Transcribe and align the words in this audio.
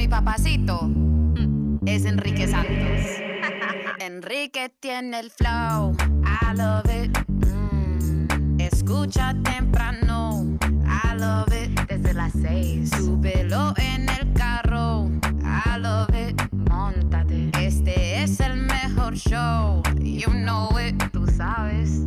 mi 0.00 0.08
papacito 0.08 0.80
mm, 0.82 1.80
es 1.84 2.06
Enrique 2.06 2.48
Santos. 2.48 3.04
Enrique 4.00 4.72
tiene 4.80 5.20
el 5.20 5.30
flow, 5.30 5.94
I 6.24 6.56
love 6.56 6.86
it. 6.90 7.18
Mm, 7.28 8.58
escucha 8.58 9.34
temprano, 9.44 10.56
I 10.86 11.18
love 11.18 11.52
it. 11.52 11.78
Desde 11.86 12.14
las 12.14 12.32
seis, 12.32 12.88
súbelo 12.96 13.74
en 13.76 14.08
el 14.08 14.32
carro, 14.32 15.10
I 15.42 15.78
love 15.78 16.08
it. 16.16 16.50
Montate, 16.50 17.50
este 17.60 18.22
es 18.22 18.40
el 18.40 18.56
mejor 18.56 19.14
show, 19.14 19.82
you 20.00 20.30
know 20.30 20.70
it, 20.78 20.96
tú 21.12 21.26
sabes. 21.26 22.06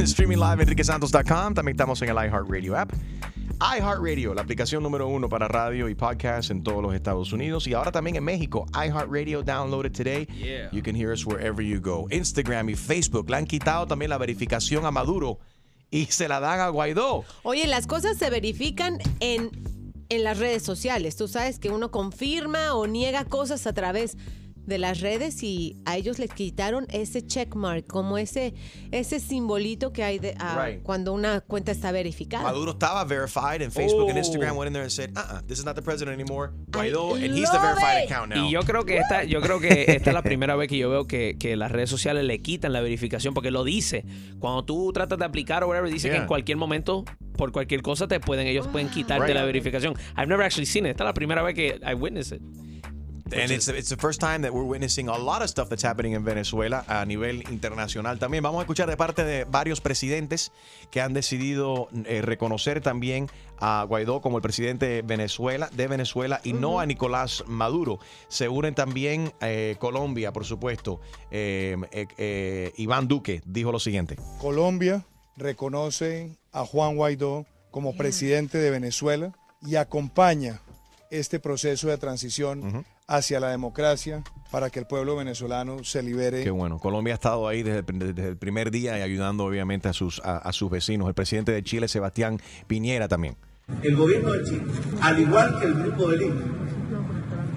Streaming 0.00 0.38
live 0.38 0.60
enriquesantos.com. 0.64 1.54
También 1.54 1.76
estamos 1.76 2.02
en 2.02 2.08
el 2.08 2.16
iHeartRadio 2.16 2.76
app. 2.76 2.90
iHeartRadio, 3.60 4.32
la 4.32 4.40
aplicación 4.40 4.82
número 4.82 5.06
uno 5.06 5.28
para 5.28 5.46
radio 5.46 5.90
y 5.90 5.94
podcast 5.94 6.50
en 6.50 6.62
todos 6.62 6.82
los 6.82 6.94
Estados 6.94 7.30
Unidos. 7.30 7.66
Y 7.66 7.74
ahora 7.74 7.92
también 7.92 8.16
en 8.16 8.24
México. 8.24 8.64
iHeartRadio, 8.72 9.42
download 9.42 9.84
it 9.84 9.92
today. 9.92 10.26
Yeah. 10.26 10.70
You 10.72 10.82
can 10.82 10.96
hear 10.96 11.12
us 11.12 11.26
wherever 11.26 11.62
you 11.62 11.78
go. 11.78 12.06
Instagram 12.10 12.70
y 12.70 12.74
Facebook. 12.74 13.28
Le 13.28 13.36
han 13.36 13.46
quitado 13.46 13.86
también 13.86 14.08
la 14.08 14.16
verificación 14.16 14.86
a 14.86 14.90
Maduro 14.90 15.40
y 15.90 16.06
se 16.06 16.26
la 16.26 16.40
dan 16.40 16.60
a 16.60 16.70
Guaidó. 16.70 17.24
Oye, 17.42 17.66
las 17.66 17.86
cosas 17.86 18.16
se 18.16 18.30
verifican 18.30 18.98
en, 19.20 19.50
en 20.08 20.24
las 20.24 20.38
redes 20.38 20.62
sociales. 20.62 21.16
Tú 21.16 21.28
sabes 21.28 21.58
que 21.58 21.68
uno 21.68 21.90
confirma 21.90 22.74
o 22.74 22.86
niega 22.86 23.26
cosas 23.26 23.66
a 23.66 23.74
través 23.74 24.16
de 24.16 24.20
las 24.78 25.00
redes 25.00 25.42
y 25.42 25.76
a 25.84 25.96
ellos 25.96 26.18
les 26.18 26.30
quitaron 26.32 26.86
ese 26.90 27.26
checkmark, 27.26 27.86
como 27.86 28.18
ese, 28.18 28.54
ese 28.92 29.18
simbolito 29.20 29.92
que 29.92 30.04
hay 30.04 30.18
de, 30.18 30.34
Right. 30.56 30.82
cuando 30.82 31.12
una 31.12 31.40
cuenta 31.40 31.72
está 31.72 31.90
verificada. 31.92 32.44
Maduro 32.44 32.72
estaba 32.72 33.04
verified 33.04 33.62
and 33.62 33.72
Facebook 33.72 34.08
and 34.10 34.18
Oh. 34.18 34.20
Instagram 34.20 34.56
went 34.56 34.68
in 34.68 34.72
there 34.72 34.82
and 34.84 34.90
said, 34.92 35.10
uh-uh, 35.16 35.42
this 35.46 35.58
is 35.58 35.64
not 35.64 35.74
the 35.74 35.82
president 35.82 36.14
anymore. 36.14 36.50
Guaidó, 36.68 37.16
I 37.18 37.24
and 37.26 37.34
he's 37.36 37.50
the 37.50 37.58
verified 37.58 38.04
it. 38.04 38.10
account 38.10 38.34
now. 38.34 38.46
Y 38.46 38.52
yo 38.52 38.60
creo 38.62 38.84
que 38.84 38.98
esta, 38.98 39.24
yo 39.24 39.40
creo 39.40 39.58
que 39.60 39.84
esta 39.88 40.10
es 40.10 40.14
la 40.14 40.22
primera 40.22 40.54
vez 40.56 40.68
que 40.68 40.78
yo 40.78 40.88
veo 40.90 41.06
que, 41.06 41.36
que 41.38 41.56
las 41.56 41.72
redes 41.72 41.90
sociales 41.90 42.24
le 42.24 42.38
quitan 42.40 42.72
la 42.72 42.80
verificación 42.80 43.34
porque 43.34 43.50
lo 43.50 43.64
dice. 43.64 44.04
Cuando 44.38 44.64
tú 44.64 44.92
tratas 44.92 45.18
de 45.18 45.24
aplicar 45.24 45.64
o 45.64 45.68
whatever, 45.68 45.90
dice 45.90 46.10
que 46.10 46.16
en 46.16 46.26
cualquier 46.26 46.56
momento, 46.58 47.04
por 47.36 47.50
cualquier 47.52 47.82
cosa, 47.82 48.06
te 48.06 48.20
pueden, 48.20 48.46
ellos 48.46 48.66
pueden 48.68 48.88
quitarte 48.88 49.26
Right. 49.26 49.34
la 49.34 49.44
verificación. 49.44 49.94
I've 50.16 50.26
never 50.28 50.44
actually 50.44 50.66
seen 50.66 50.84
it. 50.86 50.90
Esta 50.92 51.04
es 51.04 51.08
la 51.08 51.14
primera 51.14 51.42
vez 51.42 51.54
que 51.54 51.80
I 51.84 51.94
witnessed 51.94 52.36
it. 52.36 52.42
And 53.32 53.50
it's, 53.50 53.68
it's 53.68 53.88
the 53.88 53.96
first 53.96 54.20
time 54.20 54.42
that 54.42 54.52
we're 54.52 54.64
witnessing 54.64 55.08
a 55.08 55.16
lot 55.16 55.42
of 55.42 55.48
stuff 55.48 55.68
that's 55.68 55.84
happening 55.84 56.14
in 56.14 56.24
Venezuela 56.24 56.84
a 56.88 57.04
nivel 57.04 57.42
internacional 57.50 58.18
también. 58.18 58.42
Vamos 58.42 58.60
a 58.60 58.62
escuchar 58.62 58.88
de 58.88 58.96
parte 58.96 59.24
de 59.24 59.44
varios 59.44 59.80
presidentes 59.80 60.52
que 60.90 61.00
han 61.00 61.12
decidido 61.14 61.88
eh, 62.06 62.22
reconocer 62.22 62.80
también 62.80 63.28
a 63.60 63.84
Guaidó 63.86 64.20
como 64.20 64.38
el 64.38 64.42
presidente 64.42 64.86
de 64.86 65.02
Venezuela, 65.02 65.70
de 65.72 65.86
Venezuela 65.86 66.40
y 66.44 66.52
no 66.54 66.80
a 66.80 66.86
Nicolás 66.86 67.44
Maduro. 67.46 67.98
Se 68.28 68.48
unen 68.48 68.74
también 68.74 69.32
eh, 69.40 69.76
Colombia, 69.78 70.32
por 70.32 70.44
supuesto. 70.44 71.00
Eh, 71.30 71.76
eh, 71.92 72.06
eh, 72.18 72.72
Iván 72.76 73.06
Duque 73.06 73.42
dijo 73.44 73.70
lo 73.70 73.78
siguiente. 73.78 74.16
Colombia 74.40 75.04
reconoce 75.36 76.36
a 76.52 76.64
Juan 76.64 76.96
Guaidó 76.96 77.46
como 77.70 77.96
presidente 77.96 78.58
de 78.58 78.70
Venezuela 78.70 79.32
y 79.62 79.76
acompaña 79.76 80.60
este 81.10 81.40
proceso 81.40 81.88
de 81.88 81.98
transición 81.98 82.84
hacia 83.10 83.40
la 83.40 83.50
democracia 83.50 84.22
para 84.50 84.70
que 84.70 84.78
el 84.78 84.86
pueblo 84.86 85.16
venezolano 85.16 85.82
se 85.84 86.02
libere. 86.02 86.42
Qué 86.44 86.50
bueno. 86.50 86.78
Colombia 86.78 87.14
ha 87.14 87.16
estado 87.16 87.46
ahí 87.48 87.62
desde, 87.62 87.80
el- 87.86 88.14
desde 88.14 88.28
el 88.30 88.36
primer 88.36 88.70
día 88.70 88.98
y 88.98 89.02
ayudando 89.02 89.44
obviamente 89.44 89.88
a 89.88 89.92
sus, 89.92 90.20
a- 90.24 90.38
a 90.38 90.52
sus 90.52 90.70
vecinos. 90.70 91.08
El 91.08 91.14
presidente 91.14 91.52
de 91.52 91.62
Chile, 91.62 91.88
Sebastián 91.88 92.40
Piñera, 92.66 93.08
también. 93.08 93.36
El 93.82 93.96
gobierno 93.96 94.32
de 94.32 94.44
Chile, 94.44 94.62
al 95.00 95.20
igual 95.20 95.58
que 95.60 95.66
el 95.66 95.74
Grupo 95.74 96.08
de 96.08 96.16
Lima, 96.18 96.40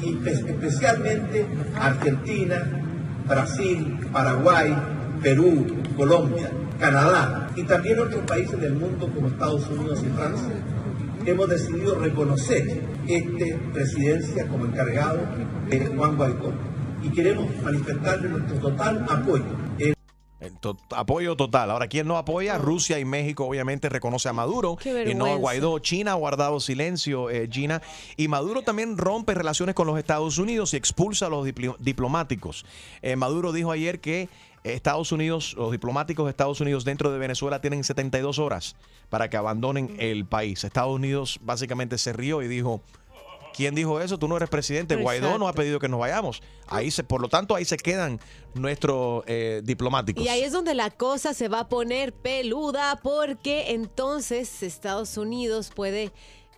y 0.02 0.06
espe- 0.14 0.50
especialmente 0.50 1.46
Argentina, 1.80 2.82
Brasil, 3.28 4.00
Paraguay, 4.12 4.76
Perú, 5.22 5.66
Colombia, 5.96 6.52
Canadá 6.80 7.50
y 7.56 7.64
también 7.64 8.00
otros 8.00 8.24
países 8.26 8.60
del 8.60 8.74
mundo 8.74 9.10
como 9.14 9.28
Estados 9.28 9.68
Unidos 9.70 10.04
y 10.04 10.10
Francia, 10.16 10.54
hemos 11.26 11.50
decidido 11.50 12.00
reconocer 12.00 12.82
esta 13.08 13.46
presidencia 13.74 14.48
como 14.48 14.66
encargado 14.66 15.20
de 15.70 15.86
Juan 15.88 16.16
Guaidó 16.18 16.54
y 17.02 17.10
queremos 17.10 17.48
manifestarle 17.62 18.30
nuestro 18.30 18.58
total 18.60 19.06
apoyo. 19.10 19.46
El 20.40 20.58
to- 20.60 20.78
apoyo 20.94 21.38
total. 21.38 21.72
Ahora, 21.72 21.88
¿quién 21.88 22.06
no 22.06 22.18
apoya? 22.18 22.58
Rusia 22.58 23.00
y 23.00 23.06
México 23.06 23.46
obviamente 23.46 23.88
reconoce 23.88 24.28
a 24.28 24.34
Maduro 24.34 24.76
Qué 24.76 25.10
y 25.10 25.16
no 25.16 25.28
a. 25.28 25.36
Guaidó. 25.38 25.80
China 25.80 26.12
ha 26.12 26.16
guardado 26.16 26.60
silencio, 26.60 27.30
eh, 27.30 27.48
Gina. 27.50 27.82
Y 28.18 28.28
Maduro 28.28 28.62
también 28.62 28.98
rompe 28.98 29.34
relaciones 29.36 29.74
con 29.74 29.88
los 29.88 29.98
Estados 29.98 30.38
Unidos 30.40 30.74
y 30.74 30.78
expulsa 30.78 31.28
a 31.28 31.30
los 31.30 31.48
diplomáticos. 31.80 32.66
Eh, 33.02 33.16
Maduro 33.16 33.54
dijo 33.54 33.72
ayer 33.72 34.02
que 34.02 34.28
Estados 34.64 35.12
Unidos, 35.12 35.54
los 35.58 35.72
diplomáticos 35.72 36.26
de 36.26 36.32
Estados 36.32 36.62
Unidos 36.62 36.86
dentro 36.86 37.12
de 37.12 37.18
Venezuela 37.18 37.62
tienen 37.62 37.84
72 37.84 38.40
horas 38.40 38.76
para 39.10 39.30
que 39.30 39.38
abandonen 39.38 39.96
el 40.00 40.26
país. 40.26 40.64
Estados 40.64 40.96
Unidos 40.96 41.40
básicamente 41.42 41.98
se 41.98 42.14
rió 42.14 42.42
y 42.42 42.48
dijo... 42.48 42.82
¿Quién 43.56 43.76
dijo 43.76 44.02
eso? 44.02 44.18
Tú 44.18 44.28
no 44.28 44.36
eres 44.36 44.50
presidente. 44.50 44.96
Guaidó 44.96 45.38
nos 45.38 45.48
ha 45.48 45.54
pedido 45.54 45.80
que 45.80 45.88
nos 45.88 46.00
vayamos. 46.00 46.42
Ahí 46.68 46.90
se, 46.90 47.04
por 47.04 47.22
lo 47.22 47.30
tanto, 47.30 47.56
ahí 47.56 47.66
se 47.66 47.78
quedan 47.78 48.20
nuestros 48.56 49.24
eh, 49.28 49.62
diplomáticos. 49.64 50.26
Y 50.26 50.28
ahí 50.28 50.42
es 50.42 50.52
donde 50.52 50.74
la 50.74 50.90
cosa 50.90 51.36
se 51.36 51.50
va 51.50 51.60
a 51.60 51.70
poner 51.70 52.14
peluda 52.14 53.00
porque 53.04 53.72
entonces 53.74 54.64
Estados 54.64 55.18
Unidos 55.18 55.72
puede 55.74 56.12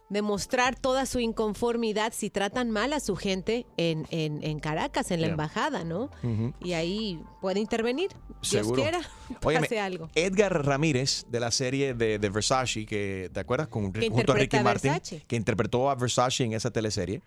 demostrar 0.09 0.75
toda 0.79 1.05
su 1.07 1.19
inconformidad 1.19 2.13
si 2.15 2.29
tratan 2.29 2.69
mal 2.69 2.93
a 2.93 2.99
su 2.99 3.15
gente 3.15 3.65
en, 3.77 4.05
en- 4.11 4.43
en 4.43 4.59
Caracas, 4.59 5.09
en 5.11 5.21
la 5.21 5.27
Yeah. 5.27 5.31
embajada, 5.33 5.83
¿no? 5.83 6.09
Y 6.61 6.73
ahí 6.73 7.19
puede 7.41 7.59
intervenir. 7.59 8.09
Dios 8.41 8.47
Seguro. 8.49 8.81
quiera, 8.83 8.99
Óyeme, 9.43 9.61
pase 9.67 9.79
algo. 9.79 10.09
Edgar 10.13 10.63
Ramírez 10.65 11.25
de 11.29 11.39
la 11.39 11.49
serie 11.51 11.93
de, 11.95 12.19
de 12.19 12.29
Versace, 12.29 12.85
que 12.85 13.29
¿te 13.33 13.39
acuerdas? 13.39 13.67
Con, 13.67 13.91
Que 13.91 14.09
junto 14.09 14.31
a 14.31 14.35
Ricky 14.35 14.57
a 14.57 14.63
Martin, 14.63 14.93
que 15.27 15.35
interpretó 15.35 15.89
a 15.89 15.95
Versace 15.95 16.43
en 16.43 16.53
esa 16.53 16.69
teleserie, 16.69 17.21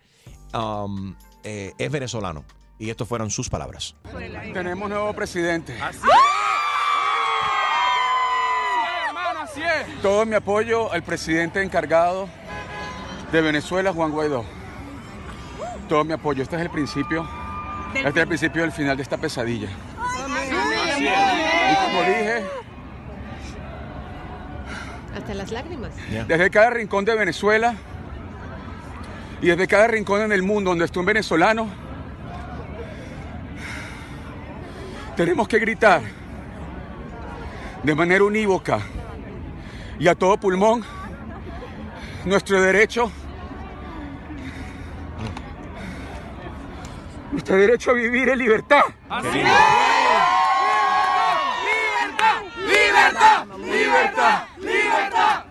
um, 0.53 1.15
eh, 1.43 1.73
es 1.77 1.91
venezolano. 1.91 2.45
Y 2.77 2.89
estas 2.89 3.09
fueron 3.09 3.29
sus 3.29 3.49
palabras. 3.49 3.93
Tenemos 4.53 4.89
nuevo 4.89 5.11
presidente. 5.13 5.75
Todo 10.01 10.25
mi 10.25 10.35
apoyo 10.35 10.91
al 10.91 11.03
presidente 11.03 11.61
encargado 11.61 12.29
de 13.31 13.41
Venezuela, 13.41 13.93
Juan 13.93 14.11
Guaidó. 14.11 14.43
Todo 15.87 16.03
mi 16.03 16.13
apoyo. 16.13 16.43
Este 16.43 16.55
es 16.55 16.61
el 16.61 16.69
principio. 16.69 17.27
Este 17.93 18.07
es 18.09 18.15
el 18.15 18.27
principio 18.27 18.61
del 18.61 18.71
final 18.71 18.97
de 18.97 19.03
esta 19.03 19.17
pesadilla. 19.17 19.69
Y 20.99 21.75
como 21.85 21.99
dije, 22.01 22.43
Hasta 25.15 25.33
las 25.33 25.51
lágrimas. 25.51 25.91
desde 26.27 26.49
cada 26.49 26.69
rincón 26.71 27.05
de 27.05 27.15
Venezuela 27.15 27.75
y 29.41 29.47
desde 29.47 29.67
cada 29.67 29.87
rincón 29.87 30.21
en 30.21 30.31
el 30.31 30.43
mundo 30.43 30.71
donde 30.71 30.85
esté 30.85 30.99
un 30.99 31.05
venezolano, 31.05 31.67
tenemos 35.15 35.47
que 35.47 35.59
gritar 35.59 36.01
de 37.83 37.95
manera 37.95 38.23
unívoca 38.23 38.79
y 39.97 40.07
a 40.07 40.15
todo 40.15 40.37
pulmón 40.37 40.83
nuestro 42.25 42.61
derecho, 42.61 43.11
nuestro 47.31 47.55
derecho 47.55 47.91
a 47.91 47.93
vivir 47.93 48.29
en 48.29 48.39
libertad. 48.39 48.81
¡Libertad! 49.23 49.45
¡Libertad! 52.67 53.45
¡Libertad! 53.57 54.43
¡Libertad! 54.57 55.43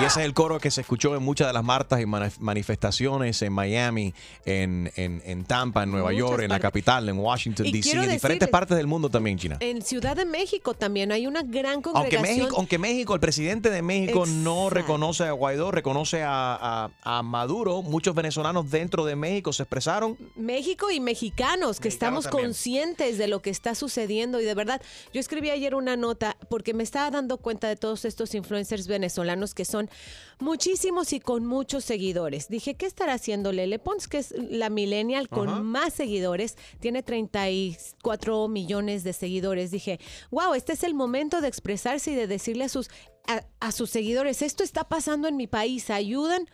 Y 0.00 0.04
ese 0.04 0.20
es 0.20 0.26
el 0.26 0.34
coro 0.34 0.58
que 0.60 0.70
se 0.70 0.80
escuchó 0.82 1.14
en 1.16 1.22
muchas 1.22 1.48
de 1.48 1.52
las 1.52 1.64
martas 1.64 2.00
y 2.00 2.04
manif- 2.04 2.38
manifestaciones 2.38 3.42
en 3.42 3.52
Miami, 3.52 4.14
en, 4.44 4.90
en- 4.96 5.20
en 5.26 5.44
Tampa, 5.44 5.82
en 5.82 5.90
Nueva 5.90 6.10
Muchas 6.12 6.18
York, 6.18 6.42
en 6.44 6.50
la 6.50 6.60
capital, 6.60 7.08
en 7.08 7.18
Washington, 7.18 7.66
Y 7.66 7.72
D.C., 7.72 7.90
en 7.98 8.10
diferentes 8.10 8.48
partes 8.48 8.76
del 8.76 8.86
mundo 8.86 9.10
también, 9.10 9.36
China. 9.36 9.56
En 9.60 9.82
Ciudad 9.82 10.16
de 10.16 10.24
México 10.24 10.74
también 10.74 11.10
hay 11.12 11.26
una 11.26 11.42
gran 11.42 11.74
Aunque 11.74 11.90
congregación. 11.90 12.22
México, 12.38 12.56
aunque 12.56 12.78
México, 12.78 13.14
el 13.14 13.20
presidente 13.20 13.68
de 13.70 13.82
México 13.82 14.24
no 14.26 14.70
reconoce 14.70 15.24
a 15.24 15.32
Guaidó, 15.32 15.70
reconoce 15.70 16.22
a, 16.22 16.54
a- 16.54 16.90
a 17.18 17.22
Maduro, 17.22 17.82
muchos 17.82 18.14
venezolanos 18.14 18.70
dentro 18.70 19.04
de 19.04 19.16
México 19.16 19.52
se 19.52 19.64
expresaron. 19.64 20.16
México 20.36 20.90
y 20.90 21.00
mexicanos, 21.00 21.80
que 21.80 21.88
estamos 21.88 22.24
también. 22.24 22.46
conscientes 22.46 23.18
de 23.18 23.26
lo 23.28 23.42
que 23.42 23.50
está 23.50 23.74
sucediendo 23.74 24.40
y 24.40 24.44
de 24.44 24.54
verdad, 24.54 24.80
yo 25.12 25.20
escribí 25.20 25.50
ayer 25.50 25.74
una 25.74 25.96
nota 25.96 26.36
porque 26.48 26.72
me 26.74 26.84
estaba 26.84 27.10
dando 27.10 27.36
cuenta 27.38 27.68
de 27.68 27.76
todos 27.76 28.04
estos 28.04 28.34
influencers 28.34 28.69
venezolanos 28.86 29.54
que 29.54 29.64
son 29.64 29.90
muchísimos 30.38 31.12
y 31.12 31.20
con 31.20 31.44
muchos 31.46 31.84
seguidores. 31.84 32.48
Dije, 32.48 32.74
¿qué 32.74 32.86
estará 32.86 33.14
haciendo 33.14 33.52
Lele 33.52 33.78
Pons, 33.78 34.08
que 34.08 34.18
es 34.18 34.34
la 34.36 34.70
millennial 34.70 35.28
con 35.28 35.48
Ajá. 35.48 35.60
más 35.60 35.94
seguidores? 35.94 36.56
Tiene 36.80 37.02
34 37.02 38.48
millones 38.48 39.04
de 39.04 39.12
seguidores. 39.12 39.70
Dije, 39.70 40.00
wow, 40.30 40.54
este 40.54 40.72
es 40.72 40.84
el 40.84 40.94
momento 40.94 41.40
de 41.40 41.48
expresarse 41.48 42.12
y 42.12 42.14
de 42.14 42.26
decirle 42.26 42.64
a 42.64 42.68
sus, 42.68 42.88
a, 43.26 43.44
a 43.60 43.72
sus 43.72 43.90
seguidores, 43.90 44.42
esto 44.42 44.64
está 44.64 44.84
pasando 44.84 45.28
en 45.28 45.36
mi 45.36 45.46
país, 45.46 45.90
ayudan. 45.90 46.48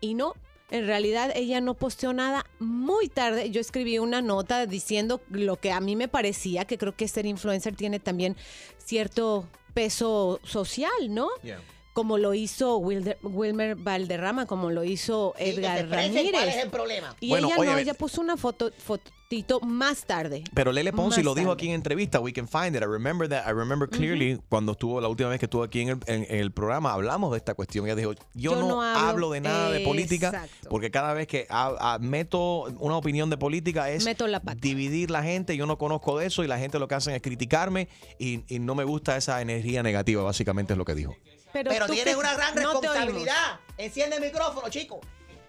Y 0.00 0.14
no, 0.14 0.34
en 0.70 0.86
realidad 0.86 1.32
ella 1.34 1.60
no 1.60 1.74
posteó 1.74 2.12
nada 2.12 2.44
muy 2.58 3.08
tarde. 3.08 3.50
Yo 3.50 3.60
escribí 3.60 3.98
una 3.98 4.20
nota 4.20 4.66
diciendo 4.66 5.20
lo 5.30 5.56
que 5.56 5.72
a 5.72 5.80
mí 5.80 5.94
me 5.94 6.08
parecía, 6.08 6.64
que 6.64 6.78
creo 6.78 6.96
que 6.96 7.06
ser 7.08 7.26
influencer 7.26 7.76
tiene 7.76 8.00
también 8.00 8.36
cierto 8.78 9.48
peso 9.76 10.40
social, 10.42 10.90
¿no? 11.10 11.28
Yeah. 11.42 11.60
Como 11.92 12.16
lo 12.18 12.32
hizo 12.34 12.78
Wilder- 12.78 13.18
Wilmer 13.22 13.74
Valderrama, 13.76 14.46
como 14.46 14.70
lo 14.70 14.84
hizo 14.84 15.34
Sí, 15.36 15.44
que 15.44 15.50
Edgar 15.50 15.78
expresen 15.80 16.12
¿Cuál 16.12 16.26
es 16.26 16.32
Ramírez. 16.32 16.64
el 16.64 16.70
problema? 16.70 17.16
Y 17.20 17.28
Bueno, 17.28 17.48
ella 17.48 17.56
oye, 17.58 17.70
no, 17.72 17.78
ella 17.78 17.94
puso 17.94 18.20
una 18.22 18.36
foto, 18.38 18.70
fotito 19.26 19.60
más 19.60 20.04
tarde. 20.04 20.44
Pero 20.54 20.70
Lele 20.70 20.92
Ponzi 20.92 21.20
lo 21.22 21.34
dijo 21.34 21.48
tarde. 21.48 21.54
aquí 21.54 21.68
en 21.68 21.74
entrevista, 21.74 22.20
we 22.20 22.32
can 22.32 22.46
find 22.46 22.76
it. 22.76 22.82
I 22.82 22.86
remember 22.86 23.28
that, 23.28 23.44
I 23.46 23.50
remember 23.52 23.88
clearly 23.88 24.38
cuando 24.48 24.72
estuvo 24.72 25.00
la 25.00 25.08
última 25.08 25.28
vez 25.28 25.40
que 25.40 25.46
estuvo 25.46 25.64
aquí 25.64 25.80
en 25.80 25.88
el, 25.88 25.98
en 26.06 26.26
el 26.40 26.52
programa, 26.52 26.92
hablamos 26.92 27.32
de 27.32 27.38
esta 27.38 27.54
cuestión. 27.54 27.86
Ella 27.86 27.96
dijo, 27.96 28.12
yo, 28.34 28.52
Yo 28.52 28.56
no, 28.60 28.68
no 28.68 28.82
hablo, 28.82 29.08
hablo- 29.26 29.30
de 29.32 29.40
nada 29.40 29.70
de 29.70 29.80
política, 29.80 30.28
Exacto. 30.28 30.68
porque 30.68 30.90
cada 30.92 31.12
vez 31.12 31.26
que 31.26 31.46
meto 32.00 32.64
una 32.78 32.96
opinión 32.96 33.28
de 33.30 33.36
política 33.36 33.90
es 33.90 34.04
Meto 34.04 34.26
la 34.28 34.40
pata. 34.40 34.58
dividir 34.60 35.10
la 35.10 35.22
gente. 35.22 35.56
Yo 35.56 35.66
no 35.66 35.76
conozco 35.76 36.18
de 36.18 36.26
eso 36.26 36.44
y 36.44 36.46
la 36.46 36.58
gente 36.58 36.78
lo 36.78 36.86
que 36.86 36.94
hacen 36.94 37.14
es 37.14 37.22
criticarme 37.22 37.88
y, 38.18 38.44
y 38.48 38.58
no 38.60 38.74
me 38.76 38.84
gusta 38.84 39.16
esa 39.16 39.40
energía 39.42 39.82
negativa, 39.82 40.22
básicamente 40.22 40.72
es 40.74 40.78
lo 40.78 40.84
que 40.84 40.94
dijo. 40.94 41.16
Pero, 41.52 41.86
tienes 41.86 42.14
una 42.16 42.34
gran 42.34 42.54
no 42.54 42.72
responsabilidad. 42.80 43.60
Enciende 43.78 44.16
el 44.16 44.22
micrófono, 44.22 44.68
chico. 44.68 45.00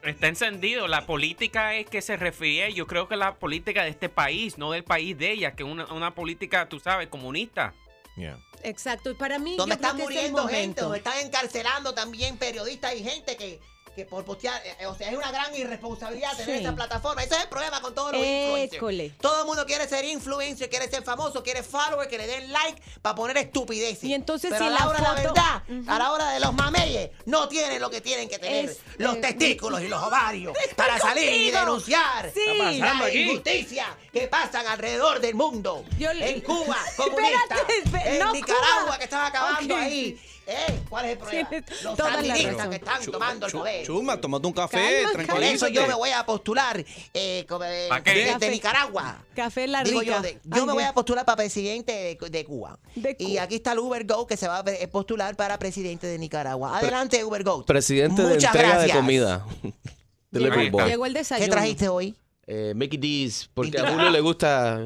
Está 0.10 0.28
encendido. 0.28 0.88
La 0.88 1.06
política 1.06 1.76
es 1.76 1.88
que 1.88 2.02
se 2.02 2.18
refiere. 2.18 2.74
Yo 2.74 2.88
creo 2.88 3.08
que 3.08 3.16
la 3.16 3.36
política 3.36 3.84
de 3.84 3.90
este 3.90 4.10
país, 4.10 4.58
no 4.58 4.72
del 4.72 4.84
país 4.84 5.18
de 5.18 5.32
ella, 5.32 5.56
que 5.56 5.64
es 5.64 5.70
una, 5.70 5.86
una 5.94 6.16
política, 6.16 6.70
tú 6.70 6.80
sabes, 6.80 7.08
comunista. 7.08 7.74
Yeah. 8.16 8.40
Exacto, 8.64 9.12
y 9.12 9.14
para 9.14 9.38
mí 9.38 9.56
Donde 9.56 9.76
yo 9.76 9.80
creo 9.80 9.92
están 9.92 9.98
que 9.98 10.04
es 10.04 10.26
el 10.26 10.32
muriendo 10.32 10.48
gente, 10.48 10.82
donde 10.82 10.98
están 10.98 11.20
encarcelando 11.24 11.94
también 11.94 12.38
periodistas 12.38 12.96
y 12.96 13.04
gente 13.04 13.38
que, 13.38 13.60
que 13.98 14.06
por 14.06 14.24
postear, 14.24 14.62
eh, 14.80 14.86
o 14.86 14.94
sea, 14.96 15.10
es 15.10 15.18
una 15.18 15.32
gran 15.32 15.56
irresponsabilidad 15.56 16.38
tener 16.38 16.58
Sí. 16.60 16.64
esa 16.64 16.76
plataforma. 16.76 17.24
Ese 17.24 17.34
es 17.36 17.42
el 17.42 17.50
problema 17.50 17.82
con 17.82 17.96
todos 17.96 18.12
los 18.12 18.22
influencers. 18.24 18.74
École. 18.78 19.10
Todo 19.20 19.42
el 19.42 19.48
mundo 19.48 19.66
quiere 19.66 19.88
ser 19.90 20.06
influencer, 20.06 20.70
quiere 20.70 20.88
ser 20.88 21.02
famoso, 21.04 21.42
quiere 21.42 21.64
follower, 21.64 22.08
que 22.08 22.20
le 22.20 22.28
den 22.28 22.52
like 22.54 22.80
para 23.02 23.16
poner 23.16 23.38
estupideces. 23.38 24.04
Y 24.04 24.14
entonces 24.14 24.52
Pero 24.52 24.66
si 24.66 24.68
a 24.68 24.70
la 24.72 24.80
la 24.82 24.88
hora 24.88 24.98
de 25.00 25.04
la 25.04 25.14
verdad, 25.16 25.64
a 25.88 25.98
la 25.98 26.12
hora 26.12 26.30
de 26.30 26.40
los 26.40 26.54
mameyes, 26.54 27.10
no 27.26 27.48
tienen 27.48 27.82
lo 27.82 27.90
que 27.90 28.00
tienen 28.00 28.30
que 28.30 28.38
tener. 28.38 28.66
Es- 28.66 28.78
los 29.00 29.16
eh, 29.16 29.20
testículos 29.22 29.82
y 29.82 29.88
los 29.88 30.02
ovarios 30.04 30.56
para 30.76 31.00
salir 31.00 31.24
y 31.28 31.36
contigo. 31.52 31.60
denunciar 31.60 32.26
Sí. 32.32 32.42
¿Qué 32.46 32.52
está 32.52 32.64
pasando 32.66 32.86
la 33.04 33.06
aquí? 33.06 33.18
injusticia 33.32 33.98
que 34.14 34.28
pasan 34.28 34.68
alrededor 34.68 35.20
del 35.22 35.34
mundo. 35.34 35.84
Yo 35.98 36.14
le- 36.14 36.30
en 36.36 36.42
Cuba, 36.42 36.78
comunista. 36.98 37.40
Espérate, 37.56 37.74
espé- 37.84 38.08
en 38.14 38.20
no, 38.20 38.32
Nicaragua, 38.32 38.84
Cuba. 38.86 38.98
que 39.00 39.04
están 39.06 39.26
acabando 39.26 39.74
Ok, 39.74 39.82
ahí. 39.82 40.20
¿Eh? 40.50 40.80
¿Cuál 40.88 41.06
es 41.06 41.12
el 41.12 41.18
problema? 41.18 41.50
Tienes 41.50 41.84
Los 41.84 41.98
sandinistas 41.98 42.68
que 42.70 42.76
están 42.78 43.06
tomando 43.12 43.46
el 43.48 43.52
poder. 43.52 43.86
Chuma, 43.86 44.22
tomate 44.22 44.48
un 44.48 44.54
café, 44.54 45.04
Calma, 45.14 45.34
Por 45.34 45.44
eso 45.44 45.68
yo 45.68 45.86
me 45.86 45.94
voy 45.94 46.12
a 46.12 46.26
postular 46.26 46.86
eh, 47.14 47.46
como, 47.50 47.66
eh, 47.66 47.90
de, 48.06 48.14
de 48.14 48.28
Café. 48.32 48.50
Nicaragua. 48.52 49.26
Café 49.36 49.68
la 49.68 49.84
Digo 49.84 50.00
rica. 50.00 50.16
yo, 50.16 50.22
de- 50.22 50.40
yo 50.46 50.62
Ay, 50.62 50.66
me 50.66 50.72
voy 50.72 50.84
a 50.84 50.94
postular 50.94 51.26
para 51.26 51.36
presidente 51.36 51.92
de, 52.22 52.30
de 52.30 52.46
Cuba. 52.46 52.80
De 52.96 53.16
y 53.20 53.32
Cuba. 53.34 53.42
aquí 53.44 53.56
está 53.56 53.74
el 53.74 53.80
Uber 53.80 54.06
Go 54.06 54.26
que 54.26 54.38
se 54.38 54.48
va 54.48 54.60
a 54.60 54.64
postular 54.90 55.36
para 55.36 55.60
presidente 55.60 56.08
de 56.08 56.18
Nicaragua. 56.18 56.78
Adelante, 56.78 57.22
Uber 57.26 57.44
Go. 57.44 57.66
Presidente 57.66 58.22
de 58.22 58.36
Muchas 58.36 58.46
entrega 58.56 58.70
gracias. 58.76 58.94
de 58.96 59.00
comida. 59.02 59.46
Delivery 60.32 60.64
Llegó- 60.66 60.78
boy. 60.80 60.90
Llegó 60.90 61.06
el 61.08 61.14
desayuno. 61.14 61.46
¿Qué 61.46 61.52
trajiste 61.52 61.90
hoy? 61.90 62.16
Eh, 62.46 62.72
Mickey 62.74 62.98
D's, 63.28 63.50
porque 63.54 63.78
a 63.80 63.92
Julio 63.92 64.10
le 64.10 64.22
gusta. 64.22 64.86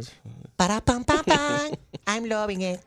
Para 0.56 0.82
pam 0.82 1.04
pam 1.04 1.24
pam. 1.24 1.72
I'm 2.08 2.26
loving 2.28 2.62
it. 2.62 2.80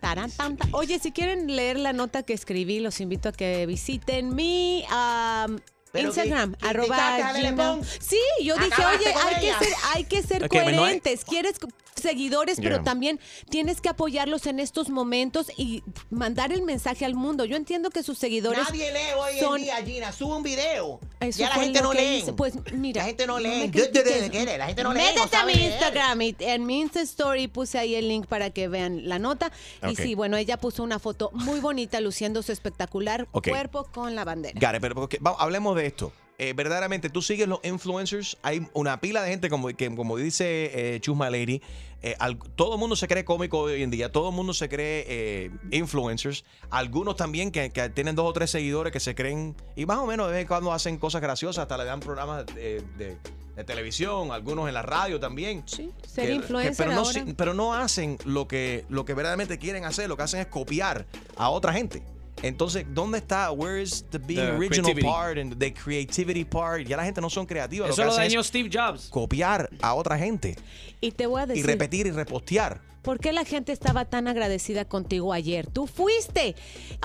Tarán, 0.00 0.30
tan, 0.30 0.56
tan. 0.56 0.68
Oye, 0.74 0.98
si 0.98 1.12
quieren 1.12 1.54
leer 1.54 1.78
la 1.78 1.92
nota 1.92 2.22
que 2.22 2.32
escribí, 2.32 2.80
los 2.80 3.00
invito 3.00 3.28
a 3.28 3.32
que 3.32 3.66
visiten 3.66 4.34
mi 4.34 4.84
um, 4.90 5.58
Instagram, 5.94 6.54
que- 6.54 6.66
arroba. 6.68 7.32
Pons. 7.56 7.98
Sí, 8.00 8.18
yo 8.42 8.54
dije, 8.56 8.72
Acabaste 8.72 9.08
oye, 9.10 9.14
hay 9.18 9.34
que, 9.40 9.64
ser, 9.64 9.74
hay 9.94 10.04
que 10.04 10.22
ser 10.22 10.44
Ok, 10.44 10.54
no 10.54 10.60
hay- 10.60 10.74
coherentes. 10.76 11.24
Quieres 11.24 11.58
seguidores, 12.02 12.58
pero 12.60 12.82
también 12.82 13.18
tienes 13.48 13.80
que 13.80 13.88
apoyarlos 13.88 14.46
en 14.46 14.60
estos 14.60 14.90
momentos 14.90 15.46
y 15.56 15.82
mandar 16.10 16.52
el 16.52 16.62
mensaje 16.62 17.04
al 17.04 17.14
mundo. 17.14 17.44
Yo 17.44 17.56
entiendo 17.56 17.90
que 17.90 18.02
sus 18.02 18.18
seguidores 18.18 18.64
Nadie 18.64 18.92
lee 18.92 18.98
hoy 19.18 19.38
son- 19.40 19.56
en 19.58 19.62
día, 19.64 19.76
Gina. 19.84 20.12
Sube 20.12 20.34
un 20.36 20.42
video. 20.42 21.00
Eso 21.20 21.38
ya 21.38 21.48
la 21.48 21.54
fue 21.54 21.64
gente 21.64 21.80
no 21.82 21.92
lee. 21.92 22.16
hice. 22.18 22.32
Pues 22.32 22.54
mira. 22.72 23.02
La 23.02 23.06
gente 23.06 23.26
no 23.26 23.38
lee. 23.38 23.70
critiques. 23.70 24.30
¿Qué 24.30 24.44
lee? 24.44 24.58
La 24.58 24.66
gente 24.66 24.82
no 24.82 24.92
lee. 24.92 25.00
no 25.14 25.22
Métete 25.22 25.36
a 25.36 25.46
mi 25.46 25.54
leer. 25.54 25.70
Instagram 25.72 26.22
y 26.22 26.36
en 26.40 26.66
mi 26.66 26.80
Insta 26.80 27.00
Story 27.02 27.48
puse 27.48 27.78
ahí 27.78 27.94
el 27.94 28.08
link 28.08 28.26
para 28.26 28.50
que 28.50 28.68
vean 28.68 29.08
la 29.08 29.18
nota. 29.18 29.52
Y 29.90 29.96
sí, 29.96 30.14
bueno, 30.14 30.36
ella 30.36 30.56
puso 30.58 30.82
una 30.82 30.98
foto 30.98 31.30
muy 31.32 31.60
bonita 31.60 32.00
luciendo 32.00 32.42
su 32.42 32.52
espectacular 32.52 33.26
cuerpo 33.28 33.84
con 33.92 34.14
la 34.14 34.24
bandera. 34.24 34.58
Gare, 34.58 34.80
pero 34.80 34.94
porque- 34.94 35.18
vamos, 35.20 35.40
hablemos 35.40 35.76
de 35.76 35.86
esto. 35.86 36.12
Eh, 36.38 36.54
verdaderamente, 36.54 37.08
tú 37.10 37.22
sigues 37.22 37.46
los 37.46 37.60
influencers. 37.62 38.36
Hay 38.42 38.66
una 38.72 39.00
pila 39.00 39.22
de 39.22 39.30
gente, 39.30 39.48
como, 39.48 39.68
que, 39.68 39.94
como 39.94 40.16
dice 40.16 40.94
eh, 40.94 41.00
Chusma 41.00 41.30
Lady. 41.30 41.60
eh, 42.02 42.16
al- 42.18 42.36
todo 42.56 42.74
el 42.74 42.80
mundo 42.80 42.96
se 42.96 43.06
cree 43.06 43.24
cómico 43.24 43.60
hoy 43.60 43.82
en 43.82 43.90
día. 43.90 44.10
Todo 44.10 44.30
el 44.30 44.34
mundo 44.34 44.52
se 44.54 44.68
cree 44.68 45.04
eh, 45.06 45.50
influencers. 45.70 46.44
Algunos 46.70 47.14
también 47.16 47.52
que, 47.52 47.70
que 47.70 47.88
tienen 47.90 48.16
dos 48.16 48.26
o 48.28 48.32
tres 48.32 48.50
seguidores 48.50 48.92
que 48.92 48.98
se 49.00 49.14
creen. 49.14 49.54
Y 49.76 49.86
más 49.86 49.98
o 49.98 50.06
menos 50.06 50.26
de 50.26 50.32
vez 50.32 50.42
en 50.42 50.48
cuando 50.48 50.72
hacen 50.72 50.98
cosas 50.98 51.20
graciosas. 51.22 51.62
Hasta 51.62 51.76
le 51.78 51.84
dan 51.84 52.00
programas 52.00 52.46
de, 52.46 52.82
de- 52.98 53.16
de 53.54 53.64
televisión. 53.64 54.32
Algunos 54.32 54.66
en 54.66 54.74
la 54.74 54.82
radio 54.82 55.20
también. 55.20 55.62
Sí, 55.66 55.92
ser 56.08 56.26
Que- 56.28 56.34
influencer 56.34 56.86
pero, 56.86 56.92
no, 56.96 57.06
ahora. 57.06 57.24
pero 57.36 57.54
no 57.54 57.74
hacen 57.74 58.18
lo 58.24 58.48
que, 58.48 58.84
lo 58.88 59.04
que 59.04 59.14
verdaderamente 59.14 59.58
quieren 59.58 59.84
hacer. 59.84 60.08
Lo 60.08 60.16
que 60.16 60.22
hacen 60.24 60.40
es 60.40 60.46
copiar 60.46 61.06
a 61.36 61.50
otra 61.50 61.72
gente. 61.72 62.02
Entonces, 62.42 62.84
¿dónde 62.88 63.18
está? 63.18 63.50
Where 63.52 63.80
is 63.80 64.04
the 64.10 64.18
being 64.18 64.40
The 64.40 64.50
original 64.56 64.82
creativity. 64.92 65.06
part 65.06 65.38
and 65.38 65.56
the 65.58 65.72
creativity 65.72 66.44
part? 66.44 66.82
Ya 66.86 66.96
la 66.96 67.04
gente 67.04 67.20
no 67.20 67.30
son 67.30 67.46
creativas. 67.46 67.90
Eso 67.90 68.02
lo 68.02 68.06
lo 68.06 68.10
que 68.16 68.20
hacen 68.20 68.30
dañó 68.30 68.40
es 68.40 68.46
Steve 68.48 68.68
Jobs. 68.72 69.08
copiar 69.10 69.70
a 69.80 69.94
otra 69.94 70.18
gente 70.18 70.56
Y 71.00 71.12
te 71.12 71.26
voy 71.26 71.40
a 71.40 71.44
y 71.44 71.48
decir, 71.48 71.66
repetir 71.66 72.06
y 72.06 72.10
repostear. 72.10 72.80
¿Por 73.02 73.18
qué 73.18 73.32
la 73.32 73.44
gente 73.44 73.72
estaba 73.72 74.04
tan 74.04 74.28
agradecida 74.28 74.84
contigo 74.84 75.32
ayer? 75.32 75.66
Tú 75.66 75.86
fuiste. 75.86 76.54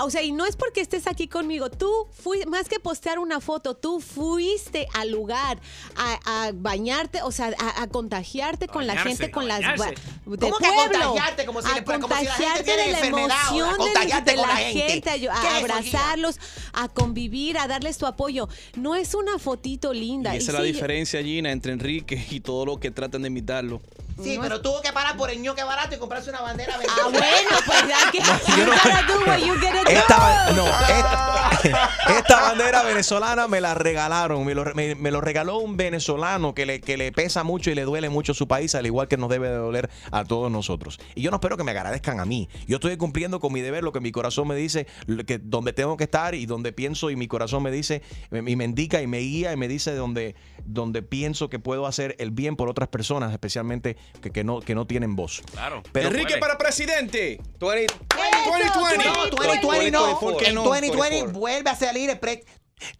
O 0.00 0.10
sea, 0.10 0.22
y 0.22 0.32
no 0.32 0.46
es 0.46 0.56
porque 0.56 0.80
estés 0.80 1.06
aquí 1.06 1.28
conmigo. 1.28 1.70
Tú 1.70 1.90
fuiste, 2.12 2.46
más 2.46 2.68
que 2.68 2.78
postear 2.80 3.18
una 3.18 3.40
foto, 3.40 3.74
tú 3.76 4.00
fuiste 4.00 4.86
al 4.94 5.10
lugar 5.10 5.58
a, 5.96 6.46
a 6.46 6.52
bañarte, 6.54 7.22
o 7.22 7.30
sea, 7.32 7.52
a, 7.58 7.82
a 7.82 7.88
contagiarte 7.88 8.68
con 8.68 8.86
la 8.86 8.96
gente, 8.96 9.30
con 9.30 9.48
las 9.48 9.60
bañarse. 9.60 9.94
de 10.26 10.38
¿Cómo 10.38 10.58
que 10.58 10.66
a 10.66 10.72
pueblo. 10.74 10.98
contagiarte? 11.08 11.46
Como 11.46 11.62
si 11.62 11.68
a 11.70 11.74
le- 11.74 11.84
como 11.84 12.06
si 12.08 12.24
la 12.24 12.32
gente 12.34 12.54
contagiarte 12.64 12.70
de 12.76 12.92
la 12.92 13.00
emoción 13.06 13.70
de- 13.72 13.76
contagiarte 13.76 14.30
de, 14.30 14.36
con 14.36 14.46
la 14.48 14.54
la 14.54 14.60
gente. 14.60 14.88
gente, 15.10 15.28
a, 15.28 15.56
abrazarlos, 15.58 16.38
a 16.72 16.88
convivir, 16.88 17.58
a 17.58 17.66
darles 17.66 17.98
tu 17.98 18.06
apoyo. 18.06 18.48
No 18.76 18.94
es 18.94 19.14
una 19.14 19.38
fotito 19.38 19.92
linda. 19.92 20.32
Y 20.32 20.36
Y 20.36 20.38
esa 20.38 20.52
es 20.52 20.58
la 20.58 20.64
sí, 20.64 20.72
diferencia, 20.72 21.22
Gina, 21.22 21.50
entre 21.50 21.72
Enrique 21.72 22.24
y 22.30 22.40
todo 22.40 22.64
lo 22.66 22.78
que 22.78 22.90
tratan 22.90 23.22
de 23.22 23.28
imitarlo. 23.28 23.80
Sí, 24.22 24.36
No 24.36 24.42
pero 24.42 24.60
tuvo 24.60 24.80
que 24.82 24.92
parar 24.92 25.16
por 25.16 25.30
el 25.30 25.40
ñoque 25.40 25.62
barato 25.64 25.94
y 25.94 25.98
comprarse 25.98 26.30
una 26.30 26.40
bandera 26.40 26.74
Ah, 26.88 27.08
bueno, 27.10 27.56
pues 27.66 27.84
ya 27.88 28.10
que. 28.10 28.18
Esta, 29.88 30.52
no, 30.54 30.64
esta, 30.66 31.90
esta 32.18 32.40
bandera 32.42 32.82
venezolana 32.82 33.48
me 33.48 33.60
la 33.60 33.74
regalaron. 33.74 34.44
Me 34.44 34.54
lo, 34.54 34.64
me- 34.74 34.94
me 34.94 35.10
lo 35.10 35.20
regaló 35.20 35.58
un 35.58 35.76
venezolano 35.76 36.54
que 36.54 36.66
le, 36.66 36.80
que 36.80 36.96
le 36.96 37.12
pesa 37.12 37.42
mucho 37.44 37.70
y 37.70 37.74
le 37.74 37.82
duele 37.82 38.08
mucho 38.08 38.34
su 38.34 38.46
país, 38.48 38.74
al 38.74 38.86
igual 38.86 39.08
que 39.08 39.16
nos 39.16 39.28
debe 39.30 39.48
de 39.48 39.56
doler 39.56 39.90
a 40.10 40.24
todos 40.24 40.50
nosotros. 40.50 40.98
Y 41.14 41.22
yo 41.22 41.30
no 41.30 41.36
espero 41.36 41.56
que 41.56 41.64
me 41.64 41.70
agradezcan 41.72 42.20
a 42.20 42.24
mí. 42.24 42.48
Yo 42.66 42.76
estoy 42.76 42.96
cumpliendo 42.96 43.40
con 43.40 43.52
mi 43.52 43.60
deber, 43.60 43.82
lo 43.84 43.92
que 43.92 44.00
mi 44.00 44.12
corazón 44.12 44.48
me 44.48 44.54
dice, 44.56 44.86
lo 45.06 45.24
que, 45.24 45.38
donde 45.38 45.72
tengo 45.72 45.96
que 45.96 46.04
estar 46.04 46.34
y 46.34 46.46
donde 46.46 46.72
pienso 46.72 47.10
y 47.10 47.16
mi 47.16 47.28
corazón 47.28 47.62
me 47.62 47.70
dice, 47.70 48.02
y 48.32 48.56
me 48.56 48.64
indica 48.64 49.00
y 49.02 49.06
me 49.06 49.18
guía 49.18 49.52
y 49.52 49.56
me 49.56 49.68
dice 49.68 49.94
donde, 49.94 50.34
donde 50.64 51.02
pienso 51.02 51.48
que 51.48 51.58
puedo 51.58 51.86
hacer 51.86 52.16
el 52.18 52.30
bien 52.30 52.56
por 52.56 52.68
otras 52.68 52.88
personas, 52.88 53.32
especialmente 53.32 53.96
que, 54.22 54.30
que 54.30 54.44
no, 54.44 54.60
que 54.60 54.74
no 54.74 54.86
tienen 54.86 55.16
voz. 55.16 55.42
Claro. 55.52 55.82
Pero- 55.92 56.08
Enrique 56.08 56.26
Duele. 56.34 56.40
para 56.40 56.58
presidente. 56.58 57.40
20, 57.60 57.94
No, 58.14 58.50
2020. 58.50 59.08
2020 59.36 59.90
no. 59.90 60.20
¿Por 60.20 60.36
qué 60.36 60.48
En 60.48 60.54
no? 60.56 60.64
2020 60.64 61.08
24. 61.10 61.38
vuelve 61.38 61.70
a 61.70 61.76
salir 61.76 62.10
el 62.10 62.18
pre- 62.18 62.44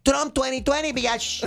Trump 0.03 0.33
2020, 0.35 0.93
bitch. 0.93 1.45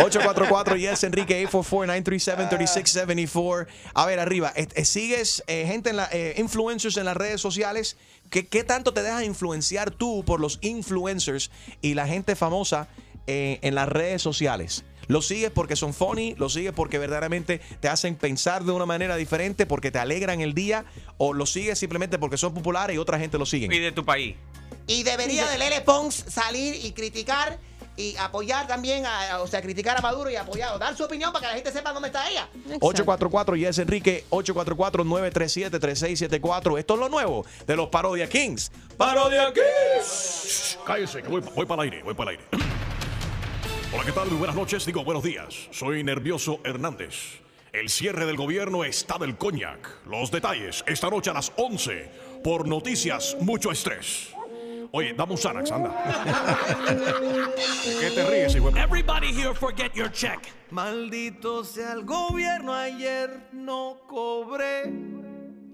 844 0.00 0.76
yes 0.76 1.04
Enrique 1.04 1.46
844-937-3674 1.48 3.66
a 3.94 4.06
ver 4.06 4.18
arriba 4.20 4.52
eh, 4.56 4.66
eh, 4.74 4.84
sigues 4.84 5.42
eh, 5.46 5.64
gente 5.66 5.90
en 5.90 5.96
la 5.96 6.08
eh, 6.12 6.34
influencers 6.38 6.96
en 6.96 7.04
las 7.04 7.16
redes 7.16 7.40
sociales 7.40 7.96
¿Qué, 8.30 8.46
qué 8.46 8.64
tanto 8.64 8.92
te 8.92 9.02
dejas 9.02 9.22
influenciar 9.22 9.90
tú 9.92 10.24
por 10.24 10.40
los 10.40 10.58
influencers 10.60 11.50
y 11.80 11.94
la 11.94 12.06
gente 12.06 12.36
famosa 12.36 12.88
eh, 13.26 13.58
en 13.62 13.74
las 13.74 13.88
redes 13.88 14.20
sociales 14.22 14.84
¿Los 15.08 15.26
sigues 15.26 15.50
porque 15.50 15.74
son 15.74 15.92
funny? 15.94 16.34
¿Los 16.36 16.52
sigues 16.52 16.72
porque 16.72 16.98
verdaderamente 16.98 17.60
te 17.80 17.88
hacen 17.88 18.14
pensar 18.14 18.62
de 18.64 18.70
una 18.72 18.86
manera 18.86 19.16
diferente? 19.16 19.66
¿Porque 19.66 19.90
te 19.90 19.98
alegran 19.98 20.40
el 20.40 20.54
día? 20.54 20.84
¿O 21.16 21.32
los 21.32 21.50
sigues 21.50 21.78
simplemente 21.78 22.18
porque 22.18 22.36
son 22.36 22.54
populares 22.54 22.94
y 22.94 22.98
otra 22.98 23.18
gente 23.18 23.38
los 23.38 23.52
Y 23.54 23.60
sigue? 23.60 23.80
de 23.80 23.92
tu 23.92 24.04
país. 24.04 24.36
Y 24.86 25.02
debería 25.02 25.46
de 25.48 25.58
Lele 25.58 25.80
Pons 25.80 26.24
salir 26.28 26.74
y 26.84 26.92
criticar 26.92 27.58
y 27.96 28.14
apoyar 28.16 28.66
también, 28.68 29.04
a, 29.06 29.40
o 29.40 29.46
sea, 29.48 29.60
criticar 29.60 29.98
a 29.98 30.00
Maduro 30.00 30.30
y 30.30 30.36
apoyar, 30.36 30.78
dar 30.78 30.96
su 30.96 31.02
opinión 31.04 31.32
para 31.32 31.42
que 31.42 31.48
la 31.48 31.54
gente 31.56 31.72
sepa 31.72 31.92
dónde 31.92 32.08
está 32.08 32.30
ella. 32.30 32.48
844 32.80 33.56
y 33.56 33.64
es 33.64 33.76
Enrique 33.78 34.24
844-937-3674. 34.30 36.78
Esto 36.78 36.94
es 36.94 37.00
lo 37.00 37.08
nuevo 37.08 37.44
de 37.66 37.74
los 37.76 37.88
Parodia 37.88 38.28
Kings. 38.28 38.70
Parodia 38.96 39.52
Kings. 39.52 40.78
Cállese, 40.86 41.22
que 41.22 41.28
voy, 41.28 41.40
voy 41.40 41.66
para 41.66 41.82
el 41.82 41.90
aire, 41.90 42.04
voy 42.04 42.14
para 42.14 42.30
el 42.30 42.38
aire. 42.38 42.48
Hola, 43.92 44.04
¿qué 44.04 44.12
tal? 44.12 44.28
Muy 44.28 44.38
buenas 44.38 44.56
noches, 44.56 44.84
digo 44.84 45.02
buenos 45.04 45.22
días. 45.22 45.68
Soy 45.70 46.02
Nervioso 46.04 46.60
Hernández. 46.64 47.40
El 47.72 47.88
cierre 47.88 48.26
del 48.26 48.36
gobierno 48.36 48.84
está 48.84 49.18
del 49.18 49.36
coñac. 49.36 50.06
Los 50.06 50.30
detalles 50.30 50.84
esta 50.86 51.08
noche 51.10 51.30
a 51.30 51.34
las 51.34 51.52
11 51.56 52.10
por 52.44 52.66
Noticias 52.68 53.36
Mucho 53.40 53.70
Estrés. 53.70 54.30
Oye, 54.90 55.12
dame 55.12 55.32
un 55.32 55.38
Xanax, 55.38 55.70
anda. 55.70 55.90
¿De 57.86 58.00
qué 58.00 58.10
te 58.14 58.24
ríes, 58.30 58.54
hijo? 58.56 58.70
de- 58.70 58.80
Everybody 58.80 59.28
here 59.28 59.54
forget 59.54 59.92
your 59.94 60.10
check. 60.10 60.38
Maldito 60.70 61.62
sea 61.64 61.92
el 61.92 62.04
gobierno, 62.04 62.72
ayer 62.74 63.48
no 63.52 64.00
cobré. 64.08 64.84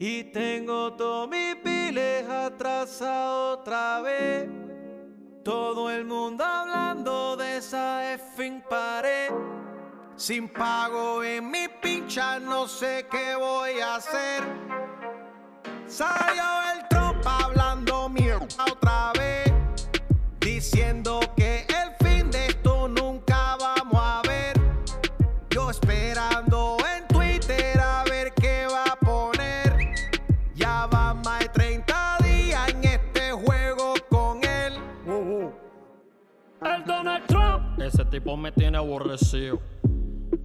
Y 0.01 0.25
tengo 0.25 0.95
todo 0.95 1.29
mi 1.29 1.55
piles 1.63 2.29
atrasado 2.29 3.61
otra 3.61 4.01
vez. 4.01 4.49
Todo 5.45 5.91
el 5.91 6.07
mundo 6.07 6.43
hablando 6.43 7.37
de 7.37 7.59
esa 7.59 8.15
effing 8.15 8.63
pared. 8.63 9.31
Sin 10.17 10.49
pago 10.49 11.23
en 11.23 11.51
mi 11.51 11.69
pincha, 11.83 12.39
no 12.39 12.67
sé 12.67 13.07
qué 13.11 13.35
voy 13.37 13.79
a 13.79 13.97
hacer. 13.97 14.43
Salió 15.87 16.45
el 16.73 16.89
tropa 16.89 17.45
hablando 17.45 17.74
tipo 38.15 38.37
me 38.37 38.53
tiene 38.53 38.79
aborrecido. 38.79 39.61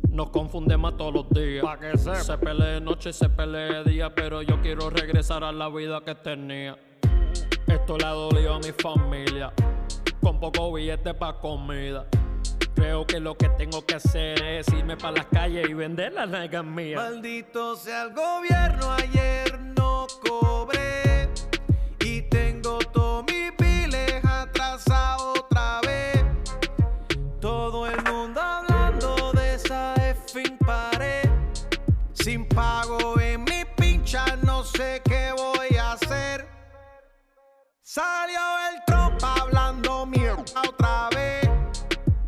Nos 0.09 0.31
confundemos 0.31 0.97
todos 0.97 1.13
los 1.13 1.29
días. 1.29 1.63
Pa 1.63 1.77
que 1.77 1.95
se 1.99 2.37
pelee 2.39 2.73
de 2.73 2.81
noche, 2.81 3.13
se 3.13 3.29
pelee 3.29 3.83
de 3.83 3.91
día, 3.91 4.15
pero 4.15 4.41
yo 4.41 4.59
quiero 4.59 4.89
regresar 4.89 5.43
a 5.43 5.51
la 5.51 5.69
vida 5.69 6.01
que 6.03 6.15
tenía. 6.15 6.79
Esto 7.67 7.95
le 7.95 8.05
ha 8.05 8.09
dolido 8.09 8.55
a 8.55 8.59
mi 8.59 8.71
familia. 8.71 9.53
Con 10.19 10.39
poco 10.39 10.73
billete 10.73 11.13
pa' 11.13 11.39
comida. 11.39 12.07
Creo 12.73 13.05
que 13.05 13.19
lo 13.19 13.37
que 13.37 13.49
tengo 13.49 13.85
que 13.85 13.95
hacer 13.95 14.41
es 14.41 14.67
irme 14.69 14.97
para 14.97 15.17
las 15.17 15.25
calles 15.27 15.69
y 15.69 15.73
vender 15.75 16.13
las 16.13 16.27
nalgas 16.27 16.65
mías. 16.65 16.99
Maldito 16.99 17.75
sea 17.75 18.03
el 18.03 18.15
gobierno, 18.15 18.91
ayer 18.93 19.59
no 19.77 20.07
cobré. 20.27 20.58
Salió 37.91 38.39
el 38.71 38.83
tropa 38.85 39.33
hablando 39.41 40.05
mierda 40.05 40.43
otra 40.69 41.09
vez. 41.09 41.49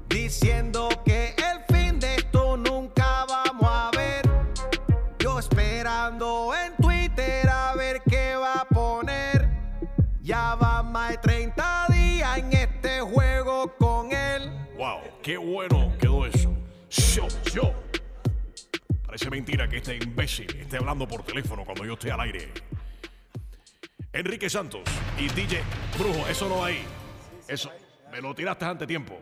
Diciendo 0.10 0.90
que 1.06 1.36
el 1.38 1.64
fin 1.72 2.00
de 2.00 2.16
esto 2.16 2.58
nunca 2.58 3.26
vamos 3.30 3.70
a 3.70 3.92
ver. 3.96 4.28
Yo 5.20 5.38
esperando 5.38 6.52
en 6.56 6.76
Twitter 6.78 7.48
a 7.48 7.76
ver 7.76 8.02
qué 8.10 8.36
va 8.38 8.62
a 8.62 8.66
poner. 8.66 9.48
Ya 10.24 10.56
van 10.56 10.92
más 10.94 11.12
de 11.12 11.18
30 11.20 11.88
días 11.90 12.38
en 12.40 12.54
este 12.54 13.02
juego 13.02 13.72
con 13.78 14.12
él. 14.12 14.52
Wow, 14.78 15.02
qué 15.22 15.38
bueno 15.38 15.94
quedó 16.00 16.26
eso. 16.26 16.52
Yo, 16.90 17.28
yo. 17.54 17.72
Parece 19.06 19.30
mentira 19.30 19.70
que 19.70 19.78
este 19.78 19.96
imbécil 19.96 20.58
esté 20.58 20.78
hablando 20.78 21.08
por 21.08 21.22
teléfono 21.22 21.64
cuando 21.66 21.86
yo 21.86 21.94
estoy 21.94 22.10
al 22.10 22.22
aire. 22.22 22.52
Enrique 24.14 24.50
Santos 24.50 24.82
y 25.18 25.30
DJ 25.30 25.64
Brujo, 25.98 26.28
eso 26.28 26.50
no 26.50 26.66
ahí. 26.66 26.84
Eso, 27.48 27.72
me 28.12 28.20
lo 28.20 28.36
tiraste 28.36 28.66
ante 28.66 28.86
tiempo. 28.86 29.18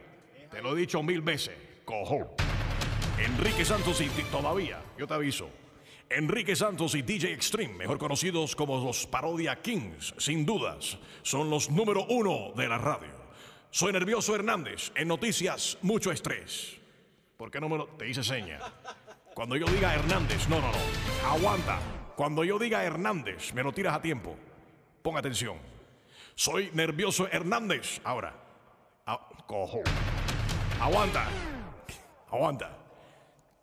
Te 0.50 0.64
lo 0.64 0.76
he 0.76 0.80
dicho 0.80 1.04
mil 1.04 1.22
veces. 1.22 1.56
Cojo. 1.86 2.36
Enrique 3.20 3.64
Santos 3.64 4.02
y 4.02 4.08
todavía, 4.32 4.82
yo 4.98 5.06
te 5.06 5.14
aviso. 5.14 5.48
Enrique 6.10 6.56
Santos 6.56 6.96
y 6.96 7.04
DJ 7.04 7.34
Extreme, 7.34 7.76
mejor 7.76 8.00
conocidos 8.00 8.56
como 8.56 8.84
los 8.84 9.06
Parodia 9.06 9.62
Kings, 9.62 10.16
sin 10.18 10.44
dudas, 10.44 10.98
son 11.22 11.52
los 11.52 11.70
número 11.70 12.06
uno 12.10 12.54
de 12.56 12.68
la 12.68 12.80
radio. 12.80 13.14
Soy 13.70 13.94
Nervioso 13.94 14.34
Hernández, 14.34 14.92
en 14.96 15.08
noticias, 15.08 15.78
mucho 15.84 16.12
estrés. 16.12 16.78
¿Por 17.38 17.52
qué 17.52 17.62
no 17.62 17.70
me 17.70 17.78
lo.? 17.78 17.86
Te 17.90 18.10
hice 18.10 18.24
seña. 18.24 18.60
Cuando 19.36 19.56
yo 19.56 19.68
diga 19.68 19.94
Hernández, 19.94 20.50
no, 20.50 20.60
no, 20.60 20.72
no. 20.72 21.30
Aguanta. 21.30 21.80
Cuando 22.16 22.44
yo 22.44 22.58
diga 22.58 22.84
Hernández, 22.84 23.54
me 23.54 23.62
lo 23.62 23.72
tiras 23.72 23.94
a 23.94 24.02
tiempo. 24.02 24.36
Pon 25.02 25.18
atención. 25.18 25.58
Soy 26.36 26.70
Nervioso 26.74 27.28
Hernández. 27.32 28.00
Ahora. 28.04 28.34
Ah, 29.06 29.20
cojo. 29.48 29.82
Aguanta. 30.80 31.26
Aguanta. 32.32 32.70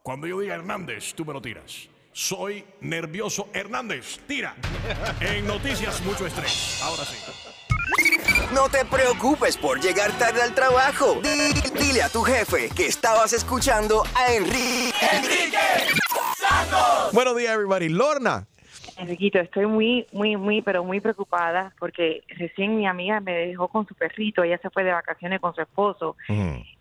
Cuando 0.02 0.26
yo 0.26 0.40
diga 0.40 0.54
Hernández, 0.54 1.14
tú 1.14 1.24
me 1.24 1.32
lo 1.32 1.40
tiras. 1.40 1.88
Soy 2.12 2.64
Nervioso 2.80 3.48
Hernández. 3.52 4.18
Tira. 4.26 4.54
En 5.20 5.46
noticias, 5.46 6.00
mucho 6.02 6.26
estrés. 6.26 6.80
Ahora 6.82 7.04
sí. 7.04 7.16
No 8.52 8.68
te 8.68 8.84
preocupes 8.84 9.56
por 9.56 9.80
llegar 9.80 10.10
tarde 10.18 10.42
al 10.42 10.54
trabajo. 10.54 11.20
Di- 11.22 11.60
dile 11.78 12.02
a 12.02 12.08
tu 12.08 12.22
jefe 12.22 12.70
que 12.70 12.86
estabas 12.86 13.32
escuchando 13.32 14.02
a 14.14 14.32
Enrique. 14.32 14.92
Buenos 17.12 17.36
días, 17.36 17.52
everybody. 17.52 17.88
Lorna. 17.88 18.46
Enriquito, 18.98 19.38
estoy 19.38 19.66
muy, 19.66 20.06
muy, 20.12 20.36
muy, 20.36 20.62
pero 20.62 20.82
muy 20.82 21.00
preocupada 21.00 21.72
porque 21.78 22.22
recién 22.28 22.76
mi 22.76 22.86
amiga 22.86 23.20
me 23.20 23.32
dejó 23.32 23.68
con 23.68 23.86
su 23.86 23.94
perrito, 23.94 24.42
ella 24.42 24.58
se 24.58 24.70
fue 24.70 24.84
de 24.84 24.92
vacaciones 24.92 25.40
con 25.40 25.54
su 25.54 25.60
esposo 25.60 26.16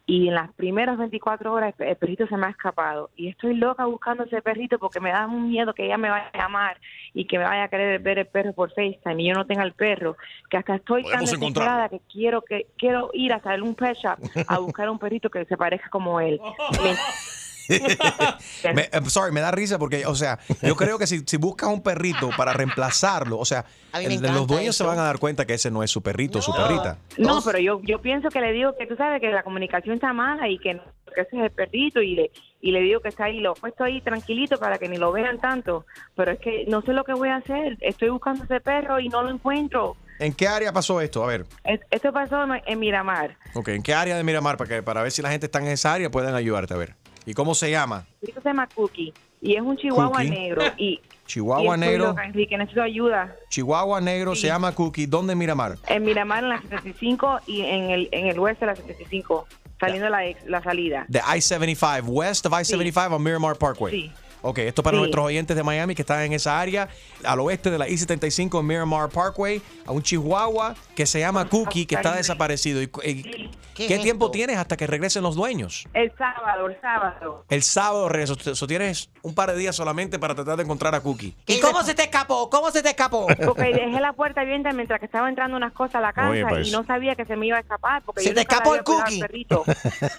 y 0.07 0.27
en 0.27 0.36
las 0.36 0.53
primeras 0.53 0.98
24 0.98 1.51
horas 1.51 1.74
el 1.79 1.95
perrito 1.95 2.27
se 2.27 2.38
me 2.38 2.48
ha 2.48 2.50
escapado. 2.51 3.10
Y 3.15 3.27
estoy 3.29 3.55
loca 3.55 3.86
buscando 3.86 4.24
ese 4.24 4.41
perrito 4.41 4.77
porque 4.77 5.00
me 5.00 5.10
da 5.10 5.25
un 5.25 5.50
miedo 5.50 5.74
que 5.74 5.86
ella 5.86 5.98
me 5.98 6.10
vaya 6.10 6.29
a 6.31 6.38
llamar 6.38 6.77
y 7.13 7.25
que 7.25 7.38
me 7.39 7.43
vaya 7.43 7.63
a 7.63 7.67
querer 7.69 8.00
ver 8.00 8.19
el 8.19 8.27
perro 8.27 8.53
por 8.53 8.69
FaceTime 8.69 9.24
y 9.24 9.27
yo 9.29 9.34
no 9.34 9.45
tenga 9.45 9.63
el 9.63 9.74
perro, 9.74 10.15
que 10.50 10.57
hasta 10.57 10.75
estoy 10.75 11.03
tan 11.03 11.22
desesperada 11.22 11.89
que 11.89 12.01
quiero 12.12 12.41
que 12.43 12.67
quiero 12.77 13.10
ir 13.13 13.34
hasta 13.34 13.55
un 13.55 13.75
pet 13.75 13.98
shop 13.98 14.19
a 14.48 14.60
buscar 14.60 14.89
un 14.89 15.00
perrito 15.00 15.29
que 15.29 15.45
se 15.45 15.57
parezca 15.57 15.89
como 15.89 16.19
él. 16.19 16.39
Me- 18.74 18.89
eh, 18.91 19.01
sorry, 19.07 19.31
me 19.31 19.41
da 19.41 19.51
risa 19.51 19.77
porque, 19.79 20.05
o 20.05 20.15
sea, 20.15 20.39
yo 20.62 20.75
creo 20.75 20.98
que 20.98 21.07
si, 21.07 21.19
si 21.25 21.38
buscas 21.38 21.69
un 21.69 21.81
perrito 21.81 22.29
para 22.38 22.53
reemplazarlo, 22.53 23.38
o 23.38 23.45
sea, 23.45 23.65
el- 23.93 24.22
los 24.22 24.48
dueños 24.48 24.75
se 24.75 24.84
eso. 24.84 24.88
van 24.88 25.00
a 25.00 25.03
dar 25.03 25.19
cuenta 25.19 25.45
que 25.45 25.53
ese 25.55 25.72
no 25.72 25.84
es 25.84 25.91
su 25.91 26.01
perrito, 26.01 26.41
su 26.41 26.53
perrita. 26.53 26.98
No, 27.17 27.41
pero 27.43 27.60
yo 27.60 27.81
yo 27.84 28.01
pienso 28.01 28.29
que 28.29 28.39
le 28.41 28.51
digo 28.51 28.75
que 28.77 28.86
tú 28.88 28.95
sabes 28.95 29.22
que 29.22 29.29
la 29.29 29.43
comunicación 29.43 29.95
está 29.95 30.13
mala 30.13 30.48
y 30.50 30.60
que, 30.60 30.74
no- 30.75 30.84
que 31.13 31.22
ese 31.22 31.38
es 31.38 31.43
el 31.43 31.51
perrito 31.51 32.01
y 32.01 32.15
le 32.15 32.31
y 32.62 32.72
le 32.72 32.79
digo 32.81 33.00
que 33.00 33.10
está 33.10 33.25
ahí, 33.25 33.39
lo 33.41 33.53
he 33.55 33.60
puesto 33.60 33.84
ahí 33.84 34.01
tranquilito 34.01 34.57
para 34.57 34.79
que 34.79 34.89
ni 34.89 34.98
lo 34.98 35.12
vean 35.12 35.39
tanto, 35.39 35.86
pero 36.15 36.31
es 36.31 36.39
que 36.39 36.65
no 36.67 36.81
sé 36.81 36.93
lo 36.93 37.03
que 37.03 37.13
voy 37.13 37.29
a 37.29 37.36
hacer, 37.36 37.77
estoy 37.81 38.10
buscando 38.10 38.43
ese 38.43 38.60
perro 38.60 39.00
y 39.00 39.07
no 39.07 39.22
lo 39.22 39.29
encuentro. 39.29 39.95
¿En 40.17 40.34
qué 40.34 40.48
área 40.48 40.72
pasó 40.74 41.00
esto? 41.01 41.24
A 41.24 41.27
ver, 41.27 41.45
Es- 41.63 41.81
Esto 41.91 42.12
pasó 42.12 42.43
en, 42.43 42.62
en 42.65 42.79
Miramar. 42.79 43.38
ok, 43.53 43.67
¿en 43.69 43.84
qué 43.84 43.93
área 43.93 44.15
de 44.17 44.24
Miramar? 44.24 44.57
Para, 44.57 44.67
que, 44.69 44.81
para 44.84 45.03
ver 45.03 45.12
si 45.12 45.22
la 45.22 45.29
gente 45.29 45.45
está 45.45 45.60
en 45.60 45.67
esa 45.67 45.93
área 45.93 46.10
pueden 46.10 46.34
ayudarte 46.34 46.74
a 46.74 46.77
ver. 46.77 46.95
¿Y 47.25 47.34
cómo 47.34 47.55
se 47.55 47.72
llama? 47.72 48.05
Perrito 48.22 48.41
se 48.41 48.50
llama 48.50 48.67
Cookie 48.75 49.13
y 49.41 49.55
es 49.55 49.62
un 49.62 49.77
chihuahua 49.77 50.12
Cookie. 50.20 50.29
negro 50.29 50.62
y 50.77 51.00
Chihuahua 51.27 51.75
y 51.75 51.79
negro. 51.79 52.05
loca, 52.08 52.24
Enrique, 52.25 52.55
necesito 52.58 52.84
ayuda. 52.84 53.36
Chihuahua 53.50 54.00
negro, 54.00 54.36
se 54.36 54.46
llama 54.48 54.72
Cookie. 54.74 55.08
¿Dónde 55.08 55.34
en 55.34 55.39
Miramar? 55.39 55.77
En 55.88 56.03
Miramar 56.03 56.44
en 56.44 56.50
la 56.50 56.62
75 56.62 57.39
y 57.48 57.62
en 57.62 57.89
el 57.89 58.10
en 58.12 58.27
el 58.27 58.38
oeste 58.39 58.65
de 58.65 58.72
la 58.72 58.75
75, 58.75 59.48
saliendo 59.79 60.08
la 60.10 60.25
ex- 60.25 60.46
la 60.46 60.62
salida. 60.62 61.05
De 61.08 61.20
I-75, 61.20 62.03
west 62.05 62.46
of 62.46 62.53
I-75 62.53 63.12
on 63.13 63.24
Miramar 63.24 63.55
Parkway. 63.58 63.91
Sí. 63.91 64.12
Ok, 64.48 64.60
esto 64.60 64.84
para 64.84 64.96
Sí. 64.96 65.00
nuestros 65.02 65.25
oyentes 65.25 65.56
de 65.58 65.64
Miami 65.64 65.96
que 65.96 66.04
están 66.04 66.22
en 66.22 66.34
esa 66.34 66.60
área, 66.60 66.88
al 67.24 67.40
oeste 67.40 67.72
de 67.72 67.78
la 67.80 67.90
I-75 67.90 68.60
en 68.60 68.68
Miramar 68.68 69.10
Parkway, 69.10 69.62
a 69.88 69.92
un 69.92 70.04
chihuahua 70.04 70.75
que 70.96 71.06
se 71.08 71.20
llama 71.20 71.50
Cookie, 71.50 71.86
que 71.88 71.96
está 71.96 72.16
desaparecido. 72.16 72.82
¿Y, 72.82 72.90
y- 73.04 73.50
¿Qué 73.75 73.88
¿Qué, 73.88 73.96
es 73.96 74.02
tiempo 74.04 74.28
esto? 74.28 74.32
tienes 74.32 74.58
hasta 74.58 74.78
que 74.78 74.88
regresen 74.88 75.22
los 75.22 75.36
dueños? 75.36 75.86
El 75.94 76.10
sábado, 76.18 76.68
el 76.70 76.80
sábado. 76.80 77.44
El 77.50 77.62
sábado 77.62 78.08
regreso. 78.08 78.36
So, 78.56 78.68
tienes 78.68 79.10
un 79.22 79.36
par 79.36 79.52
de 79.52 79.58
días 79.58 79.75
solamente 79.75 80.18
para 80.18 80.34
tratar 80.34 80.56
de 80.56 80.64
encontrar 80.64 80.96
a 80.96 81.02
Cookie. 81.02 81.36
¿Y 81.46 81.60
cómo 81.60 81.84
se 81.84 81.94
te 81.94 82.04
escapó? 82.04 82.50
¿Cómo 82.50 82.72
se 82.72 82.82
te 82.82 82.88
escapó? 82.92 83.28
Porque 83.46 83.74
dejé 83.74 84.00
la 84.00 84.14
puerta 84.14 84.40
abierta 84.42 84.72
mientras 84.72 85.02
que 85.02 85.08
estaba 85.08 85.28
entrando 85.28 85.58
unas 85.58 85.74
cosas 85.74 85.96
a 85.96 86.00
la 86.00 86.14
casa 86.14 86.30
Oye, 86.30 86.46
pues. 86.48 86.70
y 86.70 86.72
no 86.72 86.86
sabía 86.86 87.16
que 87.16 87.25
se 87.25 87.36
me 87.36 87.48
iba 87.48 87.58
a 87.58 87.60
escapar. 87.60 88.02
Porque 88.04 88.22
¿Se 88.22 88.30
yo 88.30 88.36
te 88.36 88.42
escapó 88.42 88.75
el 88.75 88.84
cookie? 88.86 89.20
perrito. 89.20 89.66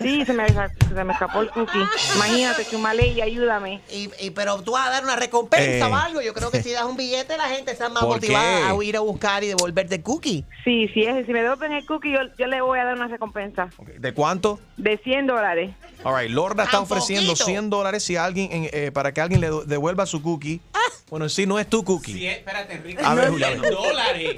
Sí, 0.01 0.27
se 0.27 0.35
me, 0.35 0.47
se 0.49 1.05
me 1.05 1.13
escapó 1.15 1.41
el 1.41 1.49
cookie. 1.51 1.79
Imagínate, 2.17 2.67
Chumaley, 2.67 3.23
ayúdame. 3.23 3.81
Y, 3.91 4.11
y- 4.21 4.31
pero 4.31 4.61
tú 4.63 4.73
vas 4.73 4.87
a 4.89 4.91
dar 4.91 5.05
una 5.05 5.17
recompensa 5.17 5.87
Eh. 5.89 5.91
o 5.91 5.95
algo. 5.95 6.21
Yo 6.23 6.33
creo 6.35 6.51
que 6.51 6.63
si 6.63 6.73
das 6.73 6.85
un 6.85 6.97
billete, 6.97 7.37
la 7.37 7.49
gente 7.49 7.73
está 7.73 7.89
más 7.89 8.03
¿Por 8.05 8.15
motivada 8.15 8.59
qué? 8.73 8.81
a 8.81 8.85
ir 8.85 8.97
a 8.97 9.01
buscar 9.01 9.43
y 9.45 9.49
devolverte 9.49 9.97
el 9.97 10.03
cookie. 10.03 10.45
Sí, 10.65 10.89
sí, 10.95 11.03
es, 11.03 11.27
si 11.27 11.33
me 11.33 11.43
devuelven 11.43 11.73
el 11.73 11.87
cookie, 11.87 12.13
yo, 12.13 12.19
yo 12.39 12.47
le 12.47 12.61
voy 12.61 12.79
a 12.79 12.85
dar 12.85 12.95
una 12.97 13.09
recompensa 13.09 13.69
¿De 13.99 14.13
cuánto? 14.15 14.59
de 14.77 14.99
100 14.99 15.27
dólares. 15.27 15.75
All 16.05 16.15
right, 16.21 16.31
Lorna 16.31 16.65
está 16.65 16.81
ofreciendo 16.81 17.33
poquito. 17.33 17.47
100 17.47 17.71
dólares 17.71 18.03
si 18.05 18.17
alguien, 18.17 18.53
en- 18.53 18.71
eh, 18.73 18.91
para 18.93 19.13
que 19.13 19.21
alguien 19.21 19.41
le 19.41 19.51
devuelva 19.67 20.07
su 20.07 20.23
cookie. 20.23 20.61
Bueno, 21.09 21.29
sí, 21.29 21.47
no 21.47 21.59
es 21.59 21.69
tu 21.69 21.85
cookie. 21.85 22.13
Sí, 22.15 22.27
espérate, 22.27 22.75
Enrique. 22.75 23.03
A 23.05 23.15
ver, 23.15 23.27
No, 23.27 23.33
Julia, 23.33 23.47
a 23.47 23.51
100 23.51 23.63
ver. 23.63 23.71
dólares. 23.73 24.37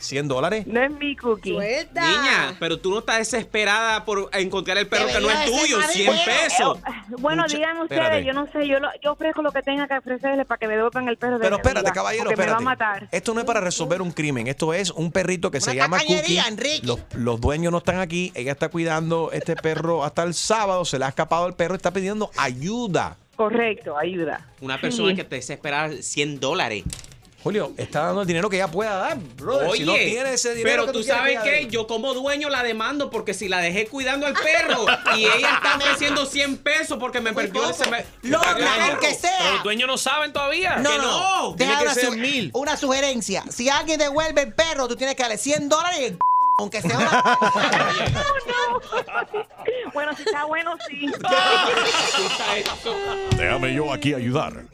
100 0.00 0.28
dólares. 0.28 0.66
No 0.66 0.82
es 0.82 0.90
mi 0.90 1.14
cookie. 1.16 1.52
Suelta. 1.54 2.00
Niña, 2.00 2.56
pero 2.58 2.78
tú 2.80 2.90
no 2.90 2.98
estás 3.00 3.18
desesperada 3.18 4.04
por 4.04 4.28
encontrar 4.32 4.78
el 4.78 4.88
perro 4.88 5.06
que 5.06 5.20
no 5.20 5.30
es 5.30 5.44
tuyo, 5.44 5.78
más 5.78 5.92
100 5.92 6.10
dinero. 6.12 6.24
pesos. 6.42 6.78
Bueno, 7.18 7.42
Mucha- 7.42 7.56
díganme 7.56 7.82
ustedes, 7.82 8.00
espérate. 8.02 8.24
yo 8.26 8.32
no 8.32 8.46
sé, 8.50 8.66
yo, 8.66 8.78
lo- 8.80 8.90
yo 9.02 9.12
ofrezco 9.12 9.42
lo 9.42 9.52
que 9.52 9.62
tenga 9.62 9.86
que 9.86 9.94
ofrecerle 9.98 10.44
para 10.44 10.58
que 10.58 10.66
me 10.68 10.76
devuelvan 10.76 11.08
el 11.08 11.16
perro 11.16 11.34
de 11.34 11.40
Pero 11.44 11.56
mi 11.56 11.60
espérate, 11.60 11.80
amiga, 11.88 11.94
caballero, 11.94 12.24
porque 12.24 12.36
me 12.36 12.46
va 12.46 12.52
a 12.52 12.60
espérate. 12.60 12.64
matar. 12.64 13.08
Esto 13.12 13.34
no 13.34 13.40
es 13.40 13.46
para 13.46 13.60
resolver 13.60 14.02
un 14.02 14.10
crimen. 14.12 14.46
Esto 14.46 14.72
es 14.74 14.90
un 14.90 15.12
perrito 15.12 15.50
que 15.50 15.60
se 15.60 15.74
llama 15.74 15.98
Cookie. 15.98 16.14
tacañería, 16.14 16.44
Enrique. 16.48 16.86
Los, 16.86 17.00
los 17.14 17.40
dueños 17.40 17.70
no 17.72 17.78
están 17.78 18.00
aquí. 18.00 18.32
Ella 18.34 18.52
está 18.52 18.68
cuidando 18.70 19.30
este 19.32 19.54
perro 19.56 20.04
hasta 20.04 20.22
el 20.22 20.34
sábado. 20.34 20.84
Se 20.84 20.98
le 20.98 21.04
ha 21.04 21.08
escapado 21.08 21.46
el 21.46 21.54
perro. 21.54 21.74
Está 21.74 21.92
pidiendo 21.92 22.30
ayuda. 22.36 23.16
Correcto, 23.36 23.96
ayuda. 23.96 24.46
Una 24.60 24.78
persona 24.80 25.10
Sí. 25.10 25.16
que 25.16 25.24
te 25.24 25.36
desespera 25.36 25.90
100 26.02 26.40
dólares. 26.40 26.84
Julio, 27.42 27.72
está 27.78 28.02
dando 28.02 28.20
el 28.20 28.26
dinero 28.26 28.50
que 28.50 28.56
ella 28.56 28.70
pueda 28.70 28.94
dar, 28.96 29.16
brother. 29.18 29.68
Oye, 29.68 29.78
si 29.78 29.84
no 29.86 29.94
tiene 29.94 30.34
ese 30.34 30.54
dinero. 30.54 30.82
pero 30.82 30.86
¿qué 30.86 30.92
tú 30.92 31.02
sabes 31.02 31.40
que 31.40 31.68
yo 31.70 31.86
como 31.86 32.12
dueño 32.12 32.50
la 32.50 32.62
demando 32.62 33.08
porque 33.08 33.32
si 33.32 33.48
la 33.48 33.60
dejé 33.60 33.86
cuidando 33.86 34.26
al 34.26 34.34
perro 34.34 34.84
y 35.16 35.24
ella 35.24 35.54
está 35.54 35.76
ofreciendo 35.78 36.26
100 36.26 36.58
pesos 36.58 36.98
porque 36.98 37.22
me 37.22 37.32
perdió 37.32 37.62
poco. 37.62 37.70
ese 37.70 37.90
me- 37.90 38.04
Lorna, 38.22 38.54
Claro. 38.56 38.84
aunque 38.92 39.14
sea. 39.14 39.32
Pero 39.38 39.54
los 39.54 39.62
dueños 39.64 39.88
no 39.88 39.96
saben 39.96 40.34
todavía. 40.34 40.76
No, 40.76 40.90
que 40.90 40.98
no, 40.98 41.02
no. 41.42 41.52
Deja 41.54 41.56
Tiene 41.56 41.76
que 41.78 41.82
una, 41.84 41.94
ser 41.94 42.04
su- 42.06 42.12
mil. 42.18 42.50
una 42.52 42.76
sugerencia. 42.76 43.42
Si 43.48 43.70
alguien 43.70 43.98
devuelve 43.98 44.42
el 44.42 44.52
perro, 44.52 44.86
tú 44.86 44.96
tienes 44.96 45.16
que 45.16 45.22
darle 45.22 45.38
100 45.38 45.70
dólares 45.70 45.98
y 46.00 46.04
el 46.04 46.18
aunque 46.58 46.82
sea 46.82 46.98
una... 46.98 47.38
Bueno, 49.94 50.14
si 50.14 50.22
está 50.24 50.44
bueno, 50.44 50.76
sí. 50.88 51.10
Déjame 53.38 53.72
yo 53.74 53.90
aquí 53.92 54.12
ayudar. 54.12 54.64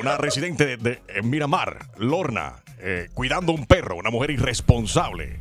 Una 0.00 0.16
residente 0.16 0.76
de, 0.76 1.00
Miramar, 1.22 1.90
Lorna, 1.98 2.62
eh, 2.78 3.08
cuidando 3.14 3.52
un 3.52 3.66
perro, 3.66 3.96
una 3.96 4.10
mujer 4.10 4.32
irresponsable, 4.32 5.40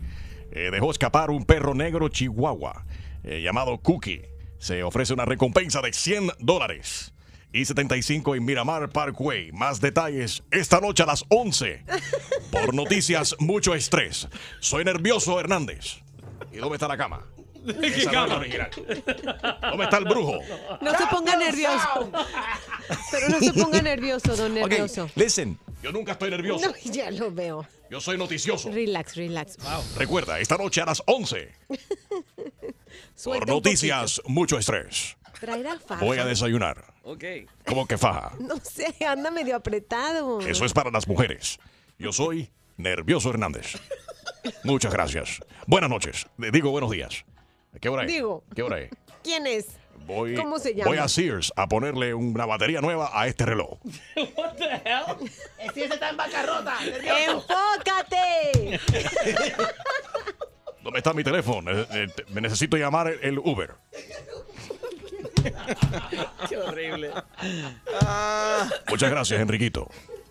eh, 0.52 0.70
dejó 0.72 0.92
escapar 0.92 1.32
un 1.32 1.46
perro 1.46 1.74
negro 1.74 2.08
chihuahua 2.10 2.86
eh, 3.24 3.42
llamado 3.42 3.80
Cookie. 3.80 4.30
Se 4.60 4.84
ofrece 4.84 5.14
una 5.14 5.26
recompensa 5.26 5.82
de 5.82 5.92
100 5.92 6.32
dólares. 6.40 7.14
Y 7.52 7.66
75 7.66 8.36
en 8.36 8.46
Miramar 8.46 8.90
Parkway. 8.90 9.52
Más 9.52 9.80
detalles 9.80 10.44
esta 10.50 10.80
noche 10.80 11.04
a 11.04 11.08
las 11.08 11.24
11. 11.30 11.86
Por 12.52 12.74
noticias, 12.74 13.36
mucho 13.40 13.76
estrés. 13.76 14.28
Soy 14.60 14.84
nervioso, 14.84 15.40
Hernández. 15.40 16.02
¿Y 16.52 16.58
dónde 16.58 16.76
está 16.76 16.88
la 16.88 16.98
cama? 16.98 17.26
Esa 17.66 18.12
no 18.12 18.24
es 18.24 18.30
la 18.30 18.36
original. 18.38 18.70
¿Dónde 19.62 19.84
está 19.84 19.98
el 19.98 20.06
brujo? 20.06 20.40
No 20.82 20.98
se 20.98 21.08
ponga 21.08 21.38
nervioso. 21.38 22.12
Pero 23.12 23.30
no 23.30 23.40
se 23.40 23.54
ponga 23.54 23.82
nervioso, 23.82 24.36
don 24.36 24.54
nervioso. 24.54 25.10
listen. 25.16 25.58
Yo 25.82 25.92
nunca 25.92 26.14
estoy 26.14 26.30
nervioso. 26.30 26.66
No, 26.66 26.74
ya 26.92 27.12
lo 27.12 27.30
veo. 27.32 27.68
Yo 27.90 28.00
soy 28.00 28.18
noticioso. 28.18 28.72
Relax, 28.72 29.16
relax. 29.16 29.58
Recuerda, 29.98 30.40
esta 30.40 30.56
noche 30.58 30.82
a 30.82 30.86
las 30.86 31.04
11. 31.06 31.52
Suelta 33.16 33.46
Por 33.46 33.56
noticias, 33.56 34.22
mucho 34.26 34.58
estrés. 34.58 35.18
Traerá 35.40 35.78
faja. 35.78 36.04
Voy 36.06 36.18
a 36.20 36.26
desayunar. 36.26 36.94
Ok. 37.04 37.24
¿Cómo 37.68 37.86
que 37.86 37.98
faja? 37.98 38.32
No 38.40 38.56
sé, 38.64 38.96
anda 39.06 39.30
medio 39.30 39.58
apretado. 39.58 40.40
Eso 40.40 40.64
es 40.64 40.72
para 40.72 40.90
las 40.90 41.06
mujeres. 41.06 41.60
Yo 42.00 42.14
soy 42.14 42.50
Nervioso 42.78 43.30
Hernández. 43.30 43.76
Muchas 44.64 44.94
gracias. 44.94 45.40
Buenas 45.68 45.90
noches. 45.90 46.28
Le 46.38 46.50
Digo 46.52 46.72
buenos 46.72 46.92
días. 46.92 47.26
¿Qué 47.82 47.90
hora 47.90 48.04
es? 48.04 48.08
Digo. 48.12 48.44
¿Qué 48.56 48.64
hora 48.64 48.80
es? 48.80 48.92
¿Quién 49.24 49.48
es? 49.48 49.68
Voy, 50.06 50.36
¿Cómo 50.36 50.60
se 50.60 50.76
llama? 50.76 50.90
voy 50.90 50.98
a 50.98 51.08
Sears 51.08 51.54
a 51.56 51.68
ponerle 51.70 52.14
una 52.14 52.46
batería 52.46 52.82
nueva 52.82 53.10
a 53.14 53.28
este 53.28 53.46
reloj. 53.46 53.80
Si 55.74 55.82
ese 55.82 55.94
está 55.94 56.10
en 56.10 56.18
bancarrota. 56.18 56.76
¡Enfócate! 57.26 58.80
¿Dónde 60.84 60.98
está 61.00 61.14
mi 61.14 61.24
teléfono? 61.24 61.72
Eh, 61.72 61.88
eh, 61.92 62.08
me 62.34 62.42
necesito 62.42 62.76
llamar 62.76 63.08
el- 63.22 63.40
Uber. 63.40 63.72
Qué 66.50 66.58
horrible. 66.58 67.12
Muchas 68.90 69.10
gracias, 69.10 69.40
Enriquito. 69.40 69.88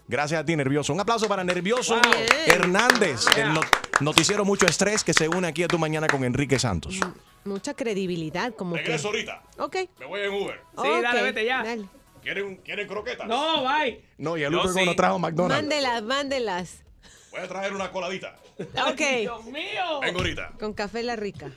Gracias 0.06 0.42
a 0.42 0.44
ti, 0.44 0.54
Nervioso. 0.54 0.92
Un 0.92 1.00
aplauso 1.00 1.26
para 1.28 1.42
Nervioso. 1.44 1.98
Hernández, 2.46 3.24
el 3.38 3.54
no- 3.54 3.62
noticiero 4.00 4.44
Mucho 4.44 4.66
Estrés 4.66 5.02
que 5.02 5.14
se 5.14 5.28
une 5.28 5.48
aquí 5.48 5.62
a 5.62 5.68
tu 5.68 5.78
mañana 5.78 6.08
con 6.08 6.24
Enrique 6.24 6.58
Santos. 6.58 7.00
Mucha 7.44 7.74
credibilidad, 7.74 8.54
como 8.54 8.74
que. 8.74 8.82
Regreso 8.82 9.08
ahorita. 9.08 9.42
Ok. 9.58 9.76
Me 9.98 10.06
voy 10.06 10.20
en 10.20 10.32
Uber. 10.32 10.60
Sí, 10.80 10.88
dale, 11.02 11.18
ok, 11.18 11.24
vete 11.24 11.44
ya. 11.44 11.62
dale. 11.62 11.84
¿Quieren, 12.22 12.56
¿quieren 12.58 12.86
croquetas? 12.86 13.26
No, 13.26 13.64
bye. 13.64 14.04
No, 14.18 14.36
y 14.36 14.44
el 14.44 14.54
Uber 14.54 14.68
sí. 14.68 14.84
no 14.84 14.94
trajo 14.94 15.18
McDonald's. 15.18 15.60
Mándelas, 15.62 16.02
mándelas. 16.02 16.84
Voy 17.32 17.40
a 17.40 17.48
traer 17.48 17.72
una 17.72 17.90
coladita. 17.90 18.36
Ok. 18.58 19.00
Dios 19.20 19.44
mío. 19.46 20.00
Vengo 20.00 20.18
ahorita. 20.18 20.52
Con 20.58 20.72
café 20.72 21.02
la 21.02 21.16
rica. 21.16 21.50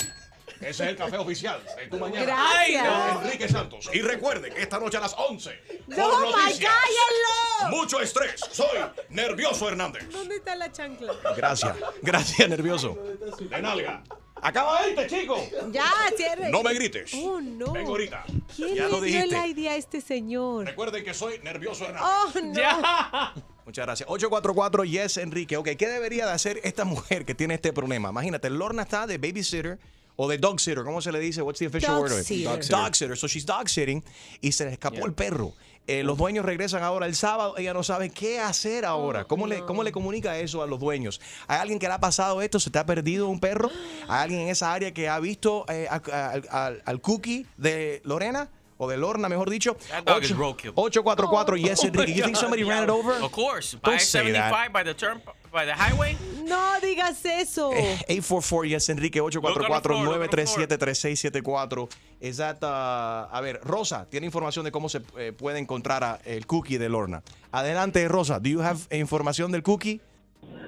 Ese 0.61 0.69
es 0.69 0.89
el 0.89 0.95
café 0.95 1.17
oficial 1.17 1.61
de 1.77 1.87
tu 1.87 1.97
mañana. 1.99 2.25
Gracias. 2.25 3.13
Con 3.13 3.25
Enrique 3.25 3.49
Santos. 3.49 3.89
Y 3.93 4.01
recuerden 4.01 4.53
que 4.53 4.61
esta 4.61 4.79
noche 4.79 4.97
a 4.97 5.01
las 5.01 5.13
11. 5.17 5.51
por 5.67 5.97
¡No, 5.97 6.19
my, 6.19 6.31
noticias, 6.31 6.71
cállenlo! 6.71 7.77
Mucho 7.77 7.99
estrés. 7.99 8.39
Soy 8.51 8.79
Nervioso 9.09 9.67
Hernández. 9.67 10.09
¿Dónde 10.09 10.37
está 10.37 10.55
la 10.55 10.71
chancla? 10.71 11.13
Gracias. 11.35 11.75
Gracias, 12.01 12.49
Nervioso. 12.49 12.97
De 13.39 13.61
nalga. 13.61 14.01
Acaba 14.45 14.83
de 14.83 14.91
irte, 14.91 15.07
chico. 15.07 15.43
Ya, 15.71 15.91
cierre. 16.15 16.51
No 16.51 16.61
me 16.61 16.73
grites. 16.75 17.13
Oh, 17.15 17.41
no. 17.41 17.73
Vengo 17.73 17.91
ahorita. 17.91 18.23
¿Quién 18.55 18.75
Ya 18.75 18.85
le 18.85 18.91
lo 18.91 19.01
dio 19.01 19.25
la 19.25 19.47
idea 19.47 19.71
a 19.71 19.75
este 19.75 20.01
señor? 20.01 20.67
Recuerden 20.67 21.03
que 21.03 21.15
soy 21.15 21.39
Nervioso 21.43 21.85
Hernández. 21.85 22.03
Oh, 22.03 22.39
no. 22.41 23.43
Muchas 23.65 23.85
gracias. 23.87 24.07
844 24.07 24.83
Yes 24.83 25.17
Enrique. 25.17 25.57
Ok, 25.57 25.69
¿qué 25.79 25.87
debería 25.87 26.27
de 26.27 26.31
hacer 26.33 26.61
esta 26.63 26.85
mujer 26.85 27.25
que 27.25 27.33
tiene 27.33 27.55
este 27.55 27.73
problema? 27.73 28.09
Imagínate, 28.09 28.51
Lorna 28.51 28.83
está 28.83 29.07
de 29.07 29.17
babysitter 29.17 29.79
o 30.15 30.29
de 30.29 30.37
dog 30.37 30.59
sitter. 30.59 30.83
¿Cómo 30.83 31.01
se 31.01 31.11
le 31.11 31.19
dice? 31.19 31.41
What's 31.41 31.57
the 31.57 31.65
official 31.65 31.95
Dog 31.95 32.03
word? 32.03 32.11
of 32.13 32.19
it? 32.19 32.25
sitter. 32.25 32.51
Dog 32.51 32.63
sitter. 32.63 32.77
Dog 32.77 32.95
sitter. 32.95 33.17
So 33.17 33.27
she's 33.27 33.45
dog 33.47 33.67
sitting 33.67 34.03
y 34.41 34.51
se 34.51 34.65
le 34.65 34.73
escapó 34.73 35.07
el 35.07 35.13
perro. 35.13 35.53
Eh, 35.87 36.03
los 36.03 36.17
dueños 36.17 36.43
regresan 36.45 36.81
ahora 36.83 37.05
el 37.05 37.15
sábado. 37.15 37.55
Ella 37.57 37.73
no 37.73 37.83
sabe 37.83 38.09
qué 38.09 38.39
hacer 38.39 38.85
ahora. 38.85 39.25
¿Cómo, 39.25 39.45
le, 39.45 39.59
¿Cómo 39.65 39.83
le 39.83 39.91
comunica 39.91 40.37
eso 40.39 40.63
a 40.63 40.67
los 40.67 40.79
dueños? 40.79 41.21
¿Hay 41.47 41.59
alguien 41.59 41.77
que 41.77 41.87
le 41.87 41.93
ha 41.93 41.99
pasado 41.99 42.41
esto? 42.41 42.59
¿Se 42.59 42.69
te 42.71 42.79
ha 42.79 42.85
perdido 42.85 43.27
un 43.27 43.39
perro? 43.39 43.69
¿Hay 44.07 44.23
alguien 44.23 44.41
en 44.41 44.47
esa 44.49 44.73
área 44.73 44.91
que 44.93 45.07
ha 45.09 45.19
visto 45.19 45.63
eh, 45.69 45.87
a- 45.89 46.01
a- 46.11 46.29
al- 46.31 46.47
al- 46.49 46.81
al 46.85 47.01
cookie 47.01 47.45
de 47.57 48.01
Lorena? 48.03 48.49
O 48.77 48.89
de 48.89 48.97
Lorna, 48.97 49.29
mejor 49.29 49.49
dicho. 49.49 49.77
That 49.89 50.03
dog 50.03 50.21
is 50.23 50.31
Ocho- 50.31 50.37
roadkill. 50.37 50.71
844 50.75 51.55
Yes 51.55 51.83
Enrique. 51.85 52.13
You 52.13 52.23
think 52.25 52.35
somebody 52.35 52.63
ran 52.65 52.83
it 52.83 52.89
over? 52.89 53.13
Of 53.23 53.31
course. 53.31 53.77
By 53.81 53.91
Don't 53.91 54.01
say 54.01 54.33
that. 54.33 54.51
75 54.51 54.73
by 54.73 54.83
the 54.83 54.93
turn 54.93 55.21
by 55.55 55.65
the 55.65 55.73
highway. 55.73 56.15
No 56.47 56.79
digas 56.81 57.25
eso. 57.25 57.71
Eh, 57.73 57.97
844 58.07 58.65
yes 58.65 58.89
Enrique 58.89 59.19
844 59.21 60.03
937 60.03 60.77
3674 60.77 61.87
Is 62.21 62.37
that, 62.37 62.57
uh, 62.61 63.27
a 63.35 63.41
ver, 63.41 63.59
Rosa 63.63 64.07
tiene 64.09 64.25
información 64.27 64.63
de 64.65 64.71
cómo 64.71 64.89
se 64.89 65.01
eh, 65.17 65.31
puede 65.33 65.59
encontrar 65.59 66.03
a- 66.03 66.19
el 66.25 66.45
cookie 66.45 66.77
de 66.77 66.89
Lorna. 66.89 67.23
Adelante, 67.51 68.07
Rosa. 68.07 68.39
Do 68.39 68.49
you 68.49 68.61
have 68.61 68.79
información 68.91 69.51
del 69.51 69.63
cookie? 69.63 70.01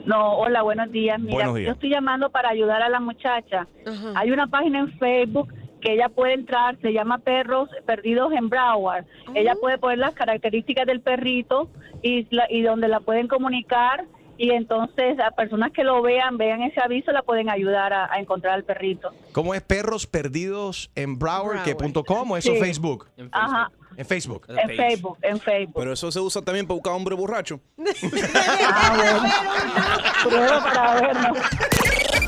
No, 0.06 0.38
hola, 0.38 0.62
buenos 0.63 0.91
días. 0.91 1.19
Mira, 1.19 1.34
Buenos 1.34 1.56
días. 1.56 1.67
yo 1.67 1.73
estoy 1.73 1.89
llamando 1.89 2.30
para 2.32 2.50
ayudar 2.50 2.82
a 2.82 2.89
la 2.89 3.00
muchacha. 3.00 3.67
Hay 4.15 4.32
una 4.32 4.47
página 4.47 4.80
en 4.80 4.97
Facebook 4.97 5.54
que 5.82 5.93
ella 5.93 6.10
puede 6.10 6.34
entrar, 6.34 6.78
se 6.82 6.91
llama 6.91 7.19
Perros 7.19 7.69
Perdidos 7.86 8.32
en 8.34 8.50
Broward. 8.50 9.06
Ella 9.36 9.54
puede 9.60 9.78
poner 9.78 10.00
las 10.00 10.13
características 10.15 10.88
del 10.88 11.02
perrito 11.02 11.69
y, 12.02 12.26
la- 12.34 12.47
y 12.50 12.62
donde 12.63 12.88
la 12.88 13.00
pueden 13.00 13.28
comunicar 13.28 14.06
y 14.38 14.52
entonces 14.52 15.19
a 15.19 15.32
personas 15.32 15.71
que 15.71 15.84
lo 15.84 16.02
vean, 16.02 16.38
vean 16.38 16.62
ese 16.62 16.80
aviso, 16.82 17.12
la 17.12 17.21
pueden 17.23 17.50
ayudar 17.50 17.93
a, 17.93 18.12
a 18.13 18.19
encontrar 18.19 18.54
al 18.54 18.63
perrito. 18.63 19.12
¿Cómo 19.32 19.54
es 19.54 19.62
perros 19.62 20.08
perdidos 20.08 20.89
en 20.95 21.17
Broward, 21.19 21.63
que 21.63 21.76
punto 21.76 22.04
com 22.04 22.32
o 22.32 22.38
eso 22.38 22.54
Sí. 22.54 22.60
Facebook? 22.60 23.08
Ajá. 23.32 23.71
En 23.97 24.06
Facebook. 24.06 24.45
En 24.50 24.69
Facebook, 24.78 25.17
en 25.23 25.39
Facebook. 25.39 25.73
Pero 25.76 25.93
eso 25.93 26.12
se 26.12 26.19
usa 26.19 26.41
también 26.43 26.67
para 26.67 26.76
buscar 26.76 26.93
hombre 26.93 27.15
borracho. 27.15 27.60
Prueba 30.23 30.63
para 30.63 31.02
vernos. 31.02 31.38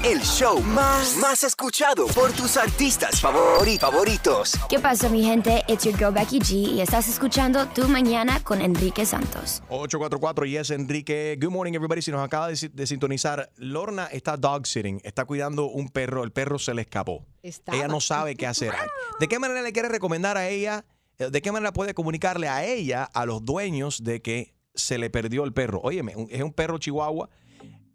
El 0.04 0.22
show 0.22 0.62
más, 0.62 1.18
más 1.18 1.44
escuchado 1.44 2.08
por 2.08 2.32
tus 2.32 2.56
artistas 2.56 3.22
favori- 3.22 3.78
favoritos. 3.78 4.54
¿Qué 4.70 4.80
pasa, 4.80 5.10
mi 5.10 5.24
gente? 5.24 5.64
It's 5.68 5.84
your 5.84 5.98
girl 5.98 6.14
Becky 6.14 6.40
G 6.40 6.54
y 6.76 6.82
estás 6.82 7.10
escuchando 7.10 7.68
Tu 7.68 7.86
Mañana 7.88 8.42
con 8.42 8.62
Enrique 8.62 9.06
Santos. 9.06 9.62
844 9.68 10.46
y 10.46 10.56
es 10.56 10.70
Enrique. 10.72 11.38
Good 11.42 11.52
morning, 11.52 11.74
everybody. 11.74 12.02
Si 12.02 12.12
nos 12.12 12.24
acaba 12.24 12.48
de, 12.48 12.56
si- 12.56 12.70
de 12.70 12.88
sintonizar, 12.88 13.52
Lorna 13.58 14.06
está 14.06 14.38
dog 14.38 14.66
sitting, 14.68 15.02
está 15.04 15.26
cuidando 15.26 15.66
un 15.66 15.90
perro. 15.90 16.24
El 16.24 16.32
perro 16.32 16.60
se 16.60 16.74
le 16.74 16.82
escapó. 16.84 17.26
Estaba. 17.44 17.78
Ella 17.78 17.90
no 17.90 18.00
sabe 18.00 18.36
qué 18.36 18.48
hacer. 18.48 18.72
¿De 19.20 19.28
qué 19.28 19.38
manera 19.38 19.62
le 19.62 19.74
quiere 19.74 19.90
recomendar 19.90 20.38
a 20.38 20.48
ella? 20.48 20.86
eh, 21.18 21.30
¿De 21.30 21.42
qué 21.42 21.52
manera 21.52 21.74
puede 21.74 21.94
comunicarle 21.94 22.48
a 22.48 22.64
ella, 22.66 23.04
a 23.04 23.26
los 23.26 23.44
dueños, 23.44 24.02
de 24.04 24.22
que 24.22 24.54
se 24.76 24.98
le 24.98 25.10
perdió 25.10 25.44
el 25.44 25.52
perro? 25.52 25.82
Óyeme, 25.84 26.14
es 26.30 26.42
un 26.42 26.54
perro 26.54 26.78
chihuahua. 26.78 27.30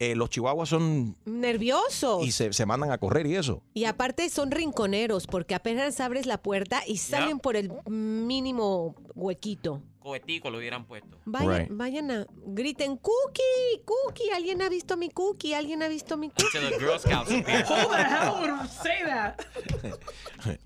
Eh, 0.00 0.14
los 0.16 0.28
chihuahuas 0.30 0.68
son. 0.68 1.16
Nerviosos. 1.24 2.26
Y 2.26 2.32
se, 2.32 2.52
se 2.52 2.66
mandan 2.66 2.90
a 2.90 2.98
correr 2.98 3.26
y 3.26 3.36
eso. 3.36 3.62
Y 3.74 3.84
aparte 3.84 4.28
son 4.28 4.50
rinconeros 4.50 5.26
porque 5.26 5.54
apenas 5.54 6.00
abres 6.00 6.26
la 6.26 6.38
puerta 6.42 6.82
y 6.86 6.96
salen 6.98 7.38
por 7.38 7.56
el 7.56 7.72
mínimo 7.88 8.96
huequito. 9.14 9.82
Cohetico 10.00 10.50
lo 10.50 10.58
hubieran 10.58 10.84
puesto. 10.84 11.16
Vayan, 11.24 11.48
Right. 11.48 11.68
vayan 11.70 12.10
a 12.10 12.26
griten 12.46 12.98
cookie, 12.98 13.82
cookie, 13.86 14.30
alguien 14.34 14.60
ha 14.60 14.68
visto 14.68 14.98
mi 14.98 15.08
cookie, 15.08 15.54
alguien 15.54 15.82
ha 15.82 15.88
visto 15.88 16.18
mi 16.18 16.28
cookie. 16.28 16.58
The 16.58 16.78
Girl 16.78 16.98
Scouts. 16.98 17.30
Who 17.30 17.42
the 17.42 18.04
hell 18.04 18.34
would 18.42 18.68
say 18.68 19.02
that? 19.06 19.40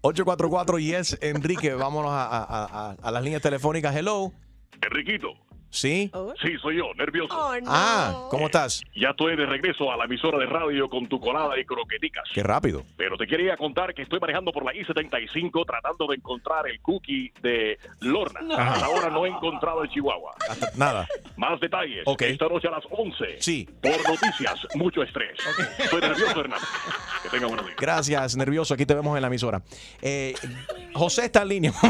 844 0.00 0.78
y 0.80 0.92
es 0.94 1.18
Enrique. 1.20 1.74
Vámonos 1.74 2.10
a, 2.10 2.24
a- 2.26 2.44
a- 2.44 2.90
a- 2.90 2.96
a 3.00 3.10
las 3.12 3.22
líneas 3.22 3.42
telefónicas. 3.42 3.94
Hello. 3.94 4.32
Enriquito. 4.82 5.28
¿Sí? 5.70 6.10
Sí, 6.42 6.56
soy 6.62 6.76
yo, 6.78 6.94
nervioso. 6.94 7.34
Ah, 7.66 8.26
¿cómo 8.30 8.46
estás? 8.46 8.82
Ya 8.96 9.10
estoy 9.10 9.36
de 9.36 9.46
regreso 9.46 9.92
a 9.92 9.96
la 9.96 10.04
emisora 10.04 10.38
de 10.38 10.46
radio 10.46 10.88
con 10.88 11.06
tu 11.08 11.20
colada 11.20 11.58
y 11.58 11.64
croqueticas. 11.64 12.24
Qué 12.32 12.42
rápido. 12.42 12.84
Pero 12.96 13.16
te 13.16 13.26
quería 13.26 13.56
contar 13.56 13.94
que 13.94 14.02
estoy 14.02 14.18
manejando 14.18 14.50
por 14.52 14.64
la 14.64 14.74
I-75 14.74 15.66
tratando 15.66 16.06
de 16.06 16.16
encontrar 16.16 16.66
el 16.68 16.80
cookie 16.80 17.32
de 17.42 17.78
Lorna. 18.00 18.40
Hasta 18.56 18.86
ahora 18.86 19.10
no 19.10 19.26
he 19.26 19.28
encontrado 19.28 19.82
el 19.82 19.90
Chihuahua. 19.90 20.34
Nada. 20.76 21.06
Más 21.36 21.60
detalles. 21.60 22.02
Ok. 22.06 22.22
Esta 22.22 22.48
noche 22.48 22.68
a 22.68 22.72
las 22.72 22.84
11. 22.90 23.36
Sí. 23.40 23.68
Por 23.82 24.08
noticias, 24.08 24.66
mucho 24.74 25.02
estrés. 25.02 25.38
Estoy 25.78 26.00
nervioso, 26.00 26.40
Hernán. 26.40 26.60
Que 27.22 27.28
tenga 27.28 27.46
buenos 27.46 27.66
días. 27.66 27.78
Gracias, 27.78 28.36
nervioso. 28.36 28.74
Aquí 28.74 28.86
te 28.86 28.94
vemos 28.94 29.14
en 29.16 29.22
la 29.22 29.28
emisora. 29.28 29.62
Eh, 30.00 30.34
José 30.94 31.26
está 31.26 31.42
en 31.42 31.48
línea. 31.48 31.72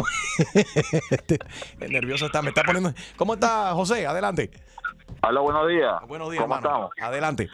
Este, 1.11 1.39
el 1.81 1.93
nervioso 1.93 2.27
está, 2.27 2.43
me 2.43 2.51
está 2.51 2.63
poniendo. 2.63 2.93
¿Cómo 3.17 3.35
está 3.35 3.68
José? 3.75 4.07
Adelante. 4.07 4.51
Hola, 5.23 5.41
buenos 5.41 5.69
días. 5.69 5.95
Buenos 6.07 6.31
días, 6.31 6.43
¿Cómo 6.43 6.55
hermano. 6.57 6.91
estamos? 6.91 7.11
Adelante. 7.11 7.49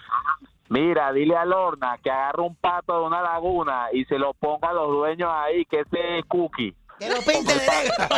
Mira, 0.68 1.12
dile 1.12 1.36
a 1.36 1.44
Lorna 1.44 1.98
que 2.02 2.10
agarre 2.10 2.42
un 2.42 2.56
pato 2.56 2.98
de 3.00 3.06
una 3.06 3.22
laguna 3.22 3.86
y 3.92 4.04
se 4.06 4.18
lo 4.18 4.34
ponga 4.34 4.70
a 4.70 4.72
los 4.72 4.88
dueños 4.88 5.30
ahí, 5.32 5.64
que 5.66 5.80
ese 5.80 6.18
es 6.18 6.24
cookie. 6.26 6.74
Que 6.98 7.08
lo 7.10 7.20
pinte 7.22 7.54
de 7.54 7.66
negro. 7.66 7.94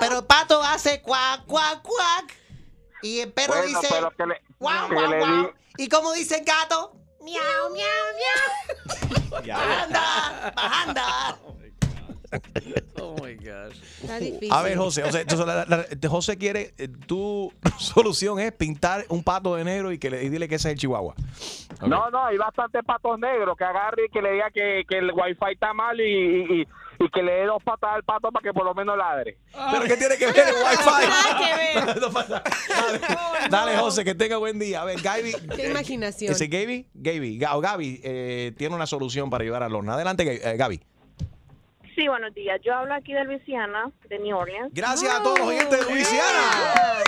Pero 0.00 0.18
el 0.20 0.26
pato 0.26 0.60
hace 0.62 1.02
cuac, 1.02 1.44
cuac, 1.46 1.82
cuac. 1.82 2.34
Y 3.02 3.20
el 3.20 3.32
perro 3.32 3.54
Bueno, 3.54 3.66
dice 3.80 3.86
pero 3.94 4.10
que 4.10 4.26
le, 4.26 4.42
guau, 4.58 4.88
que 4.88 4.94
guau, 4.94 5.10
le 5.10 5.18
guau. 5.18 5.42
di- 5.76 5.84
¿Y 5.84 5.88
cómo 5.88 6.12
dice 6.12 6.38
el 6.38 6.44
gato? 6.44 6.92
Miau, 7.22 7.70
miau, 7.72 7.86
miau. 8.16 9.40
Bajanda, 9.46 10.52
bajanda. 10.56 11.36
Oh 13.00 13.14
my 13.22 13.34
gosh. 13.36 13.76
Está 14.02 14.18
difícil. 14.18 14.52
A 14.52 14.62
ver, 14.62 14.76
José, 14.76 15.02
José, 15.02 15.20
entonces, 15.22 15.46
la- 15.46 15.64
la- 15.66 16.08
José 16.08 16.36
quiere, 16.36 16.74
eh, 16.78 16.88
tu 17.06 17.52
solución 17.78 18.38
es 18.40 18.52
pintar 18.52 19.04
un 19.08 19.22
pato 19.22 19.54
de 19.54 19.64
negro 19.64 19.92
y 19.92 19.98
que 19.98 20.10
le 20.10 20.24
y 20.24 20.28
dile 20.28 20.48
que 20.48 20.56
ese 20.56 20.68
es 20.68 20.72
el 20.74 20.78
chihuahua. 20.78 21.14
No, 21.86 22.10
no, 22.10 22.24
hay 22.24 22.36
bastantes 22.36 22.82
patos 22.84 23.18
negros 23.18 23.56
que 23.56 23.64
agarre 23.64 24.06
y 24.06 24.08
que 24.10 24.20
le 24.20 24.32
diga 24.32 24.50
que, 24.50 24.84
que 24.88 24.98
el 24.98 25.12
wifi 25.12 25.52
está 25.52 25.72
mal 25.72 26.00
y, 26.00 26.04
y, 26.04 26.60
y- 26.62 26.66
y 27.00 27.08
que 27.10 27.22
le 27.22 27.30
dé 27.30 27.46
dos 27.46 27.62
patas 27.62 27.90
al 27.94 28.02
pato 28.02 28.32
para 28.32 28.42
que 28.42 28.52
por 28.52 28.64
lo 28.64 28.74
menos 28.74 28.98
ladre. 28.98 29.38
¿Pero 29.70 29.84
qué 29.84 29.96
tiene 29.96 30.16
que 30.16 30.26
ver 30.26 30.48
el 30.48 30.54
wifi? 30.54 31.38
Que 31.38 31.84
ver. 31.84 32.00
Dale, 32.68 33.00
dale, 33.50 33.76
José, 33.78 34.04
que 34.04 34.16
tenga 34.16 34.36
buen 34.38 34.58
día. 34.58 34.82
A 34.82 34.84
ver, 34.84 35.00
Gaby. 35.00 35.32
Qué 35.54 35.66
eh, 35.66 35.70
imaginación. 35.70 36.32
Ese 36.32 36.48
Gaby, 36.48 36.88
Gaby, 36.94 37.40
o 37.52 37.60
Gaby 37.60 38.00
eh, 38.02 38.52
tiene 38.56 38.74
una 38.74 38.86
solución 38.86 39.30
para 39.30 39.44
ayudar 39.44 39.62
a 39.62 39.68
Lorna. 39.68 39.94
Adelante, 39.94 40.24
Gaby- 40.24 40.40
eh, 40.42 40.56
Gaby. 40.56 40.80
Sí, 41.98 42.06
buenos 42.06 42.32
días. 42.32 42.60
Yo 42.62 42.76
hablo 42.76 42.94
aquí 42.94 43.12
de 43.12 43.24
Luisiana, 43.24 43.90
de 44.08 44.20
New 44.20 44.36
Orleans. 44.36 44.72
Gracias 44.72 45.12
a 45.12 45.20
todos 45.20 45.36
los 45.40 45.48
oyentes 45.48 45.84
de 45.84 45.92
Luisiana. 45.92 47.02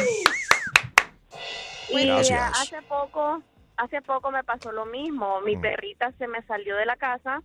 Y 1.91 2.07
Gracias. 2.09 2.61
hace 2.61 2.83
poco, 2.83 3.41
hace 3.77 4.03
poco 4.03 4.33
me 4.33 4.43
pasó 4.43 4.73
lo 4.73 4.87
mismo. 4.87 5.41
Mi 5.43 5.55
Mm. 5.55 5.61
perrita 5.61 6.11
se 6.19 6.27
me 6.27 6.43
salió 6.43 6.75
de 6.75 6.87
la 6.87 6.97
casa 6.97 7.41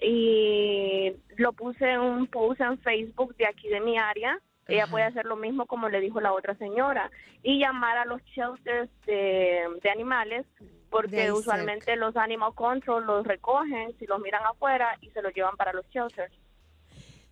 y 0.00 1.14
lo 1.36 1.52
puse 1.52 1.84
en 1.90 1.98
un 1.98 2.28
post 2.28 2.60
en 2.60 2.78
Facebook 2.78 3.34
de 3.34 3.46
aquí 3.48 3.66
de 3.68 3.80
mi 3.80 3.98
área. 3.98 4.38
Ella 4.68 4.86
puede 4.86 5.04
hacer 5.06 5.24
lo 5.24 5.34
mismo 5.34 5.66
como 5.66 5.88
le 5.88 5.98
dijo 5.98 6.20
la 6.20 6.32
otra 6.32 6.54
señora 6.58 7.10
y 7.42 7.58
llamar 7.58 7.98
a 7.98 8.04
los 8.04 8.22
shelters 8.22 8.88
de, 9.04 9.66
de 9.82 9.90
animales 9.90 10.46
porque 10.90 11.32
usualmente 11.32 11.96
los 11.96 12.16
animal 12.16 12.54
control 12.54 13.04
los 13.04 13.26
recogen 13.26 13.98
si 13.98 14.06
los 14.06 14.20
miran 14.20 14.46
afuera 14.46 14.96
y 15.00 15.10
se 15.10 15.22
los 15.22 15.34
llevan 15.34 15.56
para 15.56 15.72
los 15.72 15.84
shelters. 15.88 16.32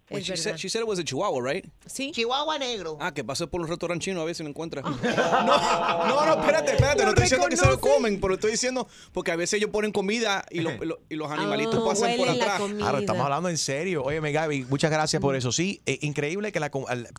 Wait, 0.09 0.21
Es 0.23 0.27
she, 0.29 0.37
said, 0.37 0.45
verdad. 0.53 0.59
she 0.61 0.69
said 0.69 0.83
it 0.83 0.89
was 0.89 0.99
a 1.01 1.05
chihuahua, 1.05 1.43
right? 1.43 1.67
Sí. 1.87 2.13
Chihuahua 2.13 2.59
negro. 2.59 2.97
Ah, 3.01 3.13
que 3.13 3.25
pase 3.25 3.47
por 3.49 3.61
un 3.61 3.67
restaurante 3.67 4.05
chino 4.05 4.21
a 4.21 4.25
ver 4.25 4.35
si 4.37 4.43
lo 4.45 4.49
encuentra. 4.49 4.83
Ah. 4.85 6.05
no, 6.09 6.25
no, 6.27 6.41
espérate, 6.41 6.73
espérate. 6.73 6.99
No 6.99 7.05
Lo 7.07 7.09
estoy 7.11 7.23
diciendo 7.25 7.47
que 7.49 7.57
se 7.57 7.67
lo 7.67 7.81
comen, 7.81 8.21
pero 8.21 8.35
estoy 8.35 8.53
diciendo 8.53 8.87
porque 9.13 9.33
a 9.33 9.37
veces 9.37 9.55
ellos 9.59 9.71
ponen 9.71 9.91
comida 9.91 10.45
y, 10.51 10.61
lo- 10.61 10.71
lo- 10.85 11.01
y 11.09 11.17
los 11.17 11.31
animalitos 11.31 11.75
Oh, 11.77 11.85
pasan 11.89 12.17
por 12.17 12.29
atrás. 12.29 12.61
Claro, 12.79 12.99
estamos 12.99 13.25
hablando 13.25 13.49
en 13.49 13.59
serio. 13.59 14.03
Óyeme, 14.05 14.31
Gaby, 14.33 14.65
muchas 14.71 14.91
gracias 14.91 15.21
por 15.21 15.35
eso. 15.35 15.51
Sí, 15.51 15.81
eh, 15.87 15.99
increíble 16.03 16.53
que 16.53 16.61
la... 16.61 16.71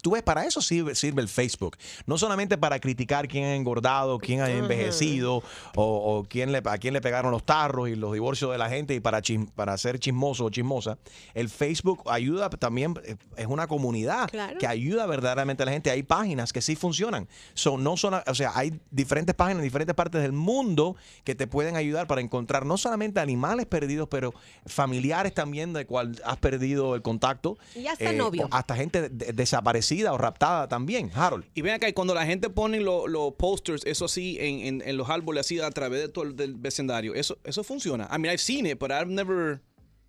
Tú 0.02 0.12
ves, 0.12 0.23
para 0.23 0.45
eso 0.45 0.62
sirve, 0.62 0.95
sirve 0.95 1.21
el 1.21 1.28
Facebook. 1.28 1.76
No 2.06 2.17
solamente 2.17 2.58
para 2.58 2.80
criticar 2.80 3.28
quién 3.28 3.43
ha 3.45 3.56
engordado, 3.56 4.17
quién 4.19 4.39
ha 4.41 4.50
envejecido 4.50 5.43
o, 5.76 5.84
o 6.19 6.23
quién 6.30 6.52
le, 6.52 6.62
a 6.63 6.78
quién 6.78 6.93
le 6.93 7.02
pegaron 7.02 7.32
los 7.32 7.43
tarros 7.45 7.89
y 7.89 7.95
los 7.95 8.13
divorcios 8.13 8.52
de 8.52 8.58
la 8.58 8.69
gente 8.69 8.93
y 8.95 9.00
para, 9.02 9.21
chis- 9.21 9.50
para 9.56 9.78
ser 9.78 10.00
chismoso 10.00 10.45
o 10.45 10.50
chismosa. 10.50 10.97
El 11.34 11.50
Facebook 11.50 12.02
ayuda 12.06 12.50
también, 12.50 12.76
eh, 12.83 13.15
es 13.37 13.47
una 13.47 13.67
comunidad 13.67 14.29
Claro. 14.29 14.57
que 14.59 14.67
ayuda 14.67 15.05
verdaderamente 15.05 15.63
a 15.63 15.65
la 15.65 15.71
gente. 15.71 15.89
Hay 15.91 16.03
páginas 16.03 16.53
que 16.53 16.61
sí 16.61 16.75
funcionan. 16.75 17.27
Son, 17.53 17.83
no 17.83 17.97
son, 17.97 18.13
o 18.25 18.35
sea, 18.35 18.51
hay 18.55 18.79
diferentes 18.91 19.35
páginas 19.35 19.59
en 19.59 19.63
diferentes 19.63 19.95
partes 19.95 20.21
del 20.21 20.31
mundo 20.33 20.95
que 21.23 21.35
te 21.35 21.47
pueden 21.47 21.75
ayudar 21.75 22.07
para 22.07 22.21
encontrar 22.21 22.65
no 22.65 22.77
solamente 22.77 23.19
animales 23.19 23.65
perdidos, 23.65 24.07
pero 24.09 24.33
familiares 24.65 25.33
también 25.33 25.73
de 25.73 25.85
cual 25.85 26.19
has 26.23 26.37
perdido 26.37 26.95
el 26.95 27.01
contacto. 27.01 27.57
Y 27.75 27.87
hasta 27.87 28.11
Eh, 28.11 28.13
novio. 28.15 28.47
Hasta 28.51 28.75
gente 28.75 29.09
de- 29.09 29.33
desaparecida 29.33 30.13
o 30.13 30.17
raptada 30.17 30.67
también, 30.67 31.11
Harold. 31.13 31.45
Y 31.53 31.61
ven 31.61 31.73
acá, 31.73 31.87
y 31.89 31.93
cuando 31.93 32.13
la 32.13 32.25
gente 32.25 32.49
pone 32.49 32.79
los 32.79 33.33
posters, 33.37 33.83
eso 33.85 34.05
así, 34.05 34.37
en, 34.39 34.59
en- 34.59 34.83
en 34.85 34.97
los 34.97 35.09
árboles, 35.09 35.41
así 35.41 35.59
a 35.59 35.69
través 35.71 36.01
de 36.01 36.09
todo 36.09 36.25
el 36.25 36.35
del 36.35 36.55
vecindario, 36.55 37.13
eso, 37.15 37.37
eso 37.43 37.63
funciona. 37.63 38.05
I 38.13 38.19
mean, 38.19 38.25
I've 38.33 38.37
seen 38.39 38.65
it, 38.65 38.79
but 38.79 38.91
I've 38.91 39.07
never... 39.07 39.61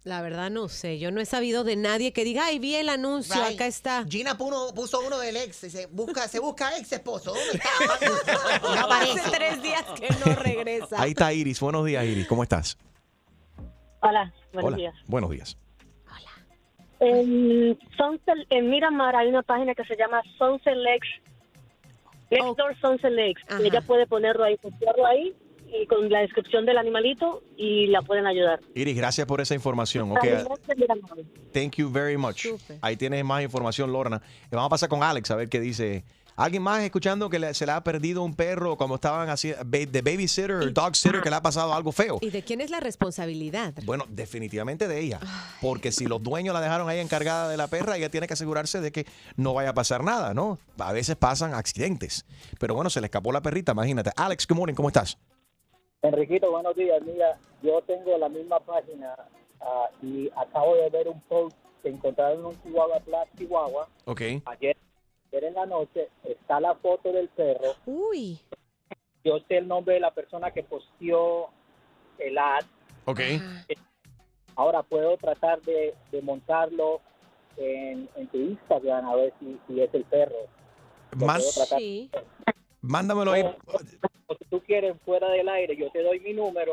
La 0.08 0.22
verdad 0.22 0.48
no 0.50 0.70
sé. 0.70 0.98
Yo 0.98 1.10
no 1.10 1.20
he 1.20 1.26
sabido 1.26 1.64
de 1.64 1.76
nadie 1.76 2.14
que 2.14 2.24
diga, 2.24 2.46
ay, 2.46 2.58
vi 2.58 2.76
el 2.76 2.88
anuncio, 2.88 3.34
Right. 3.44 3.56
acá 3.56 3.66
está. 3.66 4.06
Gina 4.08 4.38
puso, 4.38 4.72
puso 4.74 5.00
uno 5.06 5.18
del 5.18 5.36
ex. 5.36 5.54
Se 5.56 5.84
busca, 5.88 6.26
se 6.28 6.38
busca 6.38 6.74
ex 6.78 6.90
esposo. 6.92 7.34
¿Dónde 7.34 7.52
está? 7.52 8.58
No. 8.62 8.90
Hace 8.90 9.30
tres 9.30 9.62
días 9.62 9.84
que 10.00 10.08
no 10.24 10.34
regresa. 10.42 11.02
Ahí 11.02 11.10
está 11.10 11.30
Iris. 11.34 11.60
Buenos 11.60 11.84
días, 11.84 12.02
Iris. 12.06 12.26
¿Cómo 12.26 12.42
estás? 12.42 12.78
Hola, 14.00 14.32
buenos 14.54 14.68
Hola. 14.68 14.76
días. 14.78 14.94
Buenos 15.06 15.30
días. 15.30 15.58
En, 17.00 17.78
Sunset- 17.98 18.46
en 18.48 18.70
Miramar 18.70 19.14
hay 19.14 19.28
una 19.28 19.42
página 19.42 19.74
que 19.74 19.84
se 19.84 19.94
llama 19.94 20.22
Sunset 20.38 20.74
Lakes, 20.74 21.08
Next 22.30 22.56
Door 22.56 22.76
Sunset. 22.80 23.12
Ella 23.62 23.82
puede 23.82 24.06
ponerlo 24.06 24.44
ahí, 24.44 24.56
postearlo 24.56 25.06
ahí 25.06 25.36
y 25.72 25.86
con 25.86 26.08
la 26.10 26.20
descripción 26.20 26.64
del 26.66 26.78
animalito 26.78 27.42
y 27.56 27.86
la 27.88 28.02
pueden 28.02 28.26
ayudar. 28.26 28.60
Iris, 28.74 28.96
gracias 28.96 29.26
por 29.26 29.40
esa 29.40 29.54
información. 29.54 30.10
Ok, 30.12 30.18
Animales 30.24 30.66
de 30.66 30.74
Miramar. 30.76 31.10
Thank 31.52 31.76
you 31.76 31.90
very 31.90 32.16
much. 32.16 32.46
Ahí 32.80 32.96
tienes 32.96 33.24
más 33.24 33.42
información, 33.42 33.92
Lorna. 33.92 34.20
Y 34.50 34.54
vamos 34.54 34.66
a 34.68 34.70
pasar 34.70 34.88
con 34.88 35.02
Alex 35.02 35.30
a 35.30 35.36
ver 35.36 35.48
qué 35.48 35.60
dice. 35.60 36.04
¿Alguien 36.36 36.62
más 36.62 36.80
escuchando 36.84 37.28
que 37.28 37.40
le- 37.40 37.52
se 37.52 37.66
le 37.66 37.72
ha 37.72 37.82
perdido 37.82 38.22
un 38.22 38.32
perro 38.32 38.76
como 38.76 38.94
estaban 38.94 39.28
así, 39.28 39.52
de 39.66 40.02
babysitter, 40.02 40.72
dog 40.72 40.94
sitter, 40.94 41.20
que 41.20 41.30
le 41.30 41.34
ha 41.34 41.42
pasado 41.42 41.74
algo 41.74 41.90
feo? 41.90 42.18
¿Y 42.22 42.30
de 42.30 42.42
quién 42.44 42.60
es 42.60 42.70
la 42.70 42.78
responsabilidad? 42.78 43.74
Bueno, 43.84 44.04
definitivamente 44.08 44.86
de 44.86 45.00
ella. 45.00 45.18
Porque 45.60 45.90
si 45.90 46.06
los 46.06 46.22
dueños 46.22 46.54
la 46.54 46.60
dejaron 46.60 46.88
ahí 46.88 47.00
encargada 47.00 47.48
de 47.48 47.56
la 47.56 47.66
perra, 47.66 47.96
ella 47.96 48.08
tiene 48.08 48.28
que 48.28 48.34
asegurarse 48.34 48.80
de 48.80 48.92
que 48.92 49.04
no 49.36 49.52
vaya 49.52 49.70
a 49.70 49.74
pasar 49.74 50.04
nada, 50.04 50.32
¿no? 50.32 50.60
A 50.78 50.92
veces 50.92 51.16
pasan 51.16 51.54
accidentes. 51.54 52.24
Pero 52.60 52.72
bueno, 52.76 52.88
se 52.88 53.00
le 53.00 53.06
escapó 53.08 53.32
la 53.32 53.40
perrita, 53.42 53.72
imagínate. 53.72 54.12
Alex, 54.14 54.46
good 54.46 54.56
morning, 54.58 54.74
¿cómo 54.76 54.90
estás? 54.90 55.18
Enriquito, 56.02 56.50
buenos 56.50 56.76
días. 56.76 57.02
Mira, 57.02 57.38
yo 57.60 57.82
tengo 57.82 58.16
la 58.18 58.28
misma 58.28 58.60
página 58.60 59.16
ah, 59.60 59.90
y 60.00 60.30
acabo 60.36 60.76
de 60.76 60.90
ver 60.90 61.08
un 61.08 61.20
post 61.22 61.56
que 61.82 61.90
se 61.90 61.96
encontraron 61.96 62.46
un 62.46 62.62
chihuahua 62.62 63.00
black 63.04 63.28
chihuahua. 63.36 63.88
Ok. 64.04 64.20
Ayer, 64.44 64.76
ayer 65.32 65.44
en 65.44 65.54
la 65.54 65.66
noche 65.66 66.08
está 66.22 66.60
la 66.60 66.76
foto 66.76 67.12
del 67.12 67.28
perro. 67.28 67.74
Uy. 67.86 68.38
Yo 69.24 69.38
sé 69.48 69.56
el 69.58 69.66
nombre 69.66 69.94
de 69.94 70.00
la 70.00 70.12
persona 70.12 70.52
que 70.52 70.62
posteó 70.62 71.48
el 72.18 72.38
ad. 72.38 72.64
Ok. 73.04 73.20
Ahora 74.54 74.84
puedo 74.84 75.16
tratar 75.16 75.60
de, 75.62 75.94
de 76.12 76.22
montarlo 76.22 77.00
en, 77.56 78.08
en 78.14 78.28
tu 78.28 78.38
Instagram 78.38 79.04
a 79.04 79.16
ver 79.16 79.34
si, 79.40 79.58
si 79.66 79.80
es 79.80 79.92
el 79.92 80.04
perro. 80.04 80.46
Más-. 81.16 81.68
Sí. 81.76 82.08
Mándamelo 82.82 83.32
ahí. 83.32 83.44
O 84.28 84.36
si 84.36 84.44
tú 84.44 84.62
quieres 84.62 84.94
fuera 85.04 85.28
del 85.30 85.48
aire, 85.48 85.76
yo 85.76 85.90
te 85.90 86.02
doy 86.02 86.20
mi 86.20 86.32
número 86.34 86.72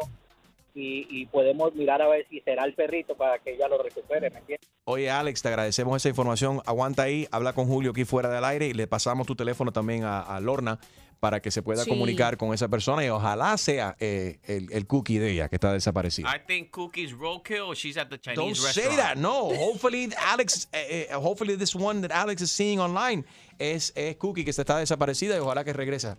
y, 0.74 1.08
y 1.10 1.26
podemos 1.28 1.74
mirar 1.74 2.02
a 2.02 2.08
ver 2.10 2.28
si 2.30 2.41
será 2.41 2.65
el 2.65 2.74
perrito 2.76 3.15
para 3.15 3.39
que 3.39 3.54
ella 3.54 3.68
lo 3.70 3.82
recupere, 3.82 4.30
¿me 4.30 4.39
entiendes? 4.39 4.70
Oye, 4.84 5.10
Alex, 5.10 5.41
te 5.41 5.48
agradecemos 5.48 5.96
esa 5.96 6.10
información. 6.10 6.62
Aguanta 6.65 7.04
ahí, 7.04 7.28
habla 7.32 7.54
con 7.54 7.65
Julio 7.68 7.91
aquí 7.91 8.04
fuera 8.06 8.30
del 8.30 8.44
aire 8.44 8.68
y 8.68 8.74
le 8.74 8.86
pasamos 8.88 9.26
tu 9.26 9.36
teléfono 9.36 9.72
también 9.72 10.04
a, 10.04 10.20
a 10.22 10.39
Lorna 10.41 10.78
para 11.22 11.41
que 11.41 11.50
se 11.50 11.63
pueda 11.63 11.84
Sí. 11.86 11.89
comunicar 11.89 12.36
con 12.38 12.54
esa 12.54 12.68
persona 12.68 13.04
y 13.04 13.10
ojalá 13.10 13.58
sea 13.58 13.96
eh, 14.00 14.38
el, 14.44 14.70
el 14.72 14.86
cookie 14.86 15.18
de 15.18 15.32
ella 15.32 15.48
que 15.50 15.56
está 15.56 15.72
desaparecido. 15.72 16.28
I 16.30 16.39
think 16.46 16.70
Cookie's 16.72 17.13
roadkill. 17.13 17.74
She's 17.74 17.96
at 17.98 18.10
the 18.10 18.20
Chinese 18.20 18.36
Don't 18.36 18.50
restaurant. 18.65 18.89
say 18.91 18.98
that. 18.98 19.15
No. 19.15 19.50
Hopefully, 19.56 20.10
Alex, 20.28 20.68
eh, 20.74 21.08
eh, 21.10 21.13
hopefully 21.15 21.56
this 21.56 21.74
one 21.74 22.06
that 22.06 22.12
Alex 22.12 22.41
is 22.41 22.52
seeing 22.52 22.80
online 22.82 23.24
es, 23.58 23.94
es 23.96 24.18
Cookie 24.18 24.44
que 24.44 24.52
se 24.54 24.62
está 24.63 24.78
desaparecida 24.78 25.38
y 25.38 25.39
ojalá 25.39 25.63
que 25.63 25.72
regresa. 25.74 26.18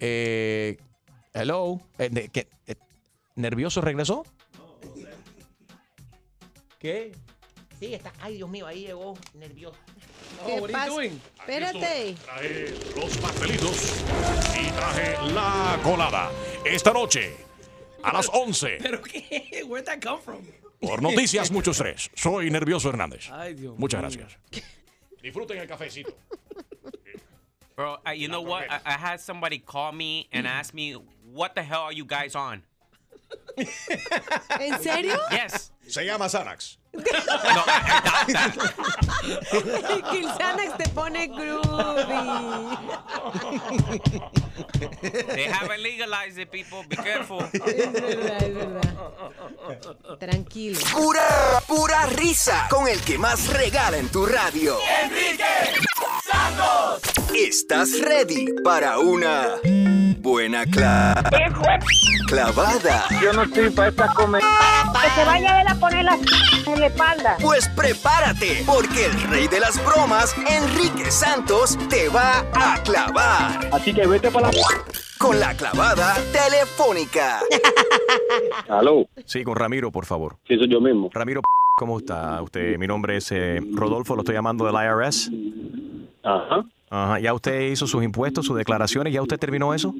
Eh, 0.00 0.76
hello. 1.34 1.80
Eh. 1.98 2.28
Eh, 2.34 2.74
¿Nervioso 3.36 3.80
regresó? 3.80 4.24
¿Qué? 6.78 7.12
Sí, 7.78 7.94
está. 7.94 8.12
Ay, 8.20 8.36
Dios 8.36 8.48
mío, 8.48 8.66
ahí 8.66 8.86
llegó 8.86 9.14
nervioso. 9.34 9.76
¿Qué 10.46 10.62
pasa? 10.72 11.02
Espérate. 11.04 12.14
Traje 12.24 12.70
los 12.96 13.16
pastelitos 13.18 14.04
y 14.60 14.70
traje 14.70 15.32
la 15.32 15.78
colada. 15.82 16.30
Esta 16.64 16.92
noche, 16.92 17.34
a 18.02 18.12
las 18.12 18.28
11, 18.32 18.78
¿Pero 18.82 19.02
qué? 19.02 19.62
Where'd 19.66 19.86
that 19.86 20.02
come 20.02 20.22
from? 20.22 20.42
por 20.80 21.02
Noticias 21.02 21.50
Mucho 21.50 21.70
Estrés. 21.72 22.10
Soy 22.14 22.50
Nervioso 22.50 22.88
Hernández. 22.90 23.30
Ay, 23.30 23.54
Dios 23.54 23.78
Muchas 23.78 24.00
mío. 24.00 24.20
gracias. 24.20 24.40
Disfruten 25.22 25.58
el 25.58 25.66
cafecito. 25.66 26.16
Bro, 27.76 27.98
uh, 28.06 28.10
you 28.12 28.28
know 28.28 28.40
what? 28.40 28.64
I, 28.70 28.80
I 28.86 28.92
had 28.92 29.20
somebody 29.20 29.58
call 29.58 29.92
me 29.92 30.28
and 30.32 30.46
ask 30.58 30.72
me, 30.72 30.96
what 31.32 31.54
the 31.54 31.62
hell 31.62 31.82
are 31.82 31.92
you 31.92 32.06
guys 32.06 32.34
on? 32.34 32.62
¿En 33.58 34.78
serio? 34.80 35.18
Yes. 35.30 35.72
Se 35.86 36.04
llama 36.04 36.28
Xanax. 36.28 36.78
que 36.96 37.00
el 40.18 40.28
Xanax 40.28 40.76
te 40.78 40.88
pone 40.94 41.28
groovy. 41.28 42.78
They 45.34 45.44
haven't 45.44 45.82
legalized 45.82 46.38
it, 46.38 46.50
people. 46.50 46.82
Be 46.88 46.96
careful. 46.96 47.42
Es 47.52 47.92
verdad, 47.92 48.42
es 48.42 48.54
verdad. 48.54 50.18
Tranquilo. 50.18 50.80
Pura, 50.92 51.60
pura 51.66 52.06
risa 52.06 52.68
con 52.70 52.88
el 52.88 53.00
que 53.02 53.18
más 53.18 53.48
regala 53.52 53.98
en 53.98 54.08
tu 54.08 54.24
radio. 54.24 54.78
Enrique 55.02 55.85
¿Estás 57.34 58.00
ready 58.00 58.46
para 58.64 58.98
una 58.98 59.56
buena 60.18 60.64
cla- 60.64 61.14
clavada? 62.28 63.06
Yo 63.22 63.32
no 63.32 63.42
estoy 63.42 63.70
para 63.70 63.88
esta 63.88 64.06
comedia. 64.14 64.46
Que 65.02 65.10
se 65.20 65.24
vaya 65.24 65.54
a 65.56 65.60
él 65.62 65.68
a 65.68 65.74
poner 65.74 66.04
la 66.04 66.18
en 66.66 66.80
la 66.80 66.86
espalda. 66.86 67.36
Pues 67.40 67.68
prepárate, 67.68 68.62
porque 68.66 69.06
el 69.06 69.20
rey 69.22 69.48
de 69.48 69.60
las 69.60 69.82
bromas, 69.84 70.34
Enrique 70.48 71.10
Santos, 71.10 71.76
te 71.88 72.08
va 72.08 72.44
a 72.54 72.82
clavar. 72.82 73.68
Así 73.72 73.92
que 73.94 74.06
vete 74.06 74.30
para 74.30 74.50
la... 74.50 74.58
Con 75.18 75.40
la 75.40 75.54
clavada 75.54 76.14
telefónica. 76.32 77.40
Aló. 78.68 79.06
Sí, 79.24 79.42
con 79.44 79.56
Ramiro, 79.56 79.90
por 79.90 80.04
favor. 80.04 80.36
Sí, 80.46 80.56
soy 80.56 80.68
yo 80.68 80.80
mismo. 80.80 81.08
Ramiro, 81.12 81.40
¿cómo 81.76 81.98
está 81.98 82.40
usted? 82.42 82.76
Mi 82.78 82.86
nombre 82.86 83.16
es 83.16 83.32
eh, 83.32 83.60
Rodolfo, 83.72 84.14
lo 84.14 84.20
estoy 84.22 84.34
llamando 84.34 84.66
del 84.66 84.74
IRS. 84.74 85.30
Ajá. 86.22 86.64
Ajá. 86.90 87.18
¿Ya 87.20 87.32
usted 87.34 87.60
hizo 87.70 87.86
sus 87.86 88.02
impuestos, 88.04 88.44
sus 88.46 88.56
declaraciones? 88.56 89.12
¿Ya 89.12 89.22
usted 89.22 89.38
terminó 89.38 89.72
eso? 89.74 89.94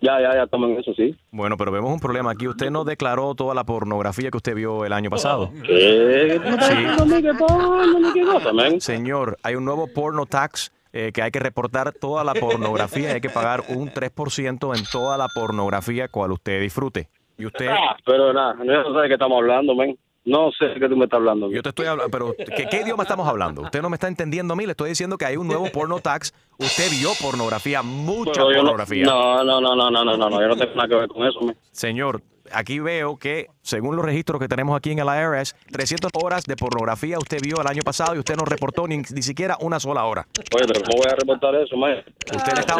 Ya, 0.00 0.20
ya, 0.20 0.34
ya 0.34 0.42
estamos 0.44 0.70
en 0.70 0.78
eso, 0.78 0.92
sí. 0.94 1.14
Bueno, 1.30 1.56
pero 1.56 1.70
vemos 1.72 1.92
un 1.92 2.00
problema 2.00 2.30
aquí. 2.32 2.46
Usted 2.48 2.70
no 2.70 2.84
declaró 2.84 3.34
toda 3.34 3.54
la 3.54 3.64
pornografía 3.64 4.30
que 4.30 4.36
usted 4.36 4.54
vio 4.54 4.84
el 4.84 4.92
año 4.92 5.08
pasado. 5.10 5.50
¿Qué? 5.66 6.40
¿Tú 6.42 6.48
me 6.48 6.50
estás 6.50 6.70
diciendo 6.70 7.02
a 7.02 7.06
mí 7.06 7.22
que 7.22 7.34
todo- 7.34 8.12
qué 8.12 8.22
cosa, 8.22 8.52
man? 8.52 8.80
Señor, 8.80 9.38
hay 9.42 9.54
un 9.54 9.64
nuevo 9.64 9.86
porno 9.86 10.26
tax 10.26 10.72
eh, 10.96 11.10
que 11.12 11.22
hay 11.22 11.32
que 11.32 11.40
reportar 11.40 11.92
toda 11.92 12.22
la 12.22 12.34
pornografía 12.34 13.10
y 13.10 13.14
hay 13.14 13.20
que 13.20 13.28
pagar 13.28 13.64
un 13.66 13.90
3% 13.90 14.78
en 14.78 14.84
toda 14.92 15.18
la 15.18 15.26
pornografía 15.26 16.06
cual 16.06 16.30
usted 16.30 16.60
disfrute. 16.60 17.08
Y 17.36 17.46
usted... 17.46 17.66
Ah, 17.66 17.96
pero 18.06 18.32
nada, 18.32 18.54
yo 18.58 18.64
no 18.64 18.94
sé 18.94 19.00
de 19.00 19.08
qué 19.08 19.14
estamos 19.14 19.36
hablando, 19.38 19.74
man. 19.74 19.96
No 20.24 20.52
sé 20.56 20.66
de 20.66 20.74
qué 20.78 20.88
tú 20.88 20.96
me 20.96 21.06
estás 21.06 21.18
hablando. 21.18 21.50
Yo 21.50 21.62
te 21.62 21.70
estoy 21.70 21.86
hablando, 21.86 22.10
pero 22.12 22.32
¿qué, 22.36 22.66
qué 22.70 22.82
idioma 22.82 23.02
estamos 23.02 23.26
hablando? 23.26 23.62
Usted 23.62 23.82
no 23.82 23.90
me 23.90 23.96
está 23.96 24.06
entendiendo 24.06 24.54
a 24.54 24.56
mí, 24.56 24.66
le 24.66 24.70
estoy 24.70 24.90
diciendo 24.90 25.18
que 25.18 25.24
hay 25.24 25.36
un 25.36 25.48
nuevo 25.48 25.66
porno 25.72 25.98
tax. 25.98 26.32
Usted 26.58 26.88
vio 26.92 27.10
pornografía, 27.20 27.82
mucha 27.82 28.42
pornografía. 28.42 29.04
No, 29.04 29.42
no, 29.42 29.60
no, 29.60 29.74
no, 29.74 29.90
no, 29.90 30.04
no, 30.04 30.16
no, 30.16 30.30
no, 30.30 30.40
yo 30.40 30.46
no 30.46 30.56
tengo 30.56 30.74
nada 30.76 30.88
que 30.88 30.94
ver 30.94 31.08
con 31.08 31.26
eso, 31.26 31.40
man. 31.40 31.56
Señor, 31.72 32.22
aquí 32.54 32.78
veo 32.78 33.16
que, 33.16 33.48
según 33.62 33.96
los 33.96 34.04
registros 34.04 34.40
que 34.40 34.48
tenemos 34.48 34.76
aquí 34.76 34.90
en 34.92 34.98
el 35.00 35.06
IRS, 35.06 35.54
300 35.70 36.10
horas 36.22 36.44
de 36.44 36.56
pornografía 36.56 37.18
usted 37.18 37.38
vio 37.42 37.60
el 37.60 37.66
año 37.66 37.82
pasado 37.82 38.14
y 38.14 38.18
usted 38.18 38.36
no 38.36 38.44
reportó 38.44 38.86
ni, 38.86 38.98
ni 38.98 39.22
siquiera 39.22 39.56
una 39.60 39.80
sola 39.80 40.04
hora. 40.04 40.26
Oye, 40.54 40.64
pero 40.66 40.80
¿cómo 40.82 41.02
voy 41.02 41.10
a 41.10 41.16
reportar 41.16 41.54
eso, 41.56 41.76
man? 41.76 42.02
Usted 42.34 42.58
está 42.58 42.76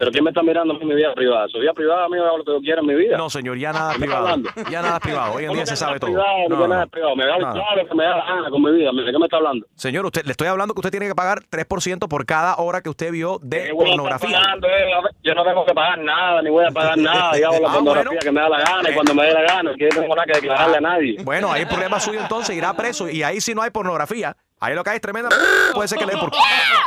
Pero 0.00 0.12
¿quién 0.12 0.24
me 0.24 0.30
está 0.30 0.42
mirando 0.42 0.72
a 0.72 0.76
mí 0.78 0.82
en 0.82 0.88
mi 0.88 0.94
vida 0.94 1.12
privada? 1.14 1.46
Su 1.48 1.58
vida 1.58 1.74
privada, 1.74 2.06
a 2.06 2.08
mí 2.08 2.16
yo 2.16 2.24
hago 2.26 2.38
lo 2.38 2.44
que 2.44 2.52
yo 2.52 2.60
quiera 2.60 2.80
en 2.80 2.86
mi 2.86 2.94
vida. 2.94 3.18
No, 3.18 3.28
señor, 3.28 3.58
ya 3.58 3.70
nada 3.70 3.92
¿Qué 3.92 3.98
me 3.98 4.06
está 4.06 4.22
privado. 4.34 4.70
Ya 4.70 4.80
nada 4.80 4.98
privado. 4.98 5.32
Hoy 5.34 5.42
en 5.42 5.48
¿Cómo 5.48 5.58
día 5.58 5.66
se 5.66 5.76
sabe 5.76 6.00
todo. 6.00 6.10
privado? 6.10 6.36
No, 6.48 6.56
No, 6.56 6.68
nada 6.68 6.84
no. 6.86 6.90
privado. 6.90 7.16
Me 7.16 7.26
da 7.26 7.36
lo 7.38 7.86
que 7.86 7.94
me 7.94 8.04
da 8.04 8.16
la 8.16 8.24
gana 8.24 8.48
con 8.48 8.62
mi 8.62 8.72
vida. 8.72 8.90
¿De 8.94 9.12
qué 9.12 9.18
me 9.18 9.26
está 9.26 9.36
hablando? 9.36 9.66
Señor, 9.74 10.06
usted, 10.06 10.24
le 10.24 10.30
estoy 10.30 10.48
hablando 10.48 10.72
que 10.72 10.80
usted 10.80 10.90
tiene 10.90 11.06
que 11.06 11.14
pagar 11.14 11.42
3% 11.50 12.08
por 12.08 12.24
cada 12.24 12.56
hora 12.56 12.80
que 12.80 12.88
usted 12.88 13.12
vio 13.12 13.38
de 13.42 13.64
¿Qué 13.64 13.72
voy 13.72 13.84
a 13.90 13.90
estar 13.90 13.96
pornografía. 13.98 14.40
pagando, 14.40 14.68
eh? 14.68 14.90
Yo 15.22 15.34
no 15.34 15.44
tengo 15.44 15.66
que 15.66 15.74
pagar 15.74 15.98
nada, 15.98 16.40
ni 16.40 16.48
voy 16.48 16.64
a 16.64 16.70
pagar 16.70 16.96
nada. 16.98 17.38
Yo 17.38 17.48
hago 17.50 17.60
la 17.60 17.68
Ah, 17.68 17.72
pornografía 17.74 18.04
bueno. 18.08 18.20
que 18.22 18.32
me 18.32 18.40
da 18.40 18.48
la 18.48 18.58
gana 18.60 18.90
y 18.90 18.94
cuando 18.94 19.14
me 19.14 19.22
dé 19.26 19.32
la 19.34 19.42
gana. 19.42 19.74
Que 19.76 19.84
yo 19.84 19.88
no 19.96 20.00
tengo 20.00 20.14
nada 20.14 20.26
que 20.26 20.32
declararle 20.40 20.76
a 20.78 20.80
nadie. 20.80 21.16
Bueno, 21.24 21.52
ahí 21.52 21.60
el 21.60 21.68
problema 21.68 22.00
suyo 22.00 22.20
entonces, 22.22 22.56
irá 22.56 22.72
preso 22.72 23.06
y 23.10 23.22
ahí 23.22 23.38
si 23.42 23.54
no 23.54 23.60
hay 23.60 23.68
pornografía, 23.70 24.34
ahí 24.60 24.74
lo 24.74 24.82
que 24.82 24.88
hay 24.90 24.96
es 24.96 25.02
tremenda... 25.02 25.28
Puede 25.74 25.88
ser 25.88 25.98
que 25.98 26.06
le 26.06 26.12
den 26.12 26.20
por... 26.20 26.30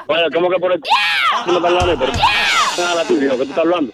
Bueno, 0.07 0.23
¿cómo 0.33 0.49
que 0.49 0.57
por 0.57 0.71
el... 0.71 0.81
¿Tú 1.45 1.59
me 1.59 1.69
Nada, 2.77 2.95
la 2.95 3.03
tuya, 3.07 3.29
¿qué 3.31 3.37
tú 3.37 3.43
estás 3.43 3.57
hablando? 3.59 3.93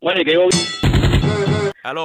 Bueno, 0.00 0.20
y 0.20 0.24
que 0.24 0.34
yo... 0.34 0.46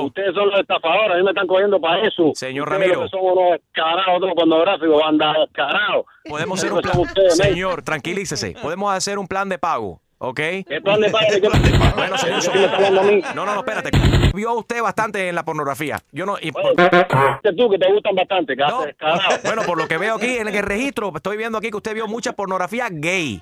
Ustedes 0.04 0.34
son 0.34 0.50
los 0.50 0.60
estafadores, 0.60 1.12
a 1.12 1.16
mí 1.18 1.24
me 1.24 1.30
están 1.30 1.48
cogiendo 1.48 1.80
para 1.80 2.06
eso. 2.06 2.32
Señor 2.36 2.68
Ustedes 2.68 2.82
Ramiro. 2.90 3.00
lo 3.02 3.06
que 3.06 3.10
son 3.10 3.22
unos 3.22 3.52
descarados, 3.52 4.18
otros 4.18 4.34
pornográficos, 4.36 5.02
bandas 5.02 5.38
descarados. 5.46 6.06
Podemos 6.28 6.60
hacer 6.60 6.74
un 6.74 6.82
plan... 6.82 7.00
ustedes. 7.00 7.38
Señor, 7.38 7.82
tranquilícese. 7.84 8.56
Podemos 8.62 8.94
hacer 8.94 9.18
un 9.18 9.28
plan 9.28 9.48
de 9.48 9.58
pago, 9.58 10.02
¿ok? 10.20 10.36
¿Qué 10.68 10.82
plan 10.84 11.00
de 11.02 11.10
pago? 11.10 11.26
¿De 11.32 11.42
qué- 11.42 11.50
Bueno, 11.96 12.18
señor, 12.18 12.42
¿De 12.44 12.52
qué 12.52 12.58
me 12.60 12.66
está 12.66 12.76
hablando 12.78 13.02
a 13.02 13.04
mí? 13.04 13.22
No, 13.36 13.46
no, 13.46 13.54
no, 13.56 13.60
espérate. 13.62 13.90
Vio 14.34 14.54
usted 14.54 14.82
bastante 14.82 15.28
en 15.30 15.36
la 15.36 15.44
pornografía. 15.44 16.00
Yo 16.12 16.26
no... 16.26 16.38
y 16.42 16.52
por- 16.52 16.64
tú, 16.76 17.70
que 17.70 17.78
te 17.78 17.92
gustan 17.92 18.16
bastante, 18.16 18.56
descarado. 18.56 18.86
Bueno, 19.44 19.64
por 19.64 19.78
lo 19.78 19.88
que 19.88 19.98
veo 19.98 20.16
aquí 20.16 20.38
en 20.38 20.48
el 20.48 20.64
registro, 20.64 21.12
estoy 21.16 21.38
viendo 21.38 21.58
aquí 21.58 21.70
que 21.72 21.78
usted 21.78 21.94
vio 21.94 22.08
mucha 22.08 22.34
pornografía 22.34 22.88
gay. 22.92 23.42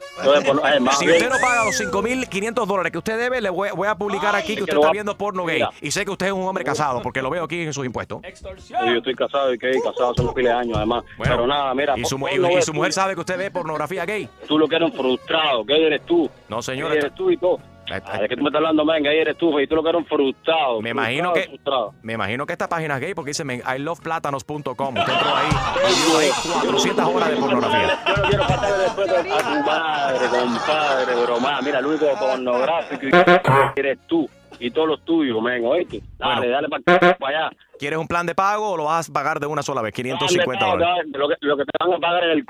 Más 0.82 0.98
Si 1.00 1.06
gay. 1.06 1.16
usted 1.18 1.30
no 1.30 1.36
paga 1.42 1.66
los 1.66 1.80
5.500 1.80 2.66
dólares 2.66 2.92
que 2.92 2.98
usted 2.98 3.18
debe, 3.18 3.42
le 3.42 3.50
voy, 3.50 3.70
voy 3.76 3.88
a 3.88 3.96
publicar 3.96 4.36
aquí 4.36 4.56
que 4.56 4.64
usted 4.64 4.76
está 4.78 4.92
viendo 4.92 5.18
porno 5.18 5.46
gay. 5.46 5.64
Y 5.82 5.92
sé 5.92 6.06
que 6.06 6.12
usted 6.12 6.28
es 6.28 6.32
un 6.32 6.44
hombre 6.48 6.64
casado, 6.64 7.02
porque 7.02 7.22
lo 7.22 7.30
veo 7.30 7.44
aquí 7.44 7.62
en 7.62 7.74
sus 7.74 7.86
impuestos. 7.86 8.22
Yo 8.70 8.98
estoy 8.98 9.16
casado 9.16 9.54
y 9.54 9.58
que 9.58 9.72
casado 9.84 10.12
hace 10.12 10.22
unos 10.22 10.34
piles 10.34 10.52
de 10.54 10.58
años, 10.60 10.78
además. 10.78 11.04
Bueno, 11.18 11.36
Pero 11.36 11.48
nada, 11.48 11.74
mira. 11.74 11.94
Y 11.98 12.06
su, 12.06 12.18
no 12.18 12.28
mujer 12.74 12.94
sabe 12.94 13.14
que 13.16 13.20
usted 13.22 13.38
ve 13.38 13.52
pornografía 13.52 14.06
gay. 14.06 14.30
Tú 14.48 14.58
lo 14.58 14.68
que 14.68 14.76
eres 14.76 14.94
frustrado, 14.96 15.66
que 15.66 15.88
eres 15.88 16.06
tú. 16.06 16.30
No, 16.48 16.62
señor. 16.68 16.90
Gay 16.90 17.00
eres 17.00 17.16
tú 17.16 17.32
y 17.32 17.38
todo. 17.38 17.60
Ah, 17.90 18.20
¿De 18.20 18.28
qué 18.28 18.36
tú 18.36 18.44
me 18.44 18.50
estás 18.50 18.60
hablando, 18.60 18.84
man? 18.84 19.02
Gay 19.02 19.20
eres 19.20 19.38
tú, 19.38 19.58
y 19.60 19.68
tú 19.68 19.76
lo 19.76 19.84
que 19.84 19.90
eres 19.90 20.02
un 20.02 20.06
frustrado. 20.08 20.82
Me 20.82 20.90
imagino 20.90 21.32
frustrado, 21.32 21.34
que 21.34 21.50
frustrado. 21.50 21.94
me 22.02 22.14
imagino 22.14 22.46
que 22.46 22.54
esta 22.54 22.68
página 22.68 22.96
es 22.96 23.02
gay 23.02 23.14
porque 23.14 23.30
dice 23.30 23.46
men, 23.46 23.62
iloveplatanos.com. 23.78 24.98
Usted 24.98 25.14
entró 25.14 25.36
ahí 25.36 25.50
y 26.12 26.24
ahí 26.24 26.30
400 26.64 27.06
horas 27.06 27.30
de 27.30 27.36
pornografía. 27.38 28.00
Yo 28.06 28.16
no 28.16 28.24
quiero 28.30 28.44
faltarle 28.44 28.78
después 28.84 29.10
a 29.10 29.24
tu 29.24 29.66
madre, 29.66 30.28
compadre, 30.28 31.16
broma. 31.24 31.62
Mira, 31.62 31.80
el 31.80 31.86
único 31.86 32.06
pornográfico 32.20 33.18
eres 33.76 34.00
tú 34.08 34.30
y 34.60 34.72
todos 34.72 34.88
los 34.88 35.06
tuyos, 35.06 35.42
men, 35.42 35.66
oíste. 35.66 36.02
Dale, 36.18 36.50
dale 36.50 36.68
para 36.70 37.08
allá. 37.28 37.50
¿Quieres 37.80 38.00
un 38.00 38.08
plan 38.08 38.26
de 38.26 38.34
pago 38.34 38.72
o 38.72 38.78
lo 38.78 38.86
vas 38.86 39.10
a 39.10 39.14
pagar 39.14 39.40
de 39.40 39.46
una 39.46 39.62
sola 39.62 39.82
vez? 39.82 39.94
550 39.94 40.46
Plan 40.46 40.58
de 40.58 40.66
pago, 40.66 40.78
dólares. 40.78 41.12
Lo 41.14 41.28
que, 41.30 41.36
lo 41.42 41.58
que 41.58 41.64
te 41.64 41.72
van 41.80 41.94
a 41.94 42.00
pagar 42.00 42.24
es 42.24 42.38
el 42.38 42.46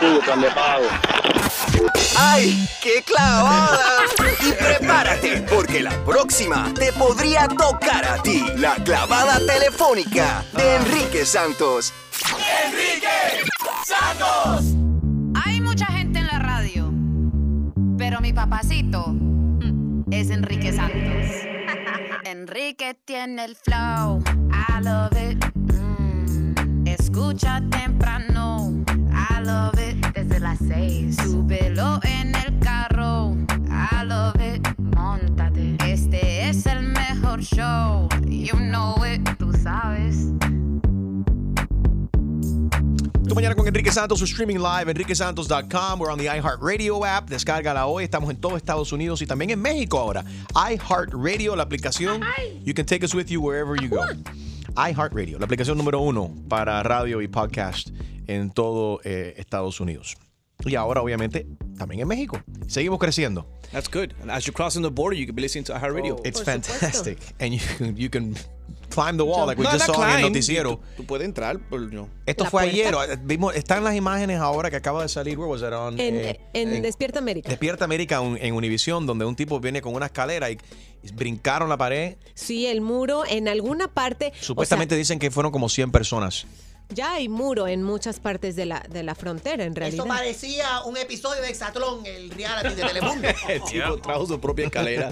tuyo, 0.00 0.20
plan 0.20 0.40
de 0.40 0.50
pago. 0.50 0.84
¡Ay, 2.18 2.68
qué 2.82 3.02
clavada! 3.04 3.78
Y 4.40 4.52
prepárate, 4.52 5.44
porque 5.52 5.82
la 5.82 5.90
próxima 6.04 6.72
te 6.74 6.92
podría 6.92 7.48
tocar 7.48 8.04
a 8.04 8.22
ti. 8.22 8.44
La 8.56 8.76
clavada 8.76 9.38
telefónica 9.46 10.44
de 10.52 10.76
Enrique 10.76 11.24
Santos. 11.24 11.92
Enrique 12.66 13.42
Santos. 13.84 14.74
Hay 15.44 15.60
mucha 15.60 15.86
gente 15.86 16.20
en 16.20 16.26
la 16.26 16.38
radio, 16.38 16.90
pero 17.98 18.20
mi 18.20 18.32
papacito 18.32 19.14
es 20.20 20.30
Enrique 20.30 20.72
Santos. 20.72 21.30
Enrique 22.24 22.96
tiene 23.04 23.44
el 23.44 23.54
flow, 23.54 24.22
I 24.50 24.82
love 24.82 25.12
it. 25.12 25.44
Mm, 25.54 26.86
Escucha 26.86 27.60
temprano, 27.70 28.72
I 29.12 29.44
love 29.44 29.78
it. 29.78 30.06
Desde 30.14 30.40
las 30.40 30.58
seis, 30.58 31.16
súbelo 31.16 32.00
en 32.02 32.34
el 32.34 32.58
carro, 32.60 33.36
I 33.68 34.06
love 34.06 34.40
it. 34.40 34.66
Montate, 34.78 35.76
este 35.84 36.48
es 36.48 36.64
el 36.64 36.82
mejor 36.82 37.42
show, 37.42 38.08
you 38.26 38.56
know 38.56 38.96
it, 39.04 39.20
tú 39.38 39.52
sabes. 39.52 40.32
Mañana 43.36 43.54
con 43.54 43.68
Enrique 43.68 43.92
Santos, 43.92 44.18
su 44.18 44.24
streaming 44.24 44.56
live, 44.56 44.90
enriquesantos.com. 44.90 46.00
We're 46.00 46.10
on 46.10 46.18
the 46.18 46.24
iHeartRadio 46.24 47.04
app. 47.04 47.28
Descárgala 47.28 47.84
hoy. 47.84 48.04
Estamos 48.04 48.30
en 48.30 48.40
todo 48.40 48.56
Estados 48.56 48.94
Unidos 48.94 49.20
y 49.20 49.26
también 49.26 49.50
en 49.50 49.60
México 49.60 49.98
ahora. 49.98 50.24
iHeartRadio, 50.54 51.54
la 51.54 51.64
aplicación. 51.64 52.22
You 52.64 52.72
can 52.72 52.86
take 52.86 53.04
us 53.04 53.14
with 53.14 53.26
you 53.26 53.42
wherever 53.42 53.76
you 53.76 53.90
go. 53.90 54.06
iHeartRadio, 54.74 55.38
la 55.38 55.44
aplicación 55.44 55.76
número 55.76 56.00
uno 56.00 56.32
para 56.48 56.82
radio 56.82 57.20
y 57.20 57.28
podcast 57.28 57.90
en 58.26 58.50
todo 58.50 59.00
eh, 59.04 59.34
Estados 59.36 59.80
Unidos. 59.80 60.16
Y 60.66 60.74
ahora, 60.74 61.00
obviamente, 61.00 61.46
también 61.78 62.00
en 62.02 62.08
México. 62.08 62.40
Seguimos 62.66 62.98
creciendo. 62.98 63.46
That's 63.72 63.88
good. 63.90 64.12
And 64.20 64.30
as 64.30 64.44
you're 64.46 64.54
crossing 64.54 64.82
the 64.82 64.90
border, 64.90 65.16
you 65.18 65.26
can 65.26 65.34
be 65.34 65.42
listening 65.42 65.64
to 65.64 65.74
iHeartRadio. 65.74 66.20
It's 66.24 66.42
fantastic. 66.42 67.18
And 67.40 67.52
you, 67.54 67.60
can- 67.78 67.96
you 67.96 68.10
can 68.10 68.34
climb 68.90 69.16
the 69.16 69.24
wall 69.24 69.46
like 69.46 69.58
we 69.58 69.64
No, 69.64 69.72
just 69.72 69.86
saw 69.86 69.94
en 70.02 70.10
el 70.10 70.16
climb. 70.16 70.32
noticiero. 70.32 70.76
Tú, 70.78 71.02
tú 71.02 71.06
puedes 71.06 71.24
entrar, 71.26 71.58
pero 71.70 71.82
no. 71.82 72.08
Esto 72.26 72.44
La 72.44 72.50
fue 72.50 72.62
puerta. 72.70 73.00
ayer. 73.02 73.18
Vimos, 73.24 73.54
están 73.54 73.84
las 73.84 73.94
imágenes 73.94 74.38
ahora 74.40 74.70
que 74.70 74.76
acaba 74.76 75.02
de 75.02 75.08
salir. 75.08 75.38
Where 75.38 75.50
was 75.50 75.60
it 75.62 75.72
on? 75.72 76.00
En, 76.00 76.14
Eh, 76.16 76.40
en 76.52 76.72
en- 76.74 76.82
Despierta 76.82 77.18
América. 77.18 77.48
Despierta 77.48 77.84
América 77.84 78.20
un- 78.20 78.36
en 78.40 78.54
Univisión, 78.54 79.06
donde 79.06 79.24
un 79.24 79.36
tipo 79.36 79.60
viene 79.60 79.80
con 79.82 79.94
una 79.94 80.06
escalera 80.06 80.50
y, 80.50 80.58
brincaron 81.14 81.68
la 81.68 81.76
pared. 81.76 82.16
Sí, 82.34 82.66
el 82.66 82.80
muro 82.80 83.22
en 83.28 83.46
alguna 83.46 83.86
parte. 83.86 84.28
o 84.28 84.34
sea, 84.34 84.42
Supuestamente 84.42 84.96
dicen 84.96 85.18
que 85.20 85.30
fueron 85.30 85.52
como 85.52 85.68
100 85.68 85.92
personas. 85.92 86.46
Ya 86.90 87.12
hay 87.14 87.28
muro 87.28 87.66
en 87.66 87.82
muchas 87.82 88.20
partes 88.20 88.56
de 88.56 88.64
la, 88.66 88.80
de 88.88 89.02
la 89.02 89.14
frontera, 89.14 89.64
en 89.64 89.74
realidad. 89.74 90.04
Eso 90.06 90.08
parecía 90.14 90.82
un 90.84 90.96
episodio 90.96 91.42
de 91.42 91.48
Exatlón, 91.48 92.04
el 92.06 92.30
reality 92.30 92.74
de 92.74 92.82
Telemundo. 92.84 93.28
El 93.48 93.62
tipo 93.64 93.96
trajo 93.98 94.26
su 94.26 94.40
propia 94.40 94.66
escalera. 94.66 95.10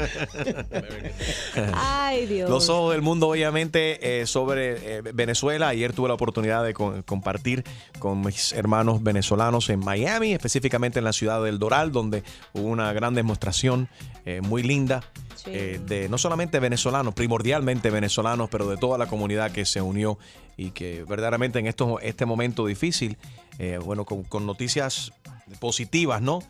Ay, 1.74 2.26
Dios. 2.26 2.48
Los 2.50 2.68
ojos 2.68 2.92
del 2.92 3.02
mundo, 3.02 3.28
obviamente, 3.28 4.20
eh, 4.20 4.26
sobre 4.26 4.98
eh, 4.98 5.02
Venezuela. 5.14 5.68
Ayer 5.68 5.92
tuve 5.92 6.08
la 6.08 6.14
oportunidad 6.14 6.64
de 6.64 6.74
co- 6.74 7.02
compartir 7.06 7.64
con 7.98 8.20
mis 8.20 8.52
hermanos 8.52 9.02
venezolanos 9.02 9.68
en 9.70 9.80
Miami, 9.80 10.32
específicamente 10.32 10.98
en 10.98 11.04
la 11.04 11.12
ciudad 11.12 11.42
del 11.42 11.58
Doral, 11.58 11.92
donde 11.92 12.22
hubo 12.52 12.68
una 12.68 12.92
gran 12.92 13.14
demostración 13.14 13.88
eh, 14.26 14.40
muy 14.42 14.62
linda. 14.62 15.02
Eh, 15.46 15.80
de 15.84 16.08
no 16.08 16.18
solamente 16.18 16.58
venezolanos, 16.58 17.14
primordialmente 17.14 17.90
venezolanos, 17.90 18.48
pero 18.50 18.68
de 18.68 18.76
toda 18.76 18.98
la 18.98 19.06
comunidad 19.06 19.52
que 19.52 19.64
se 19.64 19.82
unió 19.82 20.18
y 20.56 20.70
que 20.70 21.04
verdaderamente 21.04 21.58
en 21.58 21.66
estos, 21.66 22.00
este 22.02 22.26
momento 22.26 22.66
difícil, 22.66 23.18
eh, 23.58 23.78
bueno, 23.82 24.04
con, 24.04 24.24
con 24.24 24.46
noticias 24.46 25.12
positivas, 25.60 26.22
¿no? 26.22 26.42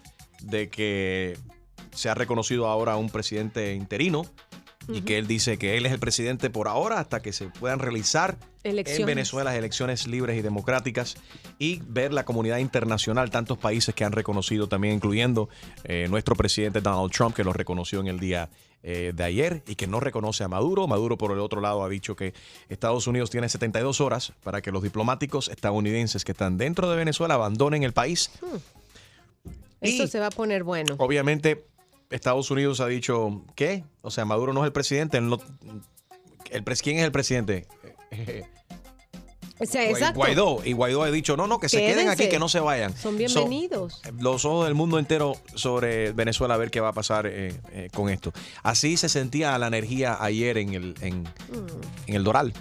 De 0.42 0.68
que 0.68 1.36
se 1.92 2.08
ha 2.08 2.14
reconocido 2.14 2.66
ahora 2.66 2.96
un 2.96 3.10
presidente 3.10 3.74
interino 3.74 4.26
y 4.88 5.02
que 5.02 5.18
él 5.18 5.26
dice 5.26 5.56
que 5.56 5.76
él 5.76 5.86
es 5.86 5.92
el 5.92 5.98
presidente 5.98 6.50
por 6.50 6.68
ahora 6.68 7.00
hasta 7.00 7.22
que 7.22 7.32
se 7.32 7.46
puedan 7.46 7.78
realizar 7.78 8.36
en 8.62 8.72
Elecciones. 8.72 9.06
Venezuela 9.06 9.56
elecciones 9.56 10.06
libres 10.06 10.38
y 10.38 10.42
democráticas 10.42 11.16
y 11.58 11.80
ver 11.86 12.12
la 12.12 12.24
comunidad 12.24 12.58
internacional, 12.58 13.30
tantos 13.30 13.58
países 13.58 13.94
que 13.94 14.04
han 14.04 14.12
reconocido 14.12 14.68
también, 14.68 14.94
incluyendo 14.94 15.48
eh, 15.84 16.06
nuestro 16.08 16.34
presidente 16.34 16.80
Donald 16.80 17.12
Trump, 17.12 17.34
que 17.34 17.44
lo 17.44 17.52
reconoció 17.52 18.00
en 18.00 18.08
el 18.08 18.18
día 18.18 18.48
eh, 18.86 19.12
de 19.14 19.24
ayer 19.24 19.62
y 19.66 19.76
que 19.76 19.86
no 19.86 19.98
reconoce 19.98 20.44
a 20.44 20.48
Maduro. 20.48 20.86
Maduro, 20.86 21.16
por 21.16 21.32
el 21.32 21.38
otro 21.40 21.60
lado, 21.62 21.82
ha 21.82 21.88
dicho 21.88 22.14
que 22.16 22.34
Estados 22.68 23.06
Unidos 23.06 23.30
tiene 23.30 23.48
72 23.48 24.00
horas 24.02 24.34
para 24.42 24.60
que 24.60 24.70
los 24.70 24.82
diplomáticos 24.82 25.48
estadounidenses 25.48 26.22
que 26.24 26.32
están 26.32 26.58
dentro 26.58 26.90
de 26.90 26.96
Venezuela 26.96 27.34
abandonen 27.34 27.82
el 27.82 27.92
país. 27.94 28.30
Esto 29.80 30.06
se 30.06 30.20
va 30.20 30.26
a 30.26 30.30
poner 30.30 30.64
bueno. 30.64 30.96
Obviamente, 30.98 31.64
Estados 32.10 32.50
Unidos 32.50 32.80
ha 32.80 32.86
dicho, 32.86 33.42
¿qué? 33.54 33.84
O 34.02 34.10
sea, 34.10 34.24
Maduro 34.26 34.52
no 34.52 34.60
es 34.60 34.66
el 34.66 34.72
presidente. 34.72 35.16
él 35.18 35.28
no- 35.30 35.40
el 36.50 36.62
¿Quién 36.64 36.98
es 36.98 37.04
el 37.04 37.12
presidente? 37.12 37.66
O 39.60 39.66
sea, 39.66 39.82
Guai- 39.82 39.90
exacto. 39.90 40.14
Guaidó. 40.16 40.60
Y 40.64 40.72
Guaidó 40.72 41.02
ha 41.04 41.10
dicho, 41.10 41.36
no, 41.36 41.46
no, 41.46 41.60
que 41.60 41.68
se 41.68 41.78
queden 41.78 42.08
aquí, 42.08 42.28
que 42.28 42.38
no 42.40 42.48
se 42.48 42.58
vayan. 42.60 42.90
Son 42.96 43.12
So, 43.28 43.46
bienvenidos. 43.46 44.02
los 44.18 44.44
ojos 44.44 44.64
del 44.66 44.74
mundo 44.74 44.98
entero 44.98 45.36
sobre 45.54 46.12
Venezuela 46.12 46.54
a 46.54 46.56
ver 46.56 46.70
qué 46.70 46.80
va 46.80 46.88
a 46.88 46.92
pasar 46.92 47.26
eh, 47.26 47.54
eh, 47.72 47.88
con 47.94 48.08
esto. 48.10 48.32
Así 48.62 48.96
se 48.96 49.08
sentía 49.08 49.56
la 49.58 49.68
energía 49.68 50.16
ayer 50.20 50.58
en 50.58 50.74
el, 50.74 50.94
en, 51.00 51.22
Mm. 51.22 52.06
en 52.08 52.14
el 52.14 52.24
Doral. 52.24 52.52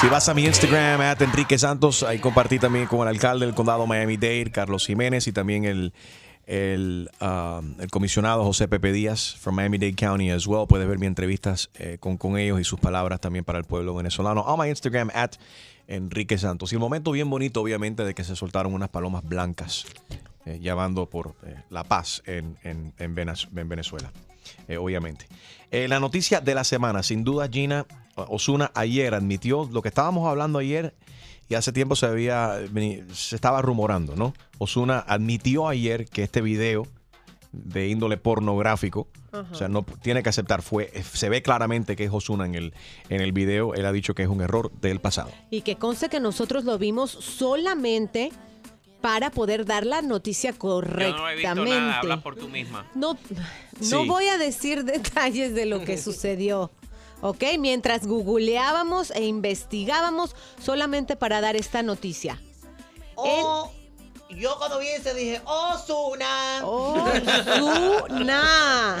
Si 0.00 0.08
vas 0.08 0.28
a 0.28 0.34
mi 0.34 0.44
Instagram, 0.44 1.00
at 1.00 1.22
Enrique 1.22 1.58
Santos, 1.58 2.02
ahí 2.02 2.18
compartí 2.18 2.58
también 2.58 2.86
con 2.86 3.00
el 3.00 3.08
alcalde 3.08 3.46
del 3.46 3.54
condado 3.54 3.86
Miami-Dade, 3.86 4.50
Carlos 4.52 4.86
Jiménez, 4.86 5.26
y 5.26 5.32
también 5.32 5.64
el, 5.64 5.94
el, 6.46 7.10
um, 7.20 7.80
el 7.80 7.90
comisionado 7.90 8.44
José 8.44 8.68
Pepe 8.68 8.92
Díaz, 8.92 9.34
from 9.38 9.56
Miami-Dade 9.56 9.94
County 9.96 10.30
as 10.30 10.46
well. 10.46 10.66
Puedes 10.68 10.86
ver 10.88 10.98
mis 10.98 11.08
entrevistas 11.08 11.70
eh, 11.74 11.98
con, 11.98 12.16
con 12.16 12.38
ellos 12.38 12.60
y 12.60 12.64
sus 12.64 12.78
palabras 12.80 13.20
también 13.20 13.44
para 13.44 13.58
el 13.58 13.64
pueblo 13.64 13.94
venezolano. 13.94 14.42
On 14.42 14.58
my 14.58 14.68
Instagram, 14.68 15.10
at 15.14 15.32
Enrique 15.88 16.38
Santos. 16.38 16.72
Y 16.72 16.76
el 16.76 16.80
momento 16.80 17.10
bien 17.12 17.28
bonito, 17.30 17.60
obviamente, 17.62 18.04
de 18.04 18.14
que 18.14 18.24
se 18.24 18.36
soltaron 18.36 18.74
unas 18.74 18.88
palomas 18.88 19.24
blancas, 19.24 19.86
eh, 20.44 20.58
llamando 20.60 21.06
por 21.10 21.34
eh, 21.44 21.56
la 21.70 21.84
paz 21.84 22.22
en, 22.26 22.56
en- 22.62 22.92
en 22.98 23.14
Venez- 23.16 23.48
en 23.56 23.68
Venezuela, 23.68 24.12
eh, 24.68 24.76
obviamente. 24.76 25.26
Eh, 25.72 25.88
la 25.88 25.98
noticia 26.00 26.40
de 26.40 26.54
la 26.54 26.62
semana, 26.64 27.02
sin 27.02 27.24
duda, 27.24 27.48
Gina 27.48 27.86
Osuna 28.14 28.70
ayer 28.74 29.14
admitió 29.14 29.68
lo 29.72 29.82
que 29.82 29.88
estábamos 29.88 30.26
hablando 30.28 30.58
ayer 30.60 30.94
y 31.48 31.54
hace 31.54 31.72
tiempo 31.72 31.96
se 31.96 32.06
había 32.06 32.58
se 33.12 33.34
estaba 33.36 33.62
rumorando, 33.62 34.16
¿no? 34.16 34.34
Osuna 34.58 34.98
admitió 35.06 35.68
ayer 35.68 36.06
que 36.06 36.22
este 36.22 36.40
video 36.40 36.86
de 37.52 37.88
índole 37.88 38.16
pornográfico, 38.18 39.08
o 39.32 39.54
sea, 39.54 39.68
no 39.68 39.82
tiene 40.02 40.22
que 40.22 40.28
aceptar, 40.28 40.60
fue 40.62 40.90
se 41.12 41.28
ve 41.28 41.42
claramente 41.42 41.96
que 41.96 42.04
es 42.04 42.10
Osuna 42.12 42.44
en 42.46 42.54
el 42.54 42.74
en 43.08 43.20
el 43.20 43.32
video, 43.32 43.74
él 43.74 43.86
ha 43.86 43.92
dicho 43.92 44.14
que 44.14 44.22
es 44.22 44.28
un 44.28 44.40
error 44.42 44.70
del 44.80 45.00
pasado. 45.00 45.30
Y 45.50 45.62
que 45.62 45.76
conste 45.76 46.08
que 46.08 46.20
nosotros 46.20 46.64
lo 46.64 46.76
vimos 46.78 47.10
solamente 47.10 48.30
para 49.00 49.30
poder 49.30 49.64
dar 49.66 49.86
la 49.86 50.02
noticia 50.02 50.50
Yo 50.52 50.58
correctamente. 50.58 51.14
no 51.20 51.28
he 51.30 51.36
visto 51.36 51.64
nada, 51.64 51.98
habla 52.00 52.20
por 52.22 52.34
tú 52.36 52.48
misma. 52.48 52.86
No, 52.94 53.14
no 53.14 54.02
Sí. 54.02 54.08
voy 54.08 54.26
a 54.26 54.36
decir 54.38 54.84
detalles 54.84 55.54
de 55.54 55.66
lo 55.66 55.84
que 55.84 55.96
sucedió. 55.98 56.70
¿Ok? 57.20 57.42
Mientras 57.58 58.06
googleábamos 58.06 59.10
e 59.10 59.24
investigábamos 59.24 60.34
solamente 60.62 61.16
para 61.16 61.40
dar 61.40 61.56
esta 61.56 61.82
noticia. 61.82 62.40
Oh, 63.14 63.70
yo 64.28 64.56
cuando 64.58 64.78
vi 64.78 64.88
ese 64.88 65.14
dije, 65.14 65.40
Osuna. 65.44 66.60
Osuna. 66.64 68.42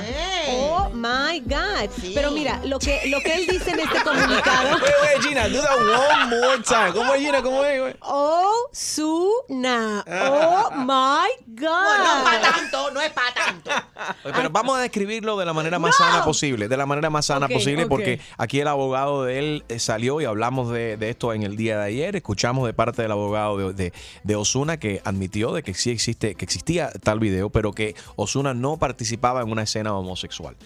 Eh. 0.06 0.68
Oh 0.70 0.88
my 0.92 1.40
God. 1.40 1.90
Pero 2.14 2.30
mira, 2.30 2.60
lo 2.64 2.78
que, 2.78 3.02
lo 3.06 3.20
que 3.20 3.34
él 3.34 3.46
dice 3.46 3.70
en 3.70 3.80
este 3.80 4.02
comunicado. 4.02 4.76
Wait, 4.76 4.94
wait, 5.02 5.22
Gina, 5.22 5.48
do 5.48 5.60
that 5.60 5.78
one 5.78 6.40
more 6.40 6.62
time. 6.62 6.92
¿Cómo 6.92 7.14
es, 7.14 7.20
Gina? 7.20 7.42
¿Cómo 7.42 7.64
es? 7.64 7.80
güey? 7.80 7.96
Osuna. 8.00 10.04
Oh 10.06 10.70
my 10.76 11.28
God. 11.46 11.70
Bueno, 11.70 12.04
no 12.04 12.16
es 12.16 12.22
para 12.22 12.40
tanto, 12.40 12.90
no 12.92 13.00
es 13.00 13.12
para 13.12 13.34
tanto. 13.34 13.70
Pero 14.22 14.50
vamos 14.50 14.78
a 14.78 14.82
describirlo 14.82 15.36
de 15.36 15.44
la 15.44 15.52
manera 15.52 15.78
más 15.78 15.96
sana 15.96 16.24
posible, 16.24 16.68
de 16.68 16.76
la 16.76 16.86
manera 16.86 17.10
más 17.10 17.26
sana 17.26 17.48
posible, 17.48 17.86
porque 17.86 18.20
aquí 18.36 18.60
el 18.60 18.68
abogado 18.68 19.24
de 19.24 19.38
él 19.38 19.64
eh, 19.68 19.78
salió 19.78 20.20
y 20.20 20.24
hablamos 20.24 20.70
de, 20.70 20.96
de 20.96 21.10
esto 21.10 21.32
en 21.32 21.42
el 21.42 21.56
día 21.56 21.78
de 21.78 21.84
ayer. 21.84 22.16
Escuchamos 22.16 22.66
de 22.66 22.74
parte 22.74 23.02
del 23.02 23.12
abogado 23.12 23.58
de, 23.58 23.72
de, 23.72 23.92
de 24.22 24.36
Osuna 24.36 24.78
que 24.78 25.00
admitió 25.04 25.52
de 25.52 25.62
que 25.62 25.74
sí 25.74 25.90
existe, 25.90 26.34
que 26.34 26.44
existía 26.44 26.90
tal 27.02 27.20
video, 27.20 27.50
pero 27.50 27.72
que 27.72 27.94
Osuna 28.16 28.54
no 28.54 28.76
participaba 28.76 29.42
en 29.42 29.50
una 29.50 29.62
escena 29.62 29.94
homosexual. 29.94 30.56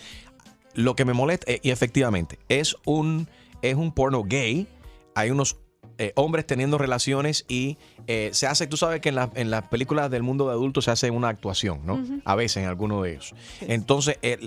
Lo 0.75 0.95
que 0.95 1.05
me 1.05 1.13
molesta, 1.13 1.51
eh, 1.51 1.61
y 1.63 1.71
efectivamente, 1.71 2.39
es 2.49 2.77
un, 2.85 3.29
es 3.63 3.75
un 3.75 3.93
porno 3.93 4.23
gay. 4.25 4.69
Hay 5.15 5.31
unos 5.31 5.57
eh, 5.99 6.13
hombres 6.15 6.47
teniendo 6.47 6.79
relaciones 6.79 7.45
y 7.49 7.77
eh, 8.13 8.31
se 8.33 8.47
hace, 8.49 8.67
tú 8.67 8.77
sabes 8.77 9.01
que 9.01 9.11
en, 9.11 9.15
la- 9.15 9.31
en 9.35 9.51
las 9.51 9.63
películas 9.69 10.11
del 10.11 10.23
mundo 10.25 10.47
de 10.47 10.53
adultos 10.53 10.87
se 10.87 10.91
hace 10.91 11.11
una 11.11 11.29
actuación, 11.29 11.87
¿no? 11.87 12.03
A 12.25 12.35
veces 12.35 12.57
en 12.65 12.69
alguno 12.69 13.03
de 13.03 13.13
ellos. 13.13 13.35
Entonces, 13.61 14.19
eh, 14.23 14.39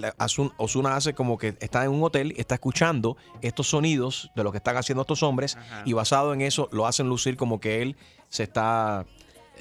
Ozuna 0.58 0.98
hace 0.98 1.14
como 1.14 1.38
que 1.38 1.56
está 1.62 1.84
en 1.86 1.92
un 1.92 2.04
hotel 2.04 2.34
y 2.36 2.42
está 2.42 2.56
escuchando 2.56 3.16
estos 3.42 3.68
sonidos 3.70 4.32
de 4.36 4.44
lo 4.44 4.52
que 4.52 4.58
están 4.58 4.76
haciendo 4.76 5.04
estos 5.04 5.24
hombres 5.24 5.58
y 5.86 5.94
basado 5.94 6.34
en 6.34 6.42
eso 6.42 6.68
lo 6.74 6.86
hacen 6.88 7.08
lucir 7.08 7.38
como 7.38 7.62
que 7.62 7.82
él 7.82 7.96
se 8.28 8.44
está, 8.44 9.06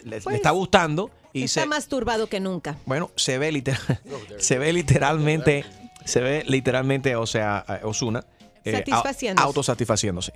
le, 0.02 0.10
le 0.16 0.20
Pues, 0.20 0.34
está 0.36 0.50
gustando 0.50 1.10
y 1.32 1.44
Está 1.44 1.60
se, 1.62 1.66
más 1.68 1.86
turbado 1.86 2.26
que 2.28 2.40
nunca. 2.40 2.76
bueno, 2.86 3.10
se 3.16 3.38
ve 3.38 3.52
literal, 3.52 3.80
se 4.38 4.58
ve 4.58 4.72
literalmente, 4.72 5.64
se 6.04 6.20
ve 6.20 6.44
literalmente, 6.46 7.14
o 7.14 7.26
sea, 7.26 7.58
a- 7.58 7.80
Ozuna 7.86 8.24
eh, 8.64 8.72
Satisfaciéndose. 8.72 9.44
au- 9.44 9.46
autosatisfaciéndose. 9.48 10.32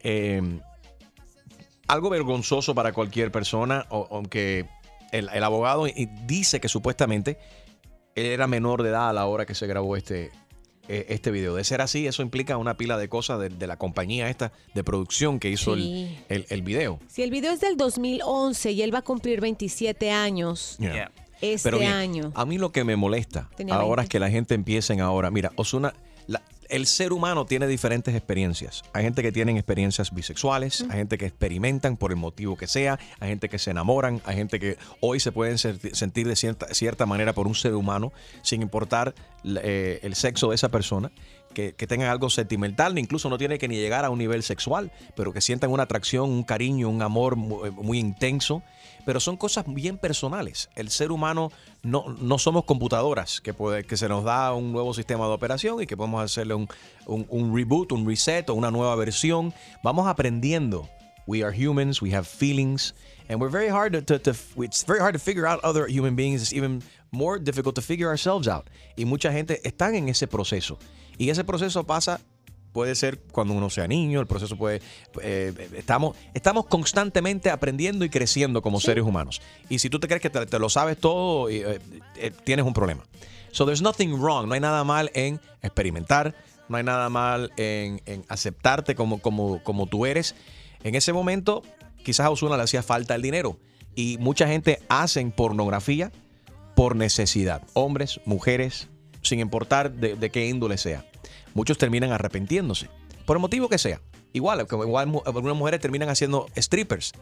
Eh, 0.00 0.40
algo 1.92 2.10
vergonzoso 2.10 2.74
para 2.74 2.92
cualquier 2.92 3.30
persona, 3.30 3.86
o- 3.90 4.08
aunque 4.10 4.66
el, 5.12 5.28
el 5.32 5.44
abogado 5.44 5.86
dice 6.26 6.60
que 6.60 6.68
supuestamente 6.68 7.38
él 8.14 8.26
era 8.26 8.46
menor 8.46 8.82
de 8.82 8.90
edad 8.90 9.08
a 9.10 9.12
la 9.12 9.26
hora 9.26 9.46
que 9.46 9.54
se 9.54 9.66
grabó 9.66 9.96
este, 9.96 10.30
eh, 10.88 11.06
este 11.10 11.30
video. 11.30 11.54
De 11.54 11.64
ser 11.64 11.80
así, 11.80 12.06
eso 12.06 12.22
implica 12.22 12.56
una 12.56 12.76
pila 12.76 12.96
de 12.98 13.08
cosas 13.08 13.38
de, 13.40 13.48
de 13.50 13.66
la 13.66 13.76
compañía 13.76 14.28
esta 14.30 14.52
de 14.74 14.82
producción 14.84 15.38
que 15.38 15.50
hizo 15.50 15.74
el- 15.74 15.82
Sí. 15.82 16.18
el, 16.28 16.46
el 16.48 16.62
video. 16.62 16.98
Si 17.08 17.22
el 17.22 17.30
video 17.30 17.52
es 17.52 17.60
del 17.60 17.76
2011 17.76 18.72
y 18.72 18.82
él 18.82 18.94
va 18.94 18.98
a 19.00 19.02
cumplir 19.02 19.40
27 19.40 20.10
años 20.10 20.76
Yeah. 20.78 21.10
este 21.40 21.68
Pero 21.68 21.78
bien, 21.78 21.92
año. 21.92 22.32
A 22.34 22.44
mí 22.46 22.56
lo 22.58 22.72
que 22.72 22.84
me 22.84 22.96
molesta 22.96 23.50
ahora 23.70 24.02
20. 24.02 24.02
es 24.02 24.08
que 24.08 24.18
la 24.20 24.30
gente 24.30 24.54
empiecen 24.54 25.00
ahora. 25.00 25.30
Mira, 25.30 25.52
Osuna, 25.56 25.92
el 26.72 26.86
ser 26.86 27.12
humano 27.12 27.44
tiene 27.46 27.66
diferentes 27.66 28.14
experiencias. 28.14 28.82
Hay 28.92 29.04
gente 29.04 29.22
que 29.22 29.30
tienen 29.30 29.56
experiencias 29.56 30.12
bisexuales, 30.12 30.84
hay 30.90 30.96
gente 30.98 31.18
que 31.18 31.26
experimentan 31.26 31.96
por 31.96 32.10
el 32.10 32.16
motivo 32.16 32.56
que 32.56 32.66
sea, 32.66 32.98
hay 33.20 33.28
gente 33.28 33.48
que 33.48 33.58
se 33.58 33.70
enamoran, 33.70 34.20
hay 34.24 34.36
gente 34.36 34.58
que 34.58 34.78
hoy 35.00 35.20
se 35.20 35.30
pueden 35.32 35.58
ser- 35.58 35.78
sentir 35.94 36.26
de 36.26 36.34
cierta, 36.34 36.66
cierta 36.74 37.06
manera 37.06 37.32
por 37.32 37.46
un 37.46 37.54
ser 37.54 37.74
humano, 37.74 38.12
sin 38.42 38.62
importar 38.62 39.14
eh, 39.44 40.00
el 40.02 40.14
sexo 40.14 40.48
de 40.48 40.56
esa 40.56 40.70
persona. 40.70 41.12
Que, 41.54 41.74
que 41.74 41.86
tengan 41.86 42.08
algo 42.08 42.30
sentimental, 42.30 42.98
incluso 42.98 43.28
no 43.28 43.36
tiene 43.36 43.58
que 43.58 43.68
ni 43.68 43.76
llegar 43.76 44.06
a 44.06 44.10
un 44.10 44.18
nivel 44.18 44.42
sexual, 44.42 44.90
pero 45.14 45.34
que 45.34 45.42
sientan 45.42 45.70
una 45.70 45.82
atracción, 45.82 46.30
un 46.30 46.44
cariño, 46.44 46.88
un 46.88 47.02
amor 47.02 47.36
mu- 47.36 47.70
muy, 47.72 47.98
intenso 47.98 48.62
pero 49.04 49.20
son 49.20 49.36
cosas 49.36 49.64
bien 49.66 49.98
personales. 49.98 50.68
El 50.74 50.90
ser 50.90 51.12
humano 51.12 51.50
no, 51.82 52.04
no 52.20 52.38
somos 52.38 52.64
computadoras 52.64 53.40
que, 53.40 53.52
puede, 53.54 53.84
que 53.84 53.96
se 53.96 54.08
nos 54.08 54.24
da 54.24 54.52
un 54.54 54.72
nuevo 54.72 54.94
sistema 54.94 55.26
de 55.26 55.32
operación 55.32 55.82
y 55.82 55.86
que 55.86 55.96
podemos 55.96 56.22
hacerle 56.22 56.54
un, 56.54 56.68
un- 57.06 57.56
reboot, 57.56 57.92
un 57.92 58.06
reset 58.06 58.48
o 58.50 58.54
una 58.54 58.70
nueva 58.70 58.94
versión. 58.96 59.52
Vamos 59.82 60.06
aprendiendo. 60.06 60.88
We 61.26 61.44
are 61.44 61.52
humans, 61.52 62.02
we 62.02 62.12
have 62.14 62.26
feelings, 62.26 62.94
and 63.28 63.40
we're 63.40 63.48
very 63.52 63.68
hard 63.68 63.92
to, 63.92 64.02
to, 64.02 64.18
to- 64.18 64.62
it's 64.64 64.84
very 64.84 64.98
hard 65.00 65.12
to 65.14 65.20
figure 65.20 65.46
out 65.46 65.60
other 65.62 65.86
human 65.86 66.16
beings. 66.16 66.42
It's 66.42 66.52
even 66.52 66.82
more 67.12 67.38
difficult 67.38 67.76
to 67.76 67.80
figure 67.82 68.08
ourselves 68.08 68.48
out. 68.48 68.68
Y 68.96 69.04
mucha 69.04 69.30
gente 69.32 69.60
está 69.62 69.94
en 69.94 70.08
ese 70.08 70.26
proceso. 70.26 70.78
Y 71.18 71.30
ese 71.30 71.44
proceso 71.44 71.84
pasa 71.84 72.20
Puede 72.72 72.94
ser 72.94 73.18
cuando 73.32 73.52
uno 73.52 73.68
sea 73.68 73.86
niño, 73.86 74.20
el 74.20 74.26
proceso 74.26 74.56
puede... 74.56 74.80
eh, 75.22 75.52
estamos, 75.76 76.16
estamos 76.32 76.66
constantemente 76.66 77.50
aprendiendo 77.50 78.04
y 78.04 78.08
creciendo 78.08 78.62
como 78.62 78.80
seres 78.80 79.04
humanos. 79.04 79.42
Y 79.68 79.78
si 79.78 79.90
tú 79.90 80.00
te 80.00 80.08
crees 80.08 80.22
que 80.22 80.30
te, 80.30 80.46
te 80.46 80.58
lo 80.58 80.70
sabes 80.70 80.96
todo, 80.96 81.50
eh, 81.50 81.78
eh, 82.16 82.30
tienes 82.44 82.64
un 82.64 82.72
problema. 82.72 83.04
So 83.50 83.66
there's 83.66 83.82
nothing 83.82 84.14
wrong. 84.18 84.48
No 84.48 84.54
hay 84.54 84.60
nada 84.60 84.84
mal 84.84 85.10
en 85.14 85.38
experimentar. 85.60 86.34
No 86.70 86.78
hay 86.78 86.84
nada 86.84 87.10
mal 87.10 87.52
en, 87.58 88.00
en 88.06 88.24
aceptarte 88.28 88.94
como, 88.94 89.20
como, 89.20 89.62
como 89.62 89.86
tú 89.86 90.06
eres. 90.06 90.34
En 90.82 90.94
ese 90.94 91.12
momento, 91.12 91.62
quizás 92.02 92.24
a 92.24 92.30
Ozuna 92.30 92.56
le 92.56 92.62
hacía 92.62 92.82
falta 92.82 93.14
el 93.14 93.20
dinero. 93.20 93.58
Y 93.94 94.16
mucha 94.18 94.48
gente 94.48 94.80
hacen 94.88 95.30
pornografía 95.32 96.10
por 96.74 96.96
necesidad. 96.96 97.62
Hombres, 97.74 98.20
mujeres, 98.24 98.88
sin 99.20 99.40
importar 99.40 99.92
de, 99.92 100.16
de 100.16 100.30
qué 100.30 100.48
índole 100.48 100.78
sea. 100.78 101.04
Muchos 101.54 101.78
terminan 101.78 102.12
arrepintiéndose, 102.12 102.88
por 103.26 103.36
el 103.36 103.40
motivo 103.40 103.68
que 103.68 103.78
sea. 103.78 104.00
Igual, 104.32 104.66
como 104.66 104.84
igual 104.84 105.12
algunas 105.26 105.56
mujeres 105.56 105.80
terminan 105.80 106.08
haciendo 106.08 106.46
strippers 106.56 107.12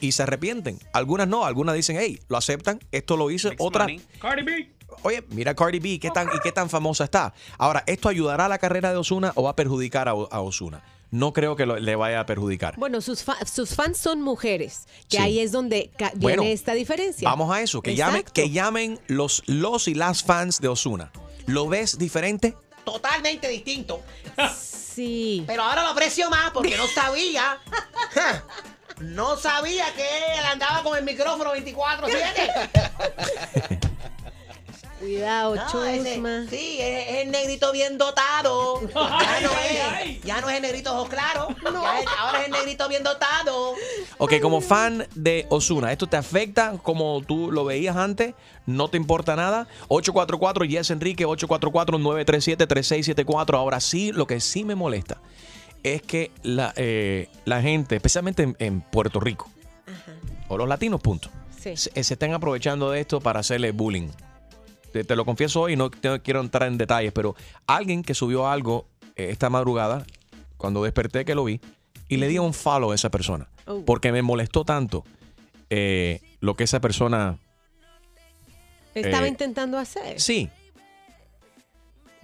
y 0.00 0.12
se 0.12 0.22
arrepienten. 0.24 0.78
Algunas 0.92 1.28
no, 1.28 1.44
algunas 1.44 1.74
dicen, 1.74 1.96
hey, 1.98 2.18
lo 2.28 2.36
aceptan, 2.36 2.80
esto 2.92 3.16
lo 3.16 3.30
hice, 3.30 3.54
otra. 3.58 3.86
Cardi 4.20 4.42
B. 4.42 4.72
Oye, 5.02 5.24
mira 5.30 5.54
Cardi 5.54 5.78
B, 5.78 5.98
¿qué 6.00 6.10
tan, 6.10 6.28
¿y 6.28 6.40
qué 6.42 6.52
tan 6.52 6.68
famosa 6.70 7.04
está? 7.04 7.34
Ahora, 7.58 7.84
¿esto 7.86 8.08
ayudará 8.08 8.46
a 8.46 8.48
la 8.48 8.58
carrera 8.58 8.90
de 8.90 8.96
Osuna 8.96 9.32
o 9.36 9.42
va 9.44 9.50
a 9.50 9.56
perjudicar 9.56 10.08
a, 10.08 10.14
Osuna? 10.14 10.82
No 11.10 11.32
creo 11.32 11.54
que 11.54 11.66
lo- 11.66 11.78
le 11.78 11.94
vaya 11.96 12.20
a 12.20 12.26
perjudicar. 12.26 12.74
Bueno, 12.78 13.00
sus, 13.00 13.22
fa- 13.22 13.38
sus 13.46 13.74
fans 13.74 13.96
son 13.98 14.22
mujeres, 14.22 14.86
que 15.08 15.18
Sí. 15.18 15.22
ahí 15.22 15.38
es 15.38 15.52
donde 15.52 15.90
viene 15.98 16.12
Bueno, 16.16 16.42
esta 16.42 16.74
diferencia. 16.74 17.28
Vamos 17.28 17.54
a 17.54 17.62
eso, 17.62 17.80
que 17.80 17.94
llamen, 17.94 18.24
que 18.32 18.50
llamen 18.50 18.98
los, 19.06 19.42
los 19.46 19.86
y 19.86 19.94
las 19.94 20.24
fans 20.24 20.60
de 20.60 20.68
Osuna. 20.68 21.12
¿Lo 21.46 21.68
ves 21.68 21.96
diferente? 21.98 22.56
Totalmente 22.86 23.48
distinto. 23.48 24.00
Sí. 24.56 25.42
Pero 25.44 25.64
ahora 25.64 25.82
lo 25.82 25.88
aprecio 25.88 26.30
más 26.30 26.52
porque 26.52 26.76
no 26.76 26.86
sabía. 26.86 27.58
No 28.98 29.36
sabía 29.36 29.84
que 29.94 30.08
él 30.38 30.44
andaba 30.50 30.82
con 30.82 30.96
el 30.96 31.04
micrófono 31.04 31.54
24-7. 31.54 33.80
Cuidado, 34.98 35.54
No, 35.56 35.84
ese- 35.84 36.14
sí, 36.48 36.78
es, 36.80 37.08
es 37.08 37.16
el 37.24 37.30
negrito 37.30 37.70
bien 37.72 37.98
dotado. 37.98 38.80
Ya 38.94 39.40
no 39.42 39.50
es, 39.52 40.22
ya 40.22 40.40
no 40.40 40.48
es 40.48 40.56
el 40.56 40.62
negrito 40.62 40.94
ojos 40.94 41.08
claros. 41.10 41.48
ahora 42.18 42.40
es 42.40 42.46
el 42.46 42.52
negrito 42.52 42.88
bien 42.88 43.02
dotado. 43.04 43.74
Ok, 44.18 44.40
como 44.40 44.60
fan 44.62 45.06
de 45.14 45.46
Osuna, 45.50 45.92
¿esto 45.92 46.06
te 46.06 46.16
afecta 46.16 46.78
como 46.82 47.20
tú 47.26 47.50
lo 47.52 47.64
veías 47.64 47.96
antes? 47.96 48.34
¿No 48.64 48.88
te 48.88 48.96
importa 48.96 49.36
nada? 49.36 49.68
844 49.88 50.64
Yes 50.64 50.90
Enrique, 50.90 51.26
844-937-3674. 51.26 53.54
Ahora 53.56 53.80
sí, 53.80 54.12
lo 54.12 54.26
que 54.26 54.40
sí 54.40 54.64
me 54.64 54.74
molesta 54.74 55.18
es 55.82 56.00
que 56.02 56.30
la, 56.42 56.72
eh, 56.76 57.28
la 57.44 57.60
gente, 57.62 57.96
especialmente 57.96 58.42
en, 58.44 58.56
en 58.58 58.80
Puerto 58.80 59.20
Rico, 59.20 59.48
o 60.48 60.56
los 60.56 60.68
latinos, 60.68 61.00
punto, 61.00 61.28
Sí. 61.60 61.76
se, 61.76 62.02
se 62.04 62.14
estén 62.14 62.32
aprovechando 62.32 62.90
de 62.90 63.00
esto 63.00 63.20
para 63.20 63.40
hacerle 63.40 63.72
bullying. 63.72 64.08
Te, 64.92 65.04
te 65.04 65.16
lo 65.16 65.24
confieso 65.24 65.62
hoy, 65.62 65.76
no 65.76 65.90
te- 65.90 66.20
quiero 66.20 66.40
entrar 66.40 66.68
en 66.68 66.78
detalles, 66.78 67.12
pero 67.12 67.34
alguien 67.66 68.02
que 68.02 68.14
subió 68.14 68.48
algo 68.48 68.86
eh, 69.16 69.28
esta 69.30 69.50
madrugada, 69.50 70.04
cuando 70.56 70.82
desperté 70.82 71.24
que 71.24 71.34
lo 71.34 71.44
vi, 71.44 71.60
y 72.08 72.16
le 72.18 72.28
di 72.28 72.38
un 72.38 72.54
follow 72.54 72.92
a 72.92 72.94
esa 72.94 73.10
persona, 73.10 73.48
Oh. 73.66 73.84
porque 73.84 74.12
me 74.12 74.22
molestó 74.22 74.64
tanto 74.64 75.04
eh, 75.70 76.20
lo 76.40 76.54
que 76.54 76.64
esa 76.64 76.80
persona... 76.80 77.36
Estaba 78.94 79.26
eh, 79.26 79.30
intentando 79.30 79.76
hacer. 79.78 80.18
Sí, 80.20 80.48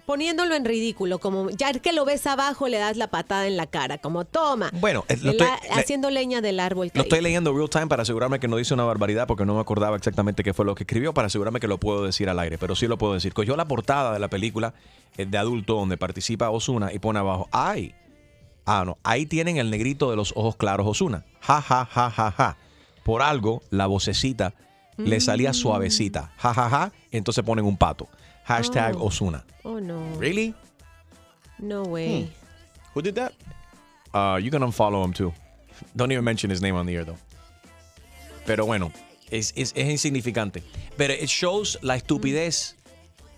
Poniéndolo 0.06 0.54
en 0.56 0.64
ridículo, 0.64 1.18
como 1.18 1.48
ya 1.50 1.72
que 1.72 1.92
lo 1.92 2.04
ves 2.04 2.26
abajo, 2.26 2.66
le 2.66 2.78
das 2.78 2.96
la 2.96 3.06
patada 3.06 3.46
en 3.46 3.56
la 3.56 3.66
cara, 3.66 3.98
como 3.98 4.24
toma. 4.24 4.70
bueno, 4.74 5.04
eh, 5.08 5.16
lo 5.22 5.30
estoy, 5.30 5.46
haciendo 5.70 6.10
leña 6.10 6.40
del 6.40 6.58
árbol. 6.58 6.90
lo 6.92 7.02
estoy 7.02 7.20
leyendo 7.20 7.54
real 7.56 7.70
time 7.70 7.86
para 7.86 8.02
asegurarme 8.02 8.40
que 8.40 8.48
no 8.48 8.56
dice 8.56 8.74
una 8.74 8.84
barbaridad, 8.84 9.26
porque 9.28 9.44
no 9.44 9.54
me 9.54 9.60
acordaba 9.60 9.96
exactamente 9.96 10.42
qué 10.42 10.52
fue 10.54 10.64
lo 10.64 10.74
que 10.74 10.82
escribió, 10.82 11.14
para 11.14 11.26
asegurarme 11.26 11.60
que 11.60 11.68
lo 11.68 11.78
puedo 11.78 12.04
decir 12.04 12.28
al 12.28 12.38
aire, 12.40 12.58
pero 12.58 12.74
sí 12.74 12.88
lo 12.88 12.98
puedo 12.98 13.14
decir. 13.14 13.32
Cogió 13.32 13.56
la 13.56 13.66
portada 13.66 14.12
de 14.12 14.18
la 14.18 14.28
película 14.28 14.74
eh, 15.16 15.24
de 15.24 15.38
adulto 15.38 15.74
donde 15.74 15.96
participa 15.96 16.50
Osuna 16.50 16.92
y 16.92 16.98
pone 16.98 17.20
abajo, 17.20 17.48
¡ay! 17.52 17.94
Ah, 18.66 18.84
no, 18.84 18.98
ahí 19.04 19.26
tienen 19.26 19.56
el 19.56 19.70
negrito 19.70 20.10
de 20.10 20.16
los 20.16 20.32
ojos 20.36 20.56
claros 20.56 20.86
Osuna. 20.86 21.24
Ja, 21.40 21.62
ja, 21.62 21.84
ja, 21.84 22.10
ja, 22.10 22.30
ja. 22.32 22.56
Por 23.04 23.22
algo, 23.22 23.62
la 23.70 23.86
vocecita 23.86 24.54
le 24.96 25.20
salía 25.20 25.50
Mm. 25.50 25.54
suavecita. 25.54 26.32
Ja, 26.36 26.54
ja, 26.54 26.68
ja. 26.70 26.92
Entonces 27.10 27.42
ponen 27.44 27.64
un 27.64 27.76
pato. 27.76 28.08
Hashtag 28.48 28.96
Oh. 28.96 29.06
Osuna. 29.06 29.44
Oh, 29.64 29.78
no. 29.80 30.00
¿Really? 30.18 30.54
No 31.58 31.82
way. 31.84 32.28
Who 32.94 33.02
did 33.02 33.14
that? 33.14 33.32
Uh, 34.12 34.38
you 34.42 34.50
can 34.50 34.62
unfollow 34.62 35.04
him 35.04 35.12
too. 35.12 35.32
Don't 35.96 36.10
even 36.12 36.24
mention 36.24 36.50
his 36.50 36.60
name 36.60 36.74
on 36.76 36.86
the 36.86 36.94
air 36.96 37.04
though. 37.04 37.18
Pero 38.46 38.66
bueno, 38.66 38.90
es, 39.30 39.52
es, 39.56 39.72
es 39.76 39.88
insignificante. 39.88 40.62
Pero 40.96 41.14
it 41.14 41.28
shows 41.28 41.78
la 41.82 41.94
estupidez 41.96 42.74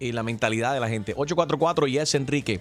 y 0.00 0.12
la 0.12 0.22
mentalidad 0.22 0.72
de 0.74 0.80
la 0.80 0.88
gente. 0.88 1.12
844 1.16 1.86
Yes 1.86 2.14
Enrique. 2.14 2.61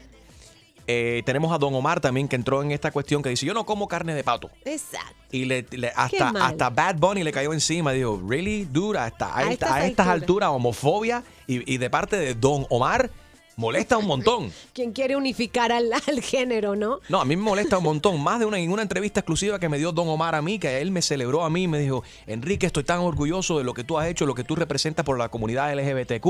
Eh, 0.88 1.24
tenemos 1.26 1.54
a 1.54 1.58
Don 1.58 1.74
Omar 1.74 2.02
también 2.02 2.28
que 2.28 2.36
entró 2.36 2.62
en 2.62 2.72
esta 2.72 2.92
cuestión 2.92 3.22
que 3.24 3.30
dice, 3.30 3.46
yo 3.46 3.54
no 3.54 3.66
como 3.66 3.88
carne 3.88 4.14
de 4.16 4.24
pato. 4.24 4.50
Exacto. 4.66 5.16
Y 5.32 5.46
le, 5.46 5.66
le- 5.72 5.92
hasta, 5.96 6.30
hasta 6.30 6.70
Bad 6.70 6.96
Bunny 6.98 7.24
le 7.24 7.32
cayó 7.32 7.54
encima. 7.54 7.92
Dijo, 7.94 8.22
really, 8.28 8.66
dude, 8.66 9.00
hasta, 9.00 9.28
a, 9.34 9.38
A 9.38 9.42
esta- 9.44 9.52
estas 9.54 9.72
a 9.72 9.86
estas 9.86 10.08
alturas. 10.08 10.22
alturas, 10.22 10.50
homofobia. 10.50 11.24
Y, 11.48 11.74
y 11.74 11.78
de 11.78 11.90
parte 11.90 12.18
de 12.18 12.34
Don 12.36 12.66
Omar, 12.70 13.10
Molesta 13.56 13.98
un 13.98 14.08
montón. 14.08 14.52
Quien 14.74 14.94
quiere 14.94 15.16
unificar 15.16 15.72
al, 15.72 15.92
al 15.94 16.22
género, 16.22 16.76
¿no? 16.76 17.00
No, 17.10 17.22
a 17.22 17.26
mí 17.26 17.36
me 17.36 17.44
molesta 17.44 17.78
un 17.78 17.84
montón. 17.84 18.22
Más 18.22 18.40
de 18.40 18.46
una 18.46 18.58
en 18.60 18.72
una 18.72 18.82
entrevista 18.82 19.20
exclusiva 19.20 19.60
que 19.60 19.70
me 19.70 19.78
dio 19.78 19.92
Don 19.92 20.08
Omar 20.08 20.36
a 20.36 20.42
mí, 20.42 20.60
que 20.60 20.82
él 20.82 20.92
me 20.92 21.02
celebró 21.02 21.44
a 21.44 21.50
mí, 21.50 21.68
me 21.68 21.80
dijo, 21.80 22.04
Enrique, 22.26 22.66
estoy 22.66 22.84
tan 22.84 23.00
orgulloso 23.00 23.58
de 23.58 23.64
lo 23.64 23.74
que 23.74 23.84
tú 23.84 24.00
has 24.00 24.08
hecho, 24.08 24.26
lo 24.26 24.36
que 24.36 24.44
tú 24.44 24.56
representas 24.56 25.06
por 25.06 25.18
la 25.18 25.30
comunidad 25.30 25.74
LGBTQ, 25.74 26.26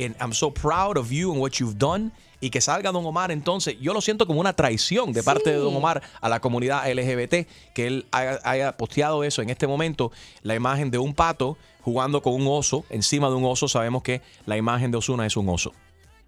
and 0.00 0.16
I'm 0.20 0.32
so 0.32 0.52
proud 0.52 0.96
of 0.96 1.10
you 1.10 1.32
and 1.32 1.40
what 1.40 1.52
you've 1.52 1.76
done. 1.76 2.10
Y 2.40 2.50
que 2.50 2.60
salga 2.60 2.90
Don 2.90 3.06
Omar, 3.06 3.30
entonces, 3.30 3.76
yo 3.80 3.92
lo 3.94 4.00
siento 4.00 4.26
como 4.26 4.40
una 4.40 4.52
traición 4.52 5.12
de 5.12 5.22
parte 5.22 5.50
de 5.50 5.56
Don 5.56 5.76
Omar 5.76 6.02
a 6.20 6.28
la 6.28 6.40
comunidad 6.40 6.90
LGBT, 6.92 7.46
que 7.72 7.86
él 7.86 8.06
haya, 8.10 8.40
haya 8.42 8.76
posteado 8.76 9.22
eso 9.22 9.42
en 9.42 9.50
este 9.50 9.68
momento, 9.68 10.10
la 10.42 10.56
imagen 10.56 10.90
de 10.90 10.98
un 10.98 11.14
pato 11.14 11.56
jugando 11.82 12.20
con 12.20 12.34
un 12.34 12.48
oso, 12.48 12.84
encima 12.90 13.28
de 13.28 13.36
un 13.36 13.44
oso, 13.44 13.68
sabemos 13.68 14.02
que 14.02 14.22
la 14.44 14.56
imagen 14.56 14.90
de 14.90 14.96
Osuna 14.96 15.24
es 15.24 15.36
un 15.36 15.48
oso. 15.48 15.72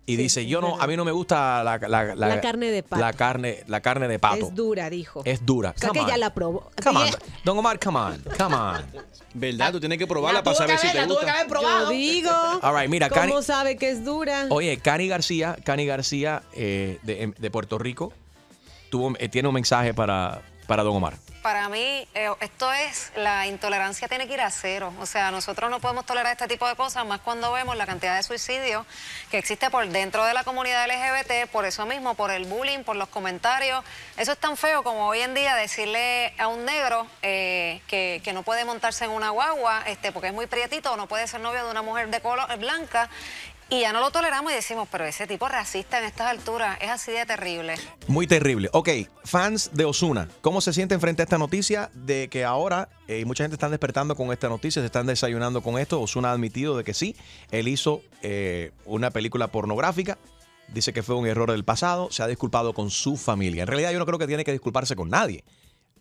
Y 0.07 0.17
dice, 0.17 0.45
yo 0.47 0.61
no, 0.61 0.79
a 0.79 0.87
mí 0.87 0.97
no 0.97 1.05
me 1.07 1.13
gusta 1.13 1.65
la, 1.65 1.79
la- 1.79 2.15
La 2.15 2.41
carne 2.43 2.71
de 2.71 2.83
pato. 2.83 3.01
La 3.01 3.15
carne, 3.15 3.65
la 3.69 3.81
carne 3.81 4.07
de 4.07 4.19
pato. 4.19 4.49
Es 4.49 4.55
dura, 4.55 4.91
dijo. 4.91 5.23
Es 5.25 5.47
dura. 5.47 5.73
O 5.75 5.79
sea 5.81 5.89
Come 5.89 6.01
que 6.03 6.07
ya 6.09 6.15
on. 6.15 6.21
la 6.21 6.35
probó. 6.35 6.71
Come 6.83 6.99
on. 7.01 7.11
Don 7.43 7.59
Omar, 7.59 7.79
come 7.81 7.99
on. 7.99 8.23
Come 8.37 8.55
on. 8.55 8.85
¿Verdad? 9.33 9.73
Tú 9.73 9.81
tienes 9.81 9.97
que 9.99 10.05
La 10.05 10.09
probarla 10.09 10.43
para 10.43 10.57
saber 10.57 10.79
si 10.79 10.89
te 10.93 10.95
la 10.99 11.07
gusta. 11.07 11.25
que 11.25 11.31
haber 11.31 11.47
probado. 11.49 11.85
Yo 11.85 11.97
digo. 11.97 12.31
All 12.63 12.77
right, 12.79 12.91
mira, 12.91 13.09
¿Cómo 13.09 13.21
Cani- 13.23 13.43
sabe 13.43 13.77
que 13.77 13.89
es 13.91 14.05
dura? 14.05 14.47
Oye, 14.51 14.77
Cani 14.79 15.09
García, 15.09 15.57
Cani 15.65 15.87
García 15.87 16.43
eh, 16.53 16.99
de, 17.03 17.33
de 17.39 17.51
Puerto 17.51 17.79
Rico, 17.79 18.13
tuvo, 18.91 19.15
eh, 19.19 19.29
tiene 19.31 19.49
un 19.49 19.55
mensaje 19.55 19.95
para, 19.95 20.43
para 20.67 20.83
Don 20.83 20.95
Omar. 20.97 21.15
Para 21.45 21.69
mí, 21.69 22.09
eh, 22.15 22.31
esto 22.41 22.73
es, 22.73 23.13
la 23.17 23.47
intolerancia 23.47 24.09
tiene 24.09 24.27
que 24.27 24.33
ir 24.33 24.41
a 24.41 24.51
cero. 24.51 24.95
O 24.99 25.05
sea, 25.05 25.31
nosotros 25.31 25.71
no 25.71 25.79
podemos 25.79 26.07
tolerar 26.07 26.33
este 26.33 26.49
tipo 26.49 26.67
de 26.67 26.75
cosas, 26.75 27.05
más 27.05 27.21
cuando 27.21 27.53
vemos 27.53 27.77
la 27.77 27.85
cantidad 27.85 28.17
de 28.17 28.23
suicidios 28.23 28.87
que 29.31 29.37
existe 29.37 29.69
por 29.69 29.87
dentro 29.87 30.25
de 30.25 30.33
la 30.33 30.43
comunidad 30.43 30.87
LGBT, 30.87 31.51
por 31.53 31.67
eso 31.67 31.85
mismo, 31.85 32.15
por 32.15 32.31
el 32.31 32.47
bullying, 32.47 32.83
por 32.83 32.97
los 32.97 33.11
comentarios. 33.11 33.85
Eso 34.17 34.33
es 34.33 34.39
tan 34.39 34.57
feo 34.57 34.83
como 34.83 35.07
hoy 35.07 35.21
en 35.21 35.35
día 35.35 35.55
decirle 35.55 36.33
a 36.39 36.49
un 36.49 36.65
negro 36.65 37.07
eh, 37.21 37.83
que, 37.89 38.23
que 38.25 38.33
no 38.33 38.43
puede 38.43 38.65
montarse 38.65 39.05
en 39.05 39.11
una 39.11 39.29
guagua 39.29 39.83
este, 39.87 40.13
porque 40.13 40.29
es 40.29 40.35
muy 40.35 40.47
prietito 40.47 40.95
o 40.95 40.97
no 40.97 41.09
puede 41.09 41.27
ser 41.27 41.41
novio 41.41 41.63
de 41.63 41.71
una 41.71 41.83
mujer 41.83 42.09
de 42.09 42.23
color 42.23 42.57
blanca. 42.57 43.11
Y 43.71 43.81
ya 43.81 43.93
no 43.93 44.01
lo 44.01 44.11
toleramos 44.11 44.53
y 44.53 44.55
decimos, 44.55 44.89
pero 44.91 45.05
ese 45.05 45.27
tipo 45.27 45.49
racista 45.49 45.99
en 45.99 46.05
estas 46.05 46.29
alturas 46.29 46.79
es 46.83 46.91
así 46.91 47.13
de 47.13 47.25
terrible. 47.25 47.75
Muy 48.07 48.27
terrible. 48.27 48.69
Ok, 48.73 48.91
fans 49.25 49.71
de 49.73 49.87
Osuna, 49.87 50.29
¿cómo 50.43 50.61
se 50.61 50.73
sienten 50.73 51.01
frente 51.01 51.23
a 51.23 51.25
esta 51.25 51.39
noticia 51.39 51.91
de 51.95 52.29
que 52.29 52.45
ahora 52.45 52.91
eh, 53.09 53.25
mucha 53.25 53.45
gente 53.45 53.55
está 53.55 53.71
despertando 53.71 54.17
con 54.17 54.31
esta 54.33 54.49
noticia, 54.49 54.83
se 54.83 54.87
están 54.87 55.07
desayunando 55.07 55.63
con 55.63 55.79
esto? 55.79 56.01
Osuna 56.01 56.29
ha 56.31 56.33
admitido 56.33 56.77
de 56.77 56.85
que 56.85 56.93
sí, 56.93 57.17
él 57.51 57.69
hizo 57.69 58.03
eh, 58.23 58.73
una 58.85 59.11
película 59.11 59.49
pornográfica, 59.49 60.19
dice 60.69 60.93
que 60.93 61.03
fue 61.03 61.15
un 61.15 61.27
error 61.27 61.51
del 61.51 61.65
pasado, 61.65 62.11
se 62.11 62.23
ha 62.23 62.27
disculpado 62.27 62.75
con 62.75 62.91
su 62.91 63.17
familia. 63.17 63.63
En 63.63 63.69
realidad 63.69 63.93
yo 63.93 63.99
no 63.99 64.07
creo 64.07 64.19
que 64.19 64.27
tiene 64.27 64.45
que 64.45 64.53
disculparse 64.53 64.95
con 64.95 65.09
nadie. 65.09 65.43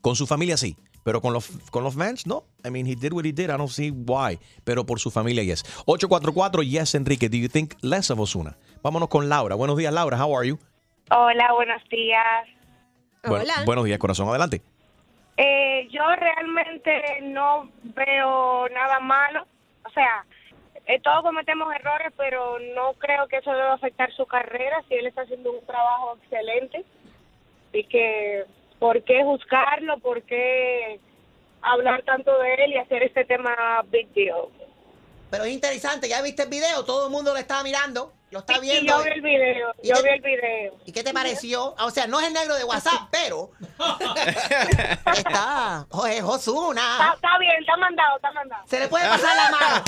Con 0.02 0.18
su 0.18 0.28
familia 0.28 0.58
sí, 0.58 0.76
pero 1.04 1.22
con 1.22 1.34
los, 1.34 1.48
con 1.70 1.84
los 1.84 1.96
fans 1.96 2.26
no. 2.26 2.44
I 2.66 2.70
mean, 2.70 2.86
he 2.86 2.96
did 2.96 3.14
what 3.14 3.26
he 3.26 3.32
did, 3.32 3.50
I 3.50 3.58
don't 3.58 3.70
see 3.70 3.92
why. 3.92 4.40
Pero 4.64 4.86
por 4.86 5.00
su 5.00 5.12
familia, 5.12 5.44
yes. 5.44 5.64
844, 5.86 6.64
yes, 6.64 6.96
Enrique, 6.96 7.30
do 7.30 7.38
you 7.38 7.48
think 7.48 7.76
less 7.82 8.10
of 8.10 8.20
Osuna? 8.20 8.58
Vámonos 8.82 9.10
con 9.10 9.30
Laura. 9.30 9.56
Buenos 9.56 9.78
días, 9.78 9.94
Laura, 9.94 10.18
how 10.18 10.36
are 10.36 10.48
you? 10.48 10.58
Hola, 11.10 11.54
buenos 11.54 11.82
días. 11.90 12.48
Bueno, 13.24 13.46
buenos 13.66 13.86
días, 13.86 14.00
corazón, 14.00 14.28
adelante. 14.30 14.62
Eh, 15.38 15.88
yo 15.90 16.04
realmente 16.16 17.22
no 17.22 17.70
veo 17.84 18.68
nada 18.70 19.00
malo. 19.00 19.46
O 19.86 19.90
sea, 19.92 20.26
eh, 20.86 21.00
todos 21.00 21.24
cometemos 21.24 21.74
errores, 21.74 22.12
pero 22.18 22.60
no 22.76 22.94
creo 22.94 23.28
que 23.28 23.38
eso 23.38 23.52
deba 23.52 23.74
afectar 23.74 24.12
su 24.14 24.26
carrera 24.26 24.84
si 24.88 24.96
él 24.96 25.08
está 25.08 25.22
haciendo 25.22 25.52
un 25.52 25.66
trabajo 25.66 26.18
excelente. 26.22 26.86
Y 27.72 27.86
que, 27.86 28.46
¿por 28.84 29.02
qué 29.06 29.24
juzgarlo? 29.24 29.98
¿Por 30.00 30.24
qué 30.24 31.00
hablar 31.62 32.04
tanto 32.04 32.38
de 32.38 32.54
él 32.56 32.74
y 32.74 32.78
hacer 32.78 33.02
este 33.02 33.24
tema 33.24 33.56
big 33.90 34.14
deal? 34.14 34.50
Pero 35.32 35.46
es 35.46 35.54
interesante, 35.54 36.10
ya 36.10 36.22
viste 36.22 36.44
el 36.44 36.50
video, 36.50 36.84
todo 36.84 37.06
el 37.06 37.12
mundo 37.14 37.32
lo 37.32 37.40
está 37.40 37.64
mirando, 37.64 38.12
lo 38.34 38.40
está 38.40 38.60
viendo. 38.60 38.98
yo 38.98 39.04
vi 39.04 39.10
el 39.12 39.22
video, 39.22 39.74
¿Y 39.82 39.88
yo 39.88 39.96
qué- 39.96 40.02
vi 40.04 40.10
el 40.10 40.22
video. 40.22 40.74
¿Y 40.86 40.92
qué 40.92 41.04
te 41.04 41.14
pareció? 41.14 41.74
O 41.80 41.90
sea, 41.92 42.08
no 42.08 42.20
es 42.20 42.28
el 42.28 42.34
negro 42.34 42.56
de 42.56 42.64
WhatsApp, 42.66 43.04
pero 43.12 43.52
está, 45.16 45.86
oye, 45.92 46.22
Osuna. 46.22 46.82
Está, 46.82 47.14
está 47.16 47.38
bien, 47.40 47.54
está 47.60 47.78
mandado, 47.78 48.16
está 48.18 48.32
mandado. 48.32 48.64
Se 48.68 48.80
le 48.80 48.88
puede 48.88 49.08
pasar 49.08 49.36
la 49.36 49.52
mano. 49.52 49.84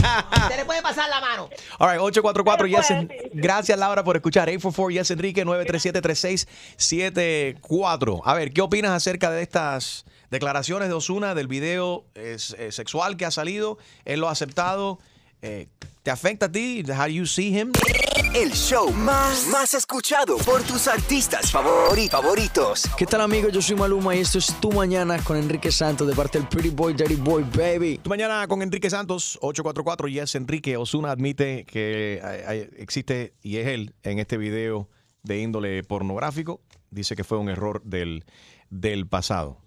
Se 0.50 0.58
le 0.58 0.66
puede 0.66 0.82
pasar 0.82 1.10
la 1.10 1.22
mano. 1.22 1.50
All 1.80 1.90
right, 1.92 2.02
844 2.02 2.68
yes, 2.68 2.92
En- 2.92 3.10
Gracias, 3.34 3.78
Laura, 3.78 4.04
por 4.04 4.16
escuchar. 4.16 4.48
844 4.48 4.90
yes, 4.92 5.12
Enrique 5.12 5.46
937-3674. 5.46 8.22
A 8.24 8.34
ver, 8.34 8.52
¿qué 8.54 8.62
opinas 8.62 8.92
acerca 8.92 9.32
de 9.32 9.42
estas 9.42 10.06
declaraciones 10.30 10.88
de 10.90 10.94
Osuna, 10.94 11.34
del 11.36 11.48
video 11.48 12.06
eh, 12.16 12.38
eh, 12.58 12.72
sexual 12.72 13.18
que 13.18 13.26
ha 13.26 13.32
salido? 13.32 13.78
Él 14.06 14.20
lo 14.20 14.30
ha 14.30 14.32
aceptado. 14.32 15.00
Eh, 15.42 15.68
¿Te 16.04 16.12
afecta 16.12 16.46
a 16.48 16.52
ti? 16.52 16.84
How 16.88 17.04
do 17.06 17.10
you 17.10 17.26
see 17.26 17.58
him? 17.58 17.72
El 18.36 18.52
show 18.52 18.92
más, 18.92 19.48
más 19.50 19.74
escuchado 19.74 20.36
por 20.40 20.62
tus 20.64 20.88
artistas 20.90 21.54
favori- 21.54 22.10
favoritos. 22.10 22.84
¿Qué 22.98 23.06
tal 23.06 23.22
amigos? 23.22 23.54
Yo 23.54 23.62
soy 23.62 23.78
Maluma 23.78 24.14
y 24.14 24.20
esto 24.20 24.40
es 24.40 24.48
Tu 24.60 24.70
Mañana 24.74 25.24
con 25.24 25.38
Enrique 25.38 25.72
Santos 25.72 26.06
de 26.06 26.14
parte 26.14 26.38
del 26.40 26.48
Pretty 26.50 26.70
Boy, 26.70 26.94
Daddy 26.96 27.16
Boy, 27.16 27.44
baby. 27.44 27.98
Tu 28.04 28.10
mañana 28.10 28.46
con 28.48 28.62
Enrique 28.62 28.90
Santos, 28.90 29.40
844 29.42 30.10
yes, 30.10 30.36
Enrique. 30.36 30.76
Osuna 30.76 31.12
admite 31.12 31.64
que 31.66 32.20
hay- 32.22 32.42
hay- 32.60 32.70
existe, 32.78 33.34
y 33.42 33.56
es 33.58 33.68
él, 33.68 33.96
en 34.04 34.20
este 34.20 34.38
video 34.38 34.90
de 35.24 35.40
índole 35.40 35.82
pornográfico. 35.84 36.60
Dice 36.92 37.16
que 37.16 37.24
fue 37.24 37.38
un 37.38 37.48
error 37.48 37.82
del, 37.84 38.26
del 38.70 39.08
pasado. 39.08 39.60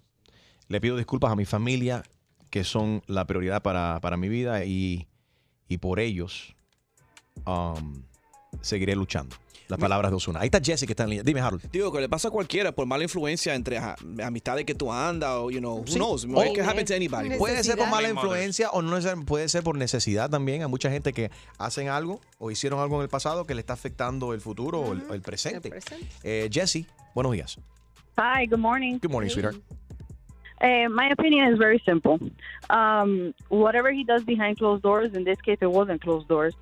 Le 0.67 0.79
pido 0.79 0.95
disculpas 0.95 1.31
a 1.31 1.35
mi 1.35 1.45
familia, 1.45 2.03
que 2.51 2.63
son 2.63 3.01
la 3.07 3.25
prioridad 3.25 3.63
para, 3.63 3.99
para 3.99 4.15
mi 4.15 4.29
vida, 4.29 4.63
y, 4.63 5.07
y 5.67 5.77
por 5.79 5.99
ellos 5.99 6.55
um, 7.47 8.03
seguiré 8.61 8.95
luchando. 8.95 9.35
Las 9.67 9.77
palabras 9.79 10.09
de 10.09 10.15
Osuna. 10.17 10.39
Ahí 10.39 10.47
está 10.47 10.59
Jesse 10.59 10.87
que 10.87 10.93
está 10.93 11.03
en 11.03 11.09
línea. 11.11 11.23
Dime, 11.23 11.41
Harold. 11.41 11.69
Digo, 11.71 11.91
que 11.91 12.01
le 12.01 12.09
pasa 12.09 12.29
a 12.29 12.31
cualquiera 12.31 12.71
por 12.71 12.87
mala 12.87 13.03
influencia 13.03 13.53
entre 13.53 13.77
amistades 14.23 14.65
que 14.65 14.73
tú 14.73 14.91
andas 14.91 15.29
o, 15.35 15.51
you 15.51 15.59
know, 15.59 15.81
who 15.81 15.85
Sí. 15.87 15.93
knows. 15.99 16.25
O- 16.25 16.43
It 16.43 16.55
can 16.55 16.67
happen 16.67 16.83
to 16.85 16.95
anybody. 16.95 17.37
Puede 17.37 17.63
ser 17.63 17.77
por 17.77 17.87
mala 17.87 18.09
influencia 18.09 18.71
o 18.71 18.81
no 18.81 18.97
puede 19.27 19.47
ser 19.47 19.61
por 19.61 19.77
necesidad 19.77 20.27
también. 20.27 20.63
Hay 20.63 20.67
mucha 20.67 20.89
gente 20.89 21.13
que 21.13 21.29
hacen 21.59 21.87
algo 21.87 22.19
o 22.39 22.49
hicieron 22.49 22.79
algo 22.79 22.95
en 22.95 23.03
el 23.03 23.09
pasado 23.09 23.45
que 23.45 23.53
le 23.53 23.59
está 23.61 23.73
afectando 23.73 24.33
el 24.33 24.41
futuro 24.41 24.79
o 24.79 24.93
el, 24.93 25.03
o 25.07 25.13
el 25.13 25.21
presente. 25.21 25.69
Eh, 26.23 26.49
Jesse, 26.51 26.87
buenos 27.13 27.33
días. 27.33 27.59
Hi, 28.17 28.47
good 28.47 28.57
morning. 28.57 28.97
Good 28.99 29.11
morning, 29.11 29.29
sweetheart. 29.29 29.57
Uh, 30.61 30.89
my 30.89 31.11
opinion 31.11 31.53
is 31.53 31.59
very 31.59 31.79
simple. 31.85 32.17
Um, 32.71 33.33
whatever 33.49 33.91
he 33.93 34.03
does 34.03 34.25
behind 34.25 34.57
closed 34.57 34.81
doors, 34.81 35.13
in 35.13 35.23
this 35.23 35.37
case 35.43 35.59
it 35.61 35.69
wasn't 35.69 36.01
closed 36.01 36.27
doors, 36.27 36.55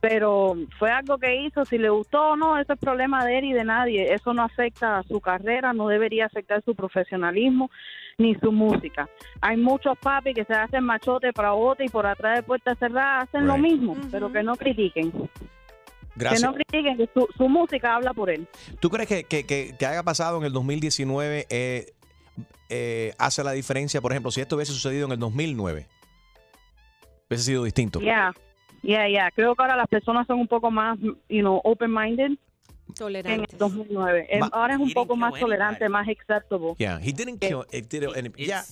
pero 0.00 0.56
fue 0.78 0.90
algo 0.90 1.18
que 1.18 1.36
hizo, 1.42 1.64
si 1.64 1.76
le 1.78 1.90
gustó 1.90 2.30
o 2.30 2.36
no, 2.36 2.58
eso 2.58 2.72
es 2.72 2.78
problema 2.78 3.24
de 3.24 3.38
él 3.38 3.44
y 3.44 3.52
de 3.52 3.64
nadie. 3.64 4.14
Eso 4.14 4.32
no 4.32 4.42
afecta 4.42 4.98
a 4.98 5.02
su 5.02 5.20
carrera, 5.20 5.72
no 5.72 5.88
debería 5.88 6.26
afectar 6.26 6.62
su 6.64 6.74
profesionalismo 6.74 7.70
ni 8.18 8.34
su 8.36 8.50
música. 8.52 9.08
Hay 9.40 9.56
muchos 9.56 9.98
papis 9.98 10.34
que 10.34 10.44
se 10.44 10.54
hacen 10.54 10.84
machote 10.84 11.32
para 11.32 11.52
bote 11.52 11.84
y 11.84 11.88
por 11.88 12.06
atrás 12.06 12.36
de 12.36 12.42
puertas 12.42 12.78
cerradas 12.78 13.28
hacen 13.28 13.46
lo 13.46 13.56
mismo, 13.58 13.96
pero 14.10 14.30
que 14.32 14.42
no 14.42 14.56
critiquen. 14.56 15.12
Gracias. 16.16 16.40
Que 16.42 16.46
no 16.46 16.54
critiquen, 16.54 16.96
que 16.96 17.08
su, 17.14 17.26
su 17.36 17.48
música 17.48 17.94
habla 17.94 18.12
por 18.12 18.30
él. 18.30 18.46
¿Tú 18.80 18.90
crees 18.90 19.08
que, 19.08 19.24
que, 19.24 19.44
que- 19.46 19.74
que 19.78 19.86
haya 19.86 20.02
pasado 20.02 20.38
en 20.38 20.44
el 20.44 20.52
2019 20.52 21.46
eh, 21.50 21.92
eh, 22.68 23.12
hace 23.18 23.42
la 23.44 23.52
diferencia? 23.52 24.00
Por 24.00 24.12
ejemplo, 24.12 24.30
si 24.30 24.40
esto 24.40 24.56
hubiese 24.56 24.72
sucedido 24.72 25.06
en 25.06 25.12
el 25.12 25.18
2009, 25.18 25.86
hubiese 27.28 27.44
sido 27.44 27.64
distinto. 27.64 28.00
Ya, 28.00 28.32
ya, 28.82 29.08
ya. 29.08 29.30
Creo 29.30 29.54
que 29.54 29.62
ahora 29.62 29.76
las 29.76 29.88
personas 29.88 30.26
son 30.26 30.38
un 30.40 30.48
poco 30.48 30.70
más, 30.70 30.98
you 31.00 31.40
know, 31.40 31.60
open-minded 31.64 32.32
que 32.36 32.92
en 32.92 32.94
Tolerantes. 32.94 33.52
el 33.52 33.58
2009. 33.58 34.26
Eh, 34.30 34.38
Ma- 34.40 34.48
ahora 34.52 34.74
es 34.74 34.80
un 34.80 34.92
poco 34.92 35.16
más 35.16 35.32
kill 35.32 35.40
tolerante, 35.42 35.88
más 35.88 36.08
acceptable. 36.08 36.74
Yeah, 36.78 36.98
he 37.00 37.12
didn't 37.12 37.38
kill. 37.40 37.60
it 37.72 37.88
did- 37.92 38.16
and- 38.16 38.34
yeah. 38.36 38.64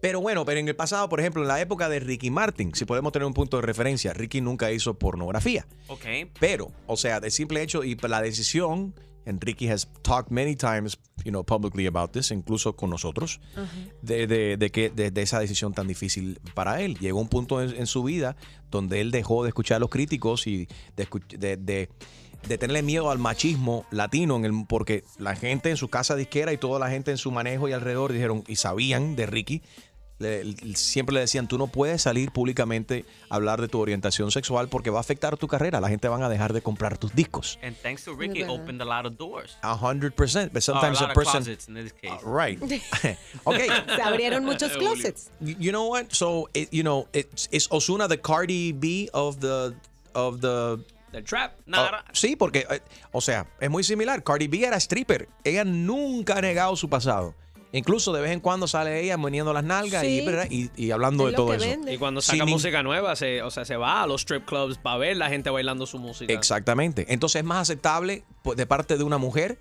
Pero 0.00 0.20
bueno, 0.20 0.44
pero 0.44 0.60
en 0.60 0.68
el 0.68 0.76
pasado, 0.76 1.08
por 1.08 1.18
ejemplo, 1.18 1.40
en 1.42 1.48
la 1.48 1.60
época 1.62 1.88
de 1.88 1.98
Ricky 1.98 2.30
Martin, 2.30 2.74
si 2.74 2.84
podemos 2.84 3.10
tener 3.12 3.24
un 3.26 3.32
punto 3.32 3.56
de 3.56 3.62
referencia, 3.62 4.12
Ricky 4.12 4.42
nunca 4.42 4.70
hizo 4.70 4.94
pornografía. 4.98 5.66
Ok. 5.88 6.04
Pero, 6.38 6.68
o 6.86 6.96
sea, 6.98 7.20
de 7.20 7.30
simple 7.30 7.62
hecho 7.62 7.82
y 7.84 7.96
la 7.96 8.20
decisión, 8.20 8.94
Ricky 9.26 9.68
has 9.70 9.88
talked 10.02 10.30
many 10.30 10.54
times, 10.56 10.98
you 11.24 11.30
know, 11.30 11.42
publicly 11.44 11.86
about 11.86 12.12
this, 12.12 12.30
incluso 12.30 12.76
con 12.76 12.90
nosotros, 12.90 13.40
de, 14.02 14.26
de- 14.26 14.56
de 14.56 14.70
que 14.70 14.90
de, 14.90 15.10
de 15.10 15.22
esa 15.22 15.40
decisión 15.40 15.72
tan 15.72 15.86
difícil 15.88 16.38
para 16.54 16.80
él. 16.82 16.98
Llegó 16.98 17.20
un 17.20 17.28
punto 17.28 17.62
en, 17.62 17.74
en 17.74 17.86
su 17.86 18.02
vida 18.02 18.36
donde 18.70 19.00
él 19.00 19.10
dejó 19.10 19.42
de 19.44 19.48
escuchar 19.48 19.76
a 19.76 19.80
los 19.80 19.88
críticos 19.90 20.46
y 20.46 20.68
de, 20.96 21.08
escuch- 21.08 21.38
de, 21.38 21.56
de- 21.56 21.88
de 22.48 22.58
tenerle 22.58 22.82
miedo 22.82 23.10
al 23.10 23.18
machismo 23.18 23.86
latino, 23.90 24.36
en 24.36 24.44
el, 24.44 24.52
porque 24.68 25.02
la 25.18 25.34
gente 25.34 25.70
en 25.70 25.78
su 25.78 25.88
casa 25.88 26.14
disquera 26.14 26.52
y 26.52 26.58
toda 26.58 26.78
la 26.78 26.90
gente 26.90 27.10
en 27.10 27.16
su 27.16 27.30
manejo 27.30 27.68
y 27.70 27.72
alrededor 27.72 28.12
dijeron 28.12 28.44
y 28.46 28.56
sabían 28.56 29.16
de 29.16 29.24
Ricky 29.24 29.62
le- 30.18 30.44
le- 30.44 30.76
siempre 30.76 31.14
le 31.14 31.20
decían, 31.20 31.48
tú 31.48 31.58
no 31.58 31.66
puedes 31.66 32.02
salir 32.02 32.30
públicamente 32.30 33.04
a 33.28 33.36
hablar 33.36 33.60
de 33.60 33.68
tu 33.68 33.80
orientación 33.80 34.30
sexual 34.30 34.68
porque 34.68 34.90
va 34.90 34.98
a 34.98 35.00
afectar 35.00 35.36
tu 35.36 35.48
carrera. 35.48 35.80
La 35.80 35.88
gente 35.88 36.08
van 36.08 36.22
a 36.22 36.28
dejar 36.28 36.52
de 36.52 36.62
comprar 36.62 36.98
tus 36.98 37.14
discos. 37.14 37.58
And 37.62 37.76
thanks 37.82 38.04
to 38.04 38.14
Ricky, 38.14 38.44
opened 38.44 38.80
a 38.80 38.84
lot 38.84 39.06
of 39.06 39.16
doors. 39.18 39.56
A 39.62 39.76
hundred 39.76 40.14
percent, 40.14 40.52
but 40.52 40.62
sometimes 40.62 41.00
a 41.00 41.04
a 41.04 41.08
lot 41.08 41.10
of 41.10 41.14
person... 41.14 41.42
closets 41.44 41.68
in 41.68 41.74
this 41.74 41.92
case. 41.92 42.22
Right. 42.24 42.60
okay. 43.44 43.68
Se 43.68 44.02
abrieron 44.02 44.44
muchos 44.44 44.76
closets. 44.76 45.30
You 45.40 45.72
know 45.72 45.88
what? 45.88 46.12
So 46.12 46.48
it, 46.54 46.68
you 46.72 46.82
know, 46.82 47.06
it's 47.12 47.48
is 47.50 47.68
Osuna 47.70 48.08
the 48.08 48.18
Cardi 48.18 48.72
B 48.72 49.08
of 49.12 49.40
the 49.40 49.74
of 50.14 50.40
the 50.40 50.78
The 51.14 51.22
trap. 51.22 51.54
Oh, 51.72 51.90
sí, 52.12 52.34
porque, 52.34 52.66
eh, 52.68 52.80
o 53.12 53.20
sea, 53.20 53.46
es 53.60 53.70
muy 53.70 53.84
similar. 53.84 54.24
Cardi 54.24 54.48
B 54.48 54.64
era 54.64 54.80
stripper. 54.80 55.28
Ella 55.44 55.62
nunca 55.62 56.38
ha 56.38 56.40
negado 56.40 56.74
su 56.74 56.88
pasado. 56.88 57.36
Incluso 57.76 58.12
de 58.12 58.20
vez 58.22 58.30
en 58.30 58.38
cuando 58.40 58.68
sale 58.68 59.00
ella 59.02 59.18
poniendo 59.18 59.52
las 59.52 59.64
nalgas 59.64 60.04
y, 60.04 60.20
Sí. 60.20 60.26
¿verdad? 60.26 60.46
y, 60.48 60.70
y 60.76 60.92
hablando 60.92 61.26
de 61.26 61.32
todo 61.32 61.52
eso. 61.54 61.66
Y 61.88 61.98
cuando 61.98 62.20
saca 62.22 62.44
música 62.44 62.84
nueva, 62.84 63.16
se, 63.16 63.42
o 63.42 63.50
sea, 63.50 63.64
se 63.64 63.76
va 63.76 64.02
a 64.02 64.06
los 64.06 64.20
strip 64.20 64.44
clubs 64.46 64.78
para 64.78 64.96
ver 64.98 65.16
la 65.16 65.28
gente 65.28 65.50
bailando 65.50 65.84
su 65.84 65.98
música. 65.98 66.32
Exactamente. 66.32 67.06
Entonces 67.08 67.40
es 67.40 67.44
más 67.44 67.62
aceptable 67.62 68.22
pues, 68.42 68.56
de 68.56 68.64
parte 68.66 68.96
de 68.96 69.02
una 69.02 69.18
mujer. 69.18 69.58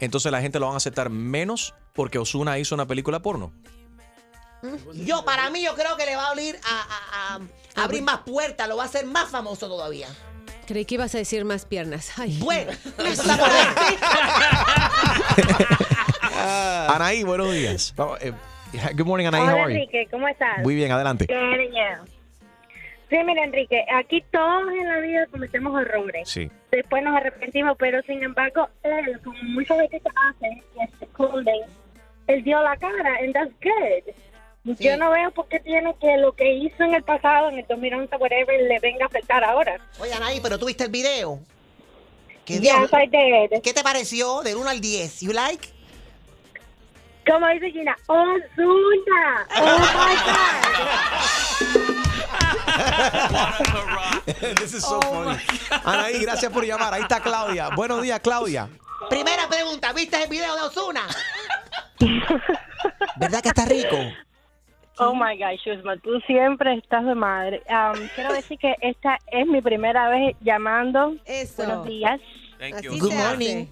Entonces 0.00 0.32
la 0.32 0.40
gente 0.40 0.58
lo 0.58 0.66
van 0.66 0.74
a 0.74 0.78
aceptar 0.78 1.08
menos 1.08 1.72
porque 1.92 2.18
Osuna 2.18 2.58
hizo 2.58 2.74
una 2.74 2.86
película 2.86 3.22
porno. 3.22 3.52
Yo, 4.94 5.24
para 5.24 5.50
mí, 5.50 5.62
yo 5.62 5.74
creo 5.76 5.96
que 5.96 6.06
le 6.06 6.16
va 6.16 6.26
a 6.26 6.30
abrir 6.30 6.58
a, 6.64 6.80
a- 6.80 7.36
a- 7.36 7.40
a 7.80 7.84
abrir 7.84 8.02
más 8.02 8.20
puertas, 8.20 8.66
lo 8.68 8.76
va 8.76 8.82
a 8.84 8.86
hacer 8.86 9.04
más 9.06 9.28
famoso 9.30 9.68
todavía. 9.68 10.08
Creí 10.66 10.84
que 10.86 10.94
ibas 10.96 11.14
a 11.14 11.18
decir 11.18 11.44
más 11.44 11.64
piernas. 11.66 12.10
Ay. 12.18 12.38
Bueno, 12.40 12.72
Anaí, 16.44 17.22
buenos 17.22 17.52
días. 17.52 17.94
Vamos, 17.96 18.18
eh, 18.22 18.32
good 18.94 19.06
morning, 19.06 19.26
Anaí. 19.26 19.42
Hola 19.42 19.52
How 19.52 19.58
are 19.64 19.74
you? 19.74 19.80
Enrique, 19.80 20.08
¿cómo 20.10 20.28
estás? 20.28 20.58
Muy 20.58 20.74
bien, 20.74 20.92
adelante. 20.92 21.26
Sí, 23.10 23.16
mira 23.24 23.44
Enrique, 23.44 23.84
aquí 23.94 24.24
todos 24.32 24.72
en 24.72 24.88
la 24.88 24.98
vida 24.98 25.26
cometemos 25.30 25.80
errores. 25.80 26.28
Sí. 26.28 26.50
Después 26.70 27.02
nos 27.02 27.16
arrepentimos, 27.16 27.76
pero 27.78 28.02
sin 28.02 28.22
embargo, 28.22 28.68
él, 28.82 29.20
como 29.22 29.40
muchas 29.42 29.78
veces 29.78 30.02
hacen, 30.30 30.62
y 30.74 30.98
se 30.98 31.04
esconden, 31.04 31.60
él 32.26 32.42
dio 32.42 32.60
la 32.62 32.76
cara, 32.76 33.18
and 33.22 33.32
that's 33.32 33.52
good. 33.62 34.14
Yo 34.80 34.96
no 34.96 35.10
veo 35.10 35.30
por 35.30 35.46
qué 35.48 35.60
tiene 35.60 35.94
que 36.00 36.16
lo 36.16 36.32
que 36.32 36.54
hizo 36.54 36.82
en 36.82 36.94
el 36.94 37.02
pasado, 37.02 37.50
en 37.50 37.58
el 37.58 37.66
2011, 37.68 38.16
whatever, 38.16 38.60
le 38.62 38.80
venga 38.80 39.04
a 39.04 39.08
afectar 39.08 39.44
ahora. 39.44 39.78
Oye, 40.00 40.12
Anaí, 40.14 40.40
pero 40.40 40.58
tú 40.58 40.66
viste 40.66 40.84
el 40.84 40.90
video. 40.90 41.38
¿Qué, 42.46 42.60
Yes, 42.60 42.90
I 42.92 43.06
did. 43.06 43.60
¿Qué 43.62 43.72
te 43.72 43.82
pareció 43.82 44.42
del 44.42 44.56
1 44.56 44.68
al 44.68 44.80
10? 44.80 45.20
¿You 45.20 45.32
like? 45.32 45.68
Como 47.26 47.48
dice 47.48 47.70
Gina, 47.70 47.96
Ozuna, 48.06 49.46
oh 49.56 49.78
my 49.78 50.14
This 54.56 54.74
is 54.74 54.82
so 54.84 55.00
funny. 55.00 55.38
Anaí, 55.84 56.20
gracias 56.20 56.52
por 56.52 56.64
llamar. 56.64 56.92
Ahí 56.92 57.02
está 57.02 57.20
Claudia. 57.20 57.70
Buenos 57.70 58.02
días, 58.02 58.20
Claudia. 58.20 58.68
Primera 59.08 59.48
pregunta, 59.48 59.92
¿viste 59.92 60.22
el 60.22 60.28
video 60.28 60.54
de 60.54 60.62
Osuna? 60.62 61.02
¿Verdad 63.16 63.42
que 63.42 63.48
está 63.48 63.64
rico? 63.64 63.96
Oh 64.98 65.14
my 65.14 65.36
God, 65.38 65.56
Shuzma, 65.64 65.96
tú 65.98 66.20
siempre 66.26 66.74
estás 66.74 67.04
de 67.04 67.14
madre. 67.14 67.62
Um, 67.68 68.08
quiero 68.14 68.32
decir 68.32 68.58
que 68.58 68.76
esta 68.80 69.18
es 69.26 69.46
mi 69.46 69.60
primera 69.60 70.08
vez 70.08 70.36
llamando. 70.40 71.16
Buenos 71.56 71.86
días. 71.86 72.20
Thank 72.58 72.82
you. 72.82 72.98
Good 72.98 73.14
morning. 73.14 73.66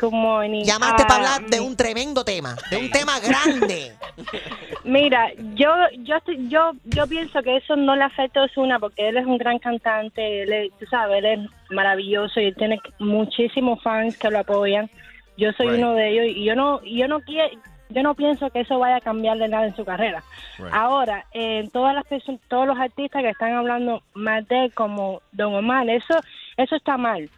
Good 0.00 0.12
morning. 0.12 0.64
Llamaste 0.64 1.02
Ah, 1.02 1.06
para 1.06 1.34
hablar 1.34 1.50
de 1.50 1.60
un 1.60 1.76
tremendo 1.76 2.24
tema, 2.24 2.56
de 2.70 2.76
un 2.78 2.90
tema 2.90 3.20
grande. 3.20 3.92
Mira, 4.84 5.30
yo 5.54 5.68
yo 5.98 6.16
estoy- 6.16 6.48
yo 6.48 6.72
yo 6.84 7.06
pienso 7.06 7.42
que 7.42 7.56
eso 7.58 7.76
no 7.76 7.94
le 7.96 8.04
afecta 8.04 8.40
a 8.40 8.44
Ozuna 8.44 8.78
porque 8.78 9.08
él 9.08 9.16
es 9.18 9.26
un 9.26 9.36
gran 9.38 9.58
cantante, 9.58 10.42
él 10.42 10.52
es- 10.52 10.72
tú 10.78 10.86
sabes, 10.86 11.18
él 11.18 11.26
es 11.26 11.38
maravilloso 11.70 12.40
y 12.40 12.46
él 12.46 12.54
tiene 12.56 12.80
muchísimos 12.98 13.82
fans 13.82 14.16
que 14.16 14.30
lo 14.30 14.38
apoyan. 14.38 14.88
Yo 15.36 15.52
soy 15.52 15.68
Right. 15.68 15.78
uno 15.78 15.94
de 15.94 16.08
ellos 16.10 16.36
y 16.36 16.44
yo 16.44 16.54
no 16.56 16.82
yo 16.84 17.06
no 17.08 17.20
quiero 17.20 17.50
yo 17.92 18.04
no 18.04 18.14
pienso 18.14 18.48
que 18.50 18.60
eso 18.60 18.78
vaya 18.78 18.96
a 18.96 19.00
cambiarle 19.00 19.48
nada 19.48 19.66
en 19.66 19.74
su 19.74 19.84
carrera. 19.84 20.22
Right. 20.58 20.72
Ahora, 20.72 21.26
eh, 21.32 21.68
todas 21.72 21.92
las 21.92 22.06
personas, 22.06 22.40
todos 22.48 22.64
los 22.68 22.78
artistas 22.78 23.20
que 23.22 23.30
están 23.30 23.52
hablando 23.54 24.02
más 24.14 24.46
de 24.46 24.66
él 24.66 24.72
como 24.72 25.20
Don 25.32 25.54
Omar, 25.56 25.88
eso 25.90 26.14
eso 26.56 26.76
está 26.76 26.96
mal. 26.96 27.28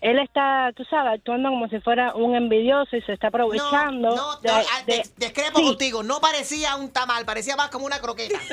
Él 0.00 0.18
está, 0.18 0.72
tú 0.74 0.84
sabes, 0.84 1.14
actuando 1.18 1.50
como 1.50 1.68
si 1.68 1.78
fuera 1.80 2.14
un 2.14 2.34
envidioso 2.34 2.96
y 2.96 3.02
se 3.02 3.12
está 3.12 3.28
aprovechando. 3.28 4.16
No, 4.16 4.36
de- 4.40 4.48
no, 4.48 4.54
ah, 4.56 4.82
de- 4.86 5.02
discrepo 5.18 5.60
contigo. 5.62 6.02
No 6.02 6.20
parecía 6.20 6.76
un 6.76 6.90
tamal, 6.92 7.24
parecía 7.26 7.54
más 7.56 7.68
como 7.70 7.84
una 7.86 8.00
croqueta. 8.00 8.38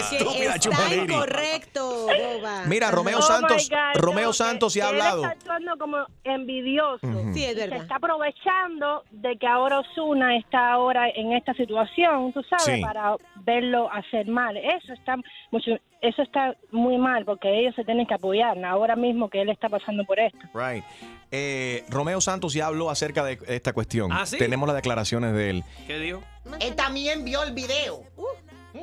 Estúpida 0.00 0.54
Está 0.54 0.58
chupadiri. 0.58 1.02
incorrecto, 1.12 2.06
boba. 2.06 2.62
Mira, 2.66 2.90
Romeo 2.90 3.18
Oh 3.18 3.22
Santos, 3.22 3.68
my 3.70 3.76
God, 3.76 4.00
Romeo 4.00 4.26
no, 4.28 4.32
Santos 4.32 4.72
sí 4.72 4.80
ha 4.80 4.84
que 4.88 4.90
él 4.96 5.00
hablado. 5.02 5.22
está 5.24 5.32
actuando 5.32 5.76
como 5.78 5.96
envidioso. 6.24 7.06
Sí, 7.34 7.44
es 7.44 7.54
Se 7.54 7.60
verdad. 7.66 7.82
está 7.82 7.96
aprovechando 7.96 9.04
de 9.10 9.36
que 9.36 9.46
ahora 9.46 9.80
Osuna 9.80 10.36
está 10.36 10.72
ahora 10.72 11.08
en 11.10 11.32
esta 11.32 11.52
situación, 11.54 12.32
tú 12.32 12.42
sabes, 12.44 12.64
Sí. 12.64 12.80
para 12.82 13.16
verlo 13.36 13.90
hacer 13.92 14.26
mal. 14.28 14.56
Eso 14.56 14.92
está 14.92 15.16
mucho, 15.50 15.72
eso 16.00 16.22
está 16.22 16.54
muy 16.70 16.96
mal 16.98 17.24
porque 17.24 17.60
ellos 17.60 17.74
se 17.74 17.84
tienen 17.84 18.06
que 18.06 18.14
apoyar 18.14 18.62
ahora 18.64 18.96
mismo 18.96 19.28
que 19.28 19.42
él 19.42 19.48
está 19.50 19.68
pasando 19.68 19.89
por 20.06 20.18
esto. 20.18 20.38
Right. 20.54 20.84
Eh, 21.30 21.84
Romeo 21.88 22.20
Santos 22.20 22.52
ya 22.54 22.66
habló 22.66 22.90
acerca 22.90 23.24
de 23.24 23.38
esta 23.46 23.72
cuestión. 23.72 24.10
¿Ah, 24.12 24.26
sí? 24.26 24.36
Tenemos 24.38 24.66
las 24.66 24.76
declaraciones 24.76 25.32
de 25.34 25.50
él. 25.50 25.64
¿Qué 25.86 25.98
dijo? 25.98 26.22
Él 26.60 26.74
también 26.74 27.24
vio 27.24 27.42
el 27.42 27.52
video. 27.52 28.02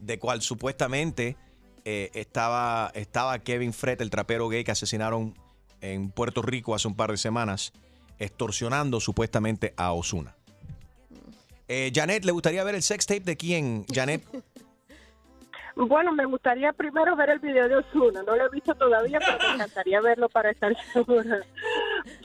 de 0.07 0.19
cual 0.19 0.41
supuestamente 0.41 1.37
eh, 1.85 2.11
estaba, 2.15 2.91
estaba 2.95 3.39
Kevin 3.41 3.73
Fred, 3.73 4.01
el 4.01 4.11
trapero 4.11 4.49
gay 4.49 4.65
que 4.65 4.71
asesinaron 4.71 5.35
en 5.81 6.11
Puerto 6.11 6.43
Rico 6.43 6.75
hace 6.75 6.89
un 6.89 6.97
par 6.97 7.11
de 7.11 7.17
semanas, 7.17 7.73
extorsionando 8.19 9.01
supuestamente 9.01 9.75
a 9.77 9.93
Osuna? 9.93 10.35
Eh, 11.69 11.91
Janet, 11.95 12.25
¿le 12.25 12.33
gustaría 12.33 12.63
ver 12.65 12.77
el 12.77 12.83
sex 12.83 13.07
tape 13.07 13.21
de 13.21 13.37
quién, 13.37 13.85
Janet? 13.93 14.23
Bueno, 15.77 16.11
me 16.11 16.25
gustaría 16.25 16.73
primero 16.73 17.15
ver 17.17 17.29
el 17.29 17.39
video 17.39 17.69
de 17.69 17.77
Osuna. 17.77 18.23
No 18.23 18.35
lo 18.35 18.47
he 18.47 18.49
visto 18.49 18.75
todavía, 18.75 19.19
pero 19.19 19.37
me 19.47 19.55
encantaría 19.57 20.01
verlo 20.01 20.27
para 20.31 20.51
estar 20.51 20.75
segura. 20.95 21.41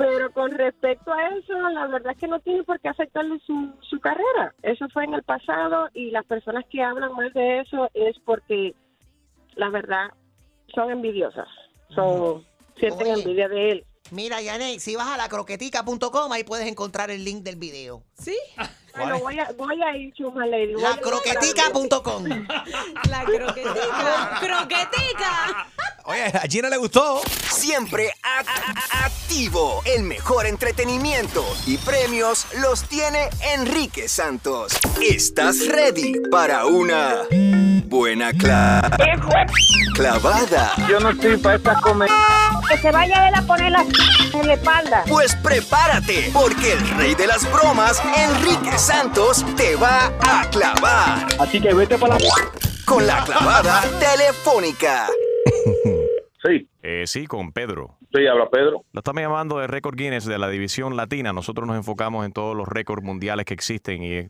Pero 0.01 0.31
con 0.31 0.51
respecto 0.51 1.11
a 1.13 1.27
eso, 1.29 1.53
la 1.69 1.87
verdad 1.87 2.13
es 2.13 2.17
que 2.17 2.27
no 2.27 2.39
tiene 2.39 2.63
por 2.63 2.79
qué 2.79 2.89
afectarle 2.89 3.39
su, 3.45 3.73
su 3.81 3.99
carrera. 3.99 4.53
Eso 4.63 4.87
fue 4.89 5.03
en 5.03 5.13
el 5.13 5.23
pasado 5.23 5.89
y 5.93 6.11
las 6.11 6.25
personas 6.25 6.65
que 6.69 6.81
hablan 6.81 7.13
más 7.13 7.33
de 7.33 7.59
eso 7.59 7.89
es 7.93 8.15
porque, 8.25 8.73
la 9.55 9.69
verdad, 9.69 10.07
son 10.73 10.91
envidiosas. 10.91 11.47
Son, 11.93 12.45
sienten 12.77 13.11
Oye. 13.11 13.21
envidia 13.21 13.47
de 13.47 13.71
él. 13.71 13.85
Mira, 14.11 14.41
Yanet, 14.41 14.79
si 14.79 14.95
vas 14.95 15.07
a 15.07 15.17
la 15.17 15.29
croquetica.com, 15.29 16.31
ahí 16.31 16.43
puedes 16.43 16.67
encontrar 16.67 17.11
el 17.11 17.23
link 17.23 17.43
del 17.43 17.55
video. 17.55 18.03
¿Sí? 18.13 18.35
Bueno, 18.95 19.19
voy 19.19 19.39
a, 19.39 19.51
voy 19.57 19.81
a 19.81 19.95
ir, 19.97 20.13
Chuma 20.13 20.45
Lady. 20.45 20.73
La 20.73 20.97
croquetica.com. 20.97 22.23
La 23.09 23.23
croquetica. 23.23 24.37
croquetica. 24.39 25.67
Oye, 26.05 26.23
a 26.25 26.41
Gina 26.49 26.69
le 26.69 26.77
gustó. 26.77 27.21
Siempre 27.49 28.11
a- 28.23 28.39
a- 28.39 29.05
activo. 29.05 29.81
El 29.85 30.03
mejor 30.03 30.45
entretenimiento 30.45 31.45
y 31.65 31.77
premios 31.77 32.47
los 32.61 32.83
tiene 32.83 33.29
Enrique 33.53 34.07
Santos. 34.09 34.73
¿Estás 35.01 35.67
ready 35.67 36.19
para 36.31 36.65
una 36.65 37.23
buena 37.85 38.31
cla- 38.33 38.81
clavada? 39.95 40.73
Yo 40.89 40.99
no 40.99 41.11
estoy 41.11 41.37
para 41.37 41.55
esta 41.55 41.75
comedia. 41.81 42.10
Que 42.71 42.77
se 42.77 42.91
vaya 42.91 43.25
a 43.25 43.27
él 43.27 43.35
a 43.35 43.41
poner 43.41 43.69
la 43.69 43.81
en 44.33 44.47
la 44.47 44.53
espalda. 44.53 45.03
Pues 45.09 45.35
prepárate, 45.35 46.29
porque 46.31 46.71
el 46.71 46.89
rey 46.91 47.15
de 47.15 47.27
las 47.27 47.43
bromas, 47.51 48.01
Enrique 48.17 48.77
Santos, 48.77 49.45
te 49.57 49.75
va 49.75 50.05
a 50.21 50.49
clavar. 50.49 51.27
Así 51.37 51.59
que 51.59 51.73
vete 51.73 51.97
para 51.97 52.17
la... 52.17 52.25
Con 52.85 53.05
la 53.05 53.25
clavada 53.25 53.81
telefónica. 53.99 55.07
Sí. 56.43 56.67
Eh, 56.81 57.03
sí, 57.05 57.27
con 57.27 57.51
Pedro. 57.51 57.99
Sí, 58.11 58.25
habla 58.25 58.49
Pedro. 58.49 58.83
Lo 58.93 58.99
estamos 58.99 59.21
llamando 59.21 59.59
de 59.59 59.67
Récord 59.67 59.95
Guinness 59.95 60.25
de 60.25 60.39
la 60.39 60.49
división 60.49 60.97
latina. 60.97 61.33
Nosotros 61.33 61.67
nos 61.67 61.77
enfocamos 61.77 62.25
en 62.25 62.31
todos 62.31 62.57
los 62.57 62.67
récords 62.67 63.03
mundiales 63.03 63.45
que 63.45 63.53
existen 63.53 64.01
y 64.01 64.13
eh, 64.13 64.29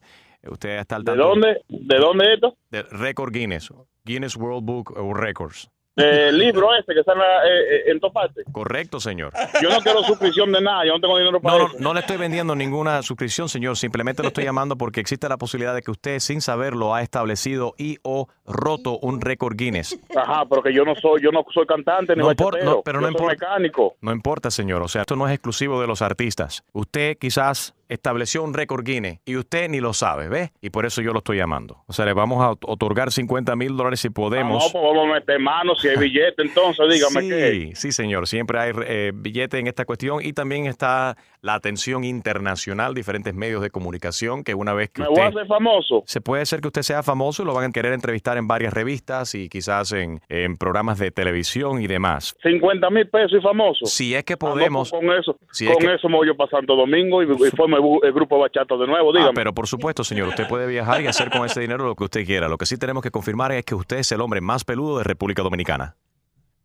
usted 0.49 0.77
está 0.77 0.97
al 0.97 1.05
¿De 1.05 1.15
dónde? 1.15 1.61
¿De 1.69 1.97
dónde 1.99 2.25
es 2.25 2.31
esto? 2.33 2.57
De 2.69 2.83
Récord 2.83 3.31
Guinness. 3.31 3.69
Guinness 4.03 4.35
World 4.35 4.65
Book 4.65 4.91
of 4.97 5.17
Records. 5.17 5.69
El 5.95 6.37
libro 6.37 6.73
ese 6.73 6.93
que 6.93 7.01
está 7.01 7.11
en, 7.13 7.19
la- 7.19 7.45
eh, 7.45 7.91
en 7.91 7.99
todas 7.99 8.13
partes. 8.13 8.45
Correcto, 8.51 8.99
señor. 9.01 9.33
Yo 9.61 9.69
no 9.69 9.79
quiero 9.81 10.01
suscripción 10.03 10.51
de 10.51 10.61
nada, 10.61 10.85
yo 10.85 10.93
no 10.93 11.01
tengo 11.01 11.17
dinero 11.17 11.41
para 11.41 11.57
No, 11.57 11.63
no, 11.63 11.67
eso. 11.69 11.77
no 11.79 11.93
le 11.93 11.99
estoy 11.99 12.15
vendiendo 12.17 12.55
ninguna 12.55 13.01
suscripción, 13.03 13.49
señor. 13.49 13.75
Simplemente 13.75 14.21
lo 14.21 14.29
estoy 14.29 14.45
llamando 14.45 14.77
porque 14.77 15.01
existe 15.01 15.27
la 15.27 15.37
posibilidad 15.37 15.75
de 15.75 15.81
que 15.81 15.91
usted, 15.91 16.19
sin 16.19 16.39
saberlo, 16.41 16.95
ha 16.95 17.01
establecido 17.01 17.73
y 17.77 17.97
o 18.03 18.29
roto 18.45 18.99
un 18.99 19.19
récord 19.19 19.55
Guinness. 19.57 19.99
Ajá, 20.15 20.43
pero 20.49 20.63
que 20.63 20.73
yo 20.73 20.85
no 20.85 20.95
soy, 20.95 21.21
yo 21.21 21.31
no 21.31 21.43
soy 21.53 21.65
cantante 21.65 22.15
ni 22.15 22.21
No 22.23 22.31
importa, 22.31 22.63
no, 22.63 22.81
pero 22.83 22.99
yo 22.99 23.01
no 23.01 23.07
soy 23.07 23.11
importa. 23.25 23.33
mecánico. 23.47 23.95
No 24.01 24.11
importa, 24.13 24.49
señor. 24.49 24.81
O 24.81 24.87
sea, 24.87 25.01
esto 25.01 25.15
no 25.17 25.27
es 25.27 25.33
exclusivo 25.33 25.81
de 25.81 25.87
los 25.87 26.01
artistas. 26.01 26.63
Usted 26.71 27.17
quizás 27.17 27.73
estableció 27.93 28.43
un 28.43 28.53
récord 28.53 28.83
Guinness 28.85 29.19
y 29.25 29.35
usted 29.35 29.69
ni 29.69 29.79
lo 29.79 29.93
sabe, 29.93 30.27
¿ves? 30.29 30.51
Y 30.61 30.69
por 30.69 30.85
eso 30.85 31.01
yo 31.01 31.11
lo 31.13 31.19
estoy 31.19 31.37
llamando. 31.37 31.83
O 31.87 31.93
sea, 31.93 32.05
le 32.05 32.13
vamos 32.13 32.41
a 32.43 32.51
otorgar 32.51 33.11
50 33.11 33.55
mil 33.55 33.75
dólares 33.77 33.99
si 33.99 34.07
Ah, 34.07 34.11
podemos. 34.13 34.63
No, 34.65 34.71
pues 34.71 34.83
vamos 34.95 35.09
a 35.09 35.13
meter 35.19 35.39
manos 35.39 35.81
si 35.81 35.87
hay 35.89 35.97
billete, 35.97 36.41
entonces 36.41 36.85
dígame 36.89 37.21
sí, 37.21 37.29
qué. 37.29 37.71
sí, 37.75 37.91
señor. 37.91 38.27
Siempre 38.27 38.59
hay 38.59 38.71
eh, 38.85 39.11
billete 39.13 39.57
en 39.59 39.67
esta 39.67 39.85
cuestión 39.85 40.19
y 40.23 40.33
también 40.33 40.65
está 40.67 41.15
la 41.41 41.55
atención 41.55 42.03
internacional, 42.03 42.93
diferentes 42.93 43.33
medios 43.33 43.61
de 43.61 43.69
comunicación 43.71 44.43
que 44.43 44.53
una 44.55 44.73
vez 44.73 44.89
que 44.89 45.01
Me 45.01 45.07
voy 45.07 45.19
a 45.19 45.27
usted... 45.29 45.39
hacer 45.39 45.47
famoso. 45.47 46.03
Se 46.05 46.21
puede 46.21 46.45
ser 46.45 46.61
que 46.61 46.67
usted 46.67 46.81
sea 46.83 47.03
famoso 47.03 47.43
y 47.43 47.45
lo 47.45 47.53
van 47.53 47.69
a 47.69 47.71
querer 47.71 47.93
entrevistar 47.93 48.37
en 48.37 48.47
varias 48.47 48.73
revistas 48.73 49.33
y 49.35 49.49
quizás 49.49 49.91
en, 49.91 50.21
en 50.29 50.55
programas 50.57 50.99
de 50.99 51.11
televisión 51.11 51.81
y 51.81 51.87
demás. 51.87 52.35
50 52.43 52.89
mil 52.89 53.07
pesos 53.09 53.33
y 53.39 53.41
famoso. 53.41 53.85
Si 53.85 54.13
es 54.15 54.23
que 54.23 54.33
Ah, 54.33 54.37
no, 54.41 54.49
podemos... 54.51 54.89
pues 54.91 55.01
con 55.03 55.17
eso, 55.17 55.37
si 55.51 55.67
es 55.67 55.73
con 55.73 55.85
que- 55.85 55.93
eso 55.95 56.07
me 56.09 56.15
voy 56.15 56.27
yo 56.27 56.35
para 56.37 56.49
Santo 56.51 56.75
Domingo 56.75 57.21
y, 57.23 57.25
y 57.25 57.49
formo 57.51 57.75
el, 58.03 58.13
grupo 58.13 58.39
Bachato 58.39 58.77
de 58.77 58.87
nuevo, 58.87 59.09
Ah, 59.11 59.17
dígame. 59.17 59.33
pero 59.33 59.53
por 59.53 59.67
supuesto, 59.67 60.03
señor, 60.03 60.27
usted 60.29 60.47
puede 60.47 60.67
viajar 60.67 61.01
y 61.01 61.07
hacer 61.07 61.29
con 61.29 61.45
ese 61.45 61.61
dinero 61.61 61.85
lo 61.85 61.95
que 61.95 62.03
usted 62.05 62.25
quiera. 62.25 62.47
Lo 62.47 62.57
que 62.57 62.65
sí 62.65 62.77
tenemos 62.77 63.03
que 63.03 63.11
confirmar 63.11 63.51
es 63.51 63.63
que 63.65 63.75
usted 63.75 63.97
es 63.97 64.11
el 64.11 64.21
hombre 64.21 64.41
más 64.41 64.63
peludo 64.63 64.97
de 64.99 65.03
República 65.03 65.41
Dominicana. 65.41 65.95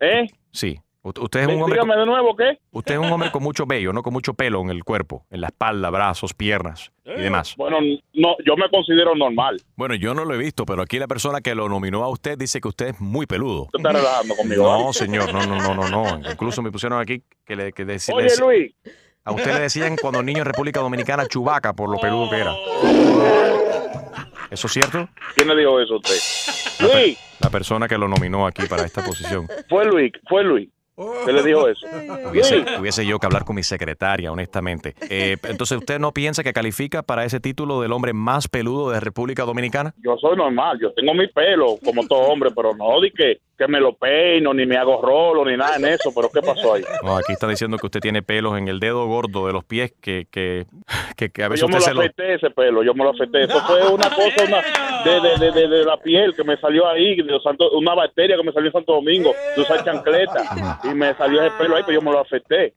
¿Eh? 0.00 0.26
Sí. 0.52 0.78
Usted 1.02 1.42
es 1.42 1.46
un 1.46 1.62
hombre... 1.62 1.74
Dígame 1.74 1.92
con- 1.94 2.00
de 2.00 2.06
nuevo, 2.06 2.34
¿qué? 2.36 2.58
Usted 2.72 2.94
es 2.94 2.98
un 3.00 3.06
hombre 3.12 3.30
con 3.30 3.40
mucho 3.40 3.64
vello, 3.64 3.92
no 3.92 4.02
con 4.02 4.12
mucho 4.12 4.34
pelo 4.34 4.60
en 4.62 4.70
el 4.70 4.82
cuerpo, 4.82 5.24
en 5.30 5.40
la 5.40 5.46
espalda, 5.46 5.88
brazos, 5.88 6.34
piernas 6.34 6.90
y 7.04 7.20
demás. 7.20 7.54
Bueno, 7.56 7.76
no, 8.12 8.34
yo 8.44 8.56
me 8.56 8.68
considero 8.68 9.14
normal. 9.14 9.56
Bueno, 9.76 9.94
yo 9.94 10.14
no 10.14 10.24
lo 10.24 10.34
he 10.34 10.38
visto, 10.38 10.66
pero 10.66 10.82
aquí 10.82 10.98
la 10.98 11.06
persona 11.06 11.40
que 11.40 11.54
lo 11.54 11.68
nominó 11.68 12.02
a 12.02 12.08
usted 12.08 12.36
dice 12.36 12.60
que 12.60 12.66
usted 12.66 12.88
es 12.88 13.00
muy 13.00 13.24
peludo. 13.26 13.68
Tú 13.70 13.78
estás 13.78 13.92
relajando 13.94 14.34
conmigo. 14.34 14.64
No, 14.64 14.80
¿vale? 14.80 14.92
señor, 14.94 15.32
no, 15.32 15.46
no, 15.46 15.56
no, 15.60 15.74
no, 15.76 15.88
no. 16.18 16.28
Incluso 16.28 16.60
me 16.60 16.72
pusieron 16.72 16.98
aquí 17.00 17.22
que 17.44 17.54
le 17.54 17.72
que 17.72 17.86
deci- 17.86 18.08
le 18.08 18.24
Oye, 18.24 18.36
Luis. 18.40 18.74
A 19.26 19.32
usted 19.32 19.52
le 19.54 19.60
decían 19.60 19.96
cuando 20.00 20.22
niño 20.22 20.38
en 20.38 20.44
República 20.44 20.78
Dominicana 20.80 21.26
chubaca 21.26 21.72
por 21.72 21.90
lo 21.90 21.98
peludo 21.98 22.30
que 22.30 22.36
era. 22.36 22.54
¿Eso 24.50 24.68
es 24.68 24.72
cierto? 24.72 25.08
¿Quién 25.34 25.48
le 25.48 25.56
dijo 25.56 25.80
eso 25.80 25.94
a 25.94 25.96
usted? 25.96 26.86
Luis, 26.86 27.18
La 27.40 27.50
persona 27.50 27.88
que 27.88 27.98
lo 27.98 28.06
nominó 28.06 28.46
aquí 28.46 28.66
para 28.66 28.84
esta 28.84 29.04
posición. 29.04 29.48
fue 29.68 29.84
Luis, 29.84 30.12
fue 30.28 30.44
Luis. 30.44 30.68
¿Qué 31.26 31.32
le 31.32 31.42
dijo 31.42 31.68
eso? 31.68 31.86
Hubiese 32.80 33.04
yo 33.04 33.18
que 33.18 33.26
hablar 33.26 33.44
con 33.44 33.54
mi 33.56 33.62
secretaria, 33.62 34.32
honestamente. 34.32 34.94
Eh, 35.10 35.36
entonces, 35.42 35.76
¿usted 35.76 35.98
no 35.98 36.12
piensa 36.12 36.42
que 36.42 36.54
califica 36.54 37.02
para 37.02 37.24
ese 37.26 37.38
título 37.38 37.82
del 37.82 37.92
hombre 37.92 38.14
más 38.14 38.48
peludo 38.48 38.90
de 38.92 39.00
República 39.00 39.42
Dominicana? 39.42 39.92
yo 40.02 40.16
soy 40.18 40.36
normal, 40.36 40.78
yo 40.80 40.92
tengo 40.94 41.12
mi 41.12 41.26
pelo 41.28 41.76
como 41.84 42.06
todo 42.06 42.20
hombre, 42.20 42.50
pero 42.54 42.74
no 42.74 42.98
di 43.02 43.10
que, 43.10 43.40
que 43.58 43.66
me 43.68 43.80
lo 43.80 43.94
peino, 43.94 44.52
ni 44.52 44.66
me 44.66 44.76
hago 44.76 45.00
rolo, 45.00 45.44
ni 45.44 45.56
nada 45.56 45.76
en 45.76 45.86
eso, 45.86 46.12
pero 46.14 46.28
¿qué 46.32 46.40
pasó 46.42 46.74
ahí? 46.74 46.84
No, 47.02 47.16
aquí 47.16 47.32
está 47.32 47.48
diciendo 47.48 47.76
que 47.78 47.86
usted 47.86 48.00
tiene 48.00 48.22
pelos 48.22 48.56
en 48.58 48.68
el 48.68 48.80
dedo 48.80 49.06
gordo 49.06 49.46
de 49.46 49.52
los 49.52 49.64
pies 49.64 49.92
que, 50.00 50.26
que, 50.30 50.66
que, 51.16 51.30
que 51.30 51.42
a 51.44 51.48
veces 51.48 51.62
Yo 51.62 51.68
me 51.68 51.78
usted 51.78 51.90
lo 51.92 51.92
se 51.92 51.94
lo... 51.94 52.00
afeité 52.00 52.34
ese 52.34 52.50
pelo, 52.50 52.82
yo 52.82 52.94
me 52.94 53.04
lo 53.04 53.10
afeité. 53.10 53.44
Eso 53.44 53.60
fue 53.62 53.86
una 53.88 54.10
cosa 54.10 54.44
una, 54.46 54.62
de, 55.04 55.20
de, 55.20 55.38
de, 55.38 55.52
de- 55.60 55.68
de 55.68 55.84
la 55.84 55.96
piel 55.96 56.34
que 56.34 56.44
me 56.44 56.56
salió 56.58 56.86
ahí, 56.88 57.16
de 57.16 57.40
Santo- 57.40 57.70
una 57.72 57.94
bacteria 57.94 58.36
que 58.36 58.42
me 58.42 58.52
salió 58.52 58.68
en 58.68 58.72
Santo 58.72 58.92
Domingo, 58.94 59.32
de 59.56 59.62
usar 59.62 59.84
chancleta, 59.84 60.80
y 60.84 60.88
me 60.88 61.14
salió 61.14 61.42
ese 61.42 61.56
pelo 61.56 61.76
ahí, 61.76 61.82
pero 61.86 62.00
yo 62.00 62.04
me 62.04 62.12
lo 62.12 62.20
afeité. 62.20 62.74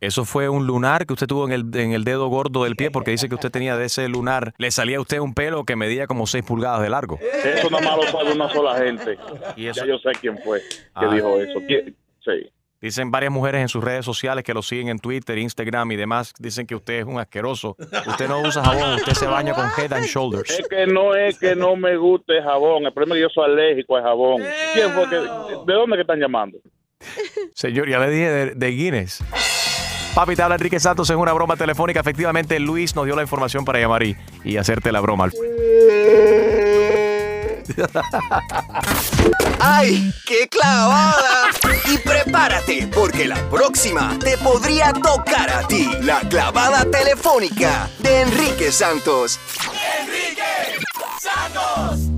Eso 0.00 0.24
fue 0.24 0.48
un 0.48 0.66
lunar 0.66 1.04
que 1.06 1.12
usted 1.12 1.26
tuvo 1.26 1.44
en 1.46 1.52
el, 1.52 1.76
en 1.78 1.92
el 1.92 2.04
dedo 2.04 2.28
gordo 2.28 2.64
del 2.64 2.74
pie 2.76 2.90
porque 2.90 3.10
dice 3.10 3.28
que 3.28 3.34
usted 3.34 3.50
tenía 3.50 3.76
de 3.76 3.84
ese 3.84 4.08
lunar, 4.08 4.54
le 4.56 4.70
salía 4.70 4.96
a 4.96 5.00
usted 5.00 5.18
un 5.18 5.34
pelo 5.34 5.64
que 5.64 5.76
medía 5.76 6.06
como 6.06 6.26
6 6.26 6.42
pulgadas 6.44 6.80
de 6.80 6.88
largo. 6.88 7.18
Eso 7.44 7.68
nada 7.70 7.84
más 7.84 7.96
lo 7.96 8.02
sabe 8.10 8.32
una 8.32 8.48
sola 8.50 8.76
gente. 8.78 9.18
Y 9.56 9.66
eso- 9.66 9.82
Ya 9.84 9.92
yo 9.92 9.98
sé 9.98 10.10
quién 10.20 10.38
fue 10.38 10.60
que 10.60 10.66
Ah. 10.94 11.12
dijo 11.14 11.38
eso. 11.40 11.60
¿Quién? 11.66 11.94
Sí. 12.24 12.50
Dicen 12.80 13.10
varias 13.10 13.30
mujeres 13.30 13.60
en 13.60 13.68
sus 13.68 13.84
redes 13.84 14.06
sociales 14.06 14.42
que 14.42 14.54
lo 14.54 14.62
siguen 14.62 14.88
en 14.88 14.98
Twitter, 15.00 15.36
Instagram 15.36 15.92
y 15.92 15.96
demás. 15.96 16.32
Dicen 16.38 16.66
que 16.66 16.74
usted 16.74 17.00
es 17.00 17.04
un 17.04 17.20
asqueroso. 17.20 17.76
Usted 18.06 18.26
no 18.26 18.40
usa 18.40 18.64
jabón, 18.64 18.94
usted 18.94 19.12
se 19.12 19.26
baña 19.26 19.52
con 19.52 19.66
Head 19.76 19.92
and 19.92 20.06
Shoulders. 20.06 20.48
Es 20.60 20.66
que 20.66 20.86
no 20.86 21.14
es 21.14 21.38
que 21.38 21.54
no 21.54 21.76
me 21.76 21.98
guste 21.98 22.38
el 22.38 22.42
jabón, 22.42 22.86
el 22.86 22.92
problema 22.94 23.16
es 23.16 23.18
que 23.18 23.22
yo 23.22 23.28
soy 23.28 23.50
alérgico 23.52 23.96
al 23.98 24.02
jabón. 24.04 24.42
¿Quién 24.72 24.90
fue 24.92 25.10
que, 25.10 25.16
¿De 25.16 25.74
dónde 25.74 25.96
que 25.96 26.00
están 26.00 26.18
llamando? 26.20 26.56
Señor, 27.54 27.86
ya 27.88 27.98
le 27.98 28.08
dije 28.10 28.30
de, 28.30 28.54
de 28.54 28.66
Guinness. 28.70 29.22
Papi, 30.14 30.34
te 30.34 30.42
habla 30.42 30.56
Enrique 30.56 30.80
Santos 30.80 31.08
en 31.10 31.16
una 31.18 31.32
broma 31.32 31.56
telefónica. 31.56 32.00
Efectivamente, 32.00 32.58
Luis 32.58 32.94
nos 32.96 33.04
dio 33.04 33.14
la 33.14 33.22
información 33.22 33.64
para 33.64 33.78
llamar 33.78 34.02
y, 34.02 34.16
y 34.44 34.56
hacerte 34.56 34.90
la 34.92 35.00
broma. 35.00 35.30
¡Ay, 39.60 40.12
qué 40.26 40.48
clavada! 40.48 41.48
Y 41.92 41.98
prepárate, 41.98 42.88
porque 42.92 43.26
la 43.26 43.36
próxima 43.48 44.18
te 44.18 44.36
podría 44.38 44.92
tocar 44.92 45.48
a 45.50 45.66
ti. 45.68 45.88
La 46.02 46.20
clavada 46.20 46.84
telefónica 46.90 47.88
de 48.00 48.22
Enrique 48.22 48.72
Santos. 48.72 49.38
Enrique 50.00 50.42
Santos. 51.20 52.10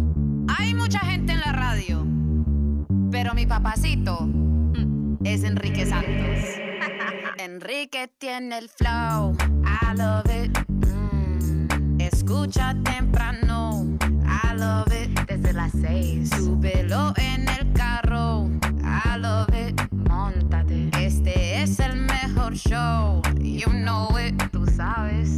Hay 0.58 0.74
mucha 0.74 1.00
gente 1.00 1.32
en 1.32 1.40
la 1.40 1.52
radio, 1.52 2.06
pero 3.10 3.34
mi 3.34 3.46
papacito 3.46 4.26
es 5.24 5.44
Enrique 5.44 5.84
Santos. 5.84 6.61
Enrique 7.62 8.10
tiene 8.18 8.58
el 8.58 8.68
flow, 8.68 9.36
I 9.64 9.94
love 9.96 10.26
it. 10.34 10.50
Mm, 10.68 12.00
Escucha 12.00 12.74
temprano, 12.82 13.86
I 14.26 14.56
love 14.56 14.92
it. 14.92 15.16
Desde 15.28 15.52
las 15.52 15.70
seis, 15.70 16.30
súbelo 16.30 17.12
en 17.18 17.48
el 17.48 17.72
carro, 17.72 18.48
I 18.82 19.16
love 19.16 19.48
it. 19.54 19.80
Montate, 19.92 20.90
este 20.98 21.62
es 21.62 21.78
el 21.78 21.98
mejor 21.98 22.54
show, 22.56 23.22
you 23.38 23.70
know 23.70 24.08
it, 24.18 24.34
tú 24.50 24.66
sabes. 24.66 25.28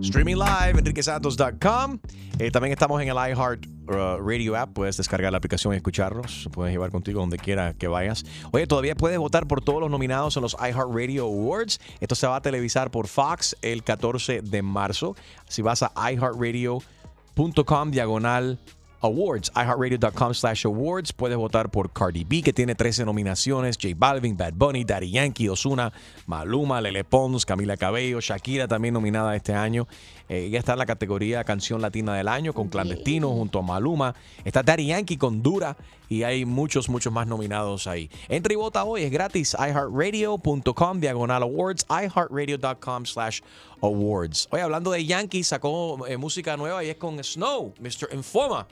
Streaming 0.00 0.38
live, 0.38 0.76
enriquesantos.com. 0.76 2.00
Eh, 2.38 2.52
también 2.52 2.72
estamos 2.72 3.02
en 3.02 3.08
el 3.08 3.16
iHeart 3.16 3.66
uh, 3.88 4.18
Radio 4.22 4.56
app. 4.56 4.72
Puedes 4.72 4.96
descargar 4.96 5.32
la 5.32 5.38
aplicación 5.38 5.74
y 5.74 5.76
escucharnos. 5.76 6.48
Puedes 6.52 6.72
llevar 6.72 6.92
contigo 6.92 7.18
donde 7.20 7.36
quiera 7.36 7.74
que 7.74 7.88
vayas. 7.88 8.24
Oye, 8.52 8.68
todavía 8.68 8.94
puedes 8.94 9.18
votar 9.18 9.48
por 9.48 9.60
todos 9.60 9.80
los 9.80 9.90
nominados 9.90 10.36
en 10.36 10.42
los 10.42 10.54
iHeart 10.54 10.90
Radio 10.92 11.24
Awards. 11.24 11.80
Esto 12.00 12.14
se 12.14 12.28
va 12.28 12.36
a 12.36 12.40
televisar 12.40 12.92
por 12.92 13.08
Fox 13.08 13.56
el 13.60 13.82
14 13.82 14.42
de 14.42 14.62
marzo. 14.62 15.16
Si 15.48 15.62
vas 15.62 15.82
a 15.82 15.90
iHeartRadio.com 15.96 17.90
diagonal 17.90 18.60
Awards, 19.00 19.52
iHeartRadio.com 19.54 20.34
slash 20.34 20.64
awards. 20.64 21.12
Puedes 21.12 21.36
votar 21.36 21.70
por 21.70 21.92
Cardi 21.92 22.24
B, 22.24 22.42
que 22.42 22.52
tiene 22.52 22.74
13 22.74 23.04
nominaciones, 23.04 23.78
J 23.80 23.94
Balvin, 23.96 24.36
Bad 24.36 24.54
Bunny, 24.54 24.84
Daddy 24.84 25.10
Yankee, 25.12 25.48
Osuna, 25.48 25.92
Maluma, 26.26 26.80
Lele 26.80 27.04
Pons, 27.04 27.46
Camila 27.46 27.76
Cabello, 27.76 28.20
Shakira 28.20 28.66
también 28.66 28.94
nominada 28.94 29.36
este 29.36 29.54
año. 29.54 29.86
Eh, 30.28 30.46
ella 30.46 30.58
está 30.58 30.72
en 30.72 30.78
la 30.78 30.86
categoría 30.86 31.44
Canción 31.44 31.80
Latina 31.80 32.14
del 32.14 32.28
Año 32.28 32.52
con 32.52 32.68
Clandestino 32.68 33.30
junto 33.30 33.58
a 33.58 33.62
Maluma. 33.62 34.14
Está 34.44 34.62
Daddy 34.62 34.86
Yankee 34.86 35.16
con 35.16 35.42
Dura 35.42 35.76
y 36.08 36.22
hay 36.22 36.44
muchos, 36.44 36.88
muchos 36.88 37.12
más 37.12 37.26
nominados 37.26 37.86
ahí. 37.86 38.10
Entra 38.28 38.52
y 38.52 38.56
vota 38.56 38.84
hoy, 38.84 39.02
es 39.02 39.10
gratis. 39.10 39.56
iHeartRadio.com 39.58 41.00
diagonal 41.00 41.42
awards, 41.42 41.86
iHeartRadio.com 41.88 43.06
slash 43.06 43.40
awards. 43.82 44.48
Oye, 44.50 44.62
hablando 44.62 44.90
de 44.90 45.04
Yankee, 45.04 45.44
sacó 45.44 46.06
eh, 46.06 46.16
música 46.16 46.56
nueva 46.56 46.84
y 46.84 46.90
es 46.90 46.96
con 46.96 47.22
Snow, 47.22 47.74
Mr. 47.80 48.08
Informa. 48.12 48.66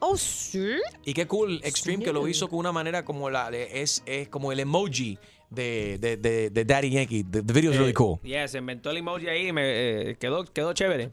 Oh, 0.00 0.16
sí. 0.16 0.76
Y 1.04 1.12
qué 1.12 1.26
cool 1.26 1.60
Extreme 1.62 2.02
que 2.02 2.12
lo 2.12 2.26
hizo 2.26 2.48
con 2.48 2.58
una 2.58 2.72
manera 2.72 3.04
como 3.04 3.28
la 3.28 3.50
es, 3.50 4.02
es 4.06 4.28
como 4.28 4.50
el 4.50 4.60
emoji 4.60 5.18
de, 5.50 5.98
de, 5.98 6.16
de, 6.16 6.50
de 6.50 6.64
Daddy 6.64 6.90
Yankee. 6.90 7.24
The, 7.24 7.42
the 7.42 7.52
video 7.52 7.70
is 7.72 7.78
really 7.78 7.92
cool. 7.92 8.18
Yeah, 8.22 8.46
se 8.48 8.58
inventó 8.58 8.90
el 8.90 8.98
emoji 8.98 9.28
ahí 9.28 9.48
y 9.48 9.52
me 9.52 9.62
eh, 10.10 10.16
quedó, 10.18 10.44
quedó 10.44 10.72
chévere. 10.72 11.10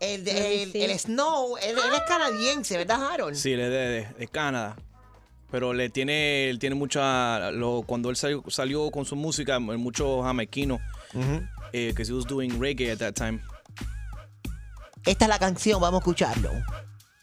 El, 0.00 0.24
de- 0.24 0.62
el, 0.62 0.74
el 0.76 0.98
Snow, 0.98 1.56
él, 1.58 1.70
él 1.76 1.92
es 1.94 2.00
canadiense, 2.08 2.76
¿verdad, 2.78 3.04
Harold? 3.12 3.34
Sí, 3.36 3.52
él 3.52 3.60
es 3.60 3.70
de, 3.70 3.76
de- 3.88 4.06
de 4.18 4.28
Canadá. 4.28 4.76
Pero 5.50 5.72
le 5.74 5.90
tiene, 5.90 6.48
él 6.48 6.58
tiene 6.60 6.76
mucha. 6.76 7.50
Lo, 7.50 7.82
cuando 7.82 8.08
él 8.08 8.16
salió, 8.16 8.44
salió 8.48 8.90
con 8.92 9.04
su 9.04 9.16
música, 9.16 9.58
mucho 9.58 10.22
jamaiquino. 10.22 10.78
eh, 11.72 11.92
que 11.96 12.02
he 12.04 12.12
was 12.12 12.24
doing 12.24 12.60
reggae 12.60 12.90
at 12.92 12.98
that 12.98 13.14
time. 13.14 13.40
Esta 15.04 15.24
es 15.24 15.28
la 15.28 15.38
canción, 15.38 15.80
vamos 15.80 15.98
a 15.98 16.02
escucharlo. 16.02 16.50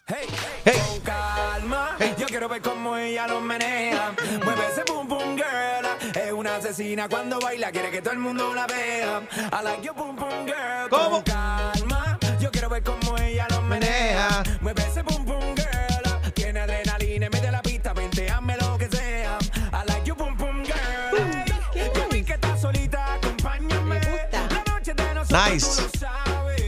Con 0.08 1.00
calma, 1.02 1.98
yo 2.18 2.28
quiero 2.28 2.48
ver 2.48 2.62
cómo 2.62 2.96
ella 2.96 3.28
lo 3.28 3.42
menea. 3.42 4.16
Mueve 4.42 4.68
ese 4.72 4.84
pum 4.84 5.06
pum 5.06 5.36
girl. 5.36 5.86
Es 6.16 6.32
una 6.32 6.56
asesina 6.56 7.10
cuando 7.10 7.42
baila, 7.42 7.74
quiere 7.74 7.92
que 7.92 8.02
todo 8.02 8.14
el 8.14 8.20
mundo 8.20 8.54
la 8.54 8.66
vea. 8.68 9.22
I 9.52 9.64
like 9.66 9.84
your 9.84 9.94
pum 9.94 10.16
pum 10.16 10.46
girl. 10.46 10.88
Con 10.90 11.22
calma, 11.24 12.18
yo 12.40 12.50
quiero 12.52 12.70
ver 12.70 12.84
cómo 12.84 13.18
ella 13.18 13.48
lo 13.50 13.62
menea. 13.64 14.44
Mueve 14.62 14.82
ese 14.88 15.04
pum 15.04 15.26
pum 15.26 15.56
girl. 15.56 16.34
Tiene 16.34 16.62
adrenalina, 16.62 17.28
mete 17.30 17.52
la 17.52 17.62
pista, 17.62 17.92
vente, 17.92 18.30
hazme 18.30 18.56
lo 18.62 18.78
que 18.78 18.88
sea. 18.88 19.38
I 19.74 19.86
like 19.90 20.06
your 20.06 20.16
pum 20.16 20.38
pum 20.38 20.64
girl. 20.64 22.08
Vi 22.12 22.24
que 22.24 22.34
estás 22.34 22.62
solita, 22.62 23.16
acompáñame. 23.16 24.00
La 24.32 24.64
noche 24.72 24.94
de 24.94 25.14
nosotros 25.14 25.52
Nice. 25.52 25.82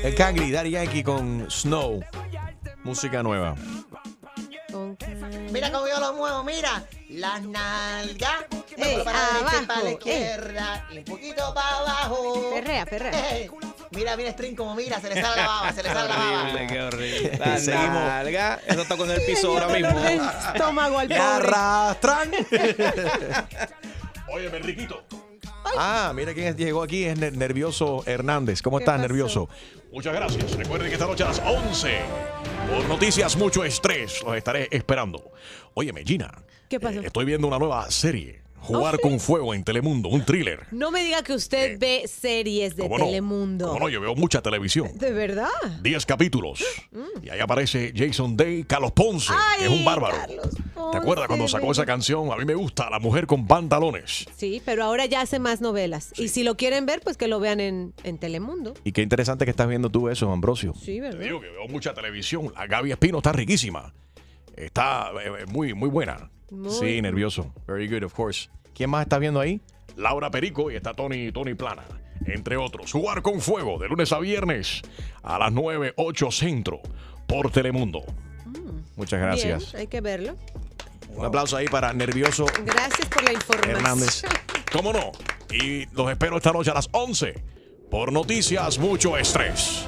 El 0.04 0.16
Cangri, 0.16 0.52
Daddy 0.52 0.72
Yankee 0.72 1.04
con 1.04 1.50
Snow. 1.50 2.04
Música 2.90 3.22
nueva. 3.22 3.54
Mira 5.52 5.72
cómo 5.72 5.88
yo 5.88 6.00
lo 6.00 6.14
muevo, 6.14 6.44
mira. 6.44 6.84
Las 7.10 7.40
nalgas. 7.44 8.46
Me 8.78 8.84
Ey, 8.84 8.92
muevo 8.96 9.04
para 9.06 9.20
la 9.20 9.28
derecha 9.28 9.44
y 9.44 9.46
abajo, 9.58 9.68
para 9.68 9.82
la 9.84 9.90
ey. 9.90 9.94
izquierda. 9.96 10.88
Y 10.92 10.98
un 10.98 11.04
poquito 11.04 11.54
para 11.54 11.78
abajo. 11.78 12.50
Perrea, 12.56 12.86
perrea. 12.88 13.30
Ey, 13.36 13.52
Mira, 13.92 14.18
mira, 14.18 14.32
String, 14.32 14.56
como 14.56 14.74
mira, 14.74 15.00
se 15.00 15.08
le 15.10 15.22
sale 15.22 15.36
la 15.40 15.48
baba, 15.48 15.72
se 15.72 15.84
le 15.84 15.90
sale 15.90 16.10
la 16.10 16.16
baba. 16.18 16.42
Horrible, 16.42 16.68
qué 16.68 16.82
horrible. 16.82 17.38
La 17.38 17.58
Seguimos. 17.60 17.94
nalga, 17.94 18.60
Eso 18.66 18.82
está 18.82 18.98
con 18.98 19.12
el 19.12 19.22
piso 19.24 19.50
ahora 19.52 19.68
mismo. 19.68 20.00
estómago 20.56 20.98
al 20.98 21.10
Me 21.10 21.16
pobre. 21.16 21.30
arrastran. 21.30 22.32
Oye, 24.34 24.48
Enriquito. 24.48 25.04
Ah, 25.78 26.12
mira 26.16 26.34
quién 26.34 26.56
llegó 26.58 26.82
aquí, 26.84 27.04
es 27.06 27.18
Ner- 27.18 27.34
Nervioso 27.36 28.04
Hernández. 28.06 28.62
¿Cómo 28.62 28.78
¿Qué 28.78 28.84
estás? 28.84 29.00
Nervioso? 29.00 29.50
Muchas 29.92 30.14
gracias. 30.14 30.56
Recuerden 30.56 30.88
que 30.88 30.94
esta 30.94 31.06
noche 31.08 31.24
a 31.24 31.28
las 31.28 31.40
11, 31.40 32.00
por 32.70 32.88
noticias, 32.88 33.36
mucho 33.38 33.64
estrés, 33.64 34.22
los 34.24 34.36
estaré 34.36 34.68
esperando. 34.72 35.32
Oye, 35.74 35.92
Gina, 36.06 36.32
¿Qué 36.70 36.80
pasó? 36.80 37.02
estoy 37.02 37.26
viendo 37.26 37.48
una 37.48 37.58
nueva 37.60 37.90
serie, 37.92 38.42
Jugar 38.62 38.96
¿Oh, 38.96 39.00
con 39.00 39.20
Fuego 39.20 39.54
en 39.54 39.64
Telemundo, 39.64 40.10
un 40.10 40.24
thriller. 40.26 40.68
No 40.72 40.92
me 40.92 41.04
diga 41.04 41.24
que 41.24 41.34
usted 41.34 41.80
ve 41.80 42.04
series 42.08 42.76
de 42.76 42.84
¿Cómo 42.84 42.98
no? 43.00 43.06
Telemundo. 43.06 43.68
¿Cómo 43.68 43.80
no? 43.80 43.90
Yo 43.90 44.02
veo 44.02 44.16
mucha 44.16 44.42
televisión. 44.42 44.90
¿De 44.96 45.12
verdad? 45.12 45.48
10 45.82 46.06
capítulos. 46.06 46.64
Y 47.24 47.30
ahí 47.30 47.40
aparece 47.40 47.94
Jason 47.96 48.36
Day, 48.38 48.64
Carlos 48.64 48.92
Ponce, 48.92 49.34
que 49.58 49.66
es 49.66 49.72
un 49.72 49.84
bárbaro. 49.86 50.18
¿Te 50.92 50.98
acuerdas 50.98 51.28
cuando 51.28 51.48
sacó 51.48 51.72
esa 51.72 51.86
canción? 51.86 52.32
A 52.32 52.36
mí 52.38 52.46
me 52.46 52.56
gusta 52.56 52.90
La 52.90 53.00
mujer 53.00 53.28
con 53.28 53.48
pantalones. 53.48 54.26
Sí, 54.36 54.62
pero 54.66 54.84
ahora 54.84 55.06
ya 55.06 55.22
hace 55.22 55.40
más 55.40 55.62
novelas. 55.62 56.12
Y 56.18 56.30
si 56.30 56.44
lo 56.44 56.58
quieren 56.58 56.86
ver, 56.86 57.02
pues 57.02 57.18
que 57.18 57.28
lo 57.28 57.40
vean 57.40 57.60
en, 57.60 57.94
en 58.04 58.18
Telemundo. 58.18 58.74
Y 58.84 58.92
qué 58.92 59.02
interesante 59.02 59.46
que 59.46 59.52
estás 59.52 59.68
viendo 59.68 59.90
tú 59.90 60.10
eso, 60.10 60.32
Ambrosio. 60.32 60.74
Sí, 60.76 60.96
Te 60.96 61.02
¿verdad? 61.02 61.20
digo 61.20 61.42
que 61.42 61.50
veo 61.50 61.68
mucha 61.68 61.94
televisión. 61.94 62.52
La 62.56 62.68
Gaby 62.68 62.92
Espino 62.92 63.18
está 63.18 63.32
riquísima. 63.32 63.94
Está 64.56 65.12
eh, 65.24 65.32
eh, 65.42 65.46
muy, 65.48 65.74
muy 65.74 65.90
buena. 65.90 66.30
Muy 66.52 66.72
Sí, 66.72 67.02
nervioso. 67.02 67.54
Very 67.68 67.88
good, 67.88 68.04
of 68.04 68.14
course. 68.14 68.50
¿Quién 68.74 68.90
más 68.90 69.04
estás 69.04 69.20
viendo 69.20 69.40
ahí? 69.40 69.62
Laura 69.96 70.32
Perico 70.32 70.72
y 70.72 70.76
está 70.76 70.94
Tony, 70.94 71.32
Tony 71.32 71.54
Plana. 71.54 71.84
Entre 72.26 72.58
otros, 72.58 72.92
Jugar 72.92 73.22
con 73.22 73.40
Fuego 73.40 73.78
de 73.80 73.88
lunes 73.88 74.12
a 74.12 74.20
viernes 74.20 74.82
a 75.24 75.40
las 75.40 75.52
9, 75.52 75.94
8 75.96 76.32
centro 76.32 76.82
por 77.28 77.52
Telemundo. 77.52 78.04
Muchas 78.96 79.20
gracias. 79.20 79.72
Bien, 79.72 79.82
hay 79.82 79.88
que 79.88 80.02
verlo. 80.02 80.36
Un 81.10 81.26
aplauso 81.26 81.58
ahí 81.58 81.68
para 81.68 81.92
Nervioso 81.94 82.46
Gracias 82.66 83.08
por 83.08 83.24
la 83.24 83.34
información. 83.34 83.76
Hernández. 83.76 84.24
¿Cómo 84.72 84.94
no? 84.94 85.12
Y 85.52 85.86
los 85.96 86.12
espero 86.12 86.38
esta 86.38 86.52
noche 86.52 86.72
a 86.72 86.76
las 86.76 86.90
11 86.92 87.34
por 87.90 88.12
Noticias 88.14 88.78
Mucho 88.78 89.18
Estrés. 89.18 89.88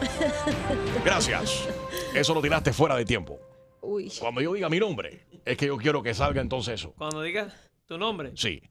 Gracias. 1.05 1.68
Eso 2.16 2.34
lo 2.34 2.41
tiraste 2.41 2.74
fuera 2.74 2.95
de 2.95 3.05
tiempo. 3.05 3.39
Uy. 3.82 4.12
Cuando 4.20 4.41
yo 4.41 4.53
diga 4.53 4.70
mi 4.70 4.80
nombre, 4.80 5.26
es 5.46 5.58
que 5.58 5.68
yo 5.68 5.78
quiero 5.78 6.04
que 6.04 6.14
salga 6.14 6.42
entonces 6.42 6.76
eso. 6.76 6.94
Cuando 6.98 7.22
digas 7.22 7.54
tu 7.86 7.98
nombre. 7.98 8.32
Sí. 8.36 8.62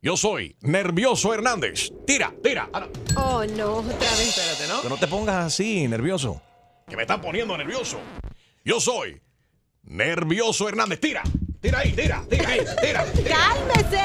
Yo 0.00 0.16
soy 0.16 0.56
Nervioso 0.62 1.32
Hernández. 1.32 1.90
Tira, 2.06 2.32
tira. 2.42 2.68
Ah. 2.72 2.88
Oh, 3.16 3.44
no, 3.44 3.76
otra 3.76 3.96
vez. 3.98 4.36
Espérate, 4.36 4.68
¿no? 4.68 4.82
Que 4.82 4.88
no 4.88 4.96
te 4.96 5.06
pongas 5.06 5.46
así, 5.46 5.86
nervioso. 5.86 6.42
Que 6.88 6.96
me 6.96 7.02
están 7.02 7.20
poniendo 7.20 7.56
nervioso. 7.56 7.98
Yo 8.64 8.80
soy 8.80 9.20
Nervioso 9.84 10.68
Hernández. 10.68 11.00
Tira, 11.00 11.22
tira 11.60 11.78
ahí, 11.80 11.92
tira, 11.92 12.24
tira 12.28 12.48
ahí, 12.48 12.60
tira. 12.80 13.04
tira. 13.12 13.36
¡Cálmese! 13.36 13.96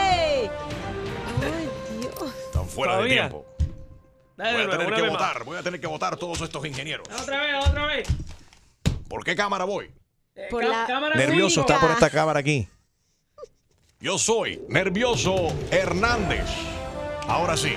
Ay, 1.41 1.69
Dios. 1.99 2.35
Están 2.45 2.67
fuera 2.67 2.97
de 2.99 3.09
tiempo. 3.09 3.45
Dale 4.35 4.65
Voy 4.67 4.75
a 4.75 4.77
tener 4.77 4.93
que 4.93 5.01
más. 5.01 5.11
votar, 5.11 5.43
voy 5.45 5.57
a 5.57 5.63
tener 5.63 5.81
que 5.81 5.87
votar 5.87 6.15
todos 6.17 6.41
estos 6.41 6.63
ingenieros. 6.65 7.07
Otra 7.21 7.41
vez, 7.41 7.67
otra 7.67 7.85
vez. 7.87 8.07
¿Por 9.09 9.23
qué 9.23 9.35
cámara 9.35 9.65
voy? 9.65 9.89
Por 10.49 10.63
Cá- 10.63 10.69
la 10.69 10.85
cámara 10.85 11.15
Nervioso 11.15 11.61
está 11.61 11.79
por 11.79 11.91
esta 11.91 12.09
cámara 12.09 12.39
aquí. 12.39 12.67
Yo 13.99 14.17
soy 14.17 14.61
Nervioso 14.69 15.47
Hernández. 15.71 16.45
Ahora 17.27 17.57
sí, 17.57 17.73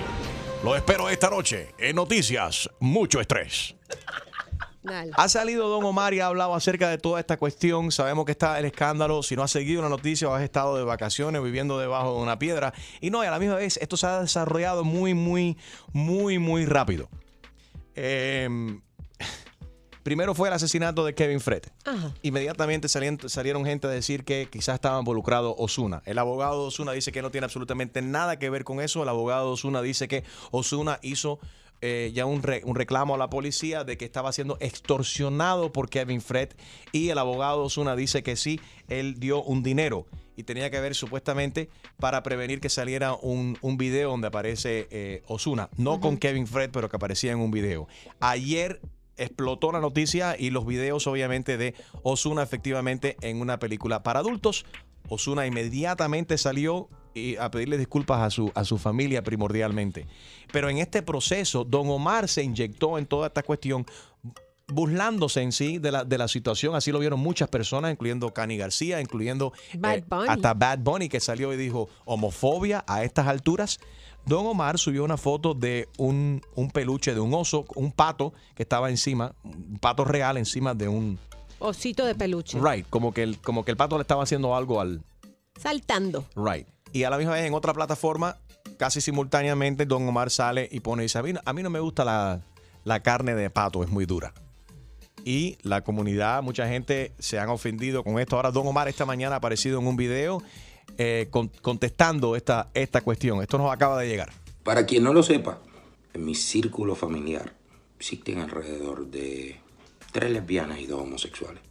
lo 0.62 0.76
espero 0.76 1.08
esta 1.08 1.30
noche 1.30 1.74
en 1.78 1.96
Noticias 1.96 2.68
Mucho 2.78 3.20
Estrés. 3.20 3.74
Dale. 4.82 5.10
Ha 5.14 5.28
salido 5.28 5.68
Don 5.68 5.84
Omar 5.84 6.14
y 6.14 6.20
ha 6.20 6.26
hablado 6.26 6.54
acerca 6.54 6.88
de 6.88 6.96
toda 6.98 7.20
esta 7.20 7.36
cuestión. 7.36 7.90
Sabemos 7.92 8.24
que 8.24 8.32
está 8.32 8.58
el 8.58 8.64
escándalo. 8.64 9.22
Si 9.22 9.36
no 9.36 9.42
has 9.42 9.50
seguido 9.50 9.82
la 9.82 9.88
noticia 9.90 10.28
o 10.28 10.34
has 10.34 10.42
estado 10.42 10.76
de 10.76 10.84
vacaciones 10.84 11.42
viviendo 11.42 11.78
debajo 11.78 12.14
de 12.16 12.22
una 12.22 12.38
piedra. 12.38 12.72
Y 13.00 13.10
no, 13.10 13.22
y 13.22 13.26
a 13.26 13.30
la 13.30 13.38
misma 13.38 13.56
vez 13.56 13.76
esto 13.78 13.96
se 13.98 14.06
ha 14.06 14.20
desarrollado 14.22 14.84
muy, 14.84 15.12
muy, 15.12 15.58
muy, 15.92 16.38
muy 16.38 16.64
rápido. 16.64 17.08
Em, 17.94 18.80
primero 20.02 20.34
fue 20.34 20.48
el 20.48 20.54
asesinato 20.54 21.04
de 21.04 21.14
Kevin 21.14 21.40
Fred. 21.40 21.62
Ajá. 21.84 22.14
Inmediatamente 22.22 22.88
salieron, 22.88 23.28
salieron 23.28 23.64
gente 23.64 23.86
a 23.86 23.90
decir 23.90 24.24
que 24.24 24.48
quizás 24.50 24.74
estaba 24.76 24.98
involucrado 24.98 25.54
Osuna. 25.56 26.02
El 26.06 26.18
abogado 26.18 26.62
de 26.62 26.68
Osuna 26.68 26.92
dice 26.92 27.12
que 27.12 27.22
no 27.22 27.30
tiene 27.30 27.44
absolutamente 27.44 28.02
nada 28.02 28.38
que 28.38 28.50
ver 28.50 28.64
con 28.64 28.80
eso. 28.80 29.02
El 29.02 29.08
abogado 29.08 29.46
de 29.46 29.52
Osuna 29.52 29.82
dice 29.82 30.08
que 30.08 30.24
Osuna 30.50 30.98
hizo 31.02 31.38
eh, 31.82 32.10
ya 32.14 32.26
un, 32.26 32.42
re- 32.42 32.62
un 32.64 32.74
reclamo 32.76 33.14
a 33.14 33.18
la 33.18 33.30
policía 33.30 33.84
de 33.84 33.96
que 33.96 34.04
estaba 34.04 34.32
siendo 34.32 34.58
extorsionado 34.60 35.72
por 35.72 35.88
Kevin 35.88 36.20
Fred. 36.20 36.50
Y 36.92 37.08
el 37.08 37.18
abogado 37.18 37.62
Osuna 37.62 37.96
dice 37.96 38.22
que 38.22 38.36
sí, 38.36 38.60
él 38.88 39.18
dio 39.18 39.42
un 39.42 39.62
dinero. 39.62 40.06
Y 40.36 40.44
tenía 40.44 40.70
que 40.70 40.80
ver 40.80 40.94
supuestamente 40.94 41.68
para 41.98 42.22
prevenir 42.22 42.60
que 42.60 42.70
saliera 42.70 43.12
un, 43.14 43.58
un 43.60 43.76
video 43.76 44.10
donde 44.10 44.28
aparece 44.28 44.88
eh, 44.90 45.22
Osuna. 45.26 45.68
No 45.76 46.00
con 46.00 46.16
Kevin 46.16 46.46
Fred, 46.46 46.70
pero 46.70 46.88
que 46.88 46.96
aparecía 46.96 47.32
en 47.32 47.40
un 47.40 47.50
video. 47.50 47.88
Ayer 48.20 48.80
explotó 49.22 49.72
la 49.72 49.80
noticia 49.80 50.36
y 50.38 50.50
los 50.50 50.66
videos 50.66 51.06
obviamente 51.06 51.56
de 51.56 51.74
Osuna 52.02 52.42
efectivamente 52.42 53.16
en 53.20 53.40
una 53.40 53.58
película 53.58 54.02
para 54.02 54.20
adultos. 54.20 54.64
Osuna 55.08 55.46
inmediatamente 55.46 56.38
salió 56.38 56.88
y 57.14 57.36
a 57.36 57.50
pedirle 57.50 57.78
disculpas 57.78 58.20
a 58.20 58.30
su, 58.30 58.52
a 58.54 58.64
su 58.64 58.78
familia 58.78 59.22
primordialmente. 59.22 60.06
Pero 60.52 60.68
en 60.68 60.78
este 60.78 61.02
proceso, 61.02 61.64
Don 61.64 61.88
Omar 61.90 62.28
se 62.28 62.42
inyectó 62.42 62.98
en 62.98 63.06
toda 63.06 63.28
esta 63.28 63.42
cuestión 63.42 63.86
burlándose 64.68 65.42
en 65.42 65.52
sí 65.52 65.78
de 65.78 65.92
la, 65.92 66.04
de 66.04 66.18
la 66.18 66.28
situación. 66.28 66.74
Así 66.74 66.92
lo 66.92 66.98
vieron 66.98 67.20
muchas 67.20 67.48
personas, 67.48 67.92
incluyendo 67.92 68.32
Cani 68.32 68.56
García, 68.56 69.00
incluyendo 69.00 69.52
Bad 69.78 69.98
eh, 69.98 70.04
hasta 70.28 70.54
Bad 70.54 70.78
Bunny, 70.78 71.08
que 71.08 71.20
salió 71.20 71.52
y 71.52 71.56
dijo 71.56 71.88
homofobia 72.04 72.84
a 72.86 73.04
estas 73.04 73.26
alturas. 73.26 73.80
Don 74.26 74.46
Omar 74.46 74.78
subió 74.78 75.02
una 75.04 75.16
foto 75.16 75.54
de 75.54 75.88
un, 75.98 76.40
un 76.54 76.70
peluche 76.70 77.14
de 77.14 77.20
un 77.20 77.34
oso, 77.34 77.64
un 77.74 77.90
pato 77.92 78.32
que 78.54 78.62
estaba 78.62 78.90
encima, 78.90 79.34
un 79.42 79.78
pato 79.80 80.04
real 80.04 80.36
encima 80.36 80.74
de 80.74 80.88
un... 80.88 81.18
Osito 81.58 82.04
de 82.06 82.14
peluche. 82.14 82.58
Right, 82.60 82.86
como 82.88 83.12
que 83.12 83.22
el, 83.22 83.38
como 83.38 83.64
que 83.64 83.70
el 83.72 83.76
pato 83.76 83.96
le 83.98 84.02
estaba 84.02 84.22
haciendo 84.22 84.54
algo 84.54 84.80
al... 84.80 85.02
Saltando. 85.58 86.24
Right. 86.36 86.66
Y 86.92 87.04
a 87.04 87.10
la 87.10 87.18
misma 87.18 87.34
vez 87.34 87.44
en 87.44 87.54
otra 87.54 87.74
plataforma, 87.74 88.36
casi 88.78 89.00
simultáneamente, 89.00 89.84
Don 89.84 90.06
Omar 90.08 90.30
sale 90.30 90.68
y 90.70 90.80
pone 90.80 91.02
y 91.02 91.04
dice, 91.06 91.18
a 91.18 91.22
mí, 91.22 91.32
no- 91.32 91.40
a 91.44 91.52
mí 91.52 91.62
no 91.62 91.70
me 91.70 91.80
gusta 91.80 92.04
la, 92.04 92.40
la 92.84 93.00
carne 93.02 93.34
de 93.34 93.50
pato, 93.50 93.82
es 93.82 93.90
muy 93.90 94.06
dura. 94.06 94.32
Y 95.22 95.58
la 95.62 95.82
comunidad, 95.82 96.42
mucha 96.42 96.66
gente 96.66 97.12
se 97.18 97.38
han 97.38 97.50
ofendido 97.50 98.02
con 98.04 98.18
esto. 98.18 98.36
Ahora 98.36 98.50
Don 98.52 98.66
Omar 98.66 98.88
esta 98.88 99.04
mañana 99.04 99.34
ha 99.34 99.38
aparecido 99.38 99.78
en 99.78 99.86
un 99.86 99.96
video 99.96 100.42
eh, 101.02 101.28
con- 101.30 101.48
contestando 101.62 102.36
esta, 102.36 102.68
esta 102.74 103.00
cuestión. 103.00 103.40
Esto 103.40 103.56
nos 103.56 103.72
acaba 103.72 103.98
de 103.98 104.06
llegar. 104.06 104.30
Para 104.62 104.84
quien 104.84 105.02
no 105.02 105.14
lo 105.14 105.22
sepa, 105.22 105.58
en 106.12 106.26
mi 106.26 106.34
círculo 106.34 106.94
familiar 106.94 107.54
existen 107.96 108.38
alrededor 108.40 109.06
de 109.06 109.58
tres 110.12 110.30
lesbianas 110.30 110.78
y 110.78 110.86
dos 110.86 111.00
homosexuales. 111.00 111.62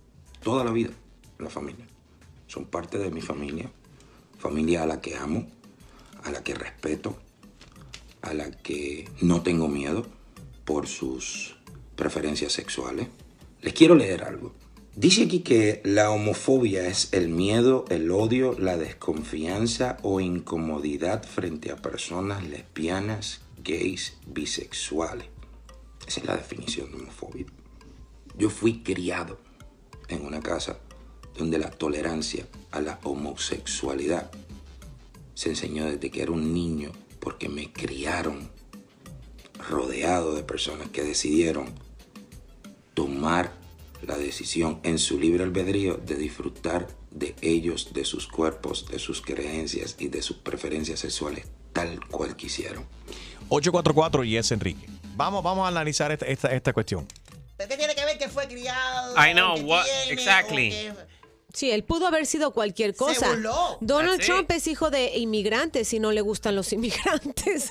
Toda 0.41 0.63
la 0.63 0.71
vida. 0.71 0.89
la 1.38 1.49
familia. 1.49 1.86
Son 2.47 2.65
parte 2.65 2.97
de 2.97 3.11
mi 3.11 3.21
familia. 3.21 3.69
Familia 4.39 4.82
a 4.82 4.88
la 4.88 4.99
que 4.99 5.15
amo, 5.15 5.47
a 6.23 6.32
la 6.32 6.41
que 6.43 6.55
respeto, 6.55 7.15
a 8.23 8.34
la 8.34 8.49
que 8.49 9.07
no 9.21 9.43
tengo 9.43 9.67
miedo 9.67 10.07
por 10.65 10.88
sus 10.88 11.55
preferencias 11.95 12.51
sexuales. 12.53 13.07
Les 13.61 13.73
quiero 13.73 13.93
leer 13.93 14.23
algo. 14.23 14.55
Dice 15.00 15.24
aquí 15.24 15.39
que 15.39 15.80
la 15.86 16.12
homofobia 16.12 16.86
es 16.86 17.08
el 17.14 17.30
miedo, 17.30 17.86
el 17.88 18.12
odio, 18.12 18.60
la 18.60 18.76
desconfianza 18.76 19.95
o 20.04 20.20
incomodidad 20.20 21.24
frente 21.24 21.72
a 21.72 21.78
personas 21.78 22.43
lesbianas, 22.43 23.39
gays, 23.64 24.18
bisexuales. 24.28 25.28
Esa 26.06 26.20
es 26.20 26.26
la 26.26 26.36
definición 26.36 26.91
de 26.91 26.97
homofobia. 26.97 27.45
Yo 28.38 28.50
fui 28.50 28.84
criado 28.84 29.39
en 30.10 30.26
una 30.26 30.41
casa 30.41 30.80
donde 31.38 31.60
la 31.60 31.72
tolerancia 31.72 32.45
a 32.72 32.82
la 32.82 33.00
homosexualidad 33.04 34.30
se 35.34 35.47
enseñó 35.47 35.86
desde 35.86 36.12
que 36.12 36.24
era 36.24 36.34
un 36.34 36.54
niño 36.54 36.91
porque 37.22 37.47
me 37.47 37.72
criaron 37.72 38.50
rodeado 39.70 40.36
de 40.36 40.43
personas 40.43 40.89
que 40.89 41.04
decidieron 41.04 41.68
tomar 42.95 43.59
la 44.04 44.18
decisión 44.18 44.80
en 44.84 44.97
su 45.00 45.20
libre 45.20 45.43
albedrío 45.43 45.95
de 45.95 46.16
disfrutar 46.16 46.88
de 47.12 47.36
ellos, 47.41 47.93
de 47.93 48.06
sus 48.06 48.28
cuerpos, 48.28 48.86
de 48.89 49.00
sus 49.00 49.22
creencias 49.22 49.95
y 50.00 50.08
de 50.08 50.22
sus 50.22 50.38
preferencias 50.38 51.00
sexuales 51.00 51.45
tal 51.74 52.00
cual 52.08 52.36
quisieron. 52.36 52.86
844 53.50 54.24
y 54.24 54.38
es 54.38 54.52
Enrique. 54.52 54.88
Vamos, 55.16 55.43
vamos 55.43 55.66
a 55.66 55.68
analizar 55.70 56.12
esta, 56.12 56.26
esta, 56.28 56.47
esta 56.54 56.74
cuestión. 56.74 57.08
¿Pero 57.58 57.70
qué 57.70 57.78
tiene 57.78 57.93
que 57.95 58.06
ver 58.06 58.18
que 58.18 58.30
fue 58.30 58.47
criado? 58.47 59.14
I 59.18 59.34
know, 59.34 59.58
what- 59.68 59.84
tiene, 59.86 60.14
exactly. 60.14 60.74
Sí, 61.54 61.72
él 61.72 61.84
pudo 61.84 62.06
haber 62.08 62.26
sido 62.28 62.52
cualquier 62.52 62.95
cosa. 62.95 63.36
Donald 63.82 64.18
That's 64.18 64.26
Trump 64.28 64.52
es 64.52 64.68
hijo 64.68 64.89
de 64.91 65.18
inmigrantes 65.18 65.91
y 65.93 66.00
no 66.00 66.12
le 66.12 66.22
gustan 66.22 66.56
los 66.56 66.72
inmigrantes. 66.74 67.70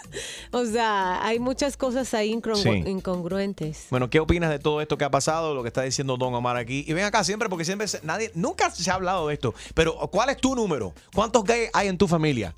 o 0.51 0.64
sea, 0.66 1.24
hay 1.24 1.39
muchas 1.39 1.76
cosas 1.76 2.12
ahí 2.14 2.33
incongru- 2.35 2.62
Sí. 2.85 2.91
incongruentes. 2.91 3.87
Bueno, 3.91 4.11
¿qué 4.11 4.20
opinas 4.20 4.51
de 4.51 4.59
todo 4.59 4.81
esto 4.81 4.99
que 4.99 5.05
ha 5.05 5.11
pasado, 5.11 5.55
lo 5.55 5.62
que 5.62 5.68
está 5.68 5.83
diciendo 5.83 6.16
Don 6.16 6.35
Omar 6.35 6.57
aquí? 6.57 6.85
Y 6.87 6.93
ven 6.93 7.05
acá 7.05 7.22
siempre, 7.24 7.49
porque 7.49 7.64
siempre 7.64 7.87
se- 7.89 8.01
nadie, 8.03 8.31
nunca 8.35 8.70
se 8.70 8.91
ha 8.91 8.95
hablado 8.95 9.29
de 9.29 9.35
esto. 9.35 9.55
Pero, 9.74 9.97
¿cuál 10.11 10.31
es 10.31 10.39
tu 10.39 10.55
número? 10.55 10.93
¿Cuántos 11.14 11.45
gays 11.45 11.70
hay 11.72 11.89
en 11.89 11.99
tu 11.99 12.09
familia? 12.09 12.55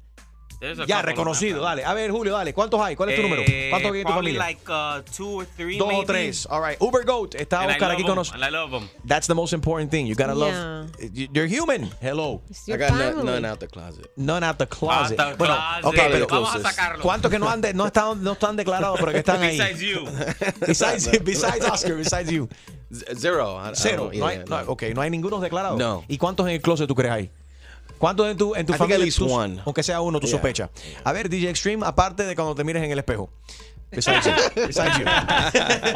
There's 0.60 0.78
a 0.78 0.84
Ya, 0.86 1.00
reconocido, 1.00 1.56
them. 1.56 1.64
dale. 1.64 1.84
A 1.86 1.94
ver, 1.94 2.10
Julio, 2.10 2.34
dale. 2.34 2.52
¿Cuántos 2.52 2.78
hay? 2.82 2.94
¿Cuál 2.94 3.08
es 3.10 3.16
tu 3.16 3.22
número? 3.22 3.42
Eh, 3.46 3.68
¿Cuántos 3.70 3.92
gays 3.92 4.02
en 4.02 4.06
tu 4.08 4.12
familia? 4.12 4.38
like 4.38 4.60
uh, 4.70 5.00
two 5.16 5.40
or 5.40 5.46
three, 5.56 5.78
Dos 5.78 5.88
o 5.90 6.04
tres. 6.04 6.46
All 6.50 6.60
right. 6.62 6.76
Uber 6.80 7.02
Goat 7.06 7.34
está 7.34 7.62
And 7.62 7.70
Oscar 7.70 7.90
aquí 7.92 8.02
con 8.02 8.14
nosotros. 8.16 8.34
and 8.42 8.44
I 8.44 8.54
love 8.54 8.74
'em. 8.74 8.88
That's 9.08 9.26
the 9.26 9.34
most 9.34 9.54
important 9.54 9.90
thing. 9.90 10.06
You 10.06 10.14
gotta 10.14 10.34
love. 10.34 10.90
You're 11.32 11.46
human. 11.48 11.90
Hello. 12.02 12.42
I 12.68 12.76
got 12.76 12.90
none, 12.92 13.24
none 13.24 13.44
out 13.48 13.58
the 13.58 13.68
closet. 13.68 14.10
None 14.16 14.44
out 14.46 14.58
the 14.58 14.66
closet. 14.66 15.18
Out 15.18 15.32
the 15.32 15.36
bueno, 15.38 15.56
closet. 15.80 15.84
ok, 15.86 16.12
pero 16.12 16.26
Vamos 16.26 16.54
a 16.54 16.60
sacarlo. 16.60 17.02
¿cuántos 17.02 17.30
que 17.30 17.38
no, 17.38 17.48
han 17.48 17.62
de- 17.62 17.72
no, 17.72 17.86
están, 17.86 18.22
no 18.22 18.32
están 18.32 18.56
declarados, 18.56 18.98
pero 19.00 19.12
que 19.12 19.18
están 19.18 19.40
ahí? 19.42 19.56
Besides 19.58 19.80
you. 19.80 20.04
besides, 20.66 21.10
besides 21.24 21.64
Oscar, 21.70 21.94
besides 21.96 22.30
you. 22.30 22.48
Z- 22.92 23.14
Zero. 23.16 23.58
Cero. 23.74 24.10
no 24.12 24.26
hay, 24.26 24.36
yeah, 24.36 24.44
no, 24.46 24.72
ok, 24.72 24.82
no 24.94 25.00
hay 25.00 25.08
ninguno 25.08 25.40
declarado. 25.40 25.78
No. 25.78 26.04
¿Y 26.06 26.18
cuántos 26.18 26.46
en 26.46 26.52
el 26.54 26.60
closet 26.60 26.86
tú 26.86 26.94
crees 26.94 27.12
ahí? 27.12 27.30
¿Cuántos 28.00 28.28
en 28.30 28.36
tu, 28.38 28.54
en 28.54 28.64
tu 28.64 28.72
I 28.72 28.76
familia? 28.76 29.12
tú-. 29.14 29.62
Aunque 29.66 29.82
sea 29.82 30.00
uno, 30.00 30.18
tú 30.18 30.26
Yeah. 30.26 30.36
sospechas. 30.36 30.70
A 31.04 31.12
ver, 31.12 31.28
DJ 31.28 31.50
Extreme, 31.50 31.84
aparte 31.86 32.24
de 32.24 32.34
cuando 32.34 32.54
te 32.54 32.64
mires 32.64 32.82
en 32.82 32.90
el 32.90 32.98
espejo. 32.98 33.28
Besides 33.90 34.24
you. 34.26 34.32
Besides 34.68 34.98
you. 34.98 35.04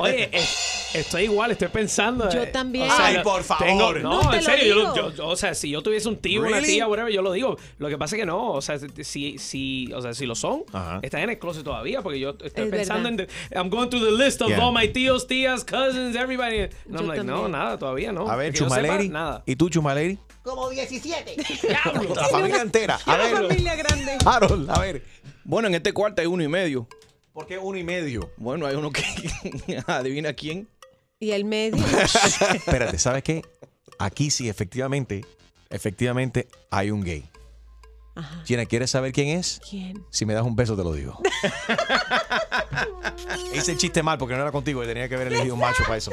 Oye, 0.01 0.29
es- 0.33 0.91
estoy 0.95 1.25
igual, 1.25 1.53
estoy 1.53 1.69
pensando. 1.69 2.29
Yo 2.31 2.43
eh, 2.43 2.47
también. 2.49 2.89
Ay, 2.91 3.19
por 3.23 3.43
favor. 3.45 3.65
tengo- 3.67 3.93
no, 3.95 4.23
No, 4.23 4.31
te 4.31 4.39
en 4.39 4.45
lo 4.45 4.51
serio, 4.51 4.65
yo, 4.67 4.81
digo. 4.81 4.95
yo- 4.97 5.11
yo- 5.15 5.27
o 5.29 5.37
sea, 5.37 5.55
si 5.55 5.71
yo 5.71 5.83
tuviese 5.83 6.09
un 6.09 6.17
tío, 6.17 6.41
una 6.41 6.51
Really? 6.51 6.67
tía, 6.75 6.89
whatever, 6.89 7.13
yo 7.13 7.23
lo 7.23 7.33
digo. 7.33 7.57
Lo 7.79 7.89
que 7.89 7.97
pasa 7.97 8.17
es 8.17 8.21
que 8.23 8.27
no, 8.27 8.53
o 8.53 8.61
sea, 8.63 8.79
si, 9.03 9.39
si, 9.39 9.93
o 9.93 10.03
sea, 10.03 10.13
si 10.13 10.27
lo 10.27 10.35
son, 10.35 10.65
Ajá. 10.73 10.99
están 11.03 11.21
en 11.23 11.31
el 11.31 11.39
closet 11.39 11.63
todavía, 11.63 12.03
porque 12.03 12.19
yo 12.19 12.31
estoy 12.31 12.47
Es 12.65 12.71
pensando 12.71 13.09
verdad. 13.11 13.29
en, 13.31 13.49
the- 13.51 13.57
I'm 13.57 13.71
going 13.71 13.89
through 13.89 14.05
the 14.05 14.25
list 14.25 14.43
of 14.43 14.49
Yeah. 14.49 14.65
all 14.67 14.73
my 14.75 14.89
tíos, 14.89 15.27
tías, 15.29 15.65
cousins, 15.65 16.17
everybody. 16.17 16.61
And 16.63 16.73
I'm 16.91 17.07
like, 17.07 17.23
no, 17.23 17.33
también. 17.43 17.51
nada, 17.53 17.79
todavía 17.79 18.11
no. 18.13 18.29
A 18.29 18.37
ver, 18.37 18.53
Que 18.53 18.59
yo 18.61 18.65
sepa, 18.69 18.77
Chumaleri. 18.83 19.09
Nada. 19.09 19.43
¿Y 19.47 19.55
tú, 19.57 19.69
Chumaleri? 19.71 20.19
Como 20.43 20.69
17. 20.69 21.37
La 22.17 22.29
familia 22.29 22.61
entera. 22.61 22.99
A 23.07 23.15
Una 23.15 23.23
ver, 23.25 23.37
familia 23.49 23.77
grande. 23.77 24.19
Harold, 24.27 24.69
a 24.71 24.79
ver. 24.81 25.03
Bueno, 25.45 25.69
en 25.69 25.75
este 25.77 25.93
cuarto 25.93 26.21
hay 26.21 26.27
uno 26.27 26.43
y 26.43 26.49
medio. 26.49 26.87
¿Por 27.35 27.49
qué 27.49 27.59
uno 27.59 27.77
y 27.77 27.83
medio? 27.83 28.31
Bueno, 28.37 28.65
hay 28.65 28.77
uno 28.77 28.93
que 28.93 29.03
adivina 29.89 30.35
quién. 30.35 30.69
Y 31.19 31.33
el 31.33 31.45
medio. 31.45 31.85
Espérate, 32.55 32.97
¿sabes 32.97 33.25
qué? 33.25 33.43
Aquí 33.99 34.31
sí, 34.31 34.49
efectivamente, 34.49 35.25
efectivamente 35.69 36.47
hay 36.71 36.93
un 36.93 37.03
gay. 37.03 37.25
Gina, 38.45 38.65
¿quieres 38.67 38.91
saber 38.91 39.13
quién 39.13 39.39
es? 39.39 39.61
¿Quién? 39.69 40.05
Si 40.11 40.25
me 40.25 40.35
das 40.35 40.45
un 40.45 40.55
beso 40.55 40.77
te 40.77 40.85
lo 40.85 40.93
digo. 40.93 41.19
Hice 43.55 43.73
el 43.73 43.79
chiste 43.79 44.03
mal 44.03 44.19
porque 44.19 44.35
no 44.35 44.43
era 44.43 44.53
contigo 44.53 44.83
y 44.85 44.87
tenía 44.87 45.09
que 45.09 45.15
haber 45.17 45.29
elegido 45.29 45.55
un 45.55 45.61
macho 45.61 45.83
para 45.85 45.97
eso. 45.97 46.11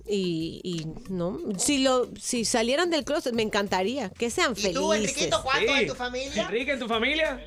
Y, 0.08 0.60
y 0.62 0.86
no, 1.10 1.38
si 1.58 1.78
lo, 1.78 2.08
si 2.20 2.44
salieran 2.44 2.90
del 2.90 3.04
closet, 3.04 3.34
me 3.34 3.42
encantaría 3.42 4.10
que 4.10 4.30
sean 4.30 4.52
¿Y 4.52 4.54
felices. 4.54 4.74
tú, 4.74 4.92
Enriquito, 4.92 5.42
cuántos 5.42 5.74
Sí. 5.74 5.82
en 5.82 5.88
tu 5.88 5.94
familia? 5.96 6.42
Enrique, 6.44 6.72
¿en 6.72 6.78
tu 6.78 6.86
familia? 6.88 7.44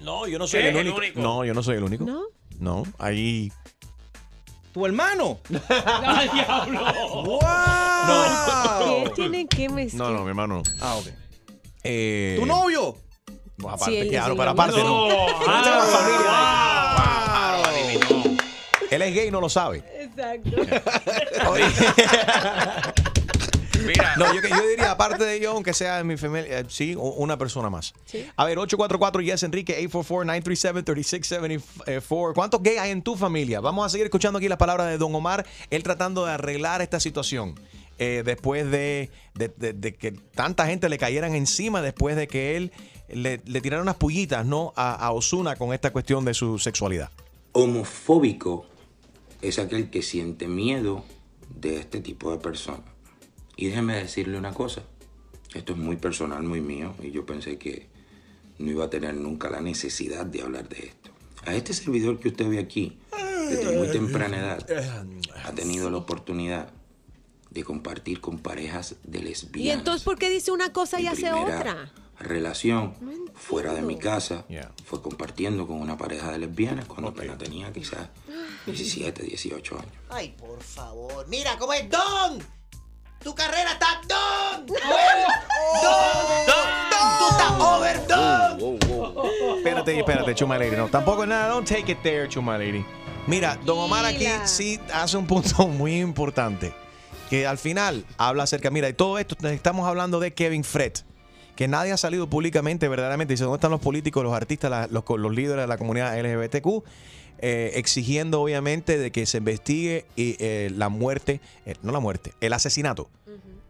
No, 0.00 0.26
yo 0.28 0.38
no 0.38 0.46
soy 0.46 0.60
el 0.60 0.66
El 0.68 0.76
único. 0.76 0.96
único. 0.98 1.20
No, 1.20 1.44
yo 1.44 1.52
no 1.54 1.62
soy 1.62 1.76
el 1.78 1.82
único. 1.82 2.04
¿No? 2.04 2.22
No, 2.60 2.84
ahí. 2.98 3.50
¿Tu 4.72 4.86
hermano? 4.86 5.38
¡Ay, 5.68 6.28
diablo! 6.32 6.80
¿Qué 9.04 9.10
tienen 9.14 9.48
que 9.48 9.68
mezclar? 9.68 10.10
No, 10.10 10.18
no, 10.18 10.22
mi 10.24 10.28
hermano. 10.30 10.56
no. 10.56 10.62
Ah, 10.80 10.96
ok. 10.96 11.06
Eh, 11.82 12.36
¿Tu 12.38 12.46
novio? 12.46 12.96
Bueno, 13.56 13.76
aparte, 13.76 13.92
Sí, 13.94 13.98
él 14.00 14.08
claro, 14.08 14.32
es 14.32 14.38
pero 14.38 14.42
el 14.42 14.48
aparte 14.48 14.78
no. 14.78 15.08
No. 15.08 15.08
No. 15.08 15.24
Wow, 16.24 17.64
adivinó. 17.64 18.36
Él 18.90 19.02
es 19.02 19.14
gay 19.14 19.28
y 19.28 19.30
no 19.30 19.40
lo 19.40 19.48
sabe. 19.48 19.82
Exacto. 20.16 20.50
Mira, 23.84 24.16
No, 24.16 24.32
yo, 24.34 24.40
que- 24.40 24.48
yo 24.48 24.66
diría, 24.68 24.92
aparte 24.92 25.22
de 25.24 25.38
yo, 25.40 25.50
aunque 25.50 25.74
sea 25.74 25.98
en 26.00 26.06
mi 26.06 26.16
familia, 26.16 26.60
eh, 26.60 26.64
sí, 26.68 26.94
una 26.96 27.36
persona 27.36 27.68
más. 27.68 27.92
A 28.36 28.44
ver, 28.46 28.58
844 28.58 29.20
Yes 29.20 29.42
Enrique, 29.42 29.86
844-937-3674. 29.90 32.32
¿Cuántos 32.34 32.62
gays 32.62 32.78
hay 32.80 32.92
en 32.92 33.02
tu 33.02 33.14
familia? 33.16 33.60
Vamos 33.60 33.84
a 33.84 33.88
seguir 33.90 34.06
escuchando 34.06 34.38
aquí 34.38 34.48
las 34.48 34.56
palabras 34.58 34.86
de 34.88 34.96
Don 34.96 35.14
Omar, 35.14 35.44
él 35.70 35.82
tratando 35.82 36.24
de 36.24 36.32
arreglar 36.32 36.80
esta 36.82 36.98
situación. 37.00 37.54
eh, 37.98 38.22
después 38.24 38.68
de, 38.72 39.08
de- 39.34 39.54
de- 39.56 39.72
de 39.72 39.94
que 39.94 40.10
tanta 40.10 40.66
gente 40.66 40.88
le 40.88 40.98
cayeran 40.98 41.32
encima, 41.36 41.80
después 41.80 42.16
de 42.16 42.26
que 42.26 42.56
él 42.56 42.72
le, 43.08 43.40
le 43.44 43.60
tirara 43.60 43.80
unas 43.82 43.94
pullitas 43.94 44.44
¿no? 44.44 44.72
a, 44.74 44.94
a 44.94 45.12
Osuna 45.12 45.54
con 45.54 45.72
esta 45.72 45.92
cuestión 45.92 46.24
de 46.24 46.34
su 46.34 46.58
sexualidad. 46.58 47.10
Homofóbico 47.52 48.66
es 49.48 49.58
aquel 49.58 49.90
que 49.90 50.02
siente 50.02 50.48
miedo 50.48 51.04
de 51.60 51.76
este 51.76 52.00
tipo 52.00 52.30
de 52.30 52.38
personas. 52.38 52.82
Y 53.56 53.66
déjeme 53.66 53.94
decirle 53.96 54.38
una 54.38 54.52
cosa, 54.52 54.82
esto 55.54 55.72
es 55.72 55.78
muy 55.78 55.96
personal, 55.96 56.42
muy 56.42 56.60
mío, 56.60 56.94
y 57.02 57.10
yo 57.10 57.26
pensé 57.26 57.58
que 57.58 57.88
no 58.58 58.70
iba 58.70 58.86
a 58.86 58.90
tener 58.90 59.14
nunca 59.14 59.50
la 59.50 59.60
necesidad 59.60 60.26
de 60.26 60.42
hablar 60.42 60.68
de 60.68 60.86
esto. 60.86 61.10
A 61.44 61.54
este 61.54 61.72
servidor 61.74 62.18
que 62.18 62.28
usted 62.28 62.48
ve 62.48 62.58
aquí, 62.58 62.98
desde 63.48 63.76
muy 63.76 63.88
temprana 63.88 64.38
edad, 64.38 64.66
ha 65.44 65.52
tenido 65.52 65.90
la 65.90 65.98
oportunidad 65.98 66.72
de 67.50 67.62
compartir 67.62 68.20
con 68.20 68.38
parejas 68.38 68.96
de 69.04 69.18
¿Y 69.18 69.22
lesbianas. 69.22 69.78
entonces 69.78 70.04
por 70.04 70.18
qué 70.18 70.30
dice 70.30 70.50
una 70.50 70.72
cosa 70.72 71.00
y 71.00 71.06
hace 71.06 71.32
otra? 71.32 71.92
Relación 72.18 72.94
fuera 73.34 73.74
de 73.74 73.82
mi 73.82 73.98
casa 73.98 74.44
fue 74.84 75.02
compartiendo 75.02 75.66
con 75.66 75.80
una 75.80 75.96
pareja 75.96 76.30
de 76.30 76.38
lesbianas 76.38 76.86
cuando 76.86 77.08
apenas 77.08 77.38
tenía 77.38 77.72
quizás 77.72 78.08
17, 78.66 79.22
18 79.22 79.74
años. 79.74 79.92
Ay, 80.10 80.34
por 80.38 80.62
favor. 80.62 81.26
Mira 81.28 81.56
cómo 81.58 81.72
es 81.72 81.88
Don. 81.90 82.38
Tu 83.22 83.34
carrera 83.34 83.72
está 83.72 84.00
Don. 84.06 84.66
Don. 84.66 84.76
Don. 86.46 87.18
Tú 87.18 87.28
estás 87.30 87.60
over 87.60 88.06
Don. 88.06 89.56
Espérate, 89.56 89.98
espérate, 89.98 90.34
Chuma 90.34 90.58
Lady. 90.58 90.76
No, 90.76 90.88
tampoco 90.88 91.26
nada. 91.26 91.48
Don't 91.48 91.66
take 91.66 91.90
it 91.90 91.98
there, 92.02 92.28
Chuma 92.28 92.58
Lady. 92.58 92.84
Mira, 93.26 93.58
Don 93.64 93.78
Omar 93.78 94.04
aquí 94.04 94.26
sí 94.44 94.78
hace 94.92 95.16
un 95.16 95.26
punto 95.26 95.66
muy 95.68 96.00
importante. 96.00 96.74
Que 97.30 97.46
al 97.46 97.56
final 97.56 98.04
habla 98.18 98.42
acerca, 98.42 98.70
mira, 98.70 98.86
de 98.86 98.92
todo 98.92 99.18
esto 99.18 99.36
estamos 99.48 99.88
hablando 99.88 100.20
de 100.20 100.34
Kevin 100.34 100.62
Fred. 100.62 100.92
Que 101.56 101.68
nadie 101.68 101.92
ha 101.92 101.96
salido 101.96 102.28
públicamente, 102.28 102.88
verdaderamente. 102.88 103.34
Dice, 103.34 103.44
¿dónde 103.44 103.56
están 103.56 103.70
los 103.70 103.80
políticos, 103.80 104.24
los 104.24 104.34
artistas, 104.34 104.70
la- 104.70 104.86
los, 104.88 105.04
los 105.08 105.32
líderes 105.34 105.62
de 105.62 105.66
la 105.68 105.78
comunidad 105.78 106.18
LGBTQ? 106.18 106.82
eh, 107.38 107.72
exigiendo 107.74 108.40
obviamente 108.40 108.96
de 108.96 109.10
que 109.10 109.26
se 109.26 109.38
investigue 109.38 110.06
y, 110.16 110.36
eh, 110.38 110.70
la 110.74 110.88
muerte, 110.88 111.40
eh, 111.66 111.74
no 111.82 111.90
la 111.92 111.98
muerte, 111.98 112.32
el 112.40 112.52
asesinato 112.52 113.10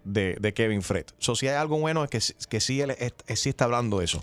de, 0.04 0.36
de 0.38 0.52
Kevin 0.52 0.82
Fred. 0.82 1.06
So, 1.18 1.34
si 1.34 1.48
hay 1.48 1.54
algo 1.56 1.78
bueno 1.78 2.04
es 2.04 2.10
que, 2.10 2.20
sí- 2.20 2.34
que 2.48 2.60
sí, 2.60 2.82
él 2.82 2.90
es- 2.90 3.14
es- 3.26 3.40
sí 3.40 3.48
está 3.48 3.64
hablando 3.64 3.98
de 3.98 4.04
eso. 4.04 4.22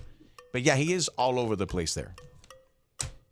Pero 0.51 0.63
yeah, 0.63 0.77
he 0.77 0.83
is 0.95 1.11
all 1.15 1.37
over 1.39 1.57
the 1.57 1.65
place 1.65 1.93
there. 1.99 2.13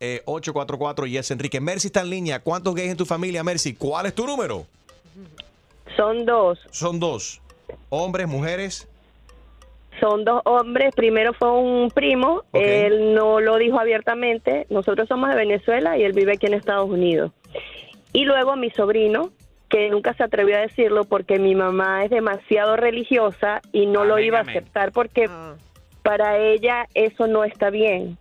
Eh, 0.01 0.21
844 0.25 1.05
Yes 1.05 1.29
Enrique. 1.31 1.61
Mercy 1.61 1.87
está 1.87 2.01
en 2.01 2.09
línea. 2.09 2.39
¿Cuántos 2.41 2.73
gays 2.75 2.89
en 2.91 2.97
tu 2.97 3.05
familia, 3.05 3.43
Mercy? 3.43 3.75
¿Cuál 3.75 4.07
es 4.07 4.15
tu 4.15 4.25
número? 4.25 4.65
Son 5.95 6.25
dos. 6.25 6.59
Son 6.71 6.99
dos. 6.99 7.39
Hombres, 7.89 8.27
mujeres. 8.27 8.87
Son 9.99 10.23
dos 10.25 10.41
hombres. 10.45 10.93
Primero 10.95 11.33
fue 11.33 11.51
un 11.51 11.89
primo. 11.89 12.43
Él 12.53 13.13
no 13.13 13.39
lo 13.39 13.57
dijo 13.57 13.79
abiertamente. 13.79 14.65
Nosotros 14.69 15.07
somos 15.07 15.29
de 15.29 15.35
Venezuela 15.35 15.97
y 15.97 16.03
él 16.03 16.13
vive 16.13 16.33
aquí 16.33 16.45
en 16.45 16.53
Estados 16.53 16.89
Unidos. 16.89 17.31
Y 18.13 18.25
luego 18.25 18.55
mi 18.55 18.69
sobrino, 18.71 19.31
que 19.69 19.89
nunca 19.89 20.13
se 20.13 20.23
atrevió 20.23 20.57
a 20.57 20.61
decirlo 20.61 21.03
porque 21.05 21.37
mi 21.37 21.55
mamá 21.55 22.03
es 22.03 22.09
demasiado 22.09 22.75
religiosa 22.75 23.61
y 23.71 23.85
no 23.85 24.03
lo 24.03 24.19
iba 24.19 24.39
a 24.39 24.41
amén. 24.41 24.57
aceptar 24.57 24.91
porque 24.91 25.29
para 26.01 26.37
ella 26.37 26.87
eso 26.95 27.27
no 27.27 27.43
está 27.43 27.69
bien. 27.69 28.17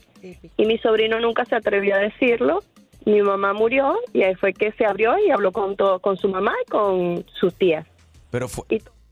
Y 0.57 0.67
mi 0.67 0.79
sobrino 0.79 1.21
nunca 1.21 1.45
se 1.45 1.57
atrevió 1.57 1.95
a 1.95 1.99
decirlo. 1.99 2.63
Mi 3.05 3.23
mamá 3.23 3.55
murió 3.55 3.97
y 4.13 4.23
ahí 4.23 4.35
fue 4.35 4.53
que 4.53 4.73
se 4.73 4.85
abrió 4.85 5.17
y 5.19 5.31
habló 5.31 5.53
con 5.53 5.77
todo, 5.77 6.01
con 6.01 6.17
su 6.17 6.29
mamá 6.29 6.53
y 6.67 6.71
con 6.71 7.25
sus 7.33 7.55
tías. 7.55 7.87
Pero 8.31 8.49
fue, 8.49 8.65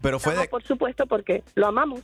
pero 0.03 0.19
fue 0.19 0.35
de, 0.35 0.49
Por 0.49 0.63
supuesto, 0.63 1.07
porque 1.07 1.43
lo 1.55 1.69
amamos. 1.69 2.03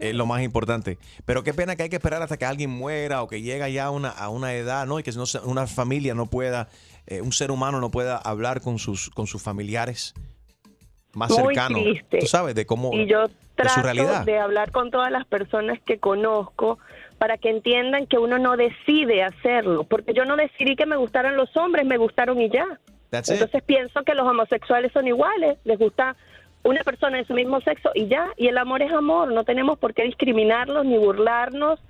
Es 0.00 0.14
lo 0.14 0.26
más 0.26 0.42
importante. 0.42 0.98
Pero 1.24 1.44
qué 1.44 1.54
pena 1.54 1.76
que 1.76 1.84
hay 1.84 1.88
que 1.88 1.96
esperar 1.96 2.22
hasta 2.22 2.36
que 2.36 2.44
alguien 2.44 2.70
muera 2.70 3.22
o 3.22 3.28
que 3.28 3.42
llega 3.42 3.68
ya 3.68 3.86
a 3.86 3.90
una, 3.90 4.08
a 4.08 4.28
una 4.28 4.54
edad, 4.54 4.86
¿no? 4.86 4.98
Y 4.98 5.02
que 5.02 5.12
no 5.12 5.24
una 5.44 5.66
familia 5.66 6.14
no 6.14 6.26
pueda, 6.26 6.68
eh, 7.06 7.20
un 7.20 7.32
ser 7.32 7.50
humano 7.50 7.80
no 7.80 7.90
pueda 7.90 8.16
hablar 8.16 8.60
con 8.60 8.78
sus, 8.78 9.10
con 9.10 9.26
sus 9.26 9.42
familiares 9.42 10.14
más 11.12 11.30
Muy 11.30 11.54
cercanos. 11.54 11.82
triste. 11.82 12.18
Tú 12.18 12.26
sabes, 12.26 12.54
de 12.54 12.66
cómo. 12.66 12.92
Y 12.92 13.06
yo 13.06 13.22
de 13.28 13.28
su 13.28 13.54
trato 13.56 13.82
realidad. 13.82 14.24
de 14.24 14.38
hablar 14.38 14.70
con 14.70 14.90
todas 14.90 15.10
las 15.10 15.26
personas 15.26 15.78
que 15.84 15.98
conozco 15.98 16.78
para 17.18 17.36
que 17.36 17.50
entiendan 17.50 18.06
que 18.06 18.16
uno 18.18 18.38
no 18.38 18.56
decide 18.56 19.22
hacerlo, 19.22 19.84
porque 19.84 20.14
yo 20.14 20.24
no 20.24 20.36
decidí 20.36 20.76
que 20.76 20.86
me 20.86 20.96
gustaran 20.96 21.36
los 21.36 21.54
hombres, 21.56 21.84
me 21.84 21.98
gustaron 21.98 22.40
y 22.40 22.48
ya. 22.48 22.66
That's 23.10 23.28
it. 23.28 23.34
Entonces 23.34 23.62
pienso 23.62 24.02
que 24.04 24.14
los 24.14 24.26
homosexuales 24.26 24.92
son 24.92 25.06
iguales, 25.06 25.58
les 25.64 25.78
gusta 25.78 26.16
una 26.62 26.82
persona 26.84 27.18
de 27.18 27.24
su 27.24 27.34
mismo 27.34 27.60
sexo 27.60 27.90
y 27.94 28.06
ya, 28.08 28.28
y 28.36 28.48
el 28.48 28.58
amor 28.58 28.82
es 28.82 28.92
amor, 28.92 29.32
no 29.32 29.44
tenemos 29.44 29.78
por 29.78 29.94
qué 29.94 30.02
discriminarlos 30.04 30.84
ni 30.84 30.98
burlarnos, 30.98 31.80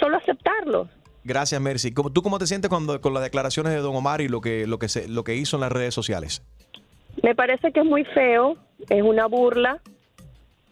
solo 0.00 0.16
aceptarlos. 0.16 0.88
Gracias, 1.24 1.60
Mercy. 1.60 1.92
¿Cómo- 1.94 2.10
¿Tú 2.10 2.20
cómo 2.22 2.38
te 2.38 2.46
sientes 2.48 2.68
cuando, 2.68 3.00
con 3.00 3.14
las 3.14 3.22
declaraciones 3.22 3.72
de 3.72 3.78
Don 3.78 3.94
Omar 3.94 4.20
y 4.20 4.28
lo 4.28 4.40
que, 4.40 4.66
lo, 4.66 4.78
que 4.80 4.88
se, 4.88 5.06
lo 5.08 5.22
que 5.22 5.36
hizo 5.36 5.56
en 5.56 5.60
las 5.60 5.70
redes 5.72 5.94
sociales? 5.94 6.42
Me 7.22 7.34
parece 7.36 7.70
que 7.72 7.80
es 7.80 7.86
muy 7.86 8.04
feo, 8.06 8.56
es 8.88 9.02
una 9.02 9.26
burla. 9.26 9.78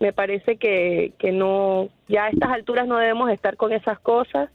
Me 0.01 0.13
parece 0.13 0.57
que, 0.57 1.13
que 1.19 1.31
no, 1.31 1.89
ya 2.09 2.25
a 2.25 2.29
estas 2.31 2.51
alturas 2.51 2.89
no 2.89 2.97
debemos 2.97 3.31
estar 3.31 3.57
con 3.57 3.73
esas 3.73 4.01
cosas. 4.01 4.51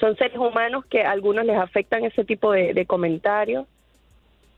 Son 0.00 0.16
seres 0.16 0.38
humanos 0.38 0.84
que 0.86 1.02
a 1.02 1.10
algunos 1.10 1.44
les 1.44 1.58
afectan 1.58 2.04
ese 2.04 2.24
tipo 2.24 2.52
de, 2.52 2.72
de 2.72 2.86
comentarios 2.86 3.66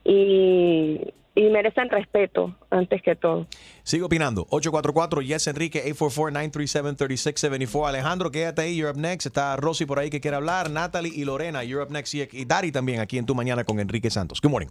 y, 0.04 1.00
y 1.38 1.48
merecen 1.50 1.88
respeto 1.88 2.56
antes 2.68 3.00
que 3.00 3.14
todo. 3.14 3.46
Sigo 3.84 4.06
opinando. 4.06 4.42
844 4.50 5.22
Yes 5.22 5.46
Enrique 5.46 5.84
844-937-3674. 5.94 7.88
Alejandro, 7.88 8.32
quédate 8.32 8.62
ahí. 8.62 8.76
You're 8.76 8.90
up 8.90 8.96
next. 8.98 9.26
Está 9.26 9.54
Rosy 9.56 9.86
por 9.86 10.00
ahí 10.00 10.10
que 10.10 10.20
quiere 10.20 10.36
hablar. 10.36 10.68
Natalie 10.68 11.12
y 11.14 11.24
Lorena, 11.24 11.62
you're 11.62 11.84
up 11.84 11.92
next. 11.92 12.12
Y, 12.14 12.28
y 12.32 12.44
Dari 12.44 12.72
también 12.72 12.98
aquí 12.98 13.18
en 13.18 13.26
tu 13.26 13.36
mañana 13.36 13.62
con 13.62 13.78
Enrique 13.78 14.10
Santos. 14.10 14.40
Good 14.40 14.50
morning. 14.50 14.68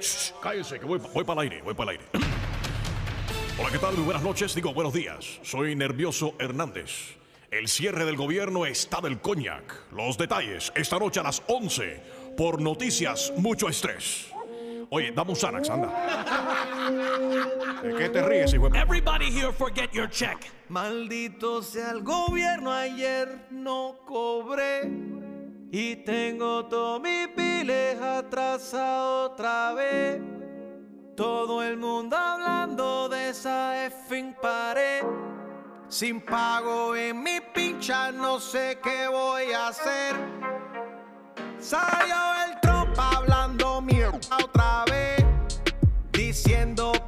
Shh, 0.00 0.32
Cállense, 0.42 0.80
que 0.80 0.86
voy, 0.86 0.98
voy 1.14 1.22
para 1.24 1.42
el 1.42 1.50
aire, 1.50 1.62
voy 1.62 1.74
para 1.74 1.92
el 1.92 1.98
aire. 1.98 2.10
Hola, 3.60 3.70
¿qué 3.70 3.78
tal? 3.78 3.94
Muy 3.94 4.04
buenas 4.04 4.24
noches, 4.24 4.54
digo 4.54 4.74
buenos 4.74 4.92
días. 4.92 5.38
Soy 5.42 5.76
Nervioso 5.76 6.34
Hernández. 6.40 7.16
El 7.52 7.68
cierre 7.68 8.04
del 8.04 8.16
gobierno 8.16 8.66
está 8.66 9.00
del 9.00 9.20
coñac. 9.20 9.92
Los 9.92 10.18
detalles 10.18 10.72
esta 10.74 10.98
noche 10.98 11.20
a 11.20 11.22
las 11.22 11.42
11 11.46 12.00
por 12.36 12.60
Noticias 12.60 13.32
Mucho 13.36 13.68
Estrés. 13.68 14.32
Oye, 14.92 15.12
dame 15.12 15.30
un 15.30 15.36
Xanax, 15.36 15.70
anda. 15.70 15.88
¿De 17.82 17.94
qué 17.96 18.08
te 18.08 18.22
ríes, 18.22 18.52
hijo 18.52 18.68
de- 18.68 18.78
Everybody 18.78 19.30
here 19.30 19.52
forget 19.52 19.90
your 19.92 20.08
check. 20.10 20.38
Maldito 20.68 21.62
sea 21.62 21.90
el 21.90 22.02
gobierno, 22.02 22.72
ayer 22.72 23.46
no 23.50 24.00
cobré. 24.04 24.90
Y 25.72 25.96
tengo 26.04 26.66
todo 26.66 26.98
mi 26.98 27.28
piles 27.36 28.00
atrasado 28.00 29.30
otra 29.32 29.72
vez. 29.74 30.20
Todo 31.16 31.62
el 31.62 31.76
mundo 31.76 32.16
hablando 32.16 33.08
de 33.08 33.28
esa 33.30 33.86
effing 33.86 34.34
pared. 34.42 35.02
Sin 35.86 36.20
pago 36.20 36.96
en 36.96 37.22
mi 37.22 37.40
pincha, 37.54 38.10
no 38.10 38.40
sé 38.40 38.78
qué 38.82 39.06
voy 39.08 39.52
a 39.52 39.68
hacer. 39.68 40.14
Salió 41.58 42.16
el 42.48 42.60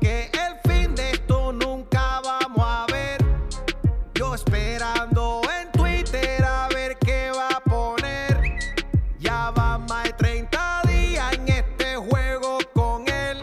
Que 0.01 0.31
el 0.33 0.71
fin 0.71 0.95
de 0.95 1.11
esto 1.13 1.53
nunca 1.53 2.21
vamos 2.25 2.65
a 2.65 2.87
ver. 2.91 3.19
Yo 4.15 4.35
esperando 4.35 5.41
en 5.61 5.71
Twitter 5.73 6.45
a 6.45 6.69
ver 6.69 6.99
qué 6.99 7.31
va 7.37 7.49
a 7.57 7.61
poner. 7.61 8.59
Ya 9.19 9.51
va 9.51 9.79
más 9.79 10.05
de 10.05 10.13
30 10.13 10.83
días 10.87 11.33
en 11.35 11.49
este 11.49 11.97
juego 11.97 12.59
con 12.73 13.09
él. 13.09 13.39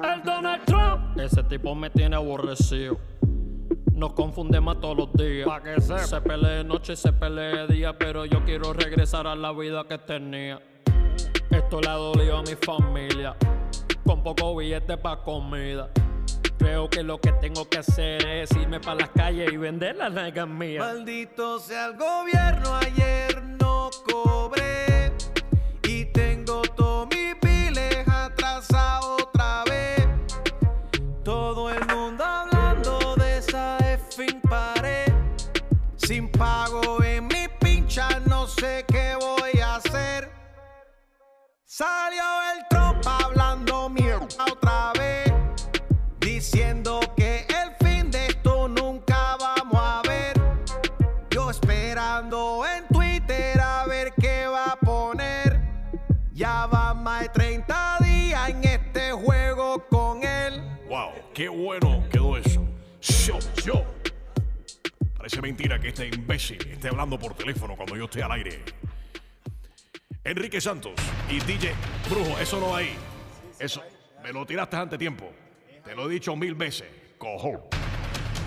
El 0.00 0.22
Donald 0.22 0.64
Trump. 0.64 1.18
Ese 1.18 1.42
tipo 1.44 1.74
me 1.74 1.90
tiene 1.90 2.16
aborrecido. 2.16 2.98
Nos 3.92 4.12
confundemos 4.12 4.78
todos 4.80 4.96
los 4.96 5.12
días. 5.14 5.46
Pa' 5.46 5.62
que 5.62 5.80
sepa. 5.80 6.04
Se 6.04 6.20
pelee 6.20 6.56
de 6.58 6.64
noche, 6.64 6.96
se 6.96 7.12
pelee 7.12 7.66
de 7.66 7.74
día, 7.74 7.96
pero 7.98 8.26
yo 8.26 8.44
quiero 8.44 8.72
regresar 8.74 9.26
a 9.26 9.34
la 9.34 9.52
vida 9.52 9.84
que 9.88 9.96
tenía. 9.98 10.60
Esto 11.50 11.80
le 11.80 11.88
ha 11.88 11.94
dolido 11.94 12.36
a 12.36 12.42
mi 12.42 12.54
familia. 12.54 13.34
Con 14.06 14.22
poco 14.22 14.54
billete 14.54 14.96
pa' 14.96 15.22
comida. 15.22 15.90
Creo 16.58 16.88
que 16.88 17.02
lo 17.02 17.20
que 17.20 17.32
tengo 17.32 17.68
que 17.68 17.78
hacer 17.78 18.24
es 18.24 18.50
irme 18.52 18.78
para 18.78 19.00
las 19.00 19.10
calles 19.10 19.52
y 19.52 19.56
vender 19.56 19.96
las 19.96 20.12
nalgas 20.12 20.46
mías. 20.46 20.84
Maldito 20.84 21.58
sea 21.58 21.86
el 21.86 21.96
gobierno, 21.96 22.76
ayer 22.76 23.42
no 23.42 23.90
cobré. 24.10 25.12
Y 25.82 26.04
tengo 26.06 26.62
todo 26.62 27.06
mi 27.06 27.34
piles 27.40 28.06
atrasado 28.06 29.16
otra 29.16 29.64
vez. 29.64 30.06
Todo 31.24 31.70
el 31.70 31.84
mundo 31.86 32.24
hablando 32.24 33.16
de 33.16 33.38
esa 33.38 33.76
effing 33.78 34.40
pared. 34.42 35.12
Sin 35.96 36.30
pago 36.30 37.02
en 37.02 37.26
mi 37.26 37.48
pincha, 37.60 38.20
no 38.26 38.46
sé 38.46 38.84
qué 38.86 39.16
voy 39.20 39.58
a 39.60 39.76
hacer. 39.76 40.30
Salió 41.64 42.45
Parece 65.26 65.42
mentira 65.42 65.80
que 65.80 65.88
este 65.88 66.06
imbécil 66.06 66.64
esté 66.68 66.86
hablando 66.86 67.18
por 67.18 67.34
teléfono 67.34 67.74
cuando 67.74 67.96
yo 67.96 68.04
esté 68.04 68.22
al 68.22 68.30
aire. 68.30 68.62
Enrique 70.22 70.60
Santos 70.60 70.94
y 71.28 71.40
DJ 71.40 71.74
Brujo, 72.08 72.38
eso 72.38 72.60
no 72.60 72.76
ahí. 72.76 72.94
Eso, 73.58 73.82
me 74.22 74.32
lo 74.32 74.46
tiraste 74.46 74.76
ante 74.76 74.96
tiempo. 74.96 75.28
Te 75.84 75.96
lo 75.96 76.08
he 76.08 76.12
dicho 76.12 76.36
mil 76.36 76.54
veces. 76.54 76.86
Cojo. 77.18 77.68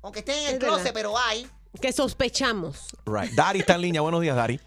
Aunque 0.03 0.19
esté 0.19 0.33
en 0.43 0.49
el 0.49 0.55
Es 0.55 0.59
closet, 0.61 0.79
verdad. 0.85 0.93
pero 0.95 1.19
hay. 1.19 1.47
Que 1.81 1.93
sospechamos. 1.93 2.97
Right. 3.07 3.33
Dari 3.33 3.61
está 3.61 3.75
en 3.75 3.83
línea. 3.83 4.01
Buenos 4.01 4.21
días, 4.21 4.37
Dari. 4.37 4.59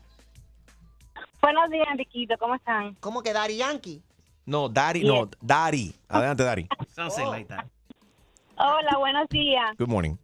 Buenos 1.41 1.69
días, 1.69 1.88
Enriquito, 1.91 2.38
¿cómo 2.39 2.55
están? 2.55 2.95
¿Cómo 3.01 3.21
que 3.21 3.34
Daddy 3.34 3.57
Yankee? 3.57 4.01
No, 4.45 4.69
Dari, 4.69 5.03
no, 5.03 5.30
Dari. 5.41 5.93
Adelante, 6.07 6.43
Dari. 6.43 6.67
Something 6.88 7.25
like 7.25 7.49
that. 7.49 7.65
Hola, 8.57 8.97
buenos 8.97 9.27
días. 9.27 9.75
Good 9.77 9.89
morning. 9.89 10.15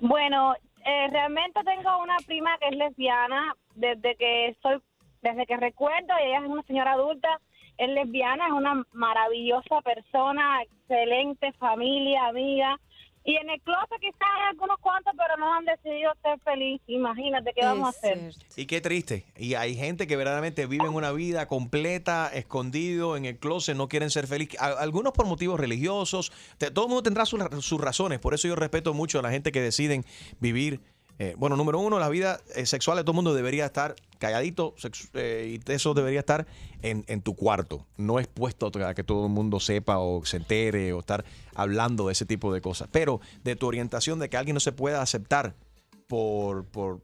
Bueno, 0.00 0.54
eh, 0.84 1.06
realmente 1.10 1.60
tengo 1.64 2.02
una 2.02 2.16
prima 2.26 2.58
que 2.58 2.68
es 2.68 2.76
lesbiana 2.76 3.54
desde 3.76 4.16
que 4.16 4.56
soy, 4.62 4.82
desde 5.22 5.46
que 5.46 5.56
recuerdo, 5.56 6.12
y 6.20 6.26
ella 6.26 6.40
es 6.44 6.50
una 6.50 6.62
señora 6.64 6.94
adulta, 6.94 7.40
es 7.76 7.88
lesbiana, 7.88 8.48
es 8.48 8.52
una 8.52 8.84
maravillosa 8.92 9.80
persona, 9.82 10.62
excelente 10.62 11.52
familia, 11.52 12.26
amiga. 12.26 12.80
Y 13.28 13.36
en 13.36 13.50
el 13.50 13.60
closet 13.60 14.00
quizás 14.00 14.22
hay 14.22 14.48
algunos 14.52 14.78
cuantos, 14.78 15.12
pero 15.14 15.36
no 15.36 15.52
han 15.52 15.66
decidido 15.66 16.12
ser 16.22 16.38
feliz. 16.40 16.80
Imagínate 16.86 17.52
qué 17.54 17.62
vamos 17.62 17.86
a 17.94 17.98
hacer. 17.98 18.32
Y 18.56 18.64
qué 18.64 18.80
triste. 18.80 19.26
Y 19.36 19.52
hay 19.52 19.74
gente 19.76 20.06
que 20.06 20.16
verdaderamente 20.16 20.64
viven 20.64 20.94
una 20.94 21.12
vida 21.12 21.46
completa, 21.46 22.30
escondido 22.32 23.18
en 23.18 23.26
el 23.26 23.36
closet, 23.38 23.76
no 23.76 23.86
quieren 23.86 24.08
ser 24.08 24.26
felices. 24.28 24.58
A- 24.58 24.68
Algunos 24.80 25.12
por 25.12 25.26
motivos 25.26 25.60
religiosos. 25.60 26.32
Todo 26.72 26.86
el 26.86 26.88
mundo 26.88 27.02
tendrá 27.02 27.26
sus, 27.26 27.38
sus 27.62 27.78
razones. 27.78 28.18
Por 28.18 28.32
eso 28.32 28.48
yo 28.48 28.56
respeto 28.56 28.94
mucho 28.94 29.18
a 29.18 29.22
la 29.22 29.30
gente 29.30 29.52
que 29.52 29.60
deciden 29.60 30.06
vivir. 30.40 30.80
Eh, 31.18 31.34
bueno, 31.36 31.56
número 31.56 31.78
uno, 31.80 31.98
la 31.98 32.08
vida 32.08 32.40
eh, 32.54 32.64
sexual 32.66 32.96
de 32.96 33.02
todo 33.02 33.12
el 33.12 33.16
mundo 33.16 33.34
debería 33.34 33.66
estar 33.66 33.96
calladito 34.18 34.74
eh, 35.14 35.58
y 35.66 35.72
eso 35.72 35.94
debería 35.94 36.20
estar 36.20 36.46
en, 36.82 37.04
en 37.08 37.22
tu 37.22 37.34
cuarto, 37.34 37.86
no 37.96 38.18
expuesto 38.20 38.70
a 38.84 38.94
que 38.94 39.02
todo 39.04 39.26
el 39.26 39.32
mundo 39.32 39.58
sepa 39.60 39.98
o 39.98 40.24
se 40.24 40.36
entere 40.36 40.92
o 40.92 41.00
estar 41.00 41.24
hablando 41.54 42.06
de 42.06 42.12
ese 42.12 42.24
tipo 42.26 42.52
de 42.52 42.60
cosas. 42.60 42.88
Pero 42.92 43.20
de 43.42 43.56
tu 43.56 43.66
orientación, 43.66 44.18
de 44.18 44.28
que 44.28 44.36
alguien 44.36 44.54
no 44.54 44.60
se 44.60 44.72
pueda 44.72 45.02
aceptar 45.02 45.54
por, 46.06 46.64
por 46.64 47.00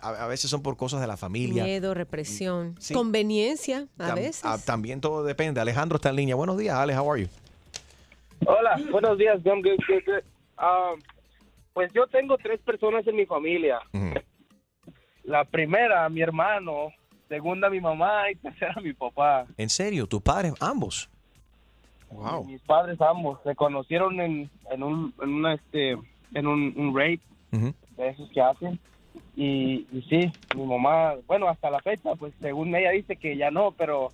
a, 0.00 0.26
veces 0.26 0.50
son 0.50 0.62
por 0.62 0.76
cosas 0.76 1.00
de 1.00 1.06
la 1.06 1.16
familia. 1.16 1.62
Miedo, 1.64 1.94
represión, 1.94 2.74
Sí. 2.80 2.92
conveniencia 2.94 3.86
a 3.98 4.08
Tam- 4.08 4.14
veces. 4.16 4.40
ah, 4.44 4.58
también 4.64 5.00
todo 5.00 5.22
depende. 5.22 5.60
Alejandro 5.60 5.96
está 5.96 6.10
en 6.10 6.16
línea. 6.16 6.34
Buenos 6.34 6.58
días, 6.58 6.74
Alex. 6.74 6.98
How 6.98 7.12
are 7.12 7.22
you? 7.22 7.28
Hola, 8.44 8.80
buenos 8.90 9.16
días, 9.18 9.38
John. 9.44 9.62
Good, 9.62 9.78
good, 9.86 10.02
good. 10.04 10.24
Pues 11.72 11.92
yo 11.92 12.06
tengo 12.06 12.36
tres 12.38 12.60
personas 12.60 13.06
en 13.06 13.16
mi 13.16 13.26
familia. 13.26 13.80
La 15.24 15.44
primera, 15.44 16.08
mi 16.08 16.20
hermano. 16.20 16.88
Segunda, 17.28 17.70
mi 17.70 17.80
mamá. 17.80 18.30
Y 18.30 18.36
tercera, 18.36 18.74
mi 18.82 18.92
papá. 18.92 19.46
¿En 19.56 19.68
serio? 19.68 20.06
¿Tus 20.06 20.20
padres 20.22 20.54
ambos? 20.60 21.08
Wow. 22.10 22.44
Mis 22.44 22.60
padres 22.62 23.00
ambos 23.00 23.38
se 23.42 23.54
conocieron 23.54 24.20
en, 24.20 24.50
en 24.70 24.82
un, 24.82 25.14
en 25.22 25.28
una, 25.30 25.54
este, 25.54 25.92
en 26.34 26.46
un, 26.46 26.74
un 26.76 26.92
de 26.92 28.08
esos 28.08 28.30
que 28.30 28.40
hacen. 28.40 28.78
Y, 29.34 29.86
y 29.92 30.02
sí, 30.10 30.30
mi 30.54 30.66
mamá, 30.66 31.14
bueno, 31.26 31.48
hasta 31.48 31.70
la 31.70 31.80
fecha, 31.80 32.14
pues 32.16 32.34
según 32.40 32.74
ella 32.74 32.90
dice 32.90 33.16
que 33.16 33.36
ya 33.36 33.50
no, 33.50 33.72
pero 33.72 34.12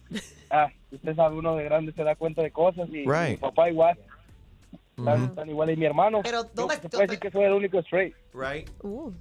ah, 0.50 0.68
usted 0.92 1.16
sabe, 1.16 1.36
uno 1.36 1.56
de 1.56 1.64
grande 1.64 1.92
se 1.92 2.04
da 2.04 2.14
cuenta 2.14 2.42
de 2.42 2.52
cosas 2.52 2.88
y, 2.90 3.00
y 3.02 3.30
mi 3.30 3.36
papá 3.36 3.68
igual. 3.68 3.98
Están, 4.98 5.24
están 5.24 5.48
igual 5.48 5.70
y 5.70 5.76
mi 5.76 5.84
hermano. 5.86 6.20
Pero, 6.22 6.42
yo- 6.44 6.50
¿dónde- 6.54 6.76
se 6.76 6.88
puede 6.88 7.06
decir 7.06 7.18
que 7.20 7.30
soy 7.30 7.44
el 7.44 7.52
único 7.52 7.78
straight. 7.80 8.14
Right. 8.34 8.68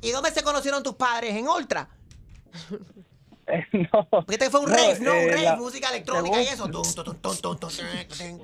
¿Y 0.02 0.12
dónde 0.12 0.32
se 0.32 0.44
conocieron 0.44 0.82
tus 0.84 0.96
padres? 0.96 1.36
¿En 1.36 1.48
Ultra? 1.48 1.88
no. 3.72 4.08
Porque 4.10 4.34
este 4.36 4.50
fue 4.50 4.62
un 4.62 4.70
No, 4.70 4.76
rave, 4.76 5.00
¿no? 5.00 5.12
Un 5.12 5.18
eh, 5.18 5.28
rave, 5.30 5.42
la- 5.44 5.56
música 5.56 5.90
electrónica 5.90 6.42
y 6.42 6.48
eso. 6.48 6.68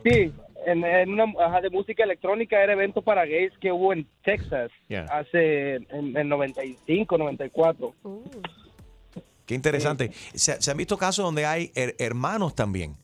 Sí, 0.04 0.34
en, 0.66 0.84
en 0.86 1.10
una 1.12 1.26
ajá, 1.46 1.62
de 1.62 1.70
música 1.70 2.04
electrónica 2.04 2.62
era 2.62 2.74
evento 2.74 3.02
para 3.02 3.26
gays 3.26 3.52
que 3.60 3.72
hubo 3.72 3.92
en 3.94 4.08
Texas 4.24 4.72
Yeah. 4.88 5.06
hace 5.12 5.76
en, 5.76 6.16
en 6.16 6.30
95, 6.30 7.18
94. 7.18 7.94
Qué 9.46 9.56
interesante. 9.56 10.12
Se, 10.34 10.62
se 10.62 10.72
han 10.72 10.78
visto 10.78 10.98
casos 10.98 11.26
donde 11.26 11.46
hay 11.46 11.72
her- 11.76 11.96
hermanos 12.00 12.56
también. 12.56 12.96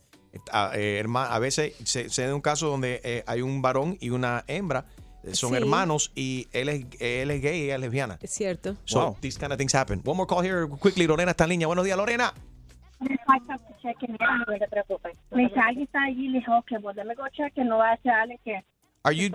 A, 0.51 0.71
eh, 0.75 0.99
herma- 1.03 1.27
a 1.29 1.39
veces 1.39 1.73
se, 1.83 2.09
se 2.09 2.25
da 2.27 2.33
un 2.35 2.41
caso 2.41 2.67
donde 2.67 3.01
eh, 3.03 3.23
hay 3.27 3.41
un 3.41 3.61
varón 3.61 3.97
y 3.99 4.09
una 4.11 4.43
hembra. 4.47 4.85
eh, 5.23 5.35
Son 5.35 5.49
Sí. 5.51 5.57
hermanos 5.57 6.11
y 6.15 6.47
él 6.53 6.69
es, 6.69 6.85
él 7.01 7.31
es 7.31 7.41
gay 7.41 7.59
y 7.59 7.63
ella 7.65 7.75
es 7.75 7.81
lesbiana. 7.81 8.17
Es 8.21 8.31
cierto. 8.31 8.75
So, 8.85 9.17
these 9.21 9.37
kind 9.39 9.51
of 9.51 9.57
things 9.57 9.73
happen. 9.75 10.01
One 10.05 10.17
more 10.17 10.27
call 10.27 10.43
here 10.45 10.67
quickly. 10.81 11.07
Lorena 11.07 11.31
está 11.31 11.43
en 11.43 11.49
línea. 11.51 11.67
Buenos 11.67 11.83
días, 11.85 11.97
Lorena. 11.97 12.33
A 12.99 13.05
a 13.05 13.57
Are 19.03 19.15
you, 19.15 19.29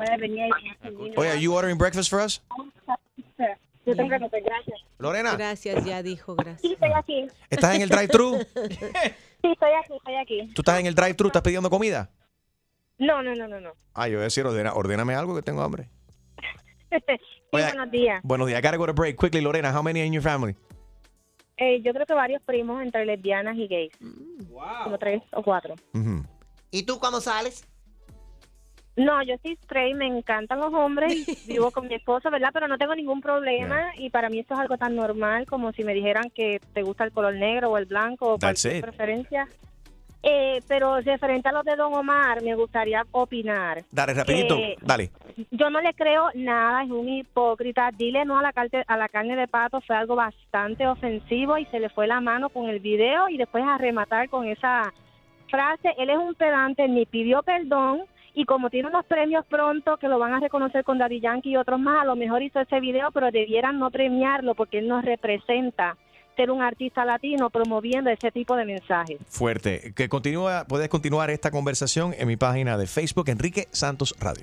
oye, 1.17 1.31
are 1.31 1.41
you 1.41 1.55
ordering 1.55 1.79
breakfast 1.79 2.11
for 2.11 2.21
us? 2.21 2.43
Yo 3.86 3.94
te 3.94 4.05
preocupes, 4.05 4.44
gracias. 4.44 4.81
Lorena. 4.98 5.35
Gracias, 5.36 5.85
ya 5.85 6.02
dijo, 6.02 6.35
gracias. 6.35 6.62
Sí, 6.62 6.73
estoy 6.73 6.93
aquí. 6.94 7.27
¿Estás 7.51 7.74
en 7.77 7.82
el 7.82 7.89
drive-thru? 7.89 8.39
Sí, 9.44 9.52
estoy 9.52 9.73
aquí, 9.78 9.93
estoy 9.94 10.15
aquí. 10.15 10.52
¿Tú 10.55 10.62
estás 10.62 10.81
en 10.81 10.86
el 10.86 10.94
drive-thru? 10.94 11.27
¿Estás 11.27 11.43
pidiendo 11.43 11.69
comida? 11.69 12.11
No, 12.97 13.23
no, 13.23 13.35
no, 13.35 13.47
no, 13.47 13.61
no. 13.61 13.73
Ah, 13.93 14.09
yo 14.09 14.15
voy 14.15 14.23
a 14.23 14.24
decir, 14.24 14.47
ordena, 14.47 14.73
ordéname 14.73 15.15
algo 15.15 15.35
que 15.35 15.43
tengo 15.43 15.61
hambre. 15.61 15.90
sí, 16.90 16.98
Oye, 17.52 17.65
buenos 17.65 17.90
días. 17.90 18.23
Buenos 18.23 18.47
días. 18.47 18.59
I 18.59 18.62
gotta 18.62 18.78
go 18.78 18.86
to 18.86 18.94
break. 18.94 19.20
Quickly, 19.20 19.43
Lorena, 19.43 19.70
how 19.70 19.82
many 19.82 20.01
in 20.01 20.15
your 20.15 20.23
family? 20.23 20.56
Eh, 21.59 21.82
yo 21.82 21.93
creo 21.93 22.06
que 22.06 22.15
varios 22.15 22.43
primos 22.43 22.82
entre 22.82 23.05
lesbianas 23.05 23.55
y 23.56 23.69
gays. 23.69 23.93
Como 24.85 24.98
tres 24.98 25.23
o 25.32 25.43
cuatro. 25.43 25.74
¿Y 26.70 26.85
tú 26.85 26.98
cuando 26.98 27.20
sales? 27.20 27.66
No, 28.97 29.23
yo 29.25 29.35
soy 29.43 29.53
straight, 29.62 29.97
me 29.97 30.07
encantan 30.07 30.61
los 30.61 30.73
hombres, 30.73 31.27
vivo 31.49 31.71
con 31.71 31.89
mi 31.89 31.95
esposo, 31.95 32.31
¿verdad? 32.31 32.51
Pero 32.53 32.69
no 32.69 32.79
tengo 32.79 32.95
ningún 32.95 33.21
problema 33.21 33.93
y 33.97 34.11
para 34.11 34.29
mí 34.29 34.39
esto 34.39 34.55
es 34.55 34.61
algo 34.61 34.77
tan 34.77 34.95
normal 34.95 35.47
como 35.47 35.73
si 35.73 35.83
me 35.83 35.95
dijeran 35.95 36.31
que 36.31 36.61
te 36.73 36.83
gusta 36.83 37.05
el 37.05 37.12
color 37.12 37.35
negro 37.35 37.71
o 37.71 37.79
el 37.79 37.87
blanco 37.87 38.35
o 38.35 38.39
That's 38.39 38.62
cualquier 38.62 38.83
preferencia. 38.83 39.49
Eh, 40.27 40.62
pero 40.66 41.01
referente 41.03 41.51
a 41.51 41.53
los 41.53 41.65
de 41.66 41.77
Don 41.77 41.93
Omar, 41.93 42.43
me 42.43 42.55
gustaría 42.55 43.05
opinar. 43.11 43.83
Dale, 43.91 44.15
rapidito. 44.15 44.57
Dale. 44.81 45.11
Yo 45.51 45.69
no 45.69 45.83
le 45.83 45.93
creo 45.93 46.31
nada, 46.35 46.83
es 46.83 46.91
un 46.91 47.07
hipócrita. 47.11 47.91
Dile 47.95 48.25
no 48.25 48.39
a 48.39 48.43
la, 48.43 48.55
carne, 48.55 48.85
a 48.87 48.97
la 48.97 49.11
carne 49.11 49.37
de 49.37 49.49
pato 49.49 49.83
fue 49.83 49.97
algo 49.97 50.15
bastante 50.15 50.87
ofensivo 50.87 51.59
y 51.59 51.66
se 51.66 51.79
le 51.79 51.91
fue 51.91 52.07
la 52.07 52.23
mano 52.23 52.49
con 52.49 52.71
el 52.71 52.81
video 52.81 53.29
y 53.29 53.37
después 53.37 53.65
a 53.66 53.77
rematar 53.77 54.31
con 54.31 54.47
esa 54.47 54.95
frase. 55.51 55.95
Él 55.99 56.09
es 56.09 56.16
un 56.16 56.35
pedante, 56.35 56.89
ni 56.89 57.05
pidió 57.05 57.43
perdón 57.43 58.05
y 58.35 58.44
como 58.44 58.69
tiene 58.70 58.89
unos 58.89 59.05
premios 59.06 59.44
pronto 59.47 59.97
que 59.97 60.09
lo 60.09 60.19
van 60.19 60.35
a 60.35 60.40
reconocer 60.40 60.85
con 60.85 60.98
Daddy 60.98 61.20
Yankee 61.20 61.51
y 61.51 61.56
otros 61.56 61.78
más, 61.81 62.02
a 62.02 62.05
lo 62.05 62.16
mejor 62.16 62.43
hizo 62.43 62.61
ese 62.61 62.81
video, 62.81 63.11
pero 63.12 63.31
debieran 63.31 63.78
no 63.78 63.90
premiarlo 63.90 64.55
porque 64.55 64.78
él 64.78 64.89
nos 64.89 65.05
representa 65.05 65.97
ser 66.36 66.51
un 66.51 66.61
artista 66.62 67.05
latino 67.05 67.48
promoviendo 67.48 68.11
ese 68.11 68.32
tipo 68.32 68.56
de 68.56 68.65
mensajes. 68.65 69.19
Fuerte. 69.28 69.93
Que 69.94 70.09
continúa, 70.09 70.65
puedes 70.69 70.89
continuar 70.89 71.31
esta 71.31 71.52
conversación 71.52 72.12
en 72.19 72.27
mi 72.27 72.36
página 72.36 72.77
de 72.77 72.89
Facebook, 72.89 73.28
Enrique 73.28 73.69
Santos 73.70 74.15
Radio. 74.19 74.43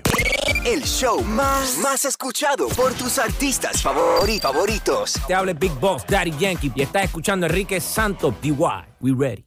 El 0.64 0.82
show 0.84 1.20
más, 1.22 1.78
más 1.82 2.06
escuchado 2.06 2.68
por 2.68 2.94
tus 2.94 3.18
artistas 3.18 3.84
favori- 3.84 4.40
favoritos. 4.40 5.20
Te 5.26 5.34
habla 5.34 5.52
Big 5.52 5.72
Boss, 5.80 6.06
Daddy 6.06 6.30
Yankee, 6.38 6.72
y 6.74 6.80
estás 6.80 7.04
escuchando 7.04 7.44
a 7.44 7.50
Enrique 7.50 7.78
Santos, 7.78 8.40
DY. 8.40 8.52
We 9.00 9.12
ready. 9.14 9.44